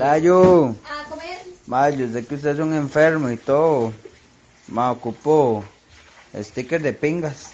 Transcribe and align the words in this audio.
Tayo, 0.00 0.74
A 0.88 1.04
comer. 1.10 1.36
ma, 1.66 1.90
yo 1.90 2.08
sé 2.08 2.24
que 2.26 2.34
usted 2.34 2.52
es 2.52 2.58
un 2.58 2.72
enfermo 2.72 3.28
y 3.28 3.36
todo. 3.36 3.92
Ma, 4.66 4.90
ocupo 4.92 5.62
sticker 6.34 6.80
de 6.80 6.94
pingas. 6.94 7.52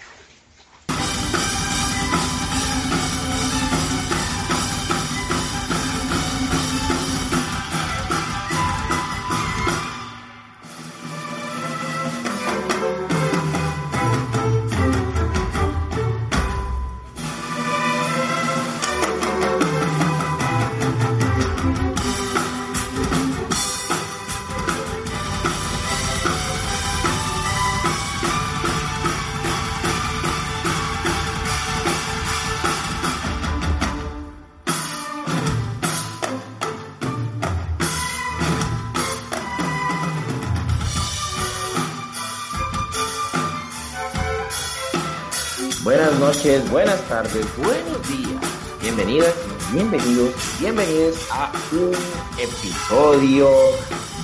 Buenos 47.33 48.07
días. 48.07 48.41
Bienvenidas, 48.81 49.35
bienvenidos, 49.73 50.33
bienvenidos 50.61 51.17
a 51.29 51.51
un 51.73 51.91
episodio 52.39 53.49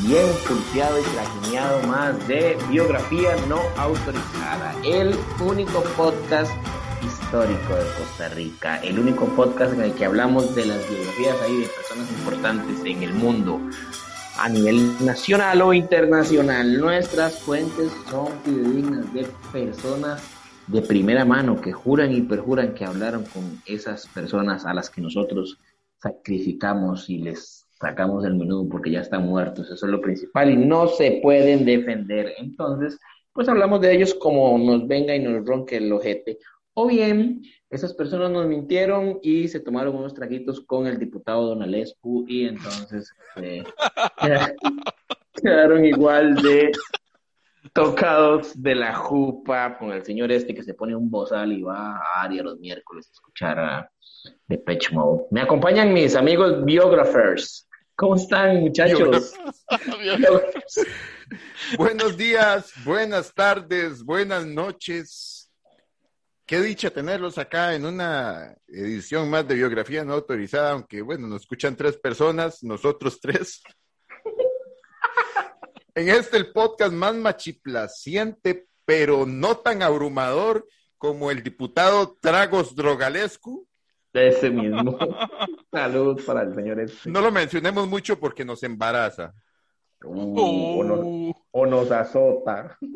bien 0.02 0.26
pulseado 0.48 1.00
y 1.00 1.04
trajineado 1.04 1.84
más 1.84 2.28
de 2.30 2.58
Biografía 2.70 3.36
No 3.50 3.60
Autorizada, 3.78 4.74
el 4.86 5.18
único 5.42 5.84
podcast 5.98 6.52
histórico 7.06 7.76
de 7.76 7.84
Costa 7.98 8.30
Rica, 8.30 8.78
el 8.78 8.98
único 8.98 9.26
podcast 9.36 9.74
en 9.74 9.82
el 9.82 9.94
que 9.94 10.06
hablamos 10.06 10.56
de 10.56 10.66
las 10.66 10.90
biografías 10.90 11.42
ahí 11.42 11.58
de 11.58 11.68
personas 11.68 12.10
importantes 12.10 12.80
en 12.86 13.04
el 13.04 13.14
mundo 13.14 13.60
a 14.38 14.48
nivel 14.48 15.06
nacional 15.06 15.62
o 15.62 15.74
internacional. 15.74 16.80
Nuestras 16.80 17.40
fuentes 17.40 17.92
son 18.10 18.30
fidedignas 18.46 19.14
de 19.14 19.28
personas 19.52 20.22
de 20.68 20.82
primera 20.82 21.26
mano 21.26 21.60
que 21.60 21.72
juran 21.72 22.14
y 22.14 22.22
perjuran 22.22 22.74
que 22.74 22.86
hablaron 22.86 23.24
con 23.26 23.62
esas 23.66 24.08
personas 24.08 24.66
a 24.66 24.74
las 24.74 24.90
que 24.90 25.02
nosotros 25.02 25.60
sacrificamos 25.98 27.10
y 27.10 27.20
les 27.20 27.66
sacamos 27.80 28.24
el 28.26 28.36
menú 28.36 28.68
porque 28.70 28.92
ya 28.92 29.02
están 29.02 29.26
muertos. 29.26 29.70
Eso 29.70 29.86
es 29.86 29.92
lo 29.92 30.02
principal 30.02 30.52
y 30.52 30.56
no 30.56 30.88
se 30.88 31.20
pueden 31.22 31.66
defender. 31.66 32.34
Entonces, 32.38 33.00
pues 33.34 33.50
hablamos 33.50 33.82
de 33.82 33.94
ellos 33.94 34.14
como 34.14 34.58
nos 34.58 34.88
venga 34.88 35.16
y 35.16 35.20
nos 35.20 35.46
ronque 35.46 35.78
el 35.78 35.92
ojete. 35.92 36.40
O 36.76 36.88
bien, 36.88 37.44
esas 37.70 37.94
personas 37.94 38.32
nos 38.32 38.48
mintieron 38.48 39.20
y 39.22 39.48
se 39.48 39.60
tomaron 39.60 39.96
unos 39.96 40.14
traguitos 40.14 40.62
con 40.62 40.88
el 40.88 40.98
diputado 40.98 41.48
Don 41.48 41.62
Alescu 41.62 42.26
y 42.28 42.46
entonces 42.46 43.14
eh, 43.36 43.64
quedaron 45.42 45.86
igual 45.86 46.36
de 46.36 46.72
tocados 47.74 48.62
de 48.62 48.76
la 48.76 48.94
jupa 48.94 49.78
con 49.78 49.92
el 49.92 50.06
señor 50.06 50.32
este 50.32 50.54
que 50.54 50.64
se 50.64 50.76
pone 50.76 50.96
un 50.96 51.10
bozal 51.10 51.52
y 51.52 51.64
va 51.64 51.98
a 51.98 52.22
Aria 52.22 52.44
los 52.44 52.60
miércoles 52.60 53.08
a 53.10 53.12
escuchar 53.14 53.60
a 53.60 53.92
Depeche 54.48 54.94
Mode. 54.94 55.26
Me 55.32 55.42
acompañan 55.42 55.92
mis 55.92 56.16
amigos 56.16 56.64
biographers. 56.64 57.68
¿Cómo 57.96 58.16
están, 58.16 58.62
muchachos? 58.62 59.34
Buenos 61.78 62.16
días, 62.16 62.72
buenas 62.84 63.34
tardes, 63.34 64.04
buenas 64.04 64.46
noches. 64.46 65.52
Qué 66.46 66.60
dicha 66.60 66.92
tenerlos 66.92 67.38
acá 67.38 67.74
en 67.74 67.86
una 67.86 68.56
edición 68.68 69.30
más 69.30 69.48
de 69.48 69.56
biografía 69.56 70.04
no 70.04 70.14
autorizada, 70.14 70.72
aunque 70.72 71.02
bueno, 71.02 71.28
nos 71.28 71.42
escuchan 71.42 71.76
tres 71.76 71.98
personas, 71.98 72.64
nosotros 72.64 73.20
tres. 73.20 73.64
En 75.96 76.10
este 76.10 76.38
el 76.38 76.52
podcast 76.52 76.92
más 76.94 77.14
machiplaciente, 77.16 78.68
pero 78.86 79.26
no 79.26 79.58
tan 79.58 79.82
abrumador 79.84 80.68
como 80.98 81.30
el 81.32 81.44
diputado 81.44 82.18
Tragos 82.20 82.76
Drogalescu. 82.76 83.68
Ese 84.14 84.50
mismo. 84.50 84.98
Salud 85.72 86.22
para 86.26 86.44
el 86.44 86.56
señor 86.56 86.80
este. 86.80 87.10
No 87.10 87.22
lo 87.22 87.32
mencionemos 87.32 87.88
mucho 87.88 88.20
porque 88.20 88.44
nos 88.46 88.64
embaraza. 88.64 89.34
Uh, 90.04 90.80
o, 90.80 90.84
nos, 90.84 91.36
o 91.52 91.66
nos 91.66 91.92
azota. 91.92 92.78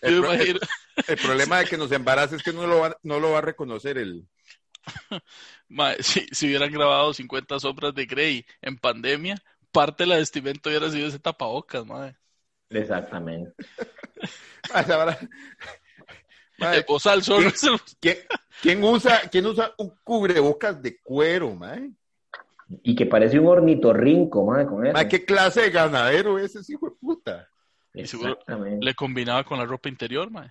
El, 0.00 0.20
pro- 0.20 0.32
el- 0.32 0.60
el 1.08 1.16
problema 1.18 1.58
de 1.58 1.64
que 1.64 1.76
nos 1.76 1.90
embaraza 1.90 2.36
es 2.36 2.42
que 2.42 2.52
no 2.52 2.66
lo 2.66 2.78
va, 2.80 2.96
no 3.02 3.18
lo 3.18 3.32
va 3.32 3.38
a 3.38 3.42
reconocer 3.42 3.98
el... 3.98 4.26
Si, 6.00 6.26
si 6.32 6.46
hubieran 6.46 6.70
grabado 6.70 7.14
50 7.14 7.58
sombras 7.58 7.94
de 7.94 8.04
Grey 8.06 8.44
en 8.60 8.76
pandemia, 8.76 9.36
parte 9.70 10.02
de 10.02 10.08
la 10.08 10.16
vestimenta 10.16 10.68
hubiera 10.68 10.90
sido 10.90 11.08
ese 11.08 11.18
tapabocas, 11.18 11.86
mae. 11.86 12.14
Exactamente. 12.68 13.52
Ay, 14.72 14.84
ahora- 14.90 15.18
¿quién- 16.58 17.48
es 17.48 17.64
el- 17.64 17.80
¿quién, 18.00 18.16
quién 18.60 18.84
usa, 18.84 19.20
¿Quién 19.30 19.46
usa 19.46 19.72
un 19.78 19.94
cubrebocas 20.04 20.80
de 20.82 21.00
cuero, 21.00 21.54
mae? 21.54 21.90
Y 22.82 22.94
que 22.94 23.06
parece 23.06 23.38
un 23.38 23.48
ornitorrinco, 23.48 24.44
madre, 24.46 24.66
con 24.66 24.86
eso. 24.86 24.92
Mae, 24.94 25.08
¿Qué 25.08 25.24
clase 25.24 25.62
de 25.62 25.70
ganadero 25.70 26.38
es 26.38 26.54
ese 26.56 26.72
hijo 26.72 26.88
de 26.88 26.96
puta? 27.00 27.48
y 27.94 28.06
seguro 28.06 28.30
Exactamente. 28.32 28.84
le 28.84 28.94
combinaba 28.94 29.44
con 29.44 29.58
la 29.58 29.66
ropa 29.66 29.88
interior, 29.88 30.30
mae. 30.30 30.50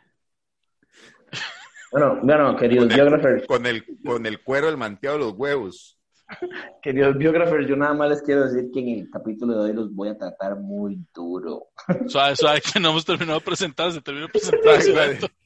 Bueno, 1.91 2.19
bueno, 2.23 2.55
queridos 2.55 2.85
Con 2.85 2.91
el- 2.91 2.97
biographers, 2.97 3.47
Con 3.47 3.65
el, 3.65 3.85
con 4.05 4.25
el 4.25 4.41
cuero 4.43 4.67
del 4.67 4.77
manteado 4.77 5.17
de 5.17 5.23
los 5.25 5.33
huevos. 5.33 5.97
queridos 6.81 7.17
biographers, 7.17 7.67
yo 7.67 7.75
nada 7.75 7.93
más 7.93 8.09
les 8.09 8.21
quiero 8.21 8.47
decir 8.49 8.71
que 8.73 8.79
en 8.79 8.89
el 8.99 9.09
capítulo 9.09 9.53
de 9.53 9.69
hoy 9.69 9.73
los 9.75 9.93
voy 9.93 10.09
a 10.09 10.17
tratar 10.17 10.55
muy 10.57 10.97
duro. 11.13 11.67
Suave, 12.07 12.35
suave, 12.35 12.61
que 12.61 12.79
no 12.79 12.91
hemos 12.91 13.05
terminado 13.05 13.39
de 13.39 13.45
presentar, 13.45 13.91
se 13.91 14.01
terminó 14.01 14.27
de 14.27 14.31
presentar. 14.31 15.29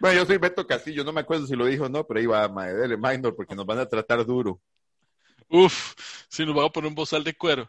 Bueno, 0.00 0.20
yo 0.20 0.26
soy 0.26 0.36
Beto 0.38 0.64
Castillo, 0.64 1.02
no 1.02 1.12
me 1.12 1.22
acuerdo 1.22 1.44
si 1.44 1.56
lo 1.56 1.66
dijo 1.66 1.86
o 1.86 1.88
no, 1.88 2.06
pero 2.06 2.20
ahí 2.20 2.26
va, 2.26 2.48
mae, 2.48 2.72
dele 2.72 2.96
minor, 2.96 3.34
porque 3.34 3.56
nos 3.56 3.66
van 3.66 3.80
a 3.80 3.86
tratar 3.86 4.24
duro. 4.24 4.60
Uf, 5.48 5.92
si 6.28 6.46
nos 6.46 6.54
van 6.54 6.66
a 6.66 6.68
poner 6.68 6.88
un 6.88 6.94
bozal 6.94 7.24
de 7.24 7.34
cuero. 7.34 7.68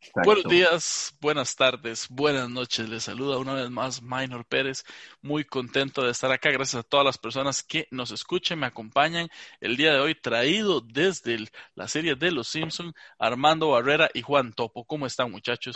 Exacto. 0.00 0.22
Buenos 0.24 0.44
días, 0.48 1.14
buenas 1.20 1.56
tardes, 1.56 2.06
buenas 2.08 2.48
noches. 2.48 2.88
Les 2.88 3.02
saluda 3.02 3.36
una 3.38 3.54
vez 3.54 3.68
más 3.68 4.00
Minor 4.00 4.46
Pérez. 4.46 4.84
Muy 5.22 5.44
contento 5.44 6.02
de 6.04 6.12
estar 6.12 6.30
acá. 6.30 6.50
Gracias 6.52 6.80
a 6.84 6.88
todas 6.88 7.04
las 7.04 7.18
personas 7.18 7.62
que 7.64 7.88
nos 7.90 8.12
escuchen, 8.12 8.60
me 8.60 8.66
acompañan 8.66 9.28
el 9.60 9.76
día 9.76 9.92
de 9.92 9.98
hoy, 10.00 10.14
traído 10.14 10.80
desde 10.80 11.34
el- 11.34 11.50
la 11.74 11.88
serie 11.88 12.14
de 12.14 12.30
Los 12.30 12.46
Simpson, 12.48 12.92
Armando 13.18 13.70
Barrera 13.70 14.08
y 14.14 14.22
Juan 14.22 14.52
Topo. 14.52 14.84
¿Cómo 14.84 15.04
están, 15.06 15.30
muchachos? 15.32 15.74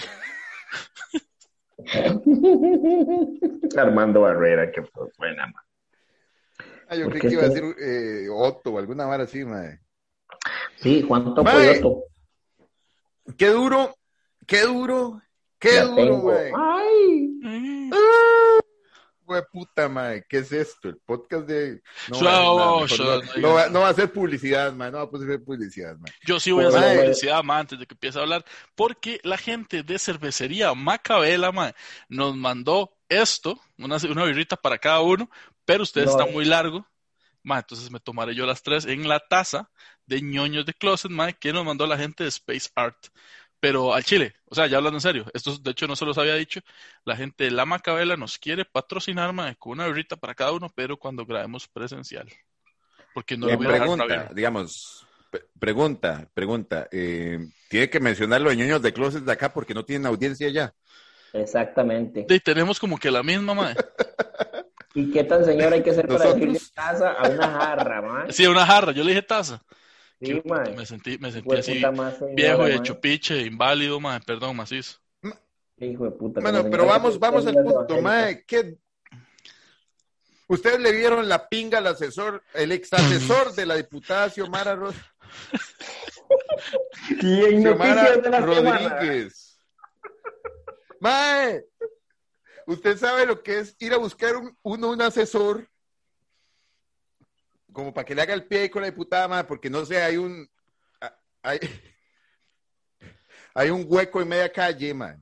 Armando 3.77 4.21
Barrera, 4.23 4.71
que 4.71 4.83
fue 4.83 5.09
buena, 5.19 5.47
man. 5.47 5.65
Ah, 6.89 6.95
yo 6.97 7.05
¿Por 7.05 7.19
creí 7.19 7.23
que 7.23 7.35
iba 7.35 7.43
a 7.43 7.49
decir 7.49 7.65
eh, 7.81 8.29
Otto 8.31 8.71
o 8.73 8.79
alguna 8.79 9.07
vara 9.07 9.25
así, 9.25 9.45
mae. 9.45 9.81
Sí, 10.77 11.03
Juan 11.03 11.35
Topo 11.35 11.51
y 11.61 11.67
Otto. 11.79 12.05
Qué 13.37 13.49
duro, 13.49 13.97
qué 14.47 14.63
duro, 14.63 15.21
qué 15.59 15.81
duro, 15.81 16.23
mae. 16.25 16.53
Ay. 16.57 17.91
Güey, 19.25 19.43
puta, 19.53 19.89
mae, 19.89 20.25
¿qué 20.29 20.39
es 20.39 20.51
esto? 20.53 20.89
El 20.89 20.99
podcast 20.99 21.47
de... 21.47 21.81
No, 22.09 22.23
va, 22.25 22.33
no, 22.57 22.75
oh, 22.75 22.81
mejor 22.83 22.91
suave, 22.91 23.25
no, 23.25 23.33
no 23.37 23.41
no 23.41 23.55
va, 23.55 23.61
digas. 23.61 23.71
no 23.71 23.81
va 23.81 23.89
a 23.89 23.95
ser 23.95 24.13
publicidad, 24.13 24.73
mae, 24.73 24.91
no 24.91 24.99
va 24.99 25.05
a 25.05 25.25
hacer 25.25 25.45
publicidad, 25.45 25.97
mae. 25.97 26.13
Yo 26.27 26.41
sí 26.41 26.51
voy 26.51 26.65
a 26.65 26.69
hacer 26.69 27.01
publicidad 27.01 27.43
ma, 27.45 27.59
antes 27.61 27.79
de 27.79 27.87
que 27.87 27.95
empiece 27.95 28.19
a 28.19 28.23
hablar, 28.23 28.45
porque 28.75 29.21
la 29.23 29.39
gente 29.39 29.85
de 29.85 29.99
cervecería 29.99 30.75
Macabela 30.75 31.53
ma, 31.53 31.73
nos 32.09 32.37
mandó 32.37 32.99
esto, 33.09 33.61
una, 33.79 33.97
una 34.11 34.25
birrita 34.25 34.57
para 34.57 34.77
cada 34.79 35.01
uno, 35.01 35.31
pero 35.65 35.85
usted 35.85 36.05
No. 36.05 36.11
está 36.11 36.27
muy 36.27 36.45
largo. 36.45 36.85
Ma, 37.45 37.59
entonces 37.59 37.91
me 37.91 38.01
tomaré 38.01 38.35
yo 38.35 38.45
las 38.47 38.63
tres 38.63 38.85
en 38.87 39.09
la 39.09 39.19
taza 39.21 39.71
de 40.07 40.21
ñoños 40.21 40.67
de 40.67 40.75
closet, 40.75 41.11
ma, 41.11 41.33
que 41.33 41.53
nos 41.53 41.65
mandó 41.65 41.87
la 41.87 41.97
gente 41.97 42.25
de 42.25 42.29
Space 42.29 42.71
Art. 42.75 42.99
Pero 43.63 43.95
al 43.95 44.03
Chile, 44.03 44.35
o 44.47 44.57
sea, 44.57 44.67
ya 44.67 44.79
hablando 44.79 44.97
en 44.97 45.03
serio, 45.03 45.25
esto 45.33 45.57
de 45.57 45.71
hecho 45.71 45.87
no 45.87 45.95
se 45.95 46.05
los 46.05 46.19
había 46.19 46.35
dicho, 46.35 46.59
la 47.05 47.15
gente 47.15 47.45
de 47.45 47.53
la 47.53 47.65
Macabela 47.65 48.17
nos 48.17 48.37
quiere 48.37 48.65
patrocinar, 48.65 49.33
ma, 49.33 49.55
con 49.55 49.75
una 49.75 49.87
birrita 49.87 50.17
para 50.17 50.35
cada 50.35 50.51
uno, 50.51 50.69
pero 50.75 50.97
cuando 50.97 51.25
grabemos 51.25 51.69
presencial. 51.69 52.29
Porque 53.15 53.37
no 53.37 53.47
Y 53.47 53.53
lo 53.53 53.59
voy 53.59 53.67
a 53.67 53.71
dejar 53.71 53.87
pregunta, 53.87 54.07
para 54.09 54.35
digamos, 54.35 55.07
pregunta, 55.61 56.29
pregunta, 56.35 56.89
eh, 56.91 57.39
tiene 57.69 57.89
que 57.89 58.01
mencionar 58.01 58.41
los 58.41 58.57
ñoños 58.57 58.83
de 58.83 58.93
closet 58.93 59.23
de 59.23 59.31
acá 59.31 59.53
porque 59.53 59.75
no 59.75 59.85
tienen 59.85 60.07
audiencia 60.07 60.49
ya. 60.49 60.75
Exactamente. 61.33 62.27
Y 62.29 62.41
tenemos 62.41 62.81
como 62.81 62.99
que 62.99 63.13
la 63.13 63.23
misma, 63.23 63.55
mae. 63.55 63.77
¿Y 64.97 65.13
qué 65.13 65.23
tan 65.23 65.45
señor 65.45 65.73
hay 65.73 65.85
que 65.85 65.95
ser 65.95 66.09
para 66.09 66.33
decirle 66.33 66.59
taza 66.75 67.13
a 67.13 67.29
una 67.29 67.49
jarra, 67.49 68.03
man? 68.03 68.33
Sí, 68.33 68.45
una 68.45 68.67
jarra, 68.67 68.91
yo 68.91 69.05
le 69.05 69.11
dije 69.11 69.23
taza. 69.23 69.63
Sí, 70.23 70.41
me 70.77 70.87
sentí, 70.87 71.19
me 71.19 71.33
sentí 71.33 71.57
así, 71.57 71.83
viejo 72.37 72.69
y 72.69 72.73
hecho 72.73 73.01
piche, 73.01 73.41
inválido, 73.43 73.99
man, 73.99 74.23
perdón, 74.25 74.57
macizo. 74.57 74.99
Hijo 75.79 76.05
de 76.05 76.11
puta. 76.13 76.41
Bueno, 76.41 76.65
pero 76.71 76.87
vamos, 76.87 77.19
vamos 77.19 77.45
al 77.47 77.55
punto, 77.55 78.01
mae. 78.01 78.45
¿qué? 78.47 78.77
Ustedes 80.47 80.79
le 80.79 80.93
vieron 80.93 81.29
la 81.29 81.49
pinga 81.49 81.79
al 81.79 81.87
asesor, 81.89 82.43
el 82.55 82.71
ex 82.73 82.93
asesor 82.93 83.53
de 83.55 83.67
la 83.67 83.75
diputada 83.77 84.31
Xiomara, 84.31 84.77
Ro- 84.77 84.93
Y 87.21 87.45
en 87.45 87.63
Xiomara. 87.63 88.41
Rodríguez. 88.41 89.59
Mae, 91.01 91.65
usted 92.67 92.97
sabe 92.97 93.27
lo 93.27 93.43
que 93.43 93.59
es 93.59 93.75
ir 93.81 93.93
a 93.93 93.97
buscar 93.97 94.37
un, 94.37 94.57
uno 94.63 94.91
un 94.91 95.03
asesor 95.03 95.69
como 97.73 97.93
para 97.95 98.05
que 98.05 98.15
le 98.15 98.23
haga 98.23 98.35
el 98.35 98.45
pie 98.47 98.71
con 98.71 98.83
la 98.83 98.91
diputada, 98.91 99.29
mae, 99.29 99.45
porque 99.45 99.71
no 99.71 99.85
sé, 99.85 100.03
hay 100.03 100.17
un 100.17 100.49
hay, 101.43 101.59
hay 103.55 103.71
un 103.71 103.85
hueco 103.89 104.21
en 104.21 104.29
media 104.29 104.53
calle, 104.53 104.95
mae. 104.95 105.17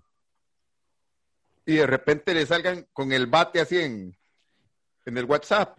Y 1.67 1.77
de 1.77 1.87
repente 1.87 2.35
le 2.35 2.45
salgan 2.47 2.87
con 2.93 3.13
el 3.13 3.27
bate 3.27 3.61
así 3.61 3.79
en, 3.79 4.17
en 5.07 5.19
el 5.19 5.25
WhatsApp. 5.25 5.79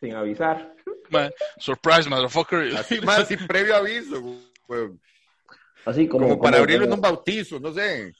Sin 0.00 0.14
avisar. 0.14 0.74
Man, 1.10 1.30
surprise, 1.58 2.08
motherfucker. 2.08 2.76
Así, 2.76 3.00
más 3.00 3.26
sin 3.28 3.46
previo 3.46 3.76
aviso. 3.76 4.22
Así 5.84 6.06
como. 6.08 6.28
Como 6.28 6.40
para 6.40 6.56
como- 6.56 6.62
abrirlo 6.62 6.84
en 6.84 6.90
como- 6.90 6.94
un 6.96 7.00
bautizo, 7.00 7.58
no 7.60 7.72
sé. 7.72 8.12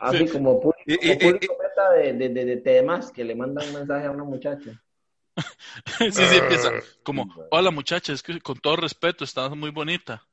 Así 0.00 0.26
como 0.28 0.60
público, 0.60 0.82
Y- 0.86 0.94
y- 0.94 1.18
como 1.18 1.32
público 1.32 1.56
meta 1.62 1.90
de, 1.92 2.12
de, 2.14 2.28
de, 2.30 2.44
de 2.44 2.56
temas 2.58 3.10
que 3.12 3.24
le 3.24 3.34
mandan 3.34 3.66
un 3.68 3.74
mensaje 3.74 4.06
a 4.06 4.10
una 4.10 4.24
muchacha. 4.24 4.80
sí, 5.98 6.10
sí, 6.12 6.36
empieza 6.36 6.70
como, 7.02 7.32
hola 7.50 7.70
muchacha, 7.70 8.12
es 8.12 8.22
que 8.22 8.40
con 8.40 8.58
todo 8.58 8.76
respeto, 8.76 9.24
estás 9.24 9.50
muy 9.56 9.70
bonita. 9.70 10.26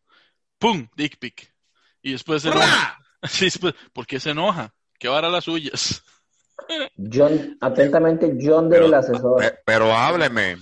¡Pum! 0.60 0.88
Dick 0.96 1.18
pic. 1.20 1.54
Y 2.02 2.12
después 2.14 2.42
se 2.42 2.50
enoja. 2.50 3.00
Sí, 3.24 3.46
después, 3.46 3.74
¿por 3.94 4.06
qué 4.06 4.20
se 4.20 4.30
enoja? 4.30 4.74
Que 5.00 5.08
ahora 5.08 5.28
las 5.30 5.46
suyas. 5.46 6.04
John, 6.96 7.58
atentamente, 7.60 8.38
John 8.40 8.70
del 8.70 8.94
asesor. 8.94 9.40
pe- 9.40 9.60
pero 9.66 9.92
hábleme. 9.92 10.58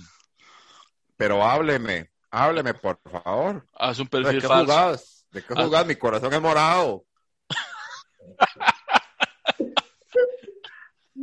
Pero 1.18 1.44
hábleme. 1.44 2.10
Hábleme, 2.30 2.72
por 2.74 2.98
favor. 3.10 3.66
Haz 3.74 3.98
un 3.98 4.06
¿De 4.06 4.10
perfil 4.10 4.40
qué 4.40 4.48
falso. 4.48 4.72
jugás? 4.72 5.26
¿De 5.30 5.42
qué 5.44 5.54
Ah. 5.56 5.64
jugás? 5.64 5.86
Mi 5.86 5.96
corazón 5.96 6.32
es 6.32 6.40
morado. 6.40 7.04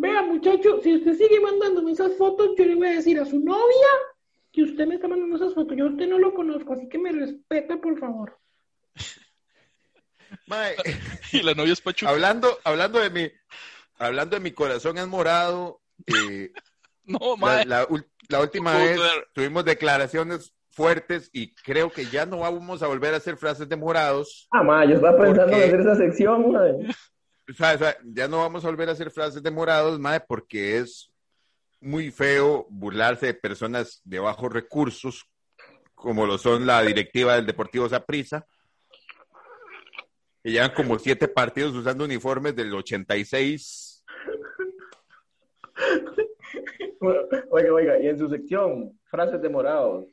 Vea, 0.03 0.21
muchacho, 0.23 0.81
si 0.81 0.95
usted 0.95 1.13
sigue 1.15 1.39
mandándome 1.39 1.93
esas 1.93 2.15
fotos, 2.17 2.49
yo 2.57 2.65
le 2.65 2.75
voy 2.75 2.87
a 2.87 2.91
decir 2.91 3.17
a 3.19 3.25
su 3.25 3.39
novia 3.39 3.87
que 4.51 4.63
usted 4.63 4.85
me 4.85 4.95
está 4.95 5.07
mandando 5.07 5.37
esas 5.37 5.53
fotos. 5.53 5.77
Yo 5.77 5.85
a 5.85 5.89
usted 5.91 6.07
no 6.09 6.19
lo 6.19 6.33
conozco, 6.33 6.73
así 6.73 6.89
que 6.89 6.99
me 6.99 7.11
respete, 7.13 7.77
por 7.77 7.97
favor. 7.97 8.37
Mae, 10.47 10.75
Y 11.31 11.41
la 11.41 11.53
novia 11.53 11.73
es 11.73 11.81
Pachuca. 11.81 12.11
hablando, 12.11 12.59
hablando 12.65 12.99
de 12.99 13.09
mi, 13.09 13.31
hablando 13.97 14.35
de 14.35 14.41
mi 14.41 14.51
corazón 14.51 14.97
es 14.97 15.07
morado, 15.07 15.81
eh, 16.07 16.51
No, 17.05 17.19
la, 17.19 17.35
mae. 17.37 17.65
la 18.29 18.39
última 18.39 18.77
vez 18.77 18.97
tuvimos 19.33 19.65
declaraciones 19.65 20.53
fuertes 20.71 21.29
y 21.33 21.53
creo 21.53 21.91
que 21.91 22.05
ya 22.05 22.25
no 22.25 22.39
vamos 22.39 22.81
a 22.81 22.87
volver 22.87 23.13
a 23.13 23.17
hacer 23.17 23.35
frases 23.37 23.67
de 23.67 23.75
morados. 23.75 24.47
Ah, 24.51 24.63
ma, 24.63 24.85
yo 24.85 24.95
estaba 24.95 25.17
pensando 25.17 25.51
Porque- 25.51 25.63
en 25.65 25.67
hacer 25.67 25.79
esa 25.81 25.95
sección, 25.95 26.51
ma. 26.51 26.61
O 27.53 27.55
sea, 27.55 27.75
o 27.75 27.77
sea, 27.77 27.97
ya 28.03 28.27
no 28.27 28.39
vamos 28.39 28.65
a 28.65 28.67
volver 28.67 28.89
a 28.89 28.93
hacer 28.93 29.11
frases 29.11 29.43
de 29.43 29.51
morados, 29.51 29.99
mae, 29.99 30.19
porque 30.19 30.79
es 30.79 31.13
muy 31.79 32.09
feo 32.09 32.65
burlarse 32.67 33.27
de 33.27 33.33
personas 33.35 34.01
de 34.03 34.17
bajos 34.17 34.51
recursos, 34.51 35.29
como 35.93 36.25
lo 36.25 36.39
son 36.39 36.65
la 36.65 36.81
directiva 36.81 37.35
del 37.35 37.45
Deportivo 37.45 37.87
Saprissa, 37.87 38.43
que 40.41 40.51
llevan 40.51 40.73
como 40.73 40.97
siete 40.97 41.27
partidos 41.27 41.75
usando 41.75 42.05
uniformes 42.05 42.55
del 42.55 42.73
86. 42.73 44.03
Oiga, 47.51 47.73
oiga, 47.73 47.99
y 47.99 48.07
en 48.07 48.17
su 48.17 48.29
sección, 48.29 48.99
frases 49.11 49.39
de 49.43 49.49
morados. 49.49 50.07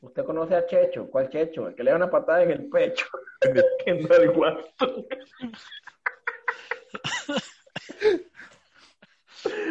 ¿Usted 0.00 0.24
conoce 0.24 0.56
a 0.56 0.66
Checho? 0.66 1.08
¿Cuál 1.08 1.30
Checho? 1.30 1.68
El 1.68 1.76
que 1.76 1.84
le 1.84 1.90
da 1.92 1.96
una 1.96 2.10
patada 2.10 2.42
en 2.42 2.50
el 2.50 2.68
pecho. 2.68 3.06
que 3.84 3.94
no 3.94 4.14
el 4.14 4.30
guasto. 4.32 5.06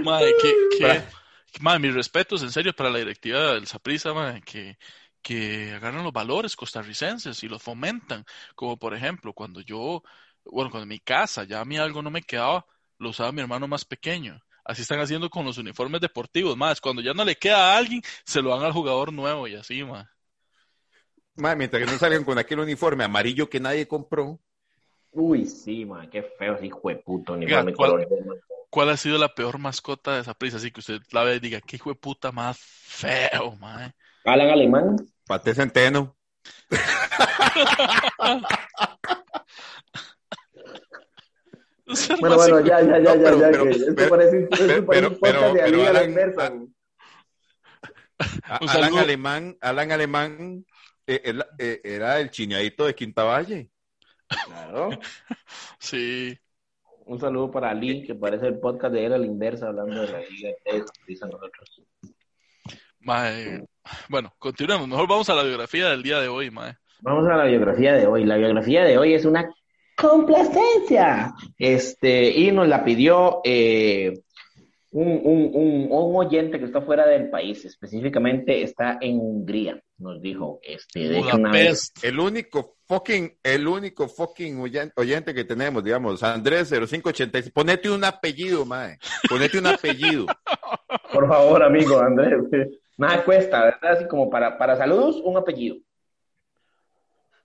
Mae, 0.04 0.34
que, 0.42 0.54
que, 0.78 1.04
mae, 1.62 1.80
mis 1.80 1.94
respetos, 1.94 2.44
en 2.44 2.52
serio, 2.52 2.74
para 2.74 2.90
la 2.90 3.00
directiva 3.00 3.54
del 3.54 3.68
Saprissa, 3.68 4.14
mae, 4.14 4.42
que, 4.42 4.78
que 5.22 5.74
agarran 5.74 6.04
los 6.04 6.14
valores 6.14 6.56
costarricenses 6.56 7.42
y 7.44 7.48
los 7.48 7.62
fomentan. 7.62 8.26
Como 8.56 8.78
por 8.78 8.94
ejemplo, 8.94 9.34
cuando 9.34 9.62
yo, 9.62 10.04
bueno, 10.46 10.70
cuando 10.70 10.84
en 10.84 10.90
mi 10.90 11.00
casa 11.00 11.44
ya 11.46 11.62
a 11.62 11.66
mí 11.66 11.78
algo 11.78 12.02
no 12.02 12.12
me 12.12 12.22
quedaba, 12.22 12.66
lo 13.00 13.10
usaba 13.10 13.32
mi 13.32 13.42
hermano 13.42 13.68
más 13.68 13.86
pequeño. 13.86 14.42
Así 14.66 14.84
están 14.84 15.00
haciendo 15.00 15.30
con 15.30 15.46
los 15.46 15.58
uniformes 15.58 16.02
deportivos, 16.02 16.56
más. 16.56 16.80
Cuando 16.80 17.02
ya 17.02 17.14
no 17.14 17.26
le 17.26 17.36
queda 17.36 17.74
a 17.74 17.78
alguien, 17.78 18.02
se 18.26 18.42
lo 18.42 18.52
dan 18.52 18.64
al 18.64 18.72
jugador 18.72 19.12
nuevo 19.12 19.48
y 19.48 19.56
así. 19.56 19.84
Mae, 21.36 21.56
mientras 21.56 21.84
que 21.84 21.92
no 21.92 21.98
salgan 21.98 22.24
con 22.24 22.38
aquel 22.38 22.60
uniforme 22.60 23.04
amarillo 23.04 23.50
que 23.50 23.60
nadie 23.60 23.88
compró. 23.88 24.40
Uy, 25.14 25.46
sí, 25.46 25.86
ma, 25.86 26.10
qué 26.10 26.24
feo 26.24 26.56
ese 26.56 26.66
hijo 26.68 26.90
de 26.90 26.96
puto 26.98 27.34
Oiga, 27.34 27.62
uniforme 27.62 27.74
¿cuál- 28.08 28.40
¿Cuál 28.70 28.90
ha 28.90 28.98
sido 28.98 29.20
la 29.20 29.30
peor 29.36 29.60
mascota 29.60 30.16
de 30.16 30.22
esa 30.22 30.34
prisa? 30.34 30.58
Así 30.58 30.72
que 30.72 30.80
usted 30.80 31.00
la 31.12 31.24
ve 31.24 31.36
y 31.36 31.40
diga, 31.40 31.62
qué 31.62 31.76
hijo 31.76 31.92
de 31.92 31.96
puta 31.96 32.32
más 32.32 32.58
feo, 32.60 33.56
mae. 33.60 33.94
Alan 34.26 34.50
Alemán. 34.50 34.96
Pate 35.28 35.54
Centeno. 35.54 36.18
Bueno, 42.20 42.36
bueno, 42.38 42.60
ya, 42.62 42.82
ya, 42.82 42.98
ya, 43.00 43.16
No, 43.16 43.16
ya, 43.16 43.24
pero- 43.24 43.40
ya. 43.40 43.52
pero- 43.52 43.70
esto 43.70 43.94
pero- 43.96 44.10
parece, 44.10 44.44
esto 44.44 44.86
parece 44.86 45.08
un 45.08 45.20
pero- 45.20 45.20
podcast 45.20 45.54
de 45.54 45.60
pero 45.60 45.66
Ali 45.66 45.82
a 45.82 45.84
la 45.84 45.90
Alan- 46.00 46.10
inversa. 46.10 46.46
A- 46.48 46.50
Un 48.62 48.70
Alan 48.70 48.84
saludo. 48.84 49.00
Alemán, 49.02 49.58
Alan 49.62 49.92
Alemán 49.92 50.66
eh, 51.06 51.34
eh, 51.60 51.82
era 51.84 52.20
el 52.20 52.32
chiñadito 52.32 52.86
de 52.86 52.96
Quintavalle. 52.96 53.70
Claro. 54.28 54.90
Sí. 55.80 56.38
Un 57.06 57.20
saludo 57.20 57.52
para 57.52 57.70
Ali, 57.70 58.04
que 58.04 58.16
parece 58.16 58.48
el 58.48 58.60
podcast 58.60 58.94
de 58.94 59.06
él 59.06 59.14
a 59.14 59.18
la 59.18 59.26
inversa, 59.26 59.68
hablando 59.68 60.02
de 60.02 60.08
la 60.08 60.20
liga 60.22 60.50
de 60.66 60.84
dicen 61.06 61.30
nosotros. 61.30 61.82
Mae. 63.00 63.66
Bueno, 64.08 64.34
continuemos. 64.40 64.88
Mejor 64.88 65.08
vamos 65.08 65.30
a 65.30 65.36
la 65.36 65.44
biografía 65.44 65.90
del 65.90 66.04
día 66.04 66.20
de 66.20 66.30
hoy, 66.30 66.50
mae. 66.50 66.78
Vamos 67.02 67.28
a 67.28 67.36
la 67.36 67.44
biografía 67.44 67.94
de 67.94 68.08
hoy. 68.08 68.24
La 68.24 68.38
biografía 68.38 68.86
de 68.86 68.98
hoy 68.98 69.14
es 69.14 69.26
una 69.26 69.54
complacencia. 69.98 71.34
Este, 71.58 72.30
y 72.30 72.52
nos 72.52 72.70
la 72.70 72.86
pidió 72.86 73.42
eh, 73.44 74.14
un, 74.92 75.08
un, 75.24 75.52
un, 75.54 75.88
un 75.92 76.16
oyente 76.16 76.60
que 76.60 76.66
está 76.66 76.82
fuera 76.82 77.06
del 77.08 77.30
país, 77.30 77.66
específicamente 77.66 78.64
está 78.64 78.98
en 79.02 79.20
Hungría. 79.20 79.82
Nos 79.98 80.22
dijo, 80.22 80.60
este, 80.62 81.10
de 81.10 81.20
hecho, 81.20 81.36
una 81.36 81.52
vez. 81.52 81.92
El 82.02 82.20
único 82.20 82.78
fucking, 82.94 83.38
el 83.44 83.68
único 83.68 84.08
fucking 84.08 84.60
oyen- 84.60 84.94
oyente 84.96 85.34
que 85.34 85.44
tenemos, 85.44 85.84
digamos, 85.84 86.22
Andrés 86.22 86.70
0586. 86.70 87.52
Ponete 87.52 87.90
un 87.90 88.04
apellido, 88.04 88.66
mae. 88.66 88.98
Ponete 89.28 89.58
un 89.58 89.68
apellido. 89.68 90.26
Por 91.14 91.28
favor, 91.28 91.64
amigo 91.64 92.00
Andrés. 92.00 92.40
Nada 92.98 93.24
cuesta, 93.26 93.64
¿verdad? 93.64 93.94
Así 93.98 94.08
como 94.08 94.30
para, 94.30 94.58
para 94.58 94.78
saludos, 94.78 95.20
un 95.24 95.38
apellido. 95.38 95.78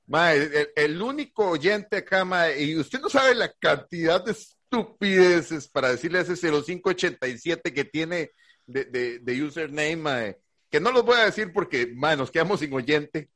Mae, 0.06 0.36
el, 0.36 0.68
el 0.76 1.02
único 1.02 1.50
oyente 1.50 1.98
acá, 1.98 2.24
mae, 2.24 2.62
y 2.62 2.76
usted 2.76 3.00
no 3.00 3.08
sabe 3.08 3.34
la 3.34 3.50
cantidad 3.52 4.22
de 4.24 4.32
estupideces 4.32 5.68
para 5.68 5.90
decirle 5.90 6.18
a 6.18 6.22
ese 6.22 6.36
0587 6.36 7.72
que 7.72 7.84
tiene 7.84 8.30
de, 8.66 8.84
de, 8.84 9.18
de 9.18 9.42
username, 9.42 9.96
mae, 9.96 10.38
que 10.70 10.80
no 10.80 10.92
los 10.92 11.04
voy 11.04 11.16
a 11.16 11.24
decir 11.26 11.52
porque, 11.52 11.90
mae, 11.94 12.16
nos 12.16 12.30
quedamos 12.30 12.60
sin 12.60 12.72
oyente. 12.72 13.28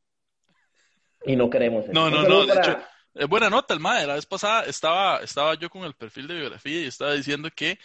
Y 1.24 1.36
no 1.36 1.48
queremos 1.50 1.84
eso. 1.84 1.92
No, 1.92 2.10
no, 2.10 2.22
no, 2.22 2.46
de 2.46 2.54
para- 2.54 2.60
hecho, 2.72 2.78
eh, 3.14 3.24
buena 3.26 3.50
nota 3.50 3.74
el 3.74 3.80
mae. 3.80 4.06
La 4.06 4.14
vez 4.14 4.26
pasada 4.26 4.64
estaba, 4.64 5.18
estaba 5.18 5.54
yo 5.54 5.70
con 5.70 5.82
el 5.84 5.94
perfil 5.94 6.26
de 6.28 6.34
biografía 6.34 6.80
y 6.82 6.86
estaba 6.86 7.12
diciendo 7.14 7.48
que 7.54 7.78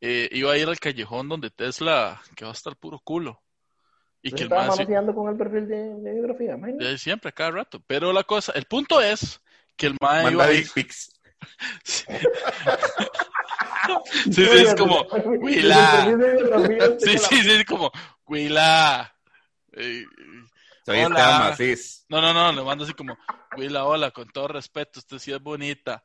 eh, 0.00 0.28
iba 0.32 0.52
a 0.52 0.56
ir 0.56 0.68
al 0.68 0.78
callejón 0.78 1.28
donde 1.28 1.50
Tesla, 1.50 2.20
que 2.36 2.44
va 2.44 2.52
a 2.52 2.54
estar 2.54 2.76
puro 2.76 2.98
culo. 3.00 3.42
Y 4.22 4.30
que 4.30 4.42
el 4.42 4.42
estaba 4.44 4.64
sí- 4.72 4.78
manoseando 4.78 5.14
con 5.14 5.30
el 5.30 5.36
perfil 5.36 5.68
de, 5.68 5.94
de 6.00 6.12
biografía, 6.14 6.54
imagínate. 6.54 6.84
de 6.84 6.98
siempre, 6.98 7.28
a 7.28 7.32
cada 7.32 7.50
rato. 7.52 7.82
Pero 7.86 8.12
la 8.12 8.24
cosa, 8.24 8.52
el 8.54 8.64
punto 8.64 9.00
es 9.00 9.40
que 9.76 9.86
el 9.86 9.96
mae 10.00 10.22
iba 10.22 10.30
Manda 10.30 10.44
a 10.46 10.52
ir. 10.52 10.64
dick 10.64 10.72
pics. 10.74 11.12
Sí, 11.84 12.04
sí, 14.32 14.42
es 14.42 14.74
como, 14.74 15.02
Huila. 15.02 16.04
De 16.16 16.96
Sí, 17.00 17.18
sí, 17.18 17.42
sí, 17.42 17.50
es 17.50 17.64
como, 17.64 17.90
Huila. 18.26 19.14
Eh, 19.72 20.04
Soy 20.88 21.00
Hola. 21.00 21.18
Esteban 21.18 21.50
Macís. 21.50 22.06
no, 22.08 22.22
no, 22.22 22.32
no, 22.32 22.50
le 22.50 22.64
mando 22.64 22.84
así 22.84 22.94
como, 22.94 23.14
Huila, 23.58 23.84
hola, 23.84 24.10
con 24.10 24.26
todo 24.30 24.48
respeto, 24.48 25.00
usted 25.00 25.18
sí 25.18 25.30
es 25.30 25.38
bonita. 25.38 26.02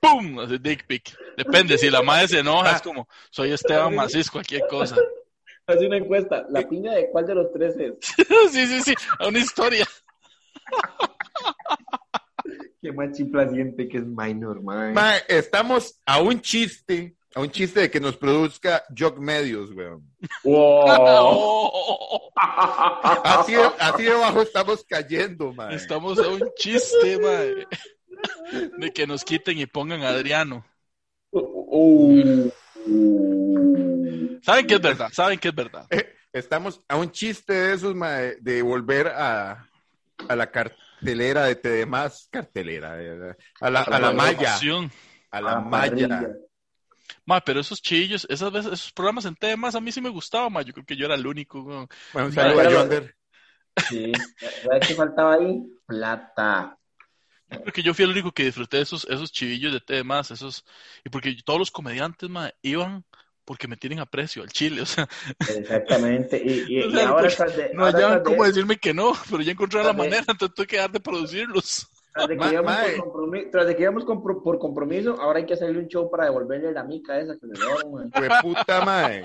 ¡pum! 0.00 0.38
Así, 0.38 0.56
dick 0.56 0.86
pic. 0.86 1.14
Depende, 1.36 1.76
si 1.76 1.90
la 1.90 2.00
madre 2.00 2.28
se 2.28 2.38
enoja, 2.38 2.76
es 2.76 2.80
como, 2.80 3.06
soy 3.30 3.52
Esteban 3.52 3.94
Macís, 3.94 4.30
cualquier 4.30 4.66
cosa. 4.66 4.96
Hace 5.66 5.86
una 5.86 5.98
encuesta. 5.98 6.46
¿La 6.48 6.66
piña 6.66 6.94
de 6.94 7.10
cuál 7.10 7.26
de 7.26 7.34
los 7.34 7.52
tres 7.52 7.76
es? 7.76 7.92
sí, 8.50 8.66
sí, 8.66 8.80
sí, 8.80 8.94
una 9.20 9.38
historia. 9.38 9.86
Qué 12.80 12.92
más 12.92 13.14
siente 13.14 13.88
que 13.88 13.98
es 13.98 14.06
minor, 14.06 14.62
man. 14.62 14.94
Mae, 14.94 15.20
estamos 15.28 16.00
a 16.06 16.22
un 16.22 16.40
chiste, 16.40 17.14
a 17.34 17.40
un 17.40 17.50
chiste 17.50 17.80
de 17.80 17.90
que 17.90 18.00
nos 18.00 18.16
produzca 18.16 18.82
Jock 18.96 19.18
Medios, 19.18 19.70
weón. 19.72 20.06
Wow. 20.44 20.84
Oh, 20.86 22.30
Así 23.24 23.52
de, 23.54 23.62
así 23.78 24.02
de 24.04 24.12
bajo 24.14 24.42
estamos 24.42 24.84
cayendo, 24.88 25.52
mae. 25.52 25.74
estamos 25.76 26.18
a 26.18 26.28
un 26.28 26.42
chiste, 26.56 27.18
mae. 27.18 27.66
De 28.78 28.92
que 28.92 29.06
nos 29.06 29.24
quiten 29.24 29.58
y 29.58 29.66
pongan 29.66 30.02
a 30.02 30.08
Adriano. 30.08 30.64
Uh. 31.30 32.50
Saben 34.42 34.66
que 34.66 34.74
es 34.74 34.80
verdad, 34.80 35.08
saben 35.12 35.38
que 35.38 35.48
es 35.48 35.54
verdad. 35.54 35.86
Estamos 36.32 36.80
a 36.88 36.96
un 36.96 37.10
chiste 37.10 37.52
de 37.52 37.74
esos, 37.74 37.94
mae, 37.94 38.36
de 38.40 38.62
volver 38.62 39.08
a, 39.08 39.66
a 40.28 40.36
la 40.36 40.50
cartelera 40.50 41.44
de 41.44 41.54
TDMás, 41.56 42.28
cartelera, 42.30 43.00
eh, 43.00 43.34
a 43.60 43.70
la, 43.70 43.82
a 43.82 43.98
la 44.00 44.12
malla, 44.12 44.56
a 44.56 44.60
la 44.64 44.90
A 45.30 45.40
la 45.40 45.60
malla. 45.60 46.08
parrilla. 46.08 46.36
Ma, 47.24 47.40
pero 47.40 47.60
esos 47.60 47.80
chillos, 47.80 48.26
esas 48.28 48.52
veces, 48.52 48.72
esos 48.72 48.92
programas 48.92 49.24
en 49.24 49.34
temas 49.36 49.74
a 49.74 49.80
mí 49.80 49.92
sí 49.92 50.00
me 50.00 50.08
gustaban, 50.08 50.52
ma. 50.52 50.62
Yo 50.62 50.72
creo 50.72 50.86
que 50.86 50.96
yo 50.96 51.06
era 51.06 51.14
el 51.14 51.26
único. 51.26 51.62
Bueno, 52.12 52.28
un 52.28 52.32
saludo 52.32 52.60
a 52.60 52.70
Yonder. 52.70 53.16
Sí. 53.88 54.12
¿Sabes 54.62 54.88
qué 54.88 54.94
faltaba 54.94 55.34
ahí? 55.34 55.62
Plata. 55.86 56.78
Yo 57.50 57.60
creo 57.60 57.72
que 57.72 57.82
yo 57.82 57.94
fui 57.94 58.04
el 58.04 58.10
único 58.12 58.32
que 58.32 58.44
disfruté 58.44 58.78
de 58.78 58.84
esos, 58.84 59.06
esos 59.10 59.30
chivillos 59.30 59.72
de 59.72 59.80
temas, 59.80 60.30
esos, 60.30 60.64
y 61.04 61.10
porque 61.10 61.36
todos 61.44 61.58
los 61.58 61.70
comediantes, 61.70 62.30
ma, 62.30 62.50
iban 62.62 63.04
porque 63.44 63.68
me 63.68 63.76
tienen 63.76 63.98
aprecio 63.98 64.42
al 64.42 64.50
chile, 64.50 64.80
o 64.82 64.86
sea, 64.86 65.08
Exactamente. 65.58 66.40
Y, 66.42 66.76
y, 66.76 66.80
O 66.86 66.90
y 66.90 66.92
sea, 66.92 67.08
ahora 67.08 67.28
pues, 67.36 67.56
de, 67.56 67.74
no 67.74 67.84
ahora 67.84 68.16
de- 68.18 68.22
cómo 68.22 68.44
decirme 68.44 68.76
que 68.76 68.94
no, 68.94 69.12
pero 69.30 69.42
ya 69.42 69.52
encontré 69.52 69.82
la 69.82 69.92
manera, 69.92 70.24
entonces 70.28 70.54
tuve 70.54 70.66
que 70.66 70.76
dejar 70.76 70.92
de 70.92 71.00
producirlos. 71.00 71.86
Tras 72.12 72.28
de 72.28 72.34
que 72.34 72.40
Ma- 72.44 72.52
íbamos 72.52 72.72
mae. 72.72 72.96
por 72.96 73.04
compromiso, 73.04 73.48
tras 73.50 73.66
de 73.66 73.76
que 73.76 73.82
íbamos 73.82 74.04
por 74.04 74.58
compromiso, 74.58 75.20
ahora 75.20 75.38
hay 75.38 75.46
que 75.46 75.54
hacerle 75.54 75.78
un 75.78 75.88
show 75.88 76.10
para 76.10 76.24
devolverle 76.24 76.72
la 76.72 76.84
mica 76.84 77.18
esa 77.18 77.34
que 77.38 77.46
le 77.46 77.52
dieron. 77.54 78.10
Fue 78.12 78.28
puta, 78.42 78.84
mae. 78.84 79.22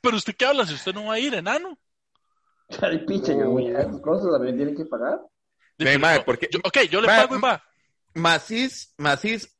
Pero 0.00 0.16
usted 0.16 0.34
qué 0.36 0.44
habla 0.46 0.66
si 0.66 0.74
usted 0.74 0.92
no 0.94 1.06
va 1.06 1.14
a 1.14 1.18
ir, 1.18 1.34
enano. 1.34 1.78
Ay, 2.82 2.98
picha, 3.06 3.32
yo 3.32 3.50
voy 3.50 3.68
a 3.74 3.80
esas 3.80 4.00
cosas 4.00 4.30
también 4.32 4.56
tienen 4.56 4.76
que 4.76 4.84
pagar. 4.84 5.20
De- 5.78 5.98
no, 5.98 6.08
porque- 6.24 6.48
yo- 6.50 6.58
ok, 6.64 6.78
yo 6.90 7.00
le 7.00 7.06
pago 7.06 7.36
y 7.36 7.40
va. 7.40 7.62
Macís, 8.14 8.94
Macís, 8.98 9.56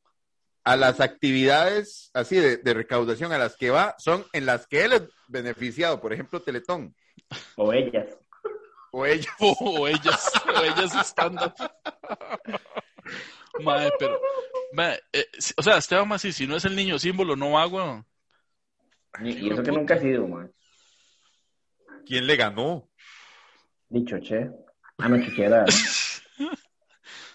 a 0.64 0.76
las 0.76 1.00
actividades 1.00 2.10
así 2.12 2.36
de, 2.36 2.56
de 2.58 2.74
recaudación 2.74 3.32
a 3.32 3.38
las 3.38 3.56
que 3.56 3.70
va, 3.70 3.94
son 3.98 4.24
en 4.32 4.44
las 4.44 4.66
que 4.66 4.84
él 4.84 4.92
es 4.92 5.02
beneficiado, 5.28 6.00
por 6.00 6.12
ejemplo, 6.12 6.42
Teletón, 6.42 6.94
O 7.56 7.72
ellas. 7.72 8.06
O 8.92 9.06
ella. 9.06 9.30
O 9.40 9.86
ellas, 9.88 10.32
o 10.46 10.62
ellas 10.62 10.94
estándar. 10.94 11.54
Mae, 13.60 13.90
pero, 13.98 14.20
mae, 14.72 15.00
eh, 15.12 15.26
o 15.56 15.62
sea, 15.62 15.78
Esteban 15.78 16.08
Mací, 16.08 16.32
si 16.32 16.46
no 16.46 16.56
es 16.56 16.64
el 16.64 16.76
niño 16.76 16.98
símbolo, 16.98 17.34
no 17.36 17.52
va, 17.52 17.66
weón. 17.66 18.06
Y, 19.22 19.30
y 19.30 19.50
eso 19.50 19.62
que 19.62 19.72
nunca 19.72 19.94
ha 19.94 19.98
sido, 19.98 20.28
man. 20.28 20.52
¿Quién 22.06 22.26
le 22.26 22.36
ganó? 22.36 22.88
Dicho, 23.88 24.18
che. 24.20 24.50
Ah, 24.98 25.08
no, 25.08 25.18
Chuché 25.22 25.44
era. 25.44 25.64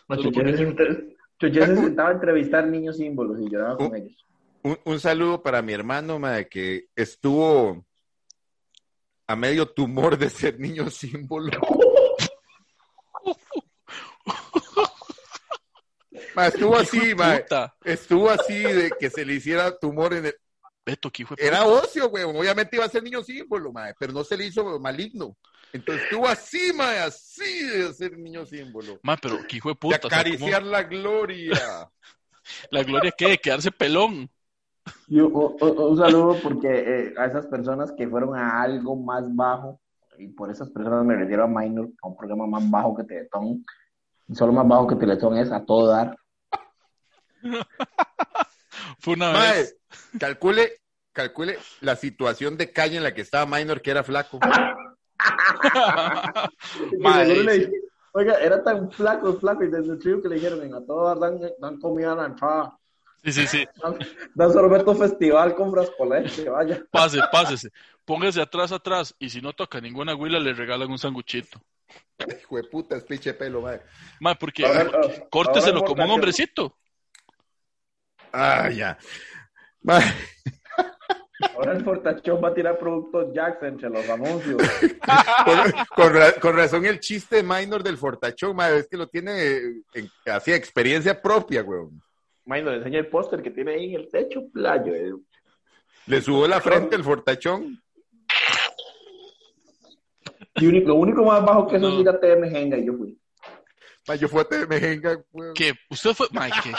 No, 0.06 0.18
porque- 0.18 1.16
se, 1.40 1.76
sentaba 1.76 2.10
a 2.10 2.14
entrevistar 2.14 2.68
niños 2.68 2.98
símbolos 2.98 3.40
y 3.42 3.50
lloraba 3.50 3.78
con 3.78 3.96
ellos. 3.96 4.26
Un, 4.62 4.78
un 4.84 5.00
saludo 5.00 5.42
para 5.42 5.62
mi 5.62 5.74
hermano, 5.74 6.20
mae, 6.20 6.48
que 6.48 6.88
estuvo 6.96 7.86
a 9.34 9.36
medio 9.36 9.68
tumor 9.68 10.16
de 10.18 10.30
ser 10.30 10.60
niño 10.60 10.90
símbolo. 10.92 11.52
Estuvo 16.48 16.78
así, 16.78 17.00
de 17.00 17.16
puta. 17.16 17.76
Estuvo 17.84 18.30
así 18.30 18.62
de 18.62 18.92
que 19.00 19.10
se 19.10 19.26
le 19.26 19.34
hiciera 19.34 19.76
tumor 19.78 20.14
en 20.14 20.28
el... 20.28 20.36
Beto, 20.86 21.10
que 21.10 21.24
hijo 21.24 21.36
de 21.36 21.46
Era 21.46 21.66
ocio, 21.66 22.10
güey. 22.10 22.26
Obviamente 22.26 22.76
iba 22.76 22.86
a 22.86 22.90
ser 22.90 23.02
niño 23.04 23.24
símbolo, 23.24 23.72
mae, 23.72 23.94
pero 24.00 24.14
no 24.14 24.24
se 24.24 24.38
le 24.38 24.46
hizo 24.46 24.80
maligno. 24.80 25.36
Entonces 25.72 26.04
estuvo 26.04 26.28
así, 26.28 26.72
mae, 26.74 27.00
así 27.00 27.64
de 27.64 27.92
ser 27.94 28.16
niño 28.18 28.46
símbolo. 28.46 29.00
Mae, 29.02 29.18
pero 29.22 29.40
que 29.48 29.58
hijo 29.58 29.70
de 29.70 29.74
De 29.74 29.80
puta. 29.80 30.00
o 30.04 30.10
sea, 30.10 30.20
acariciar 30.20 30.64
la 30.64 30.84
gloria. 30.84 31.54
La 32.72 32.84
gloria 32.84 33.14
qué, 33.18 33.38
quedarse 33.38 33.72
pelón. 33.72 34.30
Y 35.08 35.20
un, 35.20 35.32
un- 35.34 35.80
un 35.80 35.98
saludo 35.98 36.38
porque 36.44 36.68
eh, 36.70 37.14
a 37.18 37.26
esas 37.26 37.48
personas 37.48 37.92
que 37.92 38.08
fueron 38.08 38.36
a 38.36 38.62
algo 38.62 38.96
más 38.96 39.24
bajo, 39.36 39.80
y 40.18 40.28
por 40.30 40.52
esas 40.52 40.70
personas 40.70 41.04
me 41.06 41.16
refiero 41.16 41.44
a 41.44 41.48
Minor, 41.48 41.90
a 42.02 42.08
un 42.08 42.16
programa 42.18 42.46
más 42.48 42.70
bajo 42.70 42.96
que 42.96 43.04
Teletón, 43.04 43.66
y 44.28 44.36
solo 44.36 44.54
más 44.54 44.68
bajo 44.68 44.88
que 44.88 44.96
Teletón 44.96 45.38
es 45.38 45.52
a 45.52 45.64
todo 45.66 45.88
dar. 45.88 46.16
Fue 49.00 49.16
una 49.16 49.34
Mae, 49.34 49.60
vez. 49.60 49.78
calcule, 50.20 50.72
calcule 51.12 51.58
la 51.82 51.96
situación 51.96 52.58
de 52.58 52.72
calle 52.72 52.98
en 52.98 53.04
la 53.04 53.14
que 53.14 53.22
estaba 53.22 53.46
Minor, 53.46 53.82
que 53.82 53.92
era 53.92 54.04
flaco. 54.04 54.40
Mae, 57.00 57.44
le 57.44 57.72
Oiga, 58.16 58.36
era 58.40 58.64
tan 58.64 58.92
flaco, 58.92 59.34
flaco, 59.40 59.64
y 59.64 59.70
desde 59.72 59.94
el 59.94 60.00
trío 60.00 60.22
que 60.22 60.30
le 60.30 60.36
dijeron, 60.36 60.60
"Ven, 60.60 60.76
a 60.76 60.86
todo 60.86 61.06
dar 61.06 61.18
dan, 61.20 61.40
dan 61.60 61.80
comida 61.80 62.14
a 62.14 62.16
la 62.16 62.26
entrada, 62.28 62.78
Sí, 63.24 63.32
sí, 63.32 63.48
sí. 63.48 63.68
dan 64.36 64.52
sorbeto 64.52 64.96
festival 64.96 65.56
con 65.56 65.72
frascolete, 65.72 66.50
vaya. 66.50 66.84
Pase, 66.92 67.20
pásese. 67.32 67.70
Póngase 68.06 68.42
atrás, 68.42 68.72
atrás. 68.72 69.16
Y 69.20 69.30
si 69.30 69.42
no 69.42 69.54
toca 69.54 69.80
ninguna 69.80 70.14
huila, 70.16 70.40
le 70.40 70.54
regalan 70.54 70.92
un 70.92 71.00
sanguchito. 71.00 71.62
Hijo 72.28 72.58
de 72.58 72.64
puta, 72.66 72.98
es 72.98 73.04
pinche 73.04 73.34
pelo, 73.34 73.62
mae. 73.62 73.82
Mae, 74.20 74.36
porque 74.36 74.66
Ahora- 74.66 74.82
ahora- 74.94 75.30
córteselo 75.30 75.84
como 75.84 76.04
un 76.04 76.12
hombrecito. 76.12 76.76
Ah, 78.32 78.70
ya. 78.70 78.98
Mae, 79.82 80.04
Ahora 81.56 81.74
el 81.74 81.84
Fortachón 81.84 82.42
va 82.42 82.50
a 82.50 82.54
tirar 82.54 82.78
productos 82.80 83.34
Jackson 83.34 83.68
entre 83.70 83.90
los 83.90 84.08
anuncios. 84.10 84.62
con, 85.46 85.72
con 85.96 86.14
ra- 86.14 86.34
con 86.40 86.56
razón 86.56 86.86
el 86.86 87.00
chiste 87.00 87.44
Minor 87.44 87.84
del 87.84 87.98
Fortachón, 87.98 88.56
mae, 88.56 88.78
es 88.80 88.88
que 88.88 88.96
lo 88.98 89.08
tiene 89.08 89.58
en, 89.94 90.10
así 90.26 90.54
experiencia 90.54 91.22
propia, 91.22 91.62
weón. 91.64 92.02
Minor, 92.46 92.74
enseña 92.76 93.00
el 93.00 93.08
póster 93.08 93.42
que 93.42 93.52
tiene 93.52 93.74
ahí 93.74 93.96
en 93.96 94.02
el 94.02 94.10
techo, 94.10 94.44
playo. 94.52 94.94
eh. 94.94 95.14
Le 96.08 96.22
subo 96.22 96.48
la 96.48 96.60
frente 96.60 96.96
el 96.96 97.04
Fortachón. 97.04 97.82
Y 100.56 100.68
único- 100.68 100.90
lo 100.90 100.96
único 100.96 101.24
más 101.24 101.44
bajo 101.44 101.68
que 101.68 101.78
eso 101.78 101.88
No. 101.90 101.96
es 101.96 102.02
ir 102.02 102.10
a 102.10 102.20
TM 102.20 102.50
Genga 102.50 102.78
y 102.78 102.86
yo 102.86 102.94
fui. 102.94 103.18
Mae, 104.08 104.18
yo 104.20 104.28
fui 104.28 104.42
a 104.42 104.44
Temejenga, 104.44 105.24
weón. 105.32 105.54
Que 105.54 105.74
usted 105.90 106.14
fue. 106.14 106.28
Mae, 106.32 106.52
¿qué, 106.62 106.72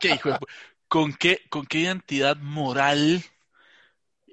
qué 0.00 0.14
hijo 0.14 0.30
de 0.30 0.38
¿Con 0.88 1.14
qué, 1.14 1.40
¿Con 1.48 1.64
qué 1.64 1.78
identidad 1.78 2.36
moral 2.36 3.22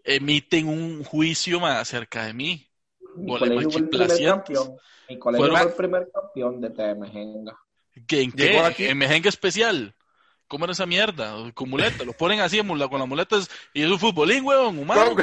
emiten 0.03 0.67
un 0.67 1.03
juicio 1.03 1.59
mae, 1.59 1.77
acerca 1.77 2.25
de 2.25 2.33
mí? 2.33 2.67
Mi 3.15 3.31
Ole, 3.31 3.39
colegio 3.39 3.69
fue 3.71 3.81
el 3.81 3.89
primer 3.89 4.23
campeón. 4.23 4.75
Mi 5.07 5.19
colegio 5.19 5.47
fue 5.51 5.61
el 5.67 5.73
primer 5.73 6.09
campeón 6.11 6.59
de 6.61 6.69
TM 6.71 7.07
Genga. 7.11 7.57
¿Que 8.07 8.21
¿En 8.21 8.31
qué? 8.31 8.89
¿En 8.89 8.97
mejenga 8.97 9.29
especial? 9.29 9.93
¿Cómo 10.49 10.65
era 10.65 10.73
esa 10.73 10.87
mierda? 10.87 11.35
Con 11.53 11.69
muleta. 11.69 12.03
Lo 12.03 12.11
ponen 12.11 12.39
así 12.41 12.59
con 12.59 12.77
las 12.79 13.07
muletas 13.07 13.47
y 13.71 13.83
es 13.83 13.89
un 13.89 13.99
futbolín, 13.99 14.43
huevón, 14.43 14.79
humano. 14.79 15.15
¿Cómo, 15.15 15.19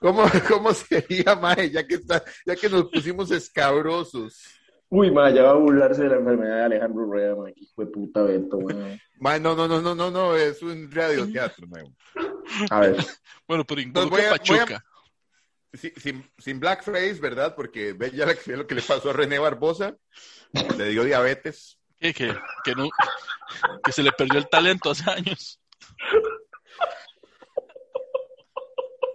cómo, 0.00 0.24
cómo 0.48 0.74
sería, 0.74 1.36
mae? 1.36 1.70
Ya 1.70 1.86
que, 1.86 1.96
está, 1.96 2.24
ya 2.46 2.56
que 2.56 2.68
nos 2.70 2.88
pusimos 2.88 3.30
escabrosos. 3.30 4.42
Uy, 4.88 5.10
ma, 5.10 5.30
ya 5.30 5.42
va 5.42 5.50
a 5.50 5.54
burlarse 5.54 6.02
de 6.02 6.08
la 6.08 6.16
enfermedad 6.16 6.56
de 6.56 6.62
Alejandro 6.64 7.04
Rueda, 7.04 7.36
ma. 7.36 7.52
Qué 7.52 7.60
hijo 7.60 7.84
de 7.84 7.90
puta 7.90 8.22
Beto, 8.22 8.56
weón. 8.56 8.98
Mae, 9.20 9.38
no, 9.38 9.54
no, 9.54 9.68
no, 9.68 9.82
no, 9.82 9.94
no, 9.94 10.10
no, 10.10 10.34
es 10.34 10.62
un 10.62 10.90
radioteatro, 10.90 11.66
mae. 11.68 11.84
A 12.70 12.80
ver. 12.80 12.96
Bueno, 13.46 13.64
pero 13.66 13.82
involucra 13.82 14.16
voy 14.18 14.26
a- 14.26 14.30
Pachuca. 14.30 14.84
Sí, 15.74 15.92
sin, 15.96 16.26
sin 16.38 16.58
blackface, 16.58 17.14
¿verdad? 17.20 17.54
Porque 17.54 17.92
ve 17.92 18.10
ya 18.12 18.24
la- 18.24 18.56
lo 18.56 18.66
que 18.66 18.74
le 18.74 18.82
pasó 18.82 19.10
a 19.10 19.12
René 19.12 19.38
Barbosa. 19.38 19.94
Le 20.78 20.88
dio 20.90 21.04
diabetes. 21.04 21.78
¿Qué? 22.02 22.12
Que, 22.12 22.34
que, 22.64 22.74
no, 22.74 22.88
que 23.84 23.92
se 23.92 24.02
le 24.02 24.10
perdió 24.10 24.40
el 24.40 24.48
talento 24.48 24.90
hace 24.90 25.08
años. 25.08 25.60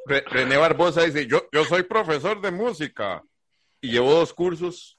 Re- 0.05 0.23
René 0.25 0.55
Barbosa 0.55 1.03
dice, 1.03 1.27
yo, 1.27 1.49
yo 1.51 1.65
soy 1.65 1.83
profesor 1.83 2.39
de 2.39 2.49
música. 2.51 3.21
Y 3.81 3.91
llevo 3.91 4.13
dos 4.13 4.33
cursos. 4.33 4.97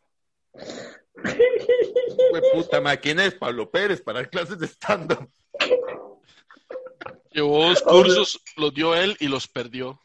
Fue 0.53 2.43
puta, 2.53 2.83
ma, 2.83 2.95
¿quién 2.99 3.21
es? 3.21 3.35
Pablo 3.35 3.71
Pérez 3.71 4.03
para 4.03 4.21
dar 4.21 4.29
clases 4.29 4.59
de 4.59 4.67
stand-up. 4.67 5.27
Llevó 7.31 7.69
dos 7.69 7.81
cursos, 7.81 8.39
los 8.59 8.75
dio 8.75 8.95
él 8.95 9.17
y 9.19 9.29
los 9.29 9.49
perdió. 9.49 9.99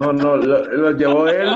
No, 0.00 0.10
no, 0.14 0.38
lo, 0.38 0.64
lo 0.64 0.90
llevó 0.92 1.28
él, 1.28 1.50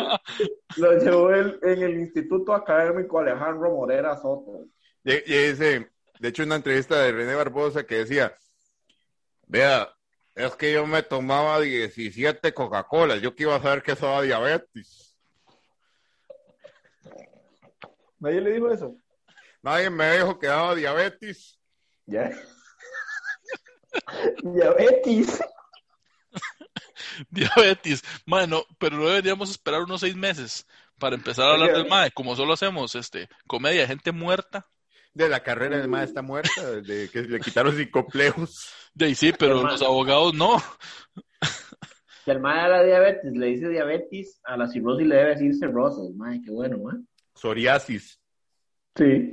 lo 0.76 0.92
llevó 0.98 1.30
él 1.30 1.58
en 1.62 1.82
el 1.82 2.00
Instituto 2.00 2.52
Académico 2.52 3.18
Alejandro 3.18 3.70
Morera 3.70 4.14
Soto. 4.16 4.66
Y, 5.04 5.12
y 5.12 5.48
dice, 5.48 5.90
de 6.18 6.28
hecho, 6.28 6.42
una 6.42 6.56
entrevista 6.56 7.00
de 7.00 7.12
René 7.12 7.34
Barbosa 7.34 7.84
que 7.84 7.96
decía, 7.96 8.36
vea, 9.46 9.94
es 10.34 10.54
que 10.56 10.72
yo 10.72 10.86
me 10.86 11.02
tomaba 11.02 11.60
17 11.60 12.54
Coca-Cola, 12.54 13.16
yo 13.16 13.34
que 13.34 13.44
iba 13.44 13.56
a 13.56 13.62
saber 13.62 13.82
que 13.82 13.92
eso 13.92 14.06
era 14.06 14.22
diabetes. 14.22 15.16
¿Nadie 18.18 18.40
le 18.40 18.52
dijo 18.52 18.70
eso? 18.70 18.96
Nadie 19.62 19.90
me 19.90 20.16
dijo 20.16 20.38
que 20.38 20.46
daba 20.46 20.74
diabetes. 20.74 21.58
Ya. 22.06 22.30
Diabetes. 24.42 25.40
Diabetes. 27.30 28.02
Bueno, 28.26 28.64
pero 28.78 28.96
no 28.96 29.08
deberíamos 29.08 29.50
esperar 29.50 29.82
unos 29.82 30.00
seis 30.00 30.14
meses 30.14 30.66
para 30.98 31.16
empezar 31.16 31.46
a 31.46 31.52
hablar 31.52 31.72
del 31.72 31.88
MAE, 31.88 32.10
como 32.12 32.36
solo 32.36 32.52
hacemos 32.52 32.94
este 32.94 33.28
comedia 33.46 33.82
de 33.82 33.88
gente 33.88 34.12
muerta. 34.12 34.66
De 35.12 35.28
la 35.28 35.42
carrera 35.42 35.76
del 35.78 35.88
MAE 35.88 36.04
está 36.04 36.22
muerta, 36.22 36.70
de 36.82 37.08
que 37.10 37.22
le 37.22 37.40
quitaron 37.40 37.76
sin 37.76 37.90
complejos. 37.90 38.70
De 38.94 39.06
ahí 39.06 39.14
sí, 39.14 39.32
pero 39.36 39.62
los 39.62 39.82
abogados 39.82 40.34
no. 40.34 40.62
Si 42.24 42.30
al 42.30 42.40
mae 42.40 42.60
a 42.60 42.68
la 42.68 42.82
diabetes 42.84 43.32
le 43.32 43.46
dice 43.46 43.68
diabetes, 43.68 44.40
a 44.44 44.56
la 44.56 44.68
cirrosis 44.68 45.06
le 45.06 45.16
debe 45.16 45.30
decir 45.30 45.54
cirrosis. 45.54 46.14
Mae, 46.16 46.40
qué 46.44 46.50
bueno, 46.50 46.78
mae. 46.78 46.98
Psoriasis. 47.34 48.20
Sí. 48.96 49.30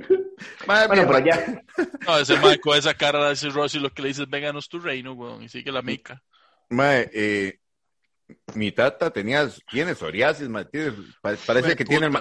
Mae, 0.66 0.86
Bueno, 0.86 1.02
herma- 1.02 1.24
ya. 1.24 1.62
No, 2.06 2.18
ese 2.18 2.36
MAE 2.38 2.58
con 2.60 2.76
esa 2.78 2.94
cara 2.94 3.28
de 3.32 3.50
Rossi 3.50 3.78
lo 3.78 3.90
que 3.90 4.02
le 4.02 4.08
dices, 4.08 4.28
vénganos 4.28 4.68
tu 4.68 4.80
reino, 4.80 5.12
weón, 5.12 5.42
y 5.42 5.48
sigue 5.48 5.70
la 5.70 5.82
mica. 5.82 6.22
Mae, 6.70 7.10
eh, 7.12 7.58
mi 8.54 8.72
tata 8.72 9.10
tenía, 9.10 9.48
tiene 9.70 9.94
psoriasis, 9.94 10.48
mae, 10.48 10.64
tiene- 10.64 10.92
parece 11.46 11.76
que 11.76 11.84
tiene 11.84 12.06
el, 12.06 12.16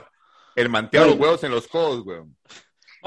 el 0.56 0.70
manteado 0.70 1.06
de 1.08 1.12
los 1.14 1.20
huevos 1.22 1.44
en 1.44 1.52
los 1.52 1.68
codos, 1.68 2.06
weón. 2.06 2.36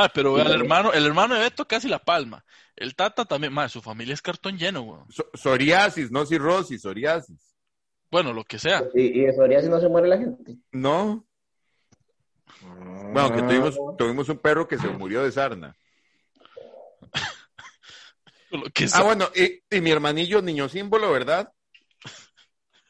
Ah, 0.04 0.10
pero 0.12 0.38
el 0.40 0.50
hermano, 0.50 0.92
el 0.92 1.06
hermano 1.06 1.34
de 1.34 1.40
Beto 1.42 1.66
casi 1.68 1.88
la 1.88 1.98
palma. 1.98 2.44
El 2.76 2.94
Tata 2.94 3.24
también, 3.24 3.52
mae, 3.52 3.68
su 3.68 3.82
familia 3.82 4.14
es 4.14 4.22
cartón 4.22 4.56
lleno, 4.58 4.82
weón. 4.82 5.10
So- 5.12 5.30
psoriasis, 5.34 6.10
no 6.10 6.24
cirrosis, 6.24 6.80
psoriasis. 6.82 7.54
Bueno, 8.10 8.32
lo 8.32 8.44
que 8.44 8.58
sea. 8.58 8.82
Y, 8.94 9.20
y 9.20 9.26
de 9.26 9.32
psoriasis 9.32 9.68
no 9.70 9.80
se 9.80 9.88
muere 9.88 10.08
la 10.08 10.18
gente. 10.18 10.56
No, 10.72 11.24
bueno, 12.62 13.32
que 13.34 13.42
tuvimos, 13.42 13.76
tuvimos 13.96 14.28
un 14.28 14.38
perro 14.38 14.66
que 14.68 14.76
se 14.78 14.88
murió 14.88 15.22
de 15.22 15.32
sarna. 15.32 15.76
Lo 18.50 18.64
que 18.70 18.86
Ah, 18.92 19.02
bueno, 19.02 19.28
y, 19.34 19.62
y 19.76 19.80
mi 19.80 19.90
hermanillo 19.90 20.42
niño 20.42 20.68
símbolo, 20.68 21.10
¿verdad? 21.12 21.52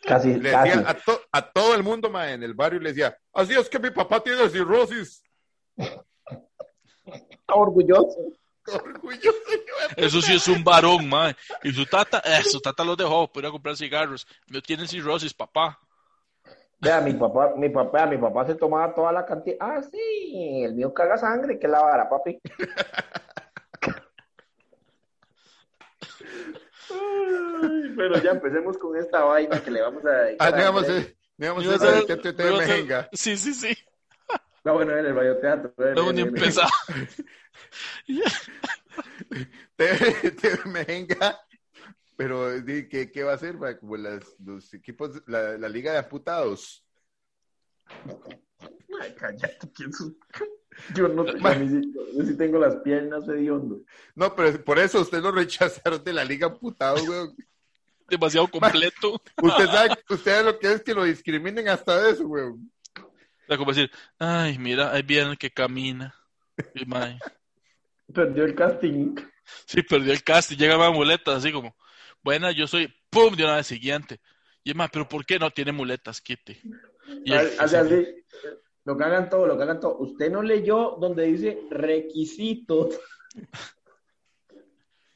Casi, 0.02 0.34
Le 0.36 0.50
casi. 0.50 0.70
decía 0.70 0.88
a, 0.88 0.94
to- 0.94 1.20
a 1.30 1.50
todo 1.52 1.74
el 1.74 1.82
mundo, 1.82 2.10
en 2.22 2.42
el 2.42 2.54
barrio, 2.54 2.80
le 2.80 2.88
decía, 2.90 3.14
así 3.34 3.52
es 3.54 3.68
que 3.68 3.78
mi 3.78 3.90
papá 3.90 4.22
tiene 4.22 4.48
cirrosis. 4.48 5.22
Está 7.50 7.60
orgulloso. 7.60 8.16
Orgulloso. 8.72 9.38
Eso 9.96 10.22
sí 10.22 10.34
es 10.34 10.46
un 10.48 10.62
varón, 10.62 11.08
mae. 11.08 11.34
Y 11.64 11.72
su 11.72 11.84
tata, 11.86 12.20
eh, 12.24 12.42
su 12.44 12.60
tata 12.60 12.84
lo 12.84 12.94
dejó 12.94 13.26
para 13.32 13.46
ir 13.46 13.48
a 13.48 13.52
comprar 13.52 13.76
cigarros. 13.76 14.26
No 14.46 14.60
tiene 14.62 14.86
cirrosis, 14.86 15.34
papá. 15.34 15.78
Vea, 16.78 17.00
mi 17.00 17.12
papá, 17.14 17.52
mi 17.56 17.68
papá, 17.68 18.06
mi 18.06 18.16
papá 18.16 18.46
se 18.46 18.54
tomaba 18.54 18.94
toda 18.94 19.12
la 19.12 19.26
cantidad. 19.26 19.56
Ah, 19.60 19.82
sí, 19.82 20.62
el 20.64 20.74
mío 20.74 20.94
caga 20.94 21.18
sangre, 21.18 21.58
que 21.58 21.68
la 21.68 21.82
vara, 21.82 22.08
papi. 22.08 22.38
Ay, 26.90 27.92
pero 27.96 28.20
ya 28.22 28.30
empecemos 28.32 28.76
con 28.78 28.96
esta 28.96 29.24
vaina 29.24 29.62
que 29.62 29.70
le 29.70 29.82
vamos 29.82 30.04
a 30.04 30.10
dedicar. 30.10 30.48
Ah, 30.48 30.54
a 30.54 30.58
digamos, 30.58 30.88
eh, 30.88 31.16
digamos, 31.36 31.66
a 31.66 31.78
ser- 31.78 32.34
mejenga. 32.36 33.08
Sí, 33.12 33.36
sí, 33.36 33.54
sí. 33.54 33.76
No, 34.64 34.74
bueno, 34.74 34.96
en 34.96 35.06
el 35.06 35.14
radioteatro. 35.14 35.74
No, 35.94 36.12
ni 36.12 36.22
empezaba. 36.22 36.70
Te- 39.76 40.30
te- 40.32 40.68
mejenga. 40.68 41.40
Pero, 42.16 42.48
¿qué, 42.66 43.10
¿qué 43.10 43.22
va 43.22 43.32
a 43.32 43.36
hacer? 43.36 43.56
Como 43.78 43.96
las, 43.96 44.22
los 44.44 44.74
equipos, 44.74 45.22
la, 45.26 45.56
la 45.56 45.68
liga 45.68 45.92
de 45.92 45.98
amputados. 45.98 46.84
Ay, 49.00 49.14
cállate, 49.16 49.72
que 49.72 49.84
eso- 49.84 50.14
Yo 50.94 51.08
no 51.08 51.24
mí 51.24 51.82
yo 52.16 52.24
sí 52.24 52.36
tengo 52.36 52.58
las 52.58 52.76
piernas 52.76 53.26
hediondo. 53.28 53.80
No, 54.14 54.34
pero 54.36 54.48
es- 54.48 54.58
por 54.58 54.78
eso 54.78 55.00
usted 55.00 55.22
lo 55.22 55.32
rechazaron 55.32 56.02
de 56.04 56.12
la 56.12 56.24
liga 56.24 56.48
amputados, 56.48 57.08
weón. 57.08 57.34
Demasiado 58.08 58.48
completo. 58.48 59.20
Usted 59.40 59.66
sabe, 59.66 59.90
usted 60.10 60.32
sabe 60.32 60.44
lo 60.52 60.58
que 60.58 60.72
es 60.72 60.82
que 60.82 60.94
lo 60.94 61.04
discriminen 61.04 61.68
hasta 61.68 62.10
eso, 62.10 62.26
weón. 62.26 62.70
Sea, 63.50 63.58
como 63.58 63.72
decir, 63.72 63.90
ay, 64.16 64.58
mira, 64.58 64.92
ahí 64.92 65.02
viene 65.02 65.32
el 65.32 65.36
que 65.36 65.50
camina. 65.50 66.14
Y, 66.72 66.84
Perdió 68.12 68.44
el 68.44 68.54
casting. 68.54 69.16
sí, 69.66 69.82
perdió 69.82 70.12
el 70.12 70.22
cast 70.22 70.52
y 70.52 70.56
llega 70.56 70.78
más 70.78 70.92
muletas, 70.92 71.38
así 71.38 71.50
como, 71.50 71.74
buena, 72.22 72.52
yo 72.52 72.68
soy, 72.68 72.94
pum, 73.10 73.34
de 73.34 73.42
una 73.42 73.56
vez 73.56 73.66
siguiente. 73.66 74.20
Y 74.62 74.70
es 74.70 74.76
más, 74.76 74.88
pero 74.92 75.08
¿por 75.08 75.26
qué 75.26 75.40
no 75.40 75.50
tiene 75.50 75.72
muletas, 75.72 76.20
Kitty? 76.20 76.60
Y 77.24 77.32
él, 77.32 77.50
Hace 77.58 77.78
así. 77.78 78.06
Lo 78.84 78.96
cagan 78.96 79.28
todo, 79.28 79.48
lo 79.48 79.58
cagan 79.58 79.80
todo. 79.80 79.98
Usted 79.98 80.30
no 80.30 80.42
leyó 80.42 80.96
donde 81.00 81.24
dice 81.24 81.60
requisitos. 81.72 83.00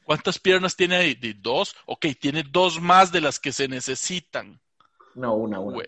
¿Cuántas 0.03 0.39
piernas 0.39 0.75
tiene 0.75 0.97
ahí? 0.97 1.15
¿De 1.15 1.35
dos? 1.35 1.73
Ok, 1.85 2.07
tiene 2.19 2.43
dos 2.43 2.81
más 2.81 3.13
de 3.13 3.21
las 3.21 3.39
que 3.39 3.53
se 3.53 3.69
necesitan. 3.69 4.59
No, 5.15 5.35
una, 5.35 5.59
una. 5.59 5.83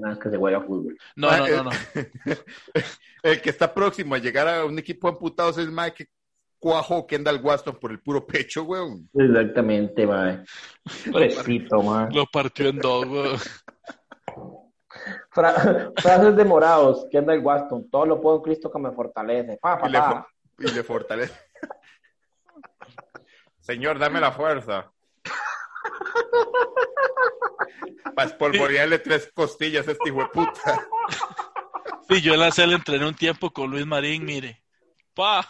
Más 0.00 0.18
que 0.18 0.30
se 0.30 0.36
juega 0.36 0.60
fútbol. 0.60 0.96
No, 1.16 1.36
no, 1.36 1.46
eh, 1.46 1.56
no, 1.56 1.64
no. 1.64 1.70
El 3.22 3.40
que 3.40 3.50
está 3.50 3.72
próximo 3.72 4.14
a 4.14 4.18
llegar 4.18 4.48
a 4.48 4.64
un 4.64 4.78
equipo 4.78 5.08
de 5.08 5.14
amputados 5.14 5.58
es 5.58 5.68
Mike 5.68 6.04
que 6.04 6.10
cuajo 6.58 7.06
Kendall 7.06 7.40
Waston 7.42 7.76
por 7.76 7.90
el 7.92 8.00
puro 8.00 8.26
pecho, 8.26 8.64
weón. 8.64 9.08
Exactamente, 9.14 10.06
mae. 10.06 10.44
Pobrecito, 11.10 11.82
mae. 11.82 12.08
Lo 12.12 12.26
partió 12.26 12.68
en 12.68 12.78
dos, 12.78 13.06
weón. 13.06 13.38
Fra- 15.30 15.92
frases 15.96 16.36
de 16.36 16.44
morados, 16.44 17.06
que 17.10 17.18
anda 17.18 17.34
el 17.34 17.40
Waston. 17.40 17.88
Todo 17.90 18.06
lo 18.06 18.20
puedo 18.20 18.36
en 18.36 18.42
Cristo 18.42 18.70
que 18.70 18.78
me 18.78 18.92
fortalece. 18.92 19.58
Pa, 19.60 19.78
pa, 19.78 19.88
Y 19.88 19.92
le, 19.92 20.70
y 20.70 20.74
le 20.74 20.82
fortalece. 20.84 21.34
Señor, 23.60 23.98
dame 23.98 24.20
la 24.20 24.32
fuerza. 24.32 24.90
Para 28.14 28.28
espolvorearle 28.28 28.98
tres 28.98 29.30
costillas 29.34 29.86
a 29.88 29.92
este 29.92 30.08
hijo 30.08 30.20
de 30.20 30.28
puta. 30.28 30.86
Sí, 32.08 32.20
yo 32.20 32.34
en 32.34 32.40
la 32.40 32.50
CL 32.50 32.72
entrené 32.74 33.06
un 33.06 33.14
tiempo 33.14 33.52
con 33.52 33.70
Luis 33.70 33.86
Marín, 33.86 34.24
mire. 34.24 34.62
Pa. 35.14 35.40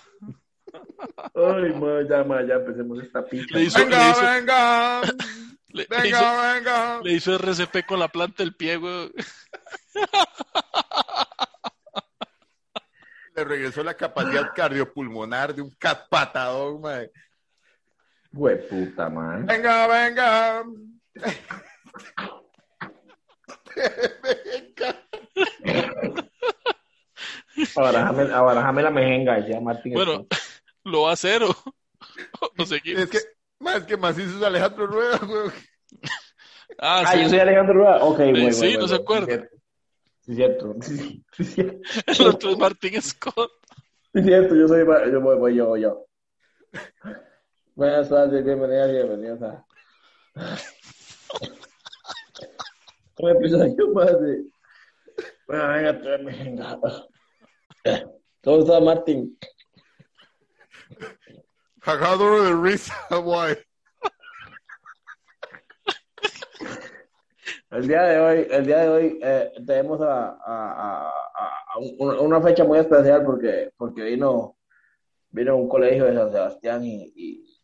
Ay, 1.34 1.72
mae, 1.74 2.06
ya, 2.08 2.24
mae, 2.24 2.46
ya 2.46 2.54
empecemos 2.54 3.02
esta 3.02 3.24
picha. 3.24 3.46
Le 3.56 3.62
hizo- 3.64 3.78
Venga, 3.78 4.10
hizo- 4.10 4.20
venga. 4.22 5.00
Le, 5.68 5.82
le 5.82 5.86
Venga, 5.88 6.06
hizo, 6.08 6.42
venga. 6.54 7.00
le 7.02 7.12
hizo 7.12 7.34
RCP 7.36 7.86
con 7.86 7.98
la 7.98 8.08
planta 8.08 8.42
del 8.42 8.54
pie, 8.54 8.76
weón. 8.76 9.10
Le 13.34 13.44
regresó 13.44 13.82
la 13.82 13.94
capacidad 13.94 14.52
cardiopulmonar 14.54 15.54
de 15.54 15.62
un 15.62 15.70
cat 15.78 16.06
patadón, 16.10 16.82
mae. 16.82 17.10
Güey, 18.30 18.68
puta, 18.68 19.08
mae. 19.08 19.42
Venga, 19.44 19.86
venga. 19.86 20.64
Abarajame, 27.76 28.22
abarajame 28.32 28.82
la 28.82 28.90
mejenga, 28.90 29.36
decía 29.40 29.60
Martín. 29.60 29.92
Bueno, 29.94 30.26
lo 30.84 31.02
va 31.02 31.10
a 31.10 31.12
hacer 31.14 31.42
o, 31.42 31.50
o 32.58 32.66
seguimos. 32.66 33.02
Es 33.04 33.10
que, 33.10 33.18
más 33.60 33.84
que 33.84 33.96
macizo 33.96 34.36
es 34.38 34.42
Alejandro 34.42 34.86
Rueda, 34.86 35.20
weón. 35.26 35.52
Ah, 36.78 37.02
Ah, 37.06 37.12
sí. 37.12 37.22
yo 37.22 37.28
soy 37.28 37.38
Alejandro 37.38 37.74
Rueda. 37.74 37.98
Ok, 38.02 38.20
Eh, 38.20 38.30
güey. 38.30 38.52
sí, 38.52 38.58
güey, 38.60 38.72
no 38.74 38.78
güey, 38.78 38.88
se 38.88 38.94
güey. 38.98 39.02
acuerda. 39.02 39.48
Sí, 40.20 40.34
cierto. 40.34 40.74
Sí, 40.82 41.24
sí, 41.32 41.44
cierto. 41.44 41.78
El 42.06 42.26
otro 42.28 42.50
es 42.50 42.58
Martín 42.58 43.02
Scott. 43.02 43.50
Sí, 44.14 44.22
cierto, 44.22 44.54
yo 44.56 44.68
soy, 44.68 44.80
yo 44.80 45.20
voy, 45.20 45.36
voy 45.36 45.54
yo, 45.54 45.66
voy 45.66 45.80
yo. 45.82 46.06
Buenas 47.74 48.08
tardes, 48.08 48.44
bienvenidas, 48.44 48.90
bienvenidos 48.90 49.42
a 49.42 49.64
un 53.22 53.30
episodio 53.30 53.88
más 53.94 54.20
de. 54.20 54.44
Bueno, 55.46 55.68
venga, 55.68 56.00
tráeme. 56.00 56.56
¿Cómo 58.42 58.58
está, 58.58 58.80
Martín? 58.80 59.38
Cagado 61.80 62.42
de 62.44 62.54
risa, 62.62 62.94
guay. 63.16 63.54
El 67.70 67.88
día 67.88 68.02
de 68.02 68.20
hoy, 68.20 68.46
el 68.50 68.66
día 68.66 68.78
de 68.80 68.88
hoy 68.88 69.20
eh, 69.22 69.52
tenemos 69.66 70.00
a, 70.02 70.30
a, 70.30 70.36
a, 70.44 71.08
a- 71.08 71.64
a 71.74 71.78
un- 71.78 72.18
una 72.20 72.40
fecha 72.40 72.64
muy 72.64 72.78
especial 72.78 73.24
porque, 73.24 73.72
porque 73.76 74.02
vino, 74.02 74.56
vino 75.30 75.56
un 75.56 75.68
colegio 75.68 76.04
de 76.04 76.14
San 76.14 76.30
Sebastián 76.32 76.84
y, 76.84 77.12
y, 77.16 77.60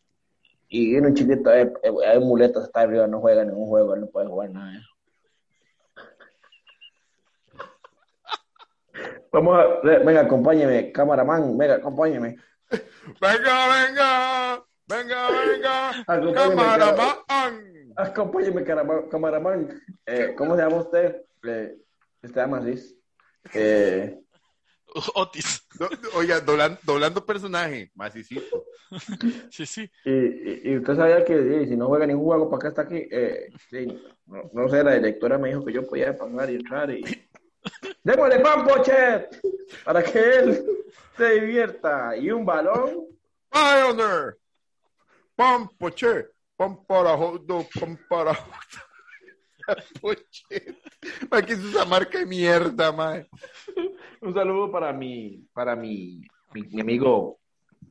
y 0.69 0.95
vino 0.95 1.07
un 1.09 1.13
chiquito, 1.13 1.53
eh, 1.53 1.71
eh, 1.83 1.91
hay 2.07 2.19
muletas, 2.19 2.63
está 2.65 2.81
arriba, 2.81 3.07
no 3.07 3.19
juega 3.21 3.43
ningún 3.45 3.67
juego, 3.67 3.95
no 3.95 4.07
puede 4.07 4.27
jugar 4.27 4.49
nada 4.49 4.71
de 4.71 4.77
eso. 4.79 4.89
Vamos 9.31 9.57
a, 9.59 9.79
ve- 9.85 9.99
venga, 9.99 10.21
acompáñeme, 10.21 10.91
camaraman, 10.91 11.57
venga, 11.57 11.75
acompáñeme. 11.75 12.35
Venga, 13.21 13.67
venga, 13.67 14.65
venga, 14.87 15.29
venga, 15.31 15.89
Acompáñeme, 16.07 16.55
camaraman. 16.55 17.15
Acompáñeme, 17.95 18.63
camaraman. 19.09 19.81
Eh, 20.05 20.33
¿Cómo 20.37 20.55
se 20.55 20.61
llama 20.61 20.77
usted? 20.77 21.21
Eh, 21.43 21.75
Esteban 22.21 22.51
Macís. 22.51 22.95
Eh, 23.53 24.19
Otis. 25.15 25.67
Do- 25.77 25.89
Oiga, 26.15 26.39
doblan- 26.43 26.79
doblando 26.83 27.25
personaje, 27.25 27.91
macicito. 27.95 28.65
Sí, 29.51 29.65
sí. 29.67 29.89
y, 30.03 30.11
y- 30.11 30.61
y 30.65 30.77
usted 30.77 30.95
sabía 30.95 31.23
que 31.23 31.33
eh, 31.35 31.67
si 31.67 31.77
no 31.77 31.87
juega 31.87 32.07
ningún 32.07 32.25
juego, 32.25 32.49
¿para 32.49 32.61
qué 32.61 32.67
está 32.69 32.81
aquí? 32.81 33.07
Eh, 33.11 33.49
sí, 33.69 33.85
no, 34.25 34.49
no 34.51 34.67
sé, 34.69 34.83
la 34.83 34.93
directora 34.95 35.37
me 35.37 35.49
dijo 35.49 35.63
que 35.63 35.73
yo 35.73 35.85
podía 35.87 36.17
pasar 36.17 36.49
y 36.49 36.55
entrar 36.55 36.89
y... 36.91 37.03
¡Démosle 38.03 38.39
pan, 38.39 38.65
Pochet! 38.65 39.41
Para 39.83 40.03
que 40.03 40.19
él 40.19 40.65
se 41.17 41.39
divierta. 41.39 42.15
Y 42.17 42.31
un 42.31 42.45
balón. 42.45 43.07
Pioneer. 43.49 44.37
Pam, 45.35 45.69
poche. 45.77 46.27
Pam 46.55 46.85
para 46.85 47.15
jodo, 47.15 47.65
pam 47.79 47.97
para 48.09 48.33
jodo. 48.33 48.53
Poche. 50.01 50.77
Ma, 51.29 51.41
¿Qué 51.41 51.53
es 51.53 51.63
esa 51.63 51.85
marca 51.85 52.19
de 52.19 52.25
mierda, 52.25 52.91
mae? 52.91 53.29
Un 54.21 54.33
saludo 54.33 54.71
para 54.71 54.91
mi, 54.91 55.47
para 55.53 55.75
mi, 55.75 56.21
mi, 56.53 56.63
mi 56.63 56.81
amigo 56.81 57.39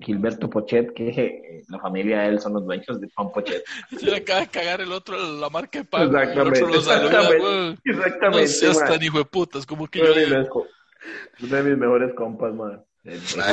Gilberto 0.01 0.49
Pochet, 0.49 0.93
que 0.95 1.09
eh, 1.09 1.63
la 1.69 1.79
familia 1.81 2.21
de 2.21 2.29
él 2.29 2.41
son 2.41 2.53
los 2.55 2.65
dueños 2.65 3.01
de 3.01 3.09
Pan 3.09 3.31
Pochet. 3.33 3.65
Se 3.99 4.07
le 4.07 4.17
acaba 4.19 4.41
de 4.41 4.47
cagar 4.49 4.81
el 4.81 4.93
otro, 4.93 5.17
la 5.17 5.51
marca 5.51 5.81
de 5.81 5.85
pan. 5.85 6.07
Exactamente, 6.07 6.59
El 6.59 6.65
otro 6.65 6.75
lo 6.75 6.81
saluda, 6.81 7.21
exactamente. 7.21 7.91
Exactamente. 7.91 8.41
No 8.43 8.47
seas 8.49 8.77
man. 8.79 8.89
tan 8.89 9.03
hijo 9.03 9.19
de 9.19 9.25
putas, 9.25 9.67
como 9.67 9.87
que 9.89 9.99
yo 9.99 10.07
uno 11.41 11.57
de 11.57 11.63
mis 11.63 11.79
mejores 11.79 12.15
compas, 12.15 12.53
man. 12.55 12.85
Ma, 13.37 13.45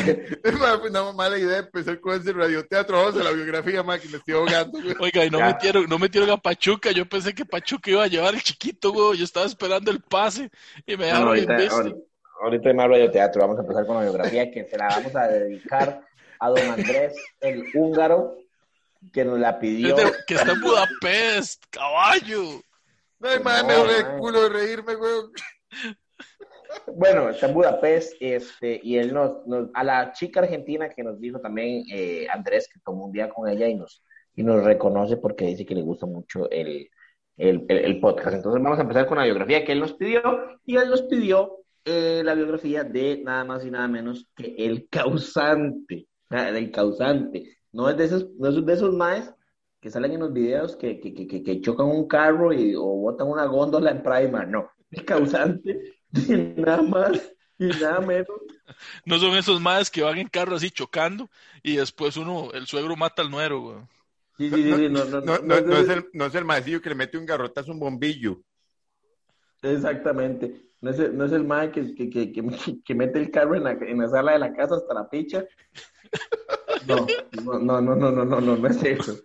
fue 0.80 0.90
una 0.90 1.12
mala 1.14 1.38
idea 1.38 1.60
empezar 1.60 2.00
con 2.00 2.20
ese 2.20 2.34
radioteatro. 2.34 2.98
Vamos 2.98 3.20
a 3.20 3.24
la 3.24 3.32
biografía, 3.32 3.84
ma, 3.84 3.98
que 4.00 4.10
me 4.10 4.18
estoy 4.18 4.34
ahogando, 4.34 4.82
güey. 4.82 4.96
Oiga, 5.00 5.26
y 5.26 5.30
no 5.30 5.40
Ya. 5.40 5.48
metieron, 5.48 5.86
no 5.88 6.00
metieron 6.00 6.30
a 6.32 6.38
Pachuca. 6.38 6.92
Yo 6.92 7.06
pensé 7.08 7.34
que 7.34 7.46
Pachuca 7.46 7.90
iba 7.92 8.04
a 8.04 8.08
llevar 8.08 8.34
el 8.34 8.42
chiquito, 8.42 8.92
güey. 8.92 9.20
Yo 9.20 9.24
estaba 9.24 9.46
esperando 9.46 9.92
el 9.92 10.02
pase 10.02 10.50
y 10.86 10.98
me 10.98 11.10
No, 11.12 11.26
no, 11.26 11.32
dejaron 11.32 11.38
en 11.38 11.52
ahorita, 11.52 11.76
ahorita, 11.76 11.98
ahorita 12.42 12.70
hay 12.70 12.76
más 12.76 12.88
radioteatro. 12.88 13.42
Vamos 13.42 13.58
a 13.58 13.62
empezar 13.62 13.86
con 13.86 13.96
la 13.96 14.02
biografía 14.02 14.52
que 14.52 14.66
se 14.66 14.78
la 14.78 14.88
vamos 14.90 15.16
a 15.16 15.28
dedicar 15.28 16.02
a 16.39 16.50
don 16.50 16.60
Andrés, 16.60 17.15
el 17.41 17.65
húngaro, 17.74 18.38
que 19.13 19.24
nos 19.26 19.39
la 19.39 19.60
pidió. 19.60 19.95
Es 19.98 20.04
de- 20.06 20.12
que 20.28 20.34
está 20.36 20.52
en 20.52 20.62
Budapest, 20.62 21.63
caballo. 21.69 22.43
No, 23.19 23.30
me 23.30 23.38
duele 23.39 24.04
ma. 24.04 24.13
el 24.13 24.17
culo 24.19 24.41
de 24.43 24.50
reírme, 24.50 24.95
güey. 24.95 25.12
Bueno, 26.88 27.30
está 27.30 27.48
en 27.48 27.54
Budapest, 27.54 28.13
este, 28.19 28.80
y 28.84 28.98
él 28.98 29.13
nos, 29.13 29.45
nos- 29.48 29.69
a 29.74 29.84
la 29.84 30.12
chica 30.12 30.41
argentina 30.41 30.89
que 30.89 31.04
nos 31.04 31.19
dijo 31.19 31.39
también 31.39 31.86
eh, 31.91 32.28
Andrés, 32.32 32.67
que 32.71 32.80
tomó 32.84 33.06
un 33.06 33.12
día 33.12 33.30
con 33.30 33.48
ella 33.48 33.67
y 33.67 33.76
nos, 33.76 34.04
y 34.36 34.43
nos 34.43 34.63
reconoce 34.63 35.17
porque 35.17 35.45
dice 35.45 35.65
que 35.65 35.76
le 35.76 35.82
gusta 35.82 36.06
mucho 36.06 36.50
el, 36.52 36.89
el, 37.38 37.65
el- 37.69 37.78
el 37.86 38.00
podcast. 38.00 38.36
Entonces 38.36 38.62
vamos 38.62 38.78
a 38.78 38.82
empezar 38.82 39.06
con 39.08 39.17
la 39.17 39.24
biografía 39.24 39.63
que 39.63 39.71
él 39.71 39.80
nos 39.80 39.93
pidió, 39.93 40.21
y 40.65 40.76
él 40.76 40.89
nos 40.89 41.04
pidió 41.04 41.60
eh, 41.86 42.21
la 42.26 42.34
biografía 42.34 42.84
de 42.84 43.21
nada 43.24 43.45
más 43.45 43.63
y 43.65 43.71
nada 43.71 43.88
menos 43.88 44.28
que 44.36 44.56
el 44.58 44.88
causante, 44.89 46.08
ah, 46.30 46.50
el 46.50 46.72
causante. 46.72 47.58
No 47.72 47.90
es 47.90 47.98
de 47.98 48.06
esos, 48.06 48.30
no 48.38 48.50
es 48.50 48.66
de 48.66 48.74
esos 48.74 48.94
maes 48.94 49.34
que 49.80 49.92
salen 49.92 50.14
en 50.14 50.22
los 50.22 50.34
videos 50.34 50.76
que, 50.76 51.00
que, 51.00 51.14
que, 51.14 51.44
que, 51.44 51.62
chocan 51.62 51.88
un 51.88 52.08
carro 52.08 52.52
y, 52.52 52.74
o 52.76 52.84
botan 52.84 53.28
una 53.28 53.46
góndola 53.46 53.92
en 53.92 54.02
Prima, 54.02 54.46
no. 54.46 54.70
El 54.90 55.06
causante 55.06 55.96
de 56.10 56.56
nada 56.58 56.82
más 56.82 57.32
y 57.60 57.68
nada 57.68 58.02
menos. 58.02 58.28
No 59.06 59.20
son 59.20 59.38
esos 59.38 59.62
madres 59.62 59.92
que 59.92 60.02
van 60.02 60.18
en 60.18 60.28
carro 60.28 60.56
así 60.56 60.72
chocando 60.72 61.30
y 61.62 61.76
después 61.76 62.18
uno, 62.18 62.50
el 62.52 62.66
suegro 62.66 62.96
mata 62.96 63.22
al 63.22 63.30
nuero, 63.30 63.62
güey. 63.62 63.78
Sí, 64.38 64.50
sí, 64.50 64.64
sí, 64.64 64.74
sí, 64.74 64.90
no, 64.90 65.06
no, 65.06 65.22
No, 65.22 65.38
no, 65.38 65.40
no, 65.40 65.62
no 65.62 65.68
no 65.68 65.78
es 65.78 65.90
el, 65.90 66.10
no 66.14 66.26
es 66.26 66.36
el 66.36 66.46
maecillo 66.46 66.82
que 66.82 66.90
le 66.90 66.96
mete 66.96 67.18
un 67.18 67.28
garrotazo 67.28 67.70
a 67.70 67.74
un 67.76 67.80
bombillo. 67.80 68.42
Exactamente. 69.62 70.66
No 70.86 70.91
es 70.91 71.00
el, 71.00 71.17
no 71.17 71.26
es 71.26 71.32
el 71.32 71.48
que, 71.71 71.95
que, 71.95 72.32
que, 72.32 72.43
que, 72.86 72.93
mete 72.93 73.17
el 73.17 73.32
carro 73.32 73.56
en 73.56 73.63
la, 73.63 73.71
en 73.71 73.98
la 73.98 74.08
sala 74.08 74.34
de 74.34 74.39
la 74.39 74.54
casa 74.54 74.76
hasta 74.76 74.93
la 74.93 75.10
picha. 75.10 75.43
No, 76.86 77.08
no, 77.43 77.82
no, 77.82 77.82
no, 77.82 78.12
no, 78.12 78.12
no, 78.12 78.39
no, 78.39 78.56
no 78.56 78.67
es 78.67 78.84
eso. 78.84 79.17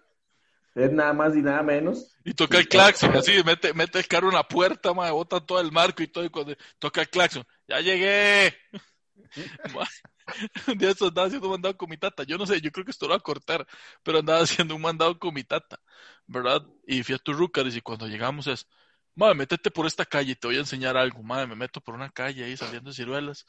Es 0.75 0.91
nada 0.91 1.13
más 1.13 1.37
y 1.37 1.43
nada 1.43 1.63
menos. 1.63 2.17
Y 2.25 2.33
toca 2.33 2.57
el 2.57 2.67
claxon, 2.67 3.15
así, 3.15 3.43
mete, 3.45 3.75
mete 3.75 3.99
el 3.99 4.09
carro 4.09 4.29
en 4.29 4.37
la 4.37 4.49
puerta, 4.49 4.95
mae, 4.95 5.11
bota 5.11 5.39
todo 5.39 5.61
el 5.61 5.71
marco 5.71 6.03
y 6.03 6.07
todo, 6.07 6.25
y 6.25 6.31
cuando 6.31 6.57
toca 6.79 7.03
el 7.03 7.11
claxon, 7.11 7.45
¡ya 7.69 7.81
llegué! 7.81 8.57
un 10.67 10.79
día 10.79 10.95
andaba 10.99 11.27
haciendo 11.27 11.49
un 11.49 11.53
mandado 11.53 11.77
con 11.77 11.91
mi 11.91 11.99
tata. 11.99 12.23
Yo 12.23 12.39
no 12.39 12.47
sé, 12.47 12.59
yo 12.63 12.73
creo 12.73 12.87
que 12.87 12.93
esto 12.93 13.05
lo 13.05 13.11
va 13.11 13.17
a 13.17 13.21
cortar, 13.21 13.67
pero 14.03 14.21
andaba 14.21 14.41
haciendo 14.41 14.75
un 14.75 14.81
mandado 14.81 15.19
con 15.19 15.35
mi 15.35 15.45
tata, 15.45 15.79
¿verdad? 16.27 16.67
Y 16.87 17.03
fui 17.03 17.15
a 17.15 17.19
Turrucar 17.19 17.67
y 17.67 17.83
cuando 17.83 18.07
llegamos 18.07 18.47
es, 18.47 18.67
madre, 19.15 19.35
métete 19.35 19.71
por 19.71 19.87
esta 19.87 20.05
calle, 20.05 20.35
te 20.37 20.47
voy 20.47 20.57
a 20.57 20.61
enseñar 20.61 20.97
algo, 20.97 21.23
madre, 21.23 21.47
me 21.47 21.57
meto 21.57 21.81
por 21.81 21.95
una 21.95 22.11
calle 22.11 22.45
ahí 22.45 22.57
saliendo 22.57 22.91
de 22.91 22.97
ciruelas, 22.97 23.45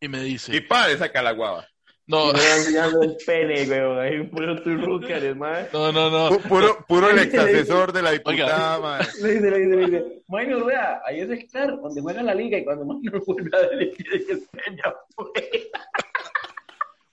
y 0.00 0.08
me 0.08 0.20
dice, 0.22 0.54
Y 0.56 0.60
padre, 0.60 0.98
saca 0.98 1.22
la 1.22 1.32
guava. 1.32 1.66
no, 2.06 2.30
enseñando 2.34 3.02
el 3.02 3.16
pene, 3.26 3.62
weón. 3.68 3.98
Ahí 4.00 4.16
un 4.18 4.30
puro 4.30 4.62
turrúcares, 4.62 5.36
mae. 5.36 5.68
no, 5.72 5.92
no, 5.92 6.10
no, 6.10 6.30
Pu- 6.30 6.42
Puro, 6.48 6.84
puro 6.88 7.10
el 7.10 7.18
ex 7.18 7.34
asesor 7.38 7.92
de 7.92 8.02
la 8.02 8.12
diputada, 8.12 8.78
mae. 8.80 9.06
Le 9.22 9.34
dice, 9.34 9.50
le 9.50 9.58
dice, 9.58 9.76
le 9.76 9.86
dice, 9.86 10.22
Minor, 10.28 10.66
vea, 10.66 11.00
ahí 11.06 11.20
es 11.20 11.30
el 11.30 11.48
car 11.50 11.68
donde 11.80 12.00
juega 12.00 12.22
la 12.22 12.34
liga 12.34 12.58
y 12.58 12.64
cuando 12.64 12.84
Minor 12.84 13.22
vuelve 13.26 13.50
a 13.56 13.60
ver, 13.68 13.90
quiere 13.92 14.24
que 14.26 14.32
enseña. 14.32 14.94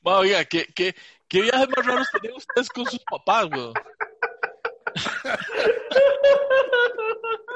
Ma, 0.02 0.18
oiga, 0.20 0.46
¿qué, 0.46 0.66
qué, 0.74 0.96
qué 1.28 1.42
viajes 1.42 1.68
más 1.76 1.86
raros 1.86 2.08
tenían 2.14 2.38
ustedes 2.38 2.70
con 2.70 2.86
sus 2.86 3.02
papás, 3.10 3.48
weón? 3.52 3.74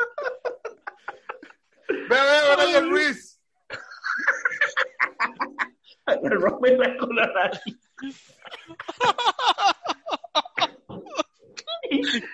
Ve, 1.91 2.07
ve, 2.09 2.55
Brian 2.55 2.89
Ruiz. 2.89 3.39
Rompe 6.23 6.77
la 6.77 6.97
cola. 6.97 7.51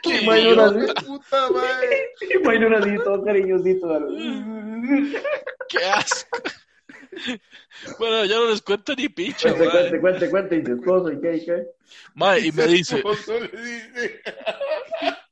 Qué 0.04 0.22
Minor 0.22 0.60
así, 0.60 0.86
puta, 1.06 1.48
y 2.22 2.38
Minor 2.48 2.76
así, 2.76 2.96
todo 3.04 3.24
cariñosito. 3.24 4.00
¡Qué 5.70 5.84
asco! 5.86 6.40
Bueno, 7.98 8.26
ya 8.26 8.36
no 8.36 8.46
les 8.48 8.62
cuento 8.62 8.94
ni 8.96 9.10
picha, 9.10 9.52
Cuente, 9.54 9.72
cuente, 9.72 10.00
cuente, 10.00 10.30
cuente, 10.30 10.56
y 10.58 10.64
tu 10.64 10.74
esposo, 10.74 11.12
¿y 11.12 11.20
qué, 11.20 11.38
y 11.38 11.46
qué? 11.46 11.66
Mae, 12.14 12.46
y 12.48 12.52
me 12.52 12.68
dice. 12.68 13.02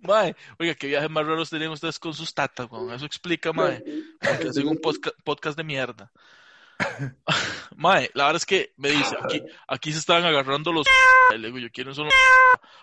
mae, 0.00 0.34
oiga, 0.58 0.74
¿qué 0.74 0.86
viajes 0.86 1.10
más 1.10 1.26
raros 1.26 1.50
tenían 1.50 1.70
ustedes 1.70 1.98
con 1.98 2.14
sus 2.14 2.32
tatas, 2.34 2.70
weón? 2.70 2.92
Eso 2.92 3.06
explica, 3.06 3.52
mae, 3.52 3.82
porque 4.20 4.48
hacen 4.48 4.68
un 4.68 4.80
podcast 5.24 5.56
de 5.56 5.64
mierda. 5.64 6.10
Mae, 7.76 8.10
la 8.14 8.24
verdad 8.24 8.36
es 8.36 8.46
que 8.46 8.72
me 8.76 8.90
dice, 8.90 9.16
aquí, 9.22 9.42
aquí 9.68 9.92
se 9.92 9.98
estaban 9.98 10.24
agarrando 10.24 10.72
los... 10.72 10.86
Y 11.34 11.38
le 11.38 11.48
digo 11.48 11.58
yo, 11.58 11.68
¿quiénes 11.70 11.96
son 11.96 12.06
los... 12.06 12.14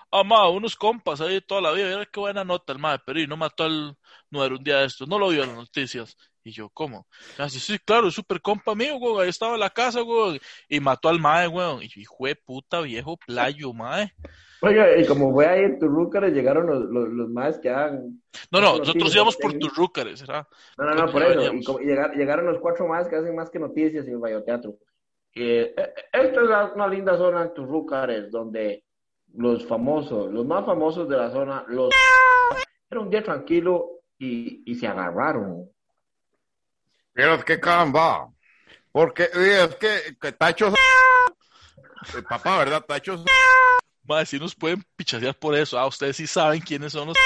Ah, 0.09 0.23
mae, 0.23 0.49
unos 0.49 0.77
compas 0.77 1.19
ahí 1.19 1.41
toda 1.41 1.59
la 1.59 1.73
vida, 1.73 1.89
mira 1.89 2.05
qué 2.05 2.19
buena 2.21 2.45
nota 2.45 2.71
el 2.71 2.79
mae, 2.79 2.97
pero 3.05 3.19
y 3.19 3.27
no 3.27 3.35
mató 3.35 3.65
al 3.65 3.97
nuero 4.29 4.55
un 4.55 4.63
día 4.63 4.77
de 4.77 4.85
estos, 4.85 5.05
no 5.05 5.19
lo 5.19 5.27
vio 5.27 5.43
en 5.43 5.49
las 5.49 5.57
noticias. 5.57 6.15
Y 6.47 6.51
yo, 6.51 6.69
¿cómo? 6.69 7.07
Me 7.37 7.43
dice, 7.43 7.59
sí, 7.59 7.77
claro, 7.79 8.09
súper 8.09 8.41
compa 8.41 8.73
mío, 8.73 8.95
weón, 8.95 9.21
ahí 9.21 9.27
estaba 9.27 9.55
en 9.55 9.59
la 9.59 9.69
casa, 9.69 10.01
weón, 10.01 10.39
y 10.69 10.79
mató 10.79 11.09
al 11.09 11.19
mae, 11.19 11.45
weón. 11.45 11.83
Y 11.83 11.89
yo, 11.89 11.99
hijo 11.99 12.25
de 12.25 12.35
puta, 12.37 12.79
viejo 12.79 13.17
playo, 13.17 13.73
mae. 13.73 14.13
Oiga, 14.61 14.97
y 14.97 15.05
como 15.05 15.33
fue 15.33 15.45
ahí 15.45 15.63
en 15.65 15.77
Turrúcares, 15.77 16.33
llegaron 16.33 16.65
los, 16.67 16.85
los, 16.85 17.09
los 17.09 17.29
más 17.29 17.59
que 17.59 17.69
han... 17.69 18.21
No, 18.49 18.61
no, 18.61 18.77
nosotros 18.77 19.13
íbamos 19.13 19.35
por. 19.35 19.53
Turrúcares, 19.57 20.21
¿verdad? 20.21 20.47
No, 20.77 20.85
no, 20.85 20.95
no, 20.95 21.11
por 21.11 21.21
eso. 21.23 21.53
Y 21.53 21.63
como- 21.65 21.81
y 21.81 21.85
llegar- 21.85 22.15
llegaron 22.15 22.45
los 22.45 22.59
cuatro 22.59 22.87
más 22.87 23.09
que 23.09 23.17
hacen 23.17 23.35
más 23.35 23.49
que 23.49 23.59
noticias 23.59 24.07
y 24.07 24.11
el 24.11 24.21
radioteatro. 24.21 24.75
Eh, 25.35 25.73
eh, 25.77 25.93
esta 26.13 26.41
es 26.41 26.47
la- 26.47 26.71
una 26.73 26.87
linda 26.87 27.17
zona 27.17 27.43
en 27.43 27.53
Turrúcares, 27.53 28.31
donde 28.31 28.85
los 29.33 29.65
famosos, 29.67 30.31
los 30.31 30.45
más 30.45 30.65
famosos 30.65 31.09
de 31.09 31.17
la 31.17 31.29
zona, 31.29 31.65
los... 31.67 31.89
Era 32.89 33.01
un 33.01 33.09
día 33.09 33.21
tranquilo 33.21 33.99
y, 34.17 34.63
y 34.71 34.75
se 34.75 34.87
agarraron. 34.87 35.69
Pero 37.17 37.43
que 37.43 37.59
caramba. 37.59 38.29
Porque 38.91 39.23
es 39.33 39.75
que, 39.77 40.15
que 40.21 40.31
Tacho. 40.33 40.71
El 42.13 42.23
papá, 42.23 42.59
¿verdad? 42.59 42.85
Tacho. 42.85 43.25
Mae, 44.03 44.23
si 44.27 44.37
nos 44.37 44.53
pueden 44.53 44.83
pichasear 44.95 45.33
por 45.33 45.55
eso. 45.55 45.79
Ah, 45.79 45.87
ustedes 45.87 46.15
sí 46.15 46.27
saben 46.27 46.61
quiénes 46.61 46.93
son 46.93 47.07
los... 47.07 47.17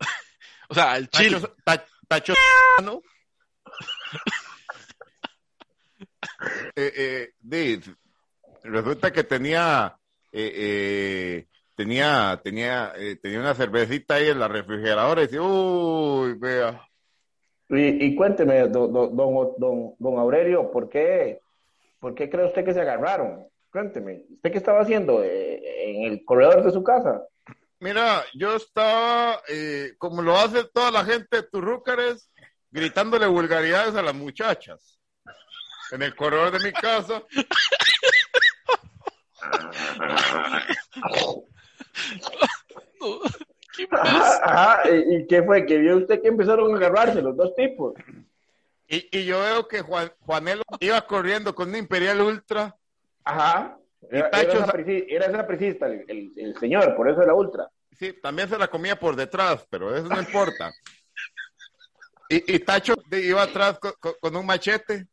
o 0.68 0.74
sea, 0.74 0.98
el 0.98 1.08
chile. 1.08 1.40
Tacho. 1.40 1.56
Ta- 1.64 1.86
Tacho. 2.06 2.34
¿no? 2.82 3.00
Eh, 6.76 7.32
eh, 7.50 7.80
resulta 8.62 9.12
que 9.12 9.24
tenía. 9.24 9.98
eh, 10.30 10.52
eh, 10.54 11.46
tenía 11.74 12.40
tenía 12.44 12.92
eh, 12.96 13.16
tenía 13.16 13.40
una 13.40 13.54
cervecita 13.54 14.14
ahí 14.14 14.28
en 14.28 14.38
la 14.38 14.46
refrigeradora 14.48 15.22
y 15.22 15.26
dice, 15.26 15.40
uy, 15.40 16.34
vea. 16.34 16.87
Y, 17.70 18.06
y 18.06 18.14
cuénteme, 18.14 18.68
don, 18.68 18.92
don, 18.92 19.16
don, 19.16 19.94
don, 19.98 20.18
Aurelio, 20.18 20.70
¿por 20.70 20.88
qué 20.88 21.40
¿Por 22.00 22.14
qué 22.14 22.30
cree 22.30 22.46
usted 22.46 22.64
que 22.64 22.74
se 22.74 22.80
agarraron? 22.80 23.46
Cuénteme, 23.70 24.24
¿usted 24.30 24.52
qué 24.52 24.58
estaba 24.58 24.80
haciendo 24.80 25.22
eh, 25.22 25.60
en 25.90 26.12
el 26.12 26.24
corredor 26.24 26.62
de 26.62 26.70
su 26.70 26.82
casa? 26.82 27.22
Mira, 27.80 28.24
yo 28.34 28.56
estaba, 28.56 29.42
eh, 29.48 29.94
como 29.98 30.22
lo 30.22 30.36
hace 30.36 30.64
toda 30.64 30.90
la 30.90 31.04
gente 31.04 31.36
de 31.36 31.42
Turrúcares, 31.44 32.30
gritándole 32.70 33.26
vulgaridades 33.26 33.94
a 33.94 34.02
las 34.02 34.14
muchachas. 34.14 34.98
En 35.90 36.02
el 36.02 36.14
corredor 36.14 36.50
de 36.58 36.64
mi 36.64 36.72
casa. 36.72 37.22
No, 43.00 43.20
¿qué 43.20 43.57
Ajá, 43.90 44.82
¿Y 44.90 45.16
y 45.16 45.26
qué 45.26 45.42
fue? 45.42 45.64
¿Que 45.66 45.78
vio 45.78 45.96
usted 45.98 46.20
que 46.22 46.28
empezaron 46.28 46.72
a 46.72 46.76
agarrarse 46.76 47.22
los 47.22 47.36
dos 47.36 47.54
tipos? 47.54 47.94
Y, 48.88 49.08
y 49.16 49.24
yo 49.24 49.40
veo 49.40 49.68
que 49.68 49.82
Juan, 49.82 50.10
Juanelo 50.20 50.62
iba 50.80 51.00
corriendo 51.06 51.54
con 51.54 51.68
un 51.68 51.76
Imperial 51.76 52.20
Ultra. 52.20 52.74
Ajá. 53.24 53.76
Era, 54.10 54.30
Tacho 54.30 54.50
era, 54.52 54.66
sa- 54.66 54.72
saprici- 54.72 55.06
era 55.08 55.30
sapricista 55.30 55.86
el, 55.86 56.04
el- 56.08 56.32
el 56.36 56.58
señor, 56.58 56.96
por 56.96 57.10
eso 57.10 57.20
era 57.22 57.34
ultra. 57.34 57.68
Sí, 57.98 58.12
también 58.22 58.48
se 58.48 58.56
la 58.56 58.68
comía 58.68 58.98
por 58.98 59.16
detrás, 59.16 59.66
pero 59.68 59.94
eso 59.94 60.08
no 60.08 60.18
importa. 60.20 60.72
Y, 62.30 62.54
y 62.54 62.58
Tacho 62.60 62.94
iba 63.10 63.42
atrás 63.42 63.78
co- 63.78 63.94
co- 64.00 64.16
con, 64.20 64.34
un 64.36 64.46
machete. 64.46 65.06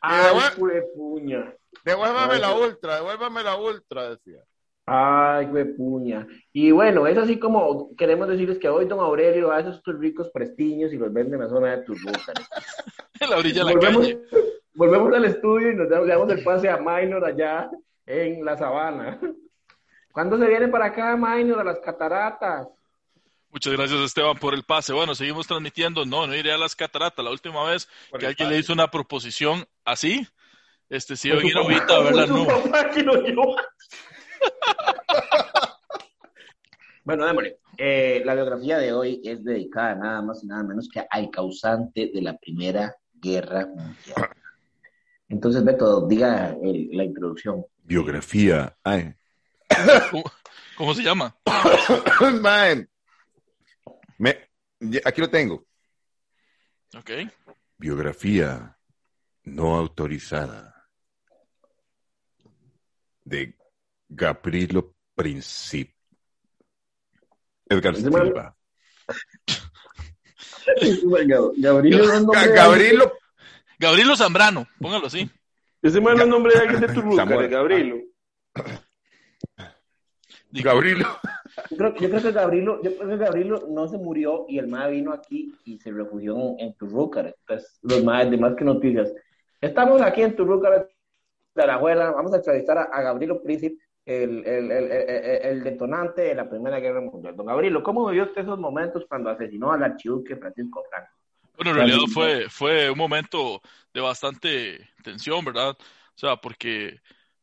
Ay. 0.00 0.34
Devuélvame 1.84 2.38
la 2.38 2.52
ultra, 2.54 2.96
devuélvame 2.96 3.42
la 3.42 3.56
ultra, 3.56 4.10
decía. 4.10 4.42
Ay, 4.94 5.46
fue 5.46 5.64
puña. 5.64 6.26
Y 6.52 6.70
bueno, 6.70 7.06
es 7.06 7.16
así 7.16 7.38
como 7.38 7.96
queremos 7.96 8.28
decirles 8.28 8.58
que 8.58 8.68
hoy 8.68 8.84
don 8.84 9.00
Aurelio 9.00 9.50
hace 9.50 9.70
estos 9.70 9.98
ricos 9.98 10.28
prestiños 10.28 10.92
y 10.92 10.98
los 10.98 11.10
vende 11.10 11.36
en 11.36 11.42
la 11.42 11.48
zona 11.48 11.76
de 11.76 11.82
Turbuca. 11.84 12.32
En 13.20 13.30
la 13.30 13.36
orilla 13.36 13.64
de 13.64 13.66
la 13.66 13.72
volvemos, 13.72 14.02
calle. 14.02 14.20
volvemos 14.74 15.14
al 15.14 15.24
estudio 15.26 15.70
y 15.70 15.76
nos 15.76 15.88
damos, 15.88 16.28
el 16.30 16.42
pase 16.42 16.68
a 16.68 16.76
Minor 16.76 17.24
allá 17.24 17.70
en 18.04 18.44
la 18.44 18.58
sabana. 18.58 19.18
¿Cuándo 20.12 20.36
se 20.36 20.46
viene 20.48 20.66
para 20.68 20.86
acá, 20.86 21.16
Minor, 21.16 21.60
a 21.60 21.64
las 21.64 21.78
cataratas? 21.78 22.66
Muchas 23.48 23.72
gracias, 23.74 24.00
Esteban, 24.00 24.36
por 24.38 24.54
el 24.54 24.64
pase. 24.64 24.92
Bueno, 24.92 25.14
seguimos 25.14 25.46
transmitiendo. 25.46 26.04
No, 26.04 26.26
no 26.26 26.34
iré 26.34 26.52
a 26.52 26.58
las 26.58 26.74
cataratas. 26.74 27.24
La 27.24 27.30
última 27.30 27.64
vez 27.64 27.88
Por 28.10 28.18
que 28.20 28.26
alguien 28.26 28.48
pase. 28.48 28.54
le 28.56 28.60
hizo 28.60 28.72
una 28.72 28.90
proposición 28.90 29.64
así, 29.84 30.26
este 30.88 31.16
sí, 31.16 31.28
iba 31.28 31.40
a 31.40 31.44
ir 31.46 31.56
ahorita 31.56 31.94
a 31.96 32.00
ver 32.00 32.14
la 32.14 32.26
nube. 32.26 32.52
Bueno, 37.04 37.26
démosle. 37.26 37.58
Eh, 37.78 38.22
la 38.24 38.34
biografía 38.34 38.78
de 38.78 38.92
hoy 38.92 39.20
es 39.24 39.42
dedicada 39.42 39.96
nada 39.96 40.22
más 40.22 40.44
y 40.44 40.46
nada 40.46 40.62
menos 40.62 40.88
que 40.88 41.04
al 41.10 41.30
causante 41.30 42.12
de 42.14 42.22
la 42.22 42.36
Primera 42.38 42.94
Guerra 43.12 43.66
Mundial. 43.66 44.30
Entonces, 45.28 45.64
Beto, 45.64 46.06
diga 46.06 46.56
el- 46.62 46.90
la 46.92 47.02
introducción. 47.02 47.64
Biografía. 47.82 48.76
Ay. 48.84 49.12
¿Cómo, 50.12 50.22
cómo 50.76 50.94
se 50.94 51.02
llama? 51.02 51.36
Man. 52.40 52.88
Me- 54.18 54.48
ya- 54.78 55.00
aquí 55.04 55.20
lo 55.20 55.28
tengo. 55.28 55.66
Ok. 56.96 57.10
Biografía 57.78 58.78
no 59.44 59.74
autorizada 59.74 60.86
de 63.24 63.56
Gabrielo 64.14 64.94
Princip. 65.14 65.90
Edgar 67.68 67.94
Silva. 67.96 68.56
Gabriel 71.56 72.00
es 72.00 72.08
nombre 72.22 72.38
Ga- 72.40 72.46
de 72.48 72.54
Gabrielo. 72.54 73.12
Gabrielo 73.78 74.16
Zambrano, 74.16 74.66
póngalo 74.80 75.06
así. 75.06 75.28
Ese 75.80 76.00
man 76.00 76.20
es 76.20 76.26
nombre 76.28 76.52
de 76.54 76.60
alguien 76.60 76.80
de 76.80 76.88
Turruca. 76.88 77.24
Digo, 80.50 80.62
Gabrielo. 80.62 81.06
Yo 81.70 81.76
creo, 81.76 81.94
yo 81.96 82.08
creo 82.10 82.22
que 82.22 82.32
Gabrielo, 82.32 82.82
yo 82.82 82.96
creo 82.96 83.08
que 83.08 83.16
Gabrielo 83.16 83.66
no 83.70 83.88
se 83.88 83.96
murió 83.98 84.44
y 84.48 84.58
el 84.58 84.68
MAE 84.68 84.90
vino 84.92 85.12
aquí 85.12 85.52
y 85.64 85.78
se 85.78 85.90
refugió 85.90 86.36
en, 86.36 86.60
en 86.60 86.74
Turrúcar. 86.74 87.34
Entonces, 87.40 87.78
los 87.82 88.04
MAE 88.04 88.30
de 88.30 88.36
más 88.36 88.54
que 88.54 88.64
noticias. 88.64 89.12
Estamos 89.60 90.00
aquí 90.02 90.22
en 90.22 90.36
Turrúcar 90.36 90.88
de 91.54 91.66
la 91.66 91.74
abuela. 91.74 92.10
Vamos 92.12 92.32
a 92.34 92.36
entrevistar 92.36 92.78
a, 92.78 92.82
a 92.84 93.02
Gabrielo 93.02 93.42
Príncipe, 93.42 93.81
el, 94.04 94.44
el, 94.46 94.70
el, 94.72 94.92
el- 94.92 95.64
detonante 95.64 96.22
de 96.22 96.34
la 96.34 96.48
Primera 96.48 96.80
Guerra 96.80 97.00
Mundial. 97.00 97.36
Don 97.36 97.46
Gabrielo, 97.46 97.82
¿cómo 97.82 98.06
vivió 98.08 98.24
usted 98.24 98.42
esos 98.42 98.58
momentos 98.58 99.04
cuando 99.08 99.30
asesinó 99.30 99.72
al 99.72 99.82
archiduque 99.84 100.36
Francisco 100.36 100.82
Franco? 100.90 101.10
Bueno, 101.56 101.70
en 101.70 101.76
realidad 101.76 101.98
fue, 102.12 102.48
fue 102.48 102.90
un 102.90 102.98
momento 102.98 103.60
de 103.92 104.00
bastante 104.00 104.88
tensión, 105.02 105.44
¿verdad? 105.44 105.70
O 105.78 106.18
sea, 106.18 106.36
porque 106.36 107.00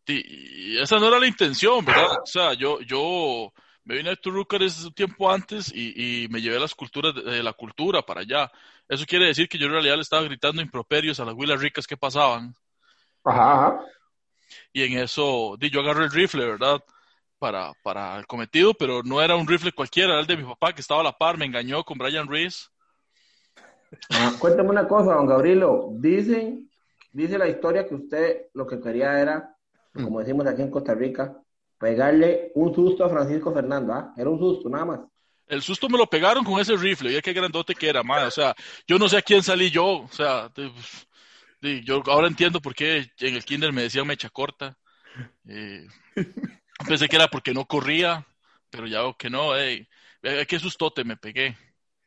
esa 0.08 0.98
no 1.00 1.08
era 1.08 1.20
la 1.20 1.28
intención, 1.28 1.86
¿verdad? 1.86 2.06
O 2.24 2.26
sea, 2.26 2.54
yo, 2.54 2.82
yo 2.82 3.54
me 3.84 3.96
vine 3.96 4.12
a 4.12 4.16
Turrúcares 4.16 4.84
un 4.84 4.94
tiempo 4.94 5.32
antes 5.32 5.72
y, 5.74 6.24
y 6.26 6.28
me 6.30 6.42
llevé 6.42 6.60
las 6.60 6.74
culturas 6.76 7.14
de, 7.16 7.22
de 7.24 7.44
la 7.44 7.54
cultura 7.54 8.02
para 8.02 8.22
allá. 8.22 8.52
Eso 8.88 9.06
quiere 9.06 9.26
decir 9.28 9.48
que 9.48 9.58
yo 9.60 9.68
en 9.68 9.74
realidad 9.74 9.96
le 9.96 10.02
estaba 10.02 10.24
gritando 10.24 10.62
improperios 10.62 11.20
a 11.20 11.26
las 11.26 11.36
huilas 11.36 11.62
ricas 11.62 11.86
que 11.88 11.98
pasaban. 11.98 12.56
Ajá, 13.24 13.54
ajá. 13.54 13.86
Y 14.72 14.84
en 14.84 15.00
eso, 15.00 15.56
di, 15.60 15.70
yo 15.70 15.82
agarré 15.82 16.06
el 16.06 16.12
rifle, 16.12 16.46
¿verdad? 16.46 16.84
Para, 17.38 17.74
para 17.84 18.18
el 18.18 18.28
cometido, 18.28 18.74
pero 18.74 19.02
no 19.04 19.22
era 19.22 19.36
un 19.36 19.48
rifle 19.48 19.72
cualquiera, 19.72 20.14
era 20.14 20.22
el 20.22 20.28
de 20.28 20.38
mi 20.38 20.44
papá 20.44 20.74
que 20.74 20.82
estaba 20.82 21.02
a 21.02 21.06
la 21.06 21.18
par, 21.18 21.38
me 21.38 21.46
engañó 21.46 21.84
con 21.84 21.98
Brian 21.98 22.28
Reese. 22.28 22.68
Ah, 24.12 24.34
cuéntame 24.40 24.70
una 24.70 24.88
cosa, 24.88 25.14
don 25.14 25.26
Gabrielo. 25.26 25.90
Dicen, 25.94 26.70
dice 27.12 27.38
la 27.38 27.48
historia 27.48 27.88
que 27.88 27.96
usted 27.96 28.48
lo 28.54 28.68
que 28.68 28.80
quería 28.80 29.20
era, 29.20 29.56
como 29.94 30.20
decimos 30.20 30.46
aquí 30.46 30.62
en 30.62 30.70
Costa 30.70 30.94
Rica, 30.94 31.36
pegarle 31.80 32.52
un 32.56 32.76
susto 32.76 33.06
a 33.06 33.10
Francisco 33.10 33.54
Fernando, 33.54 33.94
¿ah? 33.94 34.14
Era 34.18 34.30
un 34.30 34.38
susto, 34.38 34.70
nada 34.70 34.86
más. 34.86 35.00
El 35.48 35.64
susto 35.64 35.90
me 35.90 35.98
lo 35.98 36.06
pegaron 36.06 36.44
con 36.44 36.60
ese 36.60 36.76
rifle, 36.76 37.12
ya 37.12 37.22
qué 37.22 37.34
grandote 37.34 37.74
que 37.74 37.90
era, 37.90 38.04
madre. 38.04 38.28
O 38.28 38.32
sea, 38.32 38.54
yo 38.88 39.00
no 39.00 39.10
sé 39.10 39.18
a 39.18 39.22
quién 39.24 39.42
salí 39.42 39.72
yo. 39.72 40.02
O 40.02 40.10
sea, 40.12 40.52
de- 41.62 41.82
yo 41.84 42.02
ahora 42.08 42.28
entiendo 42.28 42.62
por 42.62 42.74
qué 42.76 43.10
en 43.20 43.36
el 43.36 43.46
kinder 43.46 43.72
me 43.74 43.84
decían 43.84 44.08
mecha 44.08 44.30
corta. 44.30 44.78
Eh, 45.48 45.88
pensé 46.88 47.08
que 47.08 47.16
era 47.16 47.28
porque 47.28 47.54
no 47.54 47.66
corría, 47.66 48.26
pero 48.70 48.88
ya 48.88 49.02
veo 49.02 49.16
que 49.18 49.30
no. 49.30 49.56
Ey, 49.56 49.88
eh, 50.24 50.46
qué 50.48 50.60
sustote 50.60 51.04
me 51.04 51.18
pegué. 51.18 51.56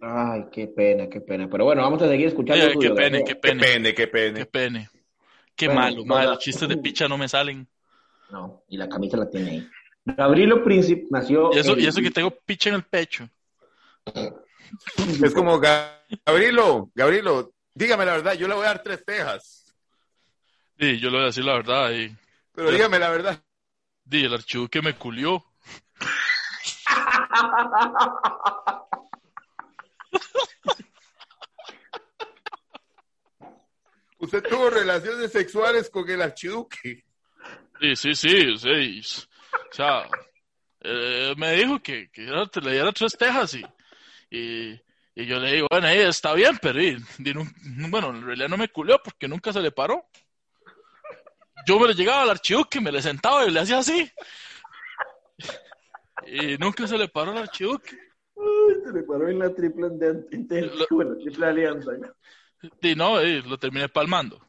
Ay, 0.00 0.44
qué 0.52 0.66
pena, 0.68 1.08
qué 1.08 1.20
pena. 1.20 1.48
Pero 1.48 1.64
bueno, 1.64 1.82
vamos 1.82 2.02
a 2.02 2.08
seguir 2.08 2.26
escuchando. 2.28 2.72
Su 2.72 2.80
qué 2.80 2.90
pene, 2.90 3.24
qué 3.24 3.34
Qué 3.34 3.52
pene, 3.54 3.94
qué 3.94 4.06
pene. 4.08 4.38
qué 4.40 4.46
pene. 4.46 4.88
Qué 5.54 5.66
Bueno, 5.66 5.80
malo, 5.80 6.04
no. 6.04 6.22
Los 6.24 6.38
chistes 6.38 6.68
de 6.68 6.76
picha 6.82 7.06
no 7.08 7.18
me 7.18 7.28
salen. 7.28 7.68
No, 8.30 8.64
y 8.68 8.76
la 8.78 8.88
camisa 8.88 9.16
la 9.16 9.28
tiene 9.30 9.50
ahí. 9.50 9.68
Gabrielo 10.04 10.64
Príncipe 10.64 11.06
nació. 11.10 11.50
Y 11.54 11.58
eso, 11.58 11.74
en- 11.74 11.80
y 11.80 11.86
eso 11.86 12.00
que 12.00 12.10
tengo 12.10 12.30
picha 12.44 12.70
en 12.70 12.76
el 12.76 12.82
pecho. 12.84 13.28
Es 15.22 15.34
como 15.34 15.60
Ga- 15.60 15.98
Gabrielo, 16.26 16.90
Gabrielo, 16.94 17.51
dígame 17.74 18.04
la 18.04 18.12
verdad, 18.12 18.34
yo 18.34 18.48
le 18.48 18.54
voy 18.54 18.64
a 18.64 18.68
dar 18.68 18.82
tres 18.82 19.04
tejas. 19.04 19.74
Sí, 20.78 20.98
yo 20.98 21.10
le 21.10 21.16
voy 21.16 21.22
a 21.22 21.26
decir 21.26 21.44
la 21.44 21.54
verdad. 21.54 21.90
Y, 21.92 22.16
Pero 22.52 22.70
dígame 22.70 22.98
la 22.98 23.10
verdad. 23.10 23.42
di, 24.04 24.24
el 24.24 24.34
archivo 24.34 24.68
que 24.68 24.82
me 24.82 24.94
culió. 24.94 25.44
Usted 34.18 34.42
tuvo 34.44 34.70
relaciones 34.70 35.32
sexuales 35.32 35.90
con 35.90 36.08
el 36.08 36.22
archiduque. 36.22 37.04
Sí, 37.80 37.96
sí, 37.96 38.14
sí, 38.14 38.56
sí. 38.56 39.00
O 39.50 39.74
sea, 39.74 40.08
eh, 40.80 41.34
me 41.36 41.52
dijo 41.56 41.80
que, 41.82 42.08
le 42.14 42.72
diera 42.72 42.92
tres 42.92 43.16
tejas 43.16 43.54
y, 43.54 43.64
y, 44.30 44.80
y 45.14 45.26
yo 45.26 45.38
le 45.38 45.52
digo, 45.52 45.66
bueno, 45.70 45.88
eh, 45.88 46.08
está 46.08 46.32
bien, 46.32 46.58
pero 46.60 46.80
y, 46.80 46.96
bueno, 47.90 48.10
en 48.10 48.24
realidad 48.24 48.48
no 48.48 48.56
me 48.56 48.68
culió 48.68 48.98
porque 49.02 49.28
nunca 49.28 49.52
se 49.52 49.60
le 49.60 49.70
paró. 49.70 50.06
Yo 51.66 51.78
me 51.78 51.88
le 51.88 51.94
llegaba 51.94 52.22
al 52.22 52.30
archiduque, 52.30 52.80
me 52.80 52.90
le 52.90 53.02
sentaba 53.02 53.44
y 53.46 53.50
le 53.50 53.60
hacía 53.60 53.78
así. 53.78 54.10
Y 56.26 56.56
nunca 56.56 56.86
se 56.86 56.96
le 56.96 57.08
paró 57.08 57.32
al 57.32 57.38
archiduque. 57.38 57.96
Ay, 58.36 58.76
se 58.84 58.92
le 58.92 59.02
paró 59.02 59.28
en 59.28 59.38
la 59.38 59.54
triple, 59.54 59.88
bueno, 60.90 61.16
triple 61.16 61.46
alianza. 61.46 61.92
Y 62.80 62.94
no, 62.94 63.22
y 63.22 63.42
lo 63.42 63.58
terminé 63.58 63.88
palmando. 63.90 64.40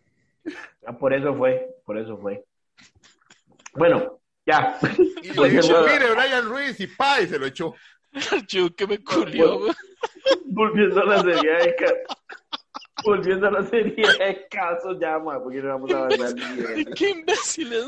Ah, 0.85 0.97
por 0.97 1.13
eso 1.13 1.35
fue, 1.35 1.75
por 1.85 1.97
eso 1.97 2.17
fue. 2.17 2.43
Bueno, 3.73 4.21
ya. 4.45 4.79
Y 5.21 5.33
le 5.33 5.49
dijo, 5.49 5.83
mire, 5.83 6.11
Brian 6.11 6.45
Ruiz, 6.45 6.79
y 6.79 6.87
pa, 6.87 7.19
y 7.21 7.27
se 7.27 7.37
lo 7.37 7.47
echó. 7.47 7.75
El 8.13 8.39
archiduque 8.39 8.87
me 8.87 9.03
culió. 9.03 9.59
güey. 9.59 9.73
Volviendo 10.45 11.01
a 11.01 11.05
la 11.05 11.21
serie 11.21 11.51
de 11.51 11.75
casos. 11.75 12.17
Volviendo 13.03 13.47
a 13.47 13.51
la 13.51 13.63
serie 13.63 13.95
de 13.95 14.47
casos, 14.49 14.97
ya, 14.99 15.19
ma, 15.19 15.41
porque 15.41 15.61
no 15.61 15.69
vamos 15.69 15.93
a 15.93 16.05
avanzar. 16.05 16.35
Qué 16.95 17.09
imbéciles. 17.09 17.87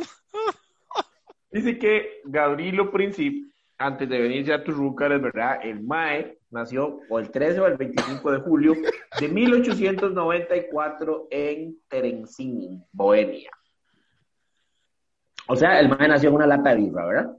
Dice 1.52 1.78
que 1.78 2.22
Gabrielo 2.26 2.92
Príncipe, 2.92 3.50
antes 3.78 4.10
de 4.10 4.20
venirse 4.20 4.54
a 4.54 4.64
Turrúcar, 4.64 5.14
es 5.14 5.22
verdad, 5.22 5.60
el 5.64 5.84
MAE 5.84 6.38
nació 6.52 7.00
o 7.10 7.20
el 7.20 7.32
13 7.32 7.60
o 7.62 7.68
el 7.68 7.78
25 7.78 8.32
de 8.32 8.40
julio 8.40 8.74
de 9.20 9.28
1894 9.28 11.28
en 11.30 11.78
Terenzin, 11.88 12.84
Bohemia. 12.92 13.52
O 15.48 15.56
sea, 15.56 15.80
el 15.80 15.90
mae 15.90 16.08
nació 16.08 16.30
en 16.30 16.36
una 16.36 16.48
lata 16.48 16.72
de 16.72 16.78
birra, 16.78 17.06
¿verdad? 17.06 17.38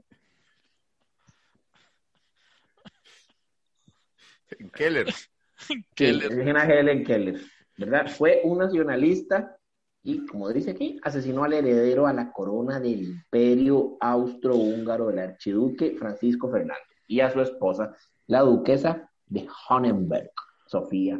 Keller. 4.73 5.13
Keller. 5.95 6.29
Sí, 6.29 6.35
Regina 6.35 6.65
Helen 6.65 7.03
Keller, 7.03 7.41
¿verdad? 7.77 8.07
Fue 8.07 8.41
un 8.43 8.59
nacionalista 8.59 9.57
y, 10.03 10.25
como 10.25 10.49
dice 10.53 10.71
aquí, 10.71 10.99
asesinó 11.03 11.43
al 11.43 11.53
heredero 11.53 12.07
a 12.07 12.13
la 12.13 12.31
corona 12.31 12.79
del 12.79 13.03
imperio 13.03 13.97
austrohúngaro 13.99 15.07
del 15.07 15.19
archiduque 15.19 15.95
Francisco 15.97 16.49
Fernando 16.49 16.83
y 17.07 17.19
a 17.19 17.31
su 17.31 17.41
esposa, 17.41 17.95
la 18.27 18.41
duquesa 18.41 19.09
de 19.25 19.47
Honenberg, 19.69 20.31
Sofía, 20.65 21.19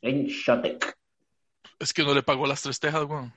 en 0.00 0.28
Schotek. 0.28 0.96
Es 1.78 1.92
que 1.92 2.02
no 2.02 2.14
le 2.14 2.22
pagó 2.22 2.46
las 2.46 2.62
tres 2.62 2.78
tejas, 2.80 3.04
weón. 3.04 3.32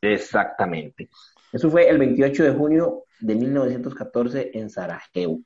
Exactamente. 0.00 1.10
Eso 1.52 1.70
fue 1.70 1.88
el 1.88 1.98
28 1.98 2.44
de 2.44 2.50
junio 2.52 3.04
de 3.20 3.34
1914 3.34 4.50
en 4.54 4.70
Sarajevo. 4.70 5.40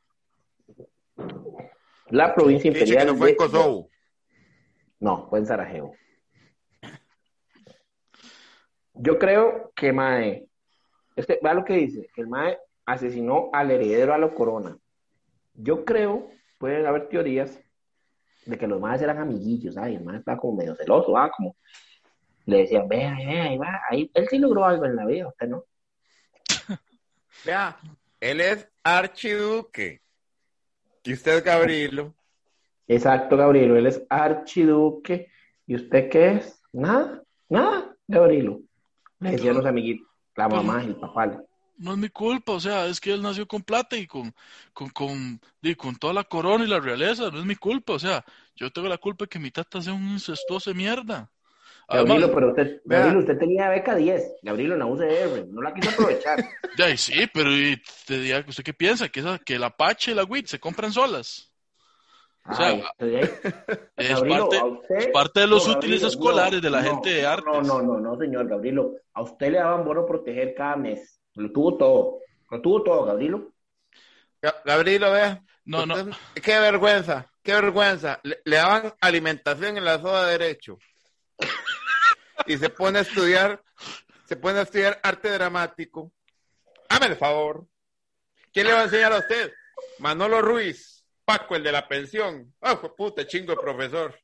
La 2.10 2.34
provincia 2.34 2.70
Dice 2.70 2.84
que 2.84 2.90
imperial 2.90 3.06
no 3.12 3.16
fue 3.18 3.28
en 3.30 3.32
de- 3.32 3.36
Kosovo. 3.36 3.90
No, 5.00 5.28
fue 5.28 5.38
en 5.40 5.46
Sarajevo. 5.46 5.94
Yo 8.94 9.18
creo 9.18 9.72
que 9.74 9.92
Mae, 9.92 10.46
este, 11.16 11.38
vea 11.42 11.54
lo 11.54 11.64
que 11.64 11.74
dice, 11.74 12.08
que 12.14 12.20
el 12.20 12.28
Mae 12.28 12.58
asesinó 12.86 13.50
al 13.52 13.70
heredero 13.70 14.14
a 14.14 14.18
la 14.18 14.32
corona. 14.32 14.78
Yo 15.54 15.84
creo, 15.84 16.30
pueden 16.58 16.86
haber 16.86 17.08
teorías 17.08 17.58
de 18.46 18.58
que 18.58 18.66
los 18.66 18.80
Maes 18.80 19.02
eran 19.02 19.18
amiguillos, 19.18 19.74
¿sabes? 19.74 19.96
El 19.96 20.04
Mae 20.04 20.18
estaba 20.18 20.38
como 20.38 20.56
medio 20.56 20.74
celoso, 20.76 21.16
¿ah? 21.16 21.30
Como 21.36 21.56
le 22.46 22.58
decían, 22.58 22.86
vea, 22.88 23.16
vea, 23.16 23.44
ahí 23.44 23.58
va, 23.58 23.80
ahí, 23.90 24.10
él 24.14 24.28
sí 24.28 24.38
logró 24.38 24.64
algo 24.64 24.84
en 24.84 24.96
la 24.96 25.06
vida, 25.06 25.28
usted 25.28 25.48
no. 25.48 25.64
Vea, 27.44 27.76
él 28.20 28.40
es 28.40 28.68
archiduque. 28.82 30.02
Y 31.04 31.12
usted 31.12 31.36
es 31.36 31.44
Gabrielo. 31.44 32.14
Exacto, 32.88 33.36
Gabrielo, 33.36 33.76
él 33.76 33.86
es 33.86 34.02
archiduque. 34.08 35.30
¿Y 35.66 35.76
usted 35.76 36.08
qué 36.10 36.32
es? 36.32 36.62
Nada, 36.72 37.22
nada, 37.48 37.94
Gabrielo. 38.06 38.60
Le 39.20 39.32
decían 39.32 39.54
los 39.54 39.66
amiguitos, 39.66 40.06
la 40.36 40.48
mamá 40.48 40.82
y 40.82 40.88
el 40.88 40.96
papá. 40.96 41.42
No 41.76 41.92
es 41.92 41.98
mi 41.98 42.08
culpa, 42.08 42.52
o 42.52 42.60
sea, 42.60 42.86
es 42.86 43.00
que 43.00 43.12
él 43.12 43.22
nació 43.22 43.46
con 43.48 43.62
plata 43.62 43.96
y 43.96 44.06
con, 44.06 44.34
con, 44.72 44.90
con, 44.90 45.40
y 45.60 45.74
con 45.74 45.96
toda 45.96 46.12
la 46.12 46.24
corona 46.24 46.64
y 46.64 46.68
la 46.68 46.78
realeza, 46.78 47.30
no 47.30 47.38
es 47.38 47.44
mi 47.44 47.56
culpa, 47.56 47.94
o 47.94 47.98
sea, 47.98 48.24
yo 48.54 48.70
tengo 48.70 48.88
la 48.88 48.98
culpa 48.98 49.24
de 49.24 49.28
que 49.28 49.38
mi 49.38 49.50
tata 49.50 49.82
sea 49.82 49.92
un 49.92 50.08
incestuoso 50.10 50.70
de 50.70 50.76
mierda. 50.76 51.30
Además, 51.86 52.08
Gabrielo, 52.08 52.34
pero 52.34 52.48
usted, 52.48 52.80
Vea. 52.84 52.98
Gabrielo, 53.00 53.20
usted 53.20 53.38
tenía 53.38 53.68
beca 53.68 53.94
10. 53.94 54.36
Gabrielo, 54.42 54.72
en 54.74 54.78
la 54.80 54.86
UCR, 54.86 55.46
no 55.48 55.62
la 55.62 55.74
quiso 55.74 55.90
aprovechar. 55.90 56.38
ya, 56.78 56.88
y 56.90 56.96
sí, 56.96 57.28
pero 57.32 57.50
y 57.52 57.80
te 58.06 58.18
diría, 58.18 58.44
¿usted 58.48 58.64
qué 58.64 58.72
piensa? 58.74 59.08
¿Que, 59.08 59.20
esa- 59.20 59.38
que 59.38 59.54
el 59.56 59.64
Apache 59.64 60.12
y 60.12 60.14
la 60.14 60.24
WIT 60.24 60.46
se 60.46 60.58
compran 60.60 60.92
solas? 60.92 61.50
O 62.46 62.54
sea, 62.54 62.68
Ay. 62.68 62.84
Es 63.96 64.10
Gabrielo, 64.10 64.48
parte, 64.48 64.58
a 64.58 64.64
usted- 64.64 64.96
es 64.96 65.06
parte 65.08 65.40
de 65.40 65.46
los 65.46 65.66
no, 65.66 65.72
útiles 65.74 66.00
Gabrielo, 66.02 66.08
escolares 66.08 66.62
de 66.62 66.70
la 66.70 66.82
no, 66.82 66.90
gente 66.90 67.10
de 67.10 67.22
no, 67.22 67.28
artes. 67.28 67.46
No, 67.46 67.62
no, 67.62 67.82
no, 67.82 68.00
no, 68.00 68.18
señor 68.18 68.48
Gabrielo. 68.48 68.92
A 69.14 69.22
usted 69.22 69.50
le 69.52 69.58
daban 69.58 69.84
bono 69.84 70.04
proteger 70.06 70.54
cada 70.54 70.76
mes. 70.76 71.20
Lo 71.34 71.50
tuvo 71.52 71.76
todo. 71.76 72.18
Lo 72.50 72.60
tuvo 72.60 72.82
todo, 72.82 73.04
Gabrielo. 73.04 73.52
Ga- 74.42 74.56
Gabrielo, 74.64 75.10
vea. 75.12 75.42
No, 75.64 75.86
no. 75.86 75.94
Qué 76.34 76.58
vergüenza, 76.58 77.30
qué 77.42 77.54
vergüenza. 77.54 78.20
Le, 78.22 78.40
le 78.44 78.56
daban 78.56 78.92
alimentación 79.00 79.78
en 79.78 79.84
la 79.84 79.98
soda 80.00 80.28
derecho. 80.28 80.78
Y 82.46 82.56
se 82.58 82.68
pone 82.70 82.98
a 82.98 83.02
estudiar, 83.02 83.62
se 84.26 84.36
pone 84.36 84.58
a 84.58 84.62
estudiar 84.62 85.00
arte 85.02 85.30
dramático. 85.30 86.12
Hágame 86.88 87.12
el 87.12 87.18
favor. 87.18 87.66
¿Quién 88.52 88.66
le 88.66 88.72
va 88.72 88.80
a 88.80 88.84
enseñar 88.84 89.12
a 89.12 89.18
usted? 89.18 89.52
Manolo 89.98 90.40
Ruiz, 90.42 91.04
Paco, 91.24 91.56
el 91.56 91.62
de 91.62 91.72
la 91.72 91.86
pensión. 91.88 92.54
Ah, 92.60 92.76
fue 92.76 92.94
puta, 92.94 93.26
chingo 93.26 93.52
de 93.54 93.60
profesor. 93.60 94.18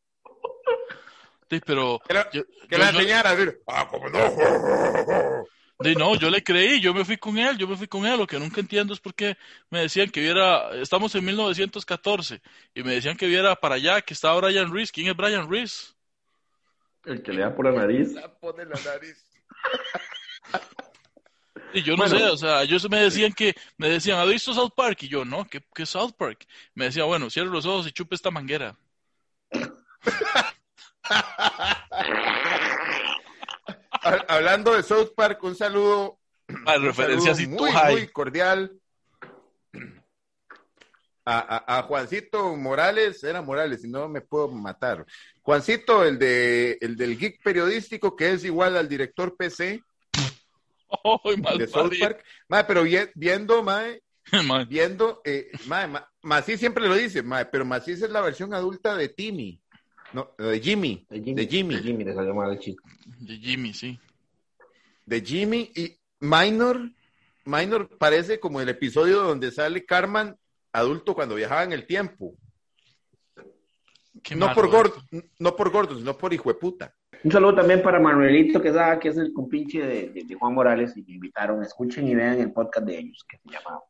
Sí, 1.49 1.61
pero 1.67 2.01
Que 2.07 2.15
la, 2.15 2.31
yo, 2.31 2.45
que 2.45 2.51
yo- 2.71 2.79
la 2.79 2.93
yo- 2.93 2.99
enseñara 3.01 3.31
a 3.31 3.37
decir, 3.37 3.61
ah, 3.67 3.89
como 3.89 4.09
no. 4.09 5.45
Sí, 5.83 5.95
no, 5.95 6.15
yo 6.15 6.29
le 6.29 6.45
creí, 6.45 6.79
yo 6.81 6.93
me 6.93 7.05
fui 7.07 7.17
con 7.17 7.39
él, 7.39 7.57
yo 7.57 7.67
me 7.67 7.75
fui 7.77 7.89
con 7.89 8.05
él. 8.07 8.19
Lo 8.19 8.27
que 8.27 8.39
nunca 8.39 8.61
entiendo 8.61 8.93
es 8.93 9.01
por 9.01 9.15
qué 9.15 9.37
me 9.71 9.81
decían 9.81 10.11
que 10.11 10.21
viera, 10.21 10.71
estamos 10.75 11.15
en 11.15 11.25
1914, 11.25 12.43
y 12.75 12.83
me 12.83 12.93
decían 12.95 13.17
que 13.17 13.27
viera 13.27 13.57
para 13.57 13.77
allá, 13.77 14.03
que 14.03 14.13
estaba 14.15 14.39
Brian 14.43 14.73
Reese. 14.73 14.93
¿Quién 14.93 15.09
es 15.09 15.17
Brian 15.17 15.51
Reese? 15.51 15.95
El 17.05 17.23
que 17.23 17.33
le 17.33 17.43
da 17.43 17.55
por 17.55 17.65
la 17.67 17.73
nariz. 17.73 18.13
La 18.13 18.33
pone 18.33 18.65
la 18.65 18.79
nariz. 18.85 19.27
Y 21.73 21.83
yo 21.83 21.93
no 21.93 21.99
Bueno. 22.03 22.19
sé, 22.19 22.25
o 22.25 22.37
sea, 22.37 22.63
ellos 22.65 22.91
me 22.91 22.99
decían 23.01 23.33
que, 23.33 23.55
me 23.77 23.89
decían, 23.89 24.19
¿has 24.19 24.29
visto 24.29 24.53
South 24.53 24.73
Park? 24.75 25.05
Y 25.05 25.09
yo, 25.09 25.25
no, 25.25 25.45
¿qué, 25.45 25.65
qué 25.73 25.87
South 25.87 26.15
Park? 26.19 26.45
Me 26.75 26.87
decía, 26.87 27.05
bueno, 27.05 27.31
cierre 27.31 27.49
los 27.49 27.65
ojos 27.65 27.87
y 27.87 27.93
chupe 27.93 28.17
esta 28.17 28.33
manguera. 28.33 28.77
Ha- 34.03 34.25
Hablando 34.29 34.75
de 34.75 34.83
South 34.83 35.11
Park, 35.15 35.43
un 35.45 35.55
saludo 35.55 36.19
referencia 36.81 37.35
saludo 37.35 37.57
muy, 37.63 37.71
muy 37.93 38.09
cordial 38.09 38.73
a, 41.25 41.57
a- 41.57 41.79
a 41.79 41.83
Juancito 41.83 42.57
Morales, 42.57 43.23
era 43.25 43.43
Morales, 43.43 43.83
si 43.83 43.89
no 43.89 44.09
me 44.09 44.21
puedo 44.21 44.49
matar. 44.49 45.05
Juancito, 45.43 46.05
el 46.05 46.19
de 46.19 46.79
el 46.81 46.97
del 46.97 47.19
geek 47.19 47.43
periodístico, 47.43 48.17
que 48.17 48.31
es 48.33 48.45
igual 48.45 48.77
al 48.77 48.89
director 48.89 49.37
PC 49.37 49.83
¡Ay, 51.25 51.37
mal 51.37 51.57
de 51.59 51.67
South! 51.69 51.93
Park. 52.01 52.25
Mae, 52.49 52.65
pero 52.65 52.83
vi- 52.83 52.97
viendo, 53.15 53.63
mae, 53.63 54.03
Man, 54.45 54.67
viendo, 54.69 55.21
eh, 55.25 55.51
mae, 55.67 55.87
ma- 55.87 56.09
Mací 56.23 56.57
siempre 56.57 56.87
lo 56.89 56.95
dice, 56.95 57.23
mae, 57.23 57.47
pero 57.47 57.65
Mací 57.65 57.93
es 57.93 58.01
la 58.11 58.21
versión 58.21 58.53
adulta 58.55 58.97
de 58.97 59.09
Timmy, 59.09 59.61
no, 60.13 60.33
de 60.37 60.59
Jimmy, 60.61 61.07
De 61.09 61.21
Jimmy. 61.21 61.35
de 61.35 61.47
Jimmy. 61.49 61.75
De 61.77 61.83
Jimmy 61.83 62.05
le 62.05 62.15
salió 62.15 62.35
mal 62.35 62.51
el 62.53 62.59
chiste. 62.59 62.83
de 63.21 63.37
Jimmy, 63.39 63.73
sí. 63.73 63.99
de 65.07 65.21
Jimmy 65.21 65.71
y 65.77 65.97
Minor, 66.19 66.91
Minor 67.45 67.97
parece 67.97 68.39
como 68.41 68.61
el 68.61 68.69
episodio 68.69 69.23
donde 69.23 69.51
sale 69.53 69.85
Carmen 69.87 70.37
adulto 70.73 71.15
cuando 71.15 71.35
viajaba 71.35 71.65
en 71.65 71.73
el 71.73 71.87
tiempo. 71.87 72.35
Qué 74.23 74.35
No 74.35 74.53
por 74.53 74.69
gordo, 74.71 74.95
no 75.39 75.57
por 75.57 75.71
gordo, 75.71 75.97
sino 75.97 76.17
por 76.17 76.33
hijo 76.33 76.49
de 76.51 76.55
puta. 76.59 76.95
Un 77.23 77.31
saludo 77.31 77.55
también 77.57 77.83
para 77.83 78.01
Manuelito 78.01 78.61
que 78.61 78.69
es 79.09 79.17
el 79.17 79.33
compinche 79.33 79.79
de, 79.81 80.09
de- 80.11 80.25
de 80.25 80.35
Juan 80.35 80.55
Morales, 80.55 80.97
y 80.97 81.03
me 81.03 81.13
invitaron. 81.15 81.63
Escuchen 81.63 82.09
y 82.09 82.15
vean 82.15 82.41
el 82.41 82.53
podcast 82.53 82.87
de 82.87 82.99
ellos, 82.99 83.25
que 83.29 83.39
se 83.39 83.49
llama 83.51 83.81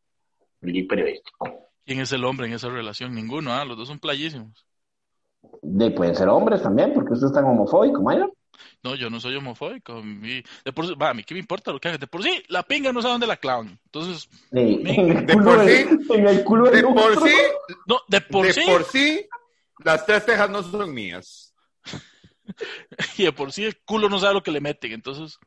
El 0.62 0.86
Periodístico. 0.86 1.68
¿Quién 1.84 2.00
es 2.00 2.12
el 2.12 2.24
hombre 2.24 2.46
en 2.46 2.52
esa 2.52 2.68
relación? 2.68 3.14
Ninguno, 3.14 3.52
¿ah? 3.52 3.64
Los 3.64 3.76
dos 3.76 3.88
son 3.88 3.98
playísimos. 3.98 4.66
De, 5.62 5.90
pueden 5.90 6.14
ser 6.14 6.28
hombres 6.28 6.62
también, 6.62 6.92
porque 6.92 7.14
usted 7.14 7.28
es 7.28 7.32
tan 7.32 7.44
homofóbico, 7.44 8.02
Mayor. 8.02 8.32
No, 8.82 8.94
yo 8.94 9.08
no 9.10 9.20
soy 9.20 9.36
homofóbico. 9.36 9.94
a 9.94 10.02
mí- 10.02 10.42
de 10.64 10.72
por 10.72 10.86
sí, 10.86 10.94
va, 10.94 11.10
a 11.10 11.14
mí 11.14 11.22
qué 11.24 11.34
me 11.34 11.40
importa 11.40 11.72
lo 11.72 11.80
que 11.80 11.88
hagan. 11.88 12.00
De 12.00 12.06
por 12.06 12.22
sí, 12.22 12.42
la 12.48 12.62
pinga 12.62 12.92
no 12.92 13.00
sabe 13.02 13.12
dónde 13.12 13.26
la 13.26 13.36
clavan. 13.36 13.78
Entonces, 13.86 14.28
Sí, 14.30 14.38
Mi- 14.82 14.94
en 14.96 15.16
el 15.18 15.26
de 15.26 15.34
por 15.34 15.64
de- 15.64 15.80
en 15.82 16.28
el 16.28 16.44
culo 16.44 16.70
De 16.70 16.82
por 16.82 17.12
otro. 17.12 17.26
sí, 17.26 17.34
no, 17.86 18.00
de 18.08 18.20
por 18.20 18.46
de 18.46 18.52
sí, 18.52 18.62
por 18.66 18.84
sí, 18.84 19.26
las 19.84 20.04
tres 20.06 20.24
cejas 20.24 20.50
no 20.50 20.62
son 20.62 20.92
mías. 20.92 21.54
y 23.18 23.24
de 23.24 23.32
por 23.32 23.52
sí 23.52 23.64
el 23.64 23.78
culo 23.82 24.08
no 24.08 24.18
sabe 24.18 24.34
lo 24.34 24.42
que 24.42 24.50
le 24.50 24.60
meten. 24.60 24.92
Entonces, 24.92 25.38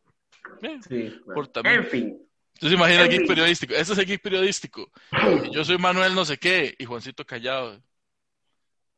eh, 0.62 0.80
Sí, 0.88 1.20
bueno. 1.26 1.34
Por 1.34 1.48
también. 1.50 1.76
En 1.82 1.86
fin. 1.88 2.28
entonces 2.56 2.78
imagina 2.78 3.02
el 3.04 3.10
geek 3.10 3.28
periodístico. 3.28 3.74
Ese 3.74 3.94
es 3.94 4.00
el 4.00 4.06
geek 4.06 4.22
periodístico. 4.22 4.92
Yo 5.54 5.63
soy 5.66 5.78
Manuel 5.78 6.16
no 6.16 6.26
sé 6.26 6.38
qué 6.38 6.76
y 6.80 6.86
Juancito 6.86 7.26
callado. 7.26 7.82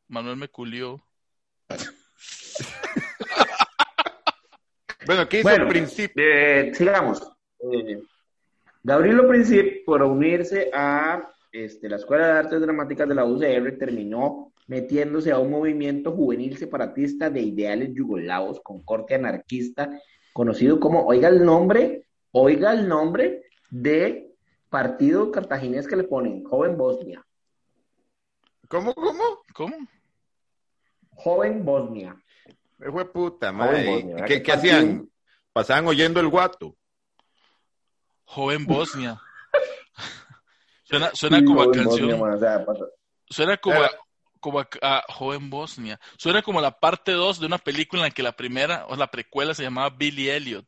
Manuel 0.08 0.36
me 0.36 0.48
culió. 0.48 1.02
Bueno, 5.06 5.28
¿qué 5.28 5.38
hizo 5.38 5.48
Bueno, 5.48 5.64
el 5.64 5.70
principio? 5.70 6.22
Eh, 6.24 6.72
sigamos. 6.74 7.22
Eh, 7.60 8.02
Gabrielo 8.82 9.26
Princip, 9.28 9.84
por 9.84 10.02
unirse 10.02 10.70
a 10.72 11.28
este, 11.52 11.88
la 11.88 11.96
Escuela 11.96 12.26
de 12.26 12.32
Artes 12.32 12.60
Dramáticas 12.60 13.08
de 13.08 13.14
la 13.14 13.24
UCR, 13.24 13.78
terminó 13.78 14.52
metiéndose 14.66 15.30
a 15.30 15.38
un 15.38 15.50
movimiento 15.50 16.12
juvenil 16.12 16.56
separatista 16.56 17.30
de 17.30 17.40
ideales 17.40 17.94
yugoslavos 17.94 18.60
con 18.60 18.82
corte 18.82 19.14
anarquista, 19.14 19.90
conocido 20.32 20.80
como, 20.80 21.06
oiga 21.06 21.28
el 21.28 21.44
nombre, 21.44 22.06
oiga 22.32 22.72
el 22.72 22.88
nombre 22.88 23.44
de 23.70 24.34
partido 24.68 25.30
cartaginés 25.30 25.86
que 25.86 25.96
le 25.96 26.04
ponen, 26.04 26.44
Joven 26.44 26.76
Bosnia. 26.76 27.24
¿Cómo, 28.68 28.92
cómo? 28.94 29.22
¿Cómo? 29.54 29.76
Joven 31.10 31.64
Bosnia. 31.64 32.16
De 32.78 32.90
puta. 33.06 33.52
Bosnia, 33.52 34.14
¿verdad? 34.14 34.26
¿Qué, 34.26 34.42
¿Qué 34.42 34.52
hacían? 34.52 35.10
Pasaban 35.52 35.86
oyendo 35.86 36.20
el 36.20 36.28
guato. 36.28 36.76
Joven 38.24 38.66
Bosnia. 38.66 39.20
suena 40.84 41.10
suena 41.14 41.44
como 41.44 41.62
a 41.62 41.64
Joven 41.64 41.84
canción. 41.84 42.08
Bosnia, 42.08 42.16
man, 42.16 42.34
o 42.34 42.38
sea, 42.38 42.64
pasa- 42.64 42.86
Suena 43.28 43.56
como, 43.56 43.82
a, 43.82 43.90
como 44.40 44.60
a, 44.60 44.68
a 44.82 45.02
Joven 45.12 45.48
Bosnia. 45.50 45.98
Suena 46.18 46.42
como 46.42 46.60
la 46.60 46.72
parte 46.78 47.12
2 47.12 47.40
de 47.40 47.46
una 47.46 47.58
película 47.58 48.02
en 48.02 48.08
la 48.08 48.14
que 48.14 48.22
la 48.22 48.32
primera 48.36 48.86
o 48.88 48.96
la 48.96 49.06
precuela 49.10 49.54
se 49.54 49.62
llamaba 49.62 49.90
Billy 49.90 50.28
Elliot. 50.28 50.66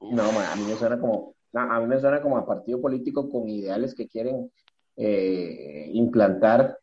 No, 0.00 0.32
ma, 0.32 0.52
a 0.52 0.56
mí 0.56 0.64
me 0.64 0.74
suena 0.76 0.98
como, 0.98 1.34
a 1.54 1.80
mí 1.80 1.86
me 1.86 2.00
suena 2.00 2.20
como 2.20 2.36
a 2.36 2.44
partido 2.46 2.80
político 2.80 3.30
con 3.30 3.48
ideales 3.48 3.94
que 3.94 4.08
quieren 4.08 4.50
eh, 4.96 5.88
implantar 5.92 6.76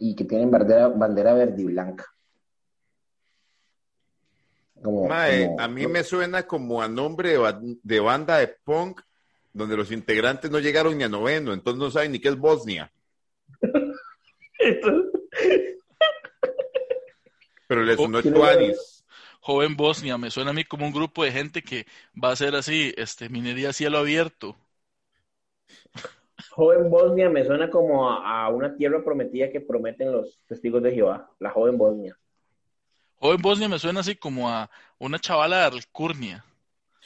y 0.00 0.16
que 0.16 0.24
tienen 0.24 0.50
bandera, 0.50 0.88
bandera 0.88 1.34
verde 1.34 1.62
y 1.62 1.66
blanca. 1.66 2.06
Como, 4.82 5.06
Mae, 5.06 5.46
como, 5.46 5.60
a 5.60 5.68
mí 5.68 5.86
me 5.86 6.02
suena 6.02 6.44
como 6.44 6.80
a 6.80 6.88
nombre 6.88 7.36
de, 7.36 7.76
de, 7.82 8.00
banda 8.00 8.38
de 8.38 8.48
punk 8.48 9.02
donde 9.52 9.76
los 9.76 9.92
integrantes 9.92 10.50
no 10.50 10.58
llegaron 10.58 10.96
ni 10.96 11.04
a 11.04 11.08
noveno, 11.08 11.52
entonces 11.52 11.78
no 11.78 11.90
saben 11.90 12.12
ni 12.12 12.18
qué 12.18 12.28
es 12.28 12.38
Bosnia. 12.38 12.90
Pero 17.68 17.84
les 17.84 17.96
sonó 17.96 18.22
Tuanis. 18.22 19.04
Joven 19.40 19.76
Bosnia, 19.76 20.16
me 20.16 20.30
suena 20.30 20.50
a 20.50 20.54
mí 20.54 20.64
como 20.64 20.86
un 20.86 20.92
grupo 20.92 21.24
de 21.24 21.32
gente 21.32 21.62
que 21.62 21.86
va 22.12 22.32
a 22.32 22.36
ser 22.36 22.54
así, 22.54 22.94
este, 22.96 23.28
minería 23.28 23.68
a 23.70 23.74
cielo 23.74 23.98
abierto. 23.98 24.56
Joven 26.52 26.90
Bosnia 26.90 27.30
me 27.30 27.44
suena 27.44 27.70
como 27.70 28.10
a, 28.10 28.44
a 28.44 28.48
una 28.50 28.76
tierra 28.76 29.02
prometida 29.04 29.50
que 29.50 29.60
prometen 29.60 30.12
los 30.12 30.40
testigos 30.46 30.82
de 30.82 30.92
Jehová, 30.92 31.30
la 31.38 31.50
joven 31.50 31.78
Bosnia. 31.78 32.16
Joven 33.20 33.42
Bosnia 33.42 33.68
me 33.68 33.78
suena 33.78 34.00
así 34.00 34.16
como 34.16 34.48
a 34.48 34.70
una 34.98 35.18
chavala 35.18 35.58
de 35.70 35.76
Alcurnia. 35.76 36.44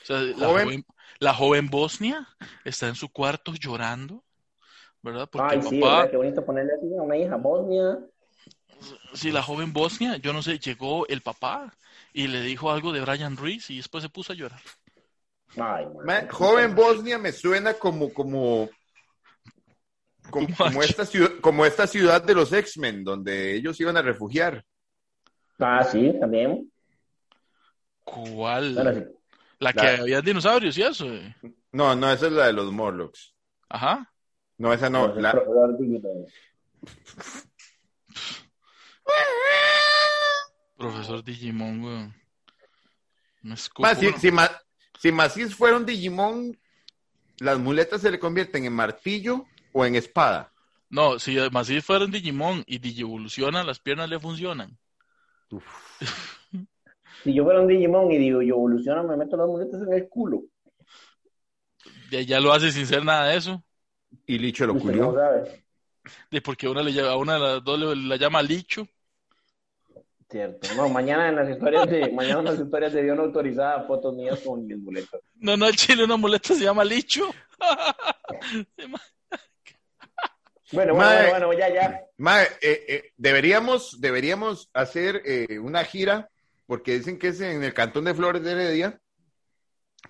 O 0.03 0.07
sea, 0.07 0.21
la 0.21 0.47
Joven- 0.49 0.85
la 1.19 1.35
joven 1.35 1.69
Bosnia 1.69 2.27
está 2.65 2.89
en 2.89 2.95
su 2.95 3.09
cuarto 3.09 3.55
llorando, 3.55 4.23
¿verdad? 5.03 5.29
Porque 5.31 5.55
Ay, 5.55 5.59
el 5.61 5.65
sí, 5.69 5.81
papá, 5.81 5.97
¿verdad? 5.97 6.11
Qué 6.11 6.17
bonito 6.17 6.45
ponerle 6.45 6.73
así 6.75 6.87
a 6.97 7.03
una 7.03 7.17
hija 7.17 7.37
Bosnia. 7.37 7.99
sí, 9.15 9.31
la 9.31 9.43
joven 9.43 9.73
Bosnia, 9.73 10.17
yo 10.17 10.33
no 10.33 10.43
sé, 10.43 10.59
llegó 10.59 11.07
el 11.09 11.21
papá 11.23 11.73
y 12.13 12.27
le 12.29 12.43
dijo 12.43 12.71
algo 12.71 12.93
de 12.93 13.01
Brian 13.01 13.37
Ruiz 13.37 13.71
y 13.71 13.77
después 13.79 14.03
se 14.03 14.09
puso 14.11 14.33
a 14.33 14.37
llorar. 14.37 14.61
Ay, 15.57 15.87
man. 16.05 16.29
Joven 16.29 16.75
Bosnia 16.75 17.19
me 17.19 17.33
suena 17.33 17.75
como, 17.75 18.13
como, 18.13 18.69
como, 20.31 20.47
esta 20.83 21.05
ciudad, 21.07 21.31
como 21.41 21.65
esta 21.67 21.87
ciudad 21.87 22.23
de 22.23 22.35
los 22.35 22.53
X-Men, 22.53 23.05
donde 23.05 23.55
ellos 23.55 23.79
iban 23.81 23.97
a 23.97 24.03
refugiar. 24.03 24.65
Ah, 25.59 25.85
sí, 25.85 26.13
también. 26.21 26.71
¿Cuál? 28.03 28.75
Bueno, 28.75 28.95
sí. 28.95 29.05
La 29.61 29.73
que 29.73 29.83
la- 29.83 29.99
había 30.01 30.21
dinosaurios 30.21 30.77
y 30.77 30.83
eso. 30.83 31.07
eh. 31.13 31.35
No, 31.73 31.95
no, 31.95 32.13
esa 32.13 32.27
es 32.27 32.33
la 32.33 32.47
de 32.47 32.53
los 32.53 32.71
Morlocks. 32.73 33.35
Ajá. 33.69 34.11
No, 34.59 34.73
esa 34.73 34.91
no. 34.91 35.15
La- 35.15 35.33
profesor 35.33 35.79
Digimon. 35.79 36.27
Profesor 40.77 41.25
Digimon, 41.25 41.83
weón. 41.83 42.15
Me 43.43 43.55
escupo. 43.55 43.83
Mae, 43.83 43.95
si, 43.97 44.11
si, 44.19 44.31
Ma- 44.31 44.51
si 44.99 45.13
Macís 45.13 45.55
fuera 45.55 45.77
un 45.77 45.87
Digimon, 45.87 46.59
las 47.39 47.59
muletas 47.59 48.01
se 48.01 48.11
le 48.11 48.19
convierten 48.19 48.65
en 48.65 48.73
martillo 48.73 49.45
o 49.75 49.85
en 49.85 49.97
espada. 49.97 50.53
No, 50.89 51.19
si 51.19 51.37
además 51.37 51.67
si 51.67 51.81
fuera 51.81 52.05
un 52.05 52.13
Digimon 52.13 52.63
y 52.67 52.79
Digievoluciona, 52.79 53.65
las 53.65 53.81
piernas 53.81 54.09
le 54.09 54.21
funcionan. 54.21 54.79
Si 57.25 57.35
yo 57.35 57.45
fuera 57.45 57.61
un 57.61 57.67
Digimon 57.67 58.11
y 58.13 58.19
digo, 58.19 58.41
yo 58.41 58.55
evoluciono, 58.55 59.03
me 59.03 59.17
meto 59.17 59.37
las 59.37 59.49
muletas 59.49 59.83
en 59.83 59.93
el 59.93 60.09
culo. 60.09 60.45
Ya, 62.11 62.21
ya 62.21 62.41
lo 62.41 62.53
hace 62.53 62.71
sin 62.71 62.87
ser 62.87 63.05
nada 63.05 63.29
de 63.29 63.37
eso. 63.37 63.65
Y 64.27 64.39
Licho 64.39 64.67
lo 64.67 64.79
culió. 64.79 65.15
De 66.31 66.41
porque 66.41 66.69
una 66.69 66.83
le 66.83 66.93
llama, 66.93 67.11
a 67.11 67.17
una 67.17 67.35
de 67.35 67.41
las 67.41 67.65
dos 67.65 67.79
le, 67.79 67.97
la 67.97 68.17
llama 68.17 68.43
Licho. 68.43 68.87
Cierto. 70.31 70.69
No, 70.77 70.89
mañana 70.89 71.29
en 71.29 71.37
las 71.37 71.51
historias 71.51 71.89
de, 71.89 72.13
mañana 72.13 72.41
en 72.41 72.45
las 72.47 72.61
historias 72.61 72.93
de 72.93 73.03
Dios 73.03 73.17
no 73.17 73.25
autorizada, 73.25 73.83
fotos 73.85 74.15
mías 74.15 74.41
con 74.41 74.67
mis 74.67 74.79
muletas. 74.79 75.21
No, 75.35 75.57
no, 75.57 75.67
el 75.67 75.77
chile 75.77 76.05
una 76.05 76.17
muleta 76.17 76.55
se 76.55 76.65
llama 76.65 76.85
Licho. 76.85 77.31
Bueno, 80.73 80.95
bueno, 80.95 81.11
Mae. 81.11 81.31
bueno, 81.31 81.47
bueno, 81.47 81.61
ya, 81.61 81.69
ya. 81.73 82.07
Mae, 82.17 82.45
eh, 82.61 82.85
eh, 82.89 83.13
deberíamos, 83.17 84.01
deberíamos 84.01 84.71
hacer 84.73 85.23
eh, 85.25 85.59
una 85.59 85.85
gira, 85.85 86.31
porque 86.67 86.99
dicen 86.99 87.19
que 87.19 87.29
es 87.29 87.41
en 87.41 87.63
el 87.63 87.75
cantón 87.75 88.05
de 88.05 88.15
Flores 88.15 88.43
de 88.43 88.53
Heredia, 88.53 89.01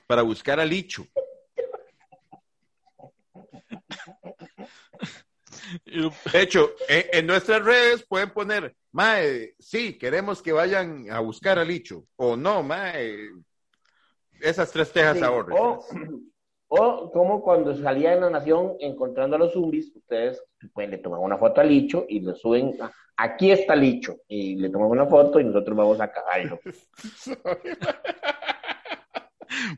para 0.07 0.23
buscar 0.23 0.61
a 0.61 0.65
Licho. 0.65 1.07
De 5.87 6.41
hecho, 6.41 6.75
en, 6.89 7.05
en 7.13 7.27
nuestras 7.27 7.65
redes 7.65 8.05
pueden 8.07 8.31
poner, 8.31 8.75
Mae, 8.93 9.55
sí, 9.59 9.99
queremos 9.99 10.41
que 10.41 10.53
vayan 10.53 11.11
a 11.11 11.19
buscar 11.21 11.59
a 11.59 11.65
Licho. 11.65 12.05
O 12.17 12.37
no, 12.37 12.63
Mae, 12.63 13.29
esas 14.41 14.71
tres 14.71 14.93
tejas 14.93 15.19
Sí, 15.19 15.25
ahorren. 15.25 15.57
O, 15.59 15.85
o 16.69 17.11
como 17.13 17.43
cuando 17.43 17.77
salía 17.77 18.13
en 18.15 18.21
la 18.23 18.31
nación 18.31 18.75
encontrando 18.81 19.37
a 19.37 19.39
los 19.39 19.53
zombies, 19.53 19.95
ustedes 19.95 20.43
pues, 20.73 20.89
le 20.91 20.99
toman 20.99 21.21
una 21.21 21.39
foto 21.39 21.61
a 21.61 21.65
Licho 21.65 22.05
y 22.09 22.21
le 22.21 22.35
suben, 22.35 22.77
a- 22.81 22.93
aquí 23.17 23.51
está 23.53 23.77
Licho, 23.77 24.17
y 24.29 24.57
le 24.57 24.71
toman 24.71 24.89
una 24.89 25.07
foto 25.07 25.39
y 25.41 25.45
nosotros 25.45 25.77
vamos 25.77 26.01
a 26.01 26.11
cagarlo. 26.11 26.59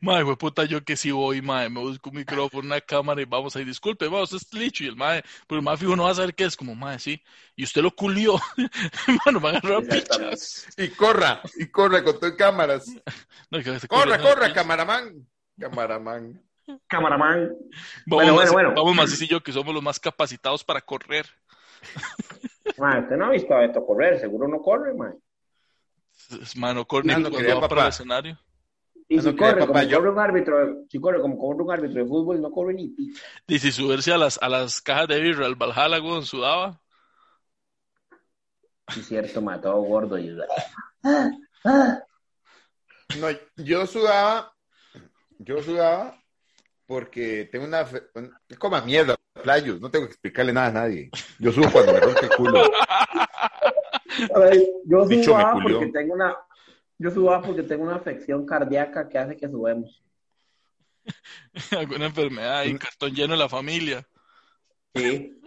Mae, 0.00 0.24
fue 0.24 0.36
puta, 0.38 0.64
yo 0.64 0.82
que 0.84 0.96
sí 0.96 1.10
voy, 1.10 1.42
mae, 1.42 1.68
me 1.68 1.80
busco 1.80 2.08
un 2.10 2.16
micrófono, 2.16 2.66
una 2.66 2.80
cámara 2.80 3.20
y 3.20 3.24
vamos 3.24 3.56
ahí, 3.56 3.64
disculpe, 3.64 4.06
vamos, 4.08 4.32
es 4.32 4.50
Licho. 4.54 4.84
Y 4.84 4.86
el 4.86 4.96
mae, 4.96 5.22
pero 5.46 5.58
el 5.58 5.64
mae 5.64 5.76
fijo 5.76 5.94
no 5.96 6.04
va 6.04 6.10
a 6.12 6.14
saber 6.14 6.34
qué 6.34 6.44
es, 6.44 6.56
como 6.56 6.74
mae, 6.74 6.98
sí. 6.98 7.20
Y 7.56 7.64
usted 7.64 7.82
lo 7.82 7.90
culió. 7.94 8.36
Bueno, 9.24 9.46
agarró 9.46 9.78
a 9.78 9.80
Exactamente. 9.80 10.36
pichas. 10.36 10.66
Y 10.78 10.88
corra, 10.90 11.42
y 11.58 11.66
corra 11.66 12.02
con 12.02 12.18
tus 12.18 12.32
cámaras. 12.32 12.86
No, 13.50 13.58
Corra, 13.88 14.18
corre, 14.18 14.34
corra, 14.34 14.48
no, 14.48 14.54
camaraman. 14.54 15.28
Camaraman. 15.58 16.42
Camaraman. 16.86 17.48
Vamos, 17.48 17.60
Bueno, 18.06 18.34
bueno, 18.34 18.50
Macis- 18.50 18.52
bueno. 18.52 18.74
vamos, 18.74 18.94
Macis 18.96 19.22
y 19.22 19.28
yo, 19.28 19.42
que 19.42 19.52
somos 19.52 19.72
los 19.74 19.82
más 19.82 20.00
capacitados 20.00 20.64
para 20.64 20.80
correr. 20.80 21.26
Ma, 22.78 22.98
usted 23.00 23.16
no 23.16 23.26
ha 23.26 23.30
visto 23.30 23.54
a 23.54 23.64
esto 23.64 23.84
correr, 23.86 24.18
seguro 24.20 24.48
no 24.48 24.60
corre, 24.60 24.92
man. 24.94 25.14
Es- 26.42 26.56
Mae, 26.56 26.74
no 26.74 26.86
corre 26.86 27.04
cuando 27.06 27.30
va 27.30 27.40
para 27.40 27.54
el 27.54 27.60
papá. 27.68 27.88
escenario. 27.88 28.38
Y 29.08 29.20
si 29.20 29.36
corre, 29.36 29.60
papá, 29.60 29.66
como 29.66 29.82
yo- 29.84 29.98
corre 29.98 30.10
un 30.10 30.18
árbitro, 30.18 30.84
si 30.88 30.98
corre 31.00 31.20
como 31.20 31.38
corre 31.38 31.62
un 31.62 31.70
árbitro 31.70 32.02
de 32.02 32.08
fútbol, 32.08 32.40
no 32.42 32.50
corre 32.50 32.74
ni 32.74 32.88
picha. 32.88 33.22
Y 33.46 33.58
si 33.60 33.70
subirse 33.70 34.12
a 34.12 34.18
las, 34.18 34.36
a 34.42 34.48
las 34.48 34.80
cajas 34.80 35.06
de 35.06 35.20
birra, 35.20 35.46
al 35.46 35.54
Valhalla, 35.54 36.00
weón, 36.02 36.24
sudaba. 36.26 36.80
Sí, 38.92 39.02
cierto, 39.02 39.40
ma, 39.40 39.60
todo 39.60 39.80
gordo 39.82 40.18
y... 40.18 40.36
No, 43.20 43.28
yo 43.56 43.86
sudaba, 43.86 44.52
yo 45.38 45.62
sudaba 45.62 46.20
porque 46.86 47.48
tengo 47.50 47.64
una, 47.66 47.84
fe- 47.84 48.04
un- 48.14 48.32
coma 48.58 48.80
mierda, 48.82 49.16
playos, 49.42 49.80
no 49.80 49.90
tengo 49.90 50.06
que 50.06 50.12
explicarle 50.12 50.52
nada 50.52 50.68
a 50.68 50.72
nadie. 50.72 51.10
Yo 51.38 51.52
subo 51.52 51.70
cuando 51.70 51.92
me 51.92 52.00
rompe 52.00 52.20
el 52.26 52.30
culo. 52.30 52.62
A 54.34 54.38
ver, 54.38 54.62
yo 54.84 55.04
subaba 55.22 55.52
culió. 55.54 55.78
porque 55.78 55.92
tengo 55.92 56.14
una... 56.14 56.36
Yo 56.98 57.10
subaba 57.10 57.42
porque 57.42 57.62
tengo 57.62 57.84
una 57.84 57.96
afección 57.96 58.46
cardíaca 58.46 59.08
que 59.08 59.18
hace 59.18 59.36
que 59.36 59.48
subamos. 59.48 60.02
Alguna 61.72 62.06
enfermedad 62.06 62.64
y 62.64 62.76
cartón 62.78 63.12
lleno 63.14 63.34
de 63.34 63.38
la 63.38 63.48
familia. 63.48 64.06
Sí. 64.94 65.38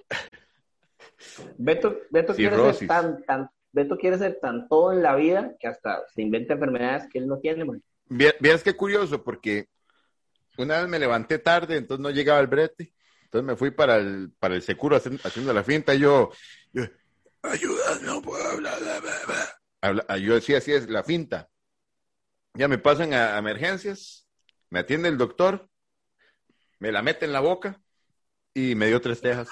Beto, 1.58 1.98
Beto 2.12 2.36
quiere 2.36 2.74
ser 2.74 2.88
tan, 2.88 3.24
tan, 3.24 3.50
Beto 3.72 3.98
quiere 3.98 4.18
ser 4.18 4.40
tan 4.40 4.68
todo 4.68 4.94
en 4.94 5.02
la 5.02 5.16
vida 5.16 5.54
que 5.60 5.68
hasta 5.68 6.04
se 6.14 6.22
inventa 6.22 6.54
enfermedades 6.54 7.08
que 7.12 7.20
él 7.20 7.28
no 7.28 7.40
tiene, 7.40 7.66
man. 7.66 7.82
Vieras 8.08 8.64
qué 8.64 8.74
curioso, 8.76 9.24
porque 9.24 9.68
una 10.64 10.80
vez 10.80 10.88
me 10.88 11.00
levanté 11.00 11.40
tarde, 11.40 11.78
entonces 11.78 12.02
no 12.02 12.10
llegaba 12.10 12.40
el 12.40 12.48
brete. 12.48 12.94
Entonces 13.24 13.46
me 13.46 13.56
fui 13.56 13.72
para 13.72 13.98
el, 13.98 14.32
para 14.40 14.56
el 14.56 14.62
seguro 14.62 14.96
haciendo, 14.96 15.22
haciendo 15.24 15.54
la 15.54 15.64
finta 15.64 15.94
y 15.94 16.00
yo, 16.00 16.32
yo, 16.74 16.84
ayuda, 17.44 18.00
no 18.02 18.22
puedo 18.22 18.44
hablar. 18.44 18.80
bla, 18.80 19.00
bla, 19.00 19.14
bla". 19.28 19.60
Habla- 19.82 20.18
yo 20.18 20.34
decía, 20.34 20.58
así 20.58 20.74
es 20.74 20.90
la 20.90 21.04
finta. 21.04 21.50
Ya 22.56 22.68
me 22.68 22.78
pasan 22.78 23.14
a, 23.14 23.36
a 23.36 23.40
emergencias, 23.40 24.28
me 24.70 24.80
atiende 24.80 25.10
el 25.10 25.18
doctor, 25.18 25.70
me 26.80 26.92
la 26.92 27.02
mete 27.02 27.26
en 27.26 27.34
la 27.34 27.40
boca 27.40 27.80
y 28.54 28.76
me 28.76 28.88
dio 28.88 29.00
tres 29.00 29.22
tejas. 29.22 29.50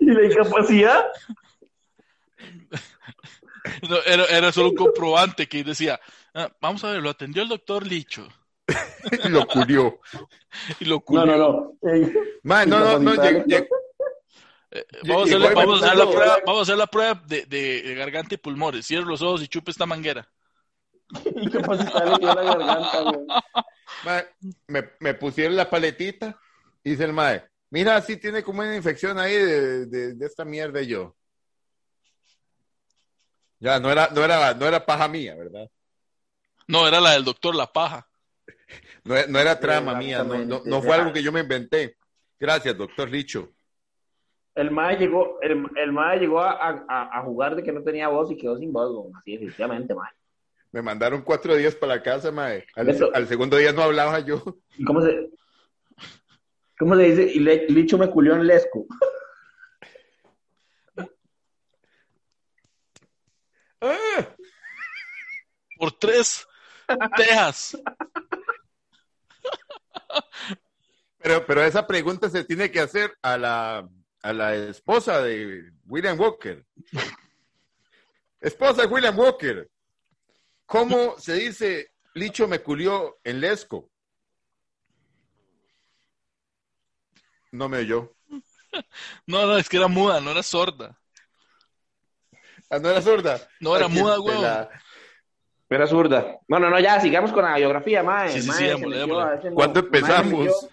¿Y 0.00 0.06
la 0.06 0.24
incapacidad? 0.24 1.06
No, 3.88 3.96
era, 4.06 4.24
era 4.26 4.52
solo 4.52 4.70
un 4.70 4.76
comprobante 4.76 5.48
que 5.48 5.64
decía, 5.64 6.00
"Ah, 6.38 6.52
vamos 6.60 6.84
a 6.84 6.90
ver, 6.92 7.02
lo 7.02 7.08
atendió 7.10 7.42
el 7.42 7.48
doctor 7.48 7.86
Licho. 7.86 8.28
y 8.68 9.28
lo 9.28 9.46
curió. 9.46 10.00
Y 10.80 10.84
lo 10.84 10.96
No, 10.96 11.00
culió. 11.00 11.26
no, 11.26 11.36
no. 11.38 11.90
Eh, 11.90 12.12
Man, 12.42 12.68
no, 12.68 12.78
no, 12.78 12.98
no, 12.98 13.14
lleg- 13.14 13.44
lleg- 13.46 13.68
Eh, 14.72 14.84
vamos, 15.08 15.32
a 15.32 15.38
vamos 15.54 15.82
a 15.82 15.86
hacer 15.86 15.98
la 15.98 16.10
prueba, 16.10 16.38
vamos 16.44 16.58
a 16.60 16.62
hacer 16.62 16.76
la 16.76 16.86
prueba 16.88 17.14
de, 17.26 17.46
de- 17.46 17.82
de 17.82 17.94
garganta 17.94 18.34
y 18.34 18.38
pulmones. 18.38 18.84
Cierra 18.86 19.06
los 19.06 19.22
ojos 19.22 19.42
y 19.42 19.48
chupe 19.48 19.70
esta 19.70 19.86
manguera. 19.86 20.28
La 21.10 22.34
garganta, 22.42 23.00
güey. 23.02 23.26
Mae, 24.04 24.26
me, 24.66 24.90
me 25.00 25.14
pusieron 25.14 25.54
la 25.56 25.70
paletita 25.70 26.38
y 26.82 26.90
dice 26.90 27.04
el 27.04 27.12
mae, 27.12 27.44
mira, 27.70 28.00
sí 28.02 28.16
tiene 28.16 28.42
como 28.42 28.60
una 28.60 28.74
infección 28.76 29.18
ahí 29.18 29.34
de, 29.36 29.86
de- 29.86 30.14
de 30.14 30.26
esta 30.26 30.44
mierda 30.44 30.82
y 30.82 30.88
yo. 30.88 31.16
Ya, 33.60 33.78
no 33.80 33.90
era, 33.90 34.08
no 34.12 34.22
era, 34.24 34.52
no 34.54 34.66
era 34.66 34.84
paja 34.84 35.08
mía, 35.08 35.34
¿verdad? 35.36 35.70
No, 36.68 36.86
era 36.88 37.00
la 37.00 37.12
del 37.12 37.24
doctor 37.24 37.54
La 37.54 37.72
Paja. 37.72 38.06
No, 39.04 39.14
no 39.28 39.38
era 39.38 39.58
trama 39.60 39.94
mía, 39.94 40.24
no, 40.24 40.44
no, 40.44 40.62
no 40.64 40.82
fue 40.82 40.96
algo 40.96 41.12
que 41.12 41.22
yo 41.22 41.30
me 41.32 41.40
inventé. 41.40 41.96
Gracias, 42.38 42.76
doctor 42.76 43.08
Licho. 43.08 43.52
El 44.54 44.70
mae 44.70 44.96
llegó, 44.96 45.38
el, 45.42 45.64
el 45.76 45.92
mae 45.92 46.18
llegó 46.18 46.40
a, 46.40 46.52
a, 46.88 47.18
a 47.18 47.22
jugar 47.22 47.54
de 47.56 47.62
que 47.62 47.72
no 47.72 47.82
tenía 47.82 48.08
voz 48.08 48.30
y 48.30 48.36
quedó 48.36 48.56
sin 48.58 48.72
voz, 48.72 48.90
güey. 48.92 49.12
así 49.18 49.32
definitivamente, 49.32 49.94
mae. 49.94 50.10
Me 50.72 50.82
mandaron 50.82 51.22
cuatro 51.22 51.54
días 51.54 51.74
para 51.74 51.96
la 51.96 52.02
casa, 52.02 52.32
mae. 52.32 52.66
Al, 52.74 52.88
Eso- 52.88 53.10
al 53.14 53.28
segundo 53.28 53.56
día 53.58 53.72
no 53.72 53.82
hablaba 53.82 54.18
yo. 54.20 54.42
¿Y 54.76 54.84
cómo 54.84 55.02
se, 55.02 55.30
cómo 56.78 56.96
se 56.96 57.02
dice? 57.02 57.22
Y 57.32 57.38
le- 57.40 57.66
Licho 57.68 57.96
me 57.98 58.10
culió 58.10 58.34
en 58.34 58.46
Lesco. 58.46 58.86
Ah, 63.80 64.34
Por 65.78 65.92
tres 65.92 66.46
tejas. 67.16 67.76
Pero, 71.18 71.44
pero 71.46 71.62
esa 71.62 71.86
pregunta 71.86 72.28
se 72.30 72.44
tiene 72.44 72.70
que 72.70 72.80
hacer 72.80 73.16
a 73.22 73.36
la, 73.36 73.88
a 74.22 74.32
la 74.32 74.54
esposa 74.54 75.22
de 75.22 75.72
William 75.86 76.18
Walker. 76.18 76.64
Esposa 78.40 78.82
de 78.82 78.88
William 78.88 79.18
Walker. 79.18 79.68
¿Cómo 80.66 81.18
se 81.18 81.34
dice 81.34 81.90
Licho 82.14 82.46
me 82.46 82.60
culió 82.60 83.18
en 83.24 83.40
Lesco? 83.40 83.90
No 87.52 87.68
me 87.68 87.78
oyó. 87.78 88.14
No, 89.26 89.46
no, 89.46 89.56
es 89.56 89.68
que 89.68 89.78
era 89.78 89.88
muda, 89.88 90.20
no 90.20 90.30
era 90.30 90.42
sorda. 90.42 90.98
Ah, 92.68 92.78
no 92.78 92.90
era 92.90 93.00
sorda. 93.00 93.48
No, 93.60 93.76
era 93.76 93.86
Aquí 93.86 93.94
muda, 93.98 94.18
la- 94.40 94.70
Era 95.68 95.86
zurda. 95.86 96.38
No, 96.48 96.58
no, 96.58 96.70
no, 96.70 96.78
ya, 96.78 97.00
sigamos 97.00 97.32
con 97.32 97.44
la 97.44 97.56
biografía, 97.56 98.02
mae. 98.02 98.28
Sí, 98.28 98.42
sí, 98.42 98.48
Mae 98.48 98.58
sí, 98.58 98.64
démosle, 98.64 98.98
démosle. 98.98 99.54
¿Cuándo 99.54 99.80
mae 99.80 99.86
empezamos? 99.86 100.68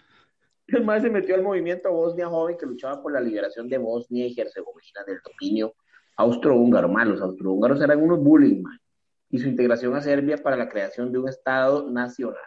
El 0.67 0.83
mae 0.85 1.01
se 1.01 1.09
metió 1.09 1.35
al 1.35 1.41
movimiento 1.41 1.91
Bosnia 1.91 2.27
Joven 2.27 2.57
que 2.57 2.65
luchaba 2.65 3.01
por 3.01 3.11
la 3.11 3.19
liberación 3.19 3.67
de 3.67 3.77
Bosnia 3.77 4.27
y 4.27 4.39
Herzegovina 4.39 5.03
del 5.05 5.17
dominio 5.23 5.73
austrohúngaro. 6.15 6.89
mae. 6.89 7.05
Los 7.05 7.21
austrohúngaros 7.21 7.81
eran 7.81 8.01
unos 8.03 8.19
bullying, 8.19 8.61
mae. 8.61 8.77
Y 9.31 9.39
su 9.39 9.47
integración 9.47 9.95
a 9.95 10.01
Serbia 10.01 10.37
para 10.37 10.55
la 10.55 10.69
creación 10.69 11.11
de 11.11 11.17
un 11.17 11.27
Estado 11.27 11.89
nacional. 11.89 12.43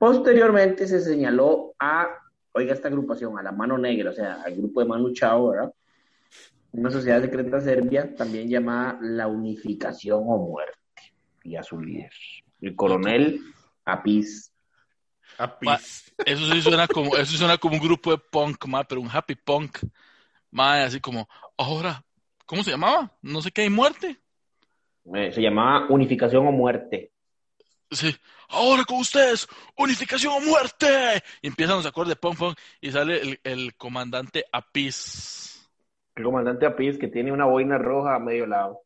Posteriormente 0.00 0.86
se 0.86 1.00
señaló 1.00 1.74
a, 1.78 2.08
oiga 2.52 2.72
esta 2.72 2.88
agrupación, 2.88 3.38
a 3.38 3.42
la 3.42 3.52
Mano 3.52 3.76
Negra, 3.76 4.10
o 4.10 4.12
sea, 4.14 4.40
al 4.42 4.56
grupo 4.56 4.80
de 4.80 4.86
Manu 4.86 5.12
Chao, 5.12 5.50
¿verdad? 5.50 5.74
Una 6.72 6.90
sociedad 6.90 7.20
secreta 7.20 7.60
serbia, 7.60 8.14
también 8.14 8.48
llamada 8.48 8.98
la 9.02 9.28
Unificación 9.28 10.22
o 10.26 10.38
Muerte, 10.38 10.78
y 11.42 11.56
a 11.56 11.62
su 11.62 11.80
líder, 11.80 12.12
el 12.60 12.76
coronel 12.76 13.40
Apis. 13.84 14.52
a 15.38 15.58
pis. 15.58 16.12
Ma- 16.16 16.24
Eso 16.26 16.46
sí 16.52 16.62
suena 16.62 16.86
como, 16.86 17.16
eso 17.16 17.32
sí 17.32 17.38
suena 17.38 17.56
como 17.58 17.76
un 17.76 17.80
grupo 17.80 18.10
de 18.10 18.18
punk, 18.18 18.66
ma, 18.66 18.84
pero 18.84 19.00
un 19.00 19.08
happy 19.10 19.34
punk. 19.34 19.78
Ma, 20.50 20.82
así 20.84 21.00
como, 21.00 21.28
ahora, 21.56 22.04
¿cómo 22.44 22.62
se 22.62 22.70
llamaba? 22.72 23.16
No 23.22 23.40
sé 23.40 23.50
qué 23.50 23.62
hay 23.62 23.70
muerte. 23.70 24.18
Eh, 25.14 25.32
se 25.32 25.40
llamaba 25.40 25.86
Unificación 25.88 26.46
o 26.46 26.52
Muerte. 26.52 27.12
Sí, 27.90 28.14
ahora 28.48 28.84
con 28.84 28.98
ustedes, 28.98 29.48
unificación 29.76 30.32
o 30.34 30.40
muerte. 30.40 31.22
Y 31.42 31.48
empiezan 31.48 31.76
los 31.76 31.86
acordes 31.86 32.10
de 32.10 32.16
punk 32.16 32.38
punk 32.38 32.58
y 32.80 32.92
sale 32.92 33.20
el, 33.20 33.40
el 33.42 33.74
comandante 33.76 34.44
Apis. 34.52 35.68
El 36.14 36.24
comandante 36.24 36.66
Apis 36.66 36.98
que 36.98 37.08
tiene 37.08 37.32
una 37.32 37.46
boina 37.46 37.78
roja 37.78 38.14
a 38.14 38.18
medio 38.20 38.46
lado. 38.46 38.82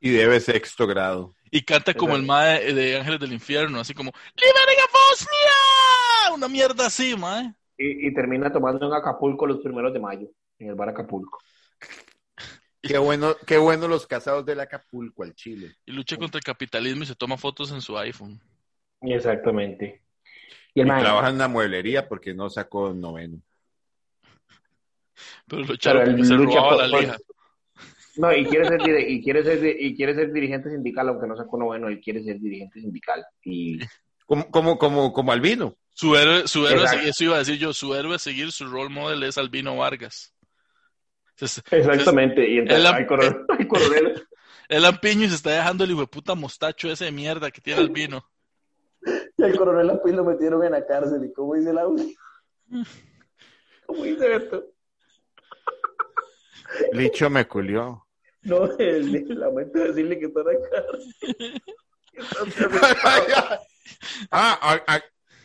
Y 0.00 0.10
debe 0.10 0.40
sexto 0.40 0.86
grado. 0.86 1.34
Y 1.50 1.62
canta 1.62 1.92
como 1.94 2.14
el 2.16 2.22
Exacto. 2.22 2.42
ma 2.66 2.74
de, 2.74 2.96
Ángeles 2.98 3.20
del 3.20 3.32
Infierno, 3.32 3.80
así 3.80 3.92
como, 3.94 4.10
¡Liberen 4.36 4.78
a 4.80 4.90
Bosnia! 4.92 6.34
Una 6.34 6.48
mierda 6.48 6.86
así, 6.86 7.14
ma. 7.16 7.54
Y, 7.76 8.08
y 8.08 8.14
termina 8.14 8.50
tomando 8.52 8.86
en 8.86 8.92
Acapulco 8.94 9.46
los 9.46 9.60
primeros 9.60 9.92
de 9.92 10.00
mayo, 10.00 10.28
en 10.58 10.68
el 10.68 10.74
bar 10.74 10.88
Acapulco. 10.90 11.38
Qué 12.82 12.98
bueno, 12.98 13.36
qué 13.46 13.58
bueno 13.58 13.86
los 13.86 14.08
casados 14.08 14.44
del 14.44 14.58
Acapulco 14.58 15.22
al 15.22 15.34
Chile. 15.34 15.76
Y 15.86 15.92
lucha 15.92 16.16
contra 16.16 16.38
el 16.38 16.42
capitalismo 16.44 17.04
y 17.04 17.06
se 17.06 17.14
toma 17.14 17.36
fotos 17.36 17.70
en 17.70 17.80
su 17.80 17.96
iPhone. 17.96 18.40
Exactamente. 19.02 20.02
Y 20.74 20.80
Y 20.80 20.82
el 20.82 20.88
mae- 20.88 21.00
trabaja 21.00 21.28
en 21.28 21.36
una 21.36 21.46
mueblería 21.46 22.08
porque 22.08 22.34
no 22.34 22.50
sacó 22.50 22.92
noveno. 22.92 23.40
Pero 25.46 25.62
lo 25.64 25.74
echaron 25.74 26.02
Pero 26.02 26.16
porque 26.16 26.24
se 26.26 26.36
robaba 26.36 26.68
por- 26.70 26.82
la 26.82 26.90
por- 26.90 27.00
lija. 27.02 27.16
No, 28.16 28.32
y 28.36 28.44
quiere 28.44 28.66
ser 28.68 28.80
y 29.08 29.22
quiere 29.22 29.42
ser 29.42 29.64
y 29.80 29.96
quiere 29.96 30.14
ser 30.14 30.32
dirigente 30.32 30.70
sindical, 30.70 31.08
aunque 31.08 31.26
no 31.26 31.36
sacó 31.36 31.58
noveno, 31.58 31.88
él 31.88 32.00
quiere 32.00 32.22
ser 32.22 32.38
dirigente 32.38 32.80
sindical. 32.80 33.24
Y 33.44 33.78
Como, 34.26 34.50
como, 34.50 34.78
como, 34.78 35.12
como 35.12 35.32
Albino. 35.32 35.76
Su 35.94 36.16
héroe, 36.16 36.46
su 36.48 36.66
héroe, 36.66 36.86
eso 37.06 37.24
iba 37.24 37.36
a 37.36 37.40
decir 37.40 37.58
yo, 37.58 37.72
su 37.72 37.94
héroe 37.94 38.14
a 38.16 38.18
seguir, 38.18 38.50
su 38.52 38.66
role 38.66 38.88
model 38.88 39.22
es 39.24 39.36
Albino 39.38 39.76
Vargas. 39.76 40.34
Entonces, 41.30 41.62
exactamente, 41.70 42.48
y 42.48 42.58
entonces 42.58 42.86
Él- 42.86 42.94
hay 42.94 43.06
coronel, 43.06 43.36
hay 43.58 43.66
coronel, 43.66 44.22
el 44.68 44.82
lampiño 44.82 45.24
y 45.24 45.28
se 45.28 45.34
está 45.34 45.50
dejando 45.50 45.84
el 45.84 45.90
hijo 45.90 46.00
de 46.00 46.06
puta 46.06 46.34
mostacho 46.34 46.90
ese 46.90 47.06
de 47.06 47.12
mierda 47.12 47.50
que 47.50 47.60
tiene 47.60 47.80
Albino. 47.80 48.24
y 49.36 49.42
al 49.42 49.56
coronel 49.56 49.90
Apis 49.90 50.14
lo 50.14 50.24
metieron 50.24 50.64
en 50.64 50.72
la 50.72 50.86
cárcel. 50.86 51.24
¿Y 51.24 51.32
cómo 51.32 51.54
dice 51.54 51.70
el 51.70 51.78
audio? 51.78 52.04
¿Cómo 53.86 54.04
dice 54.04 54.34
esto? 54.36 54.64
Licho 56.92 57.30
me 57.30 57.46
culió. 57.46 58.06
No, 58.42 58.64
el, 58.78 59.14
el 59.14 59.38
lamento 59.40 59.78
decirle 59.78 60.18
que 60.18 60.26
está 60.26 60.40
en 60.40 60.46
la 60.46 60.52
cárcel. 60.70 61.62
ah, 64.30 64.58
a- 64.60 64.94
a- 64.94 65.02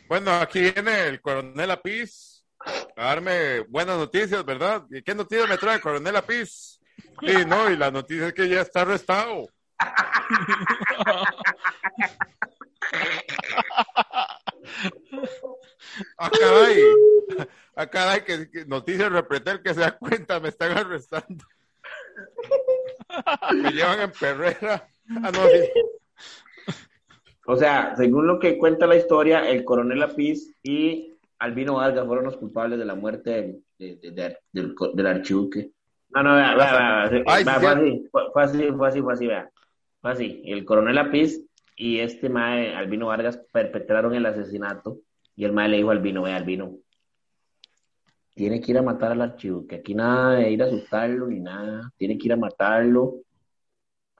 bueno, 0.07 0.31
aquí 0.31 0.71
viene 0.71 1.07
el 1.07 1.21
coronel 1.21 1.71
Apis 1.71 2.45
a 2.95 3.03
darme 3.05 3.59
buenas 3.67 3.97
noticias, 3.97 4.43
¿verdad? 4.45 4.85
¿Y 4.89 5.01
qué 5.03 5.13
noticias 5.13 5.47
me 5.49 5.57
trae 5.57 5.75
el 5.75 5.81
coronel 5.81 6.15
Apis? 6.15 6.79
Sí, 7.25 7.45
no, 7.45 7.69
y 7.69 7.75
la 7.77 7.91
noticia 7.91 8.27
es 8.27 8.33
que 8.33 8.47
ya 8.49 8.61
está 8.61 8.81
arrestado. 8.81 9.47
Ah, 16.17 16.29
caray. 16.39 16.83
Ah, 17.75 17.87
caray, 17.87 18.23
que, 18.23 18.49
que 18.49 18.65
noticias 18.65 19.11
repretel 19.11 19.61
que 19.61 19.73
se 19.73 19.81
da 19.81 19.97
cuenta, 19.97 20.39
me 20.39 20.49
están 20.49 20.77
arrestando. 20.77 21.43
Me 23.53 23.71
llevan 23.71 24.01
en 24.01 24.11
perrera. 24.11 24.87
Ah, 25.23 25.31
no, 25.31 25.47
sí. 25.47 25.69
O 27.45 27.55
sea, 27.55 27.95
según 27.95 28.27
lo 28.27 28.39
que 28.39 28.57
cuenta 28.57 28.87
la 28.87 28.95
historia, 28.97 29.49
el 29.49 29.63
coronel 29.63 30.03
Apis 30.03 30.53
y 30.63 31.13
Albino 31.39 31.75
Vargas 31.75 32.05
fueron 32.05 32.25
los 32.25 32.37
culpables 32.37 32.77
de 32.79 32.85
la 32.85 32.95
muerte 32.95 33.29
del, 33.29 33.63
de- 33.79 33.95
de- 34.01 34.11
de- 34.11 34.37
del, 34.51 34.75
del 34.93 35.07
archiduque. 35.07 35.71
No, 36.09 36.23
no, 36.23 36.35
vea, 36.35 36.55
vea, 36.55 36.71
vea, 36.73 37.09
vea, 37.09 37.23
Ay, 37.27 37.43
vea, 37.43 37.55
sí, 37.55 37.61
fue, 37.61 37.71
sí. 37.73 37.79
así, 37.79 38.07
fue, 38.11 38.21
fue 38.33 38.43
así, 38.43 38.71
fue 38.77 38.87
así, 38.87 39.01
fue 39.01 39.13
así, 39.13 39.27
vea. 39.27 39.49
Fue 40.01 40.11
así. 40.11 40.41
El 40.45 40.65
coronel 40.65 40.97
Apis 40.97 41.41
y 41.75 41.99
este 41.99 42.27
mae, 42.29 42.75
Albino 42.75 43.07
Vargas, 43.07 43.39
perpetraron 43.53 44.13
el 44.15 44.25
asesinato 44.25 44.97
y 45.37 45.45
el 45.45 45.53
mae 45.53 45.69
le 45.69 45.77
dijo 45.77 45.91
a 45.91 45.93
Albino, 45.93 46.23
vea, 46.23 46.35
Albino, 46.35 46.79
tiene 48.33 48.59
que 48.59 48.71
ir 48.71 48.77
a 48.79 48.81
matar 48.81 49.11
al 49.11 49.21
archiduque. 49.21 49.75
Aquí 49.75 49.93
nada 49.93 50.35
de 50.35 50.51
ir 50.51 50.61
a 50.63 50.65
asustarlo 50.65 51.27
ni 51.27 51.39
nada. 51.39 51.91
Tiene 51.95 52.17
que 52.17 52.27
ir 52.27 52.33
a 52.33 52.37
matarlo. 52.37 53.21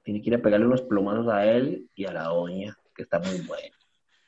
Tiene 0.03 0.21
que 0.21 0.29
ir 0.29 0.35
a 0.35 0.41
pegarle 0.41 0.67
unos 0.67 0.83
plomazos 0.83 1.27
a 1.27 1.45
él 1.45 1.89
y 1.95 2.05
a 2.05 2.13
la 2.13 2.23
doña, 2.25 2.77
que 2.95 3.03
está 3.03 3.19
muy 3.19 3.41
buena. 3.41 3.76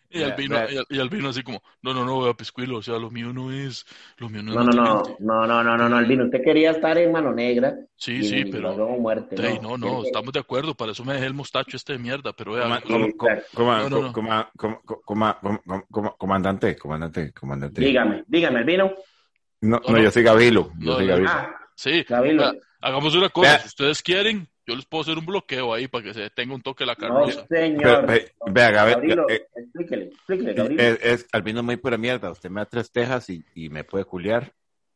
Y 0.19 0.23
Albino, 0.23 0.55
vea. 0.55 0.71
y 0.71 0.77
Al- 0.77 0.85
y 0.89 0.99
Albino 0.99 1.29
así 1.29 1.43
como, 1.43 1.61
no, 1.83 1.93
no, 1.93 2.03
no, 2.03 2.21
vea, 2.21 2.33
Piscuilo, 2.33 2.77
o 2.77 2.81
sea, 2.81 2.97
lo 2.97 3.11
mío 3.11 3.31
no 3.31 3.51
es, 3.51 3.85
lo 4.17 4.27
mío 4.29 4.41
no 4.41 4.51
es 4.51 4.57
No, 4.57 4.63
no, 4.63 4.71
no, 4.73 4.81
matamiento". 4.95 5.17
no, 5.19 5.45
no, 5.47 5.63
no, 5.63 5.77
no, 5.77 5.89
no, 5.89 5.97
Albino, 5.97 6.25
usted 6.25 6.43
quería 6.43 6.71
estar 6.71 6.97
en 6.97 7.11
mano 7.11 7.31
negra. 7.31 7.75
Sí, 7.95 8.13
y 8.13 8.23
sí, 8.23 8.45
pero, 8.45 8.75
muerte. 8.97 9.35
No, 9.61 9.77
no, 9.77 10.01
que- 10.01 10.07
estamos 10.07 10.33
de 10.33 10.39
acuerdo, 10.39 10.73
para 10.73 10.93
eso 10.93 11.03
me 11.05 11.13
dejé 11.13 11.25
el 11.27 11.33
mostacho 11.35 11.77
este 11.77 11.93
de 11.93 11.99
mierda, 11.99 12.33
pero 12.33 12.53
vea, 12.53 12.67
No, 12.67 13.89
no, 13.89 14.11
no. 14.11 14.13
Comandante, 16.17 16.75
comandante, 16.77 17.31
comandante. 17.33 17.81
Dígame, 17.81 18.23
dígame, 18.27 18.59
Albino. 18.59 18.93
No, 19.61 19.77
No, 19.77 19.81
no, 19.91 19.97
no. 19.97 20.03
yo 20.03 20.11
soy 20.11 20.23
Gavilo. 20.23 20.71
Yo 20.79 20.91
No, 20.91 20.95
soy 20.95 21.05
no. 21.05 21.11
Gavilo. 21.13 21.29
Ah, 21.31 21.55
sí, 21.75 22.03
Gabilo. 22.07 22.41
vea, 22.43 22.53
hagamos 22.81 23.15
una 23.15 23.29
cosa, 23.29 23.49
Vea. 23.51 23.59
si 23.59 23.67
ustedes 23.67 24.01
quieren, 24.01 24.47
yo 24.69 24.75
les 24.75 24.85
puedo 24.85 25.01
hacer 25.01 25.17
un 25.17 25.25
bloqueo 25.25 25.73
ahí 25.73 25.87
para 25.87 26.03
que 26.05 26.13
se 26.13 26.29
tenga 26.29 26.53
un 26.55 26.61
toque 26.61 26.85
la 26.85 26.93
no, 26.93 26.99
carroza. 26.99 27.45
señor. 27.47 27.81
Pero, 27.81 28.07
ve- 28.07 28.31
vea, 28.51 28.71
Gabrilo, 28.71 29.29
eh, 29.29 29.47
explíquele, 29.55 30.05
explíquele, 30.05 30.53
Gabrilo. 30.53 30.81
Es, 30.81 30.99
es 31.03 31.27
Albino 31.31 31.61
muy 31.63 31.77
pura 31.77 31.97
mierda. 31.97 32.31
Usted 32.31 32.49
me 32.49 32.61
da 32.61 32.65
tres 32.65 32.91
tejas 32.91 33.29
y, 33.29 33.43
y 33.55 33.69
me 33.69 33.83
puede 33.83 34.05
culiar 34.05 34.53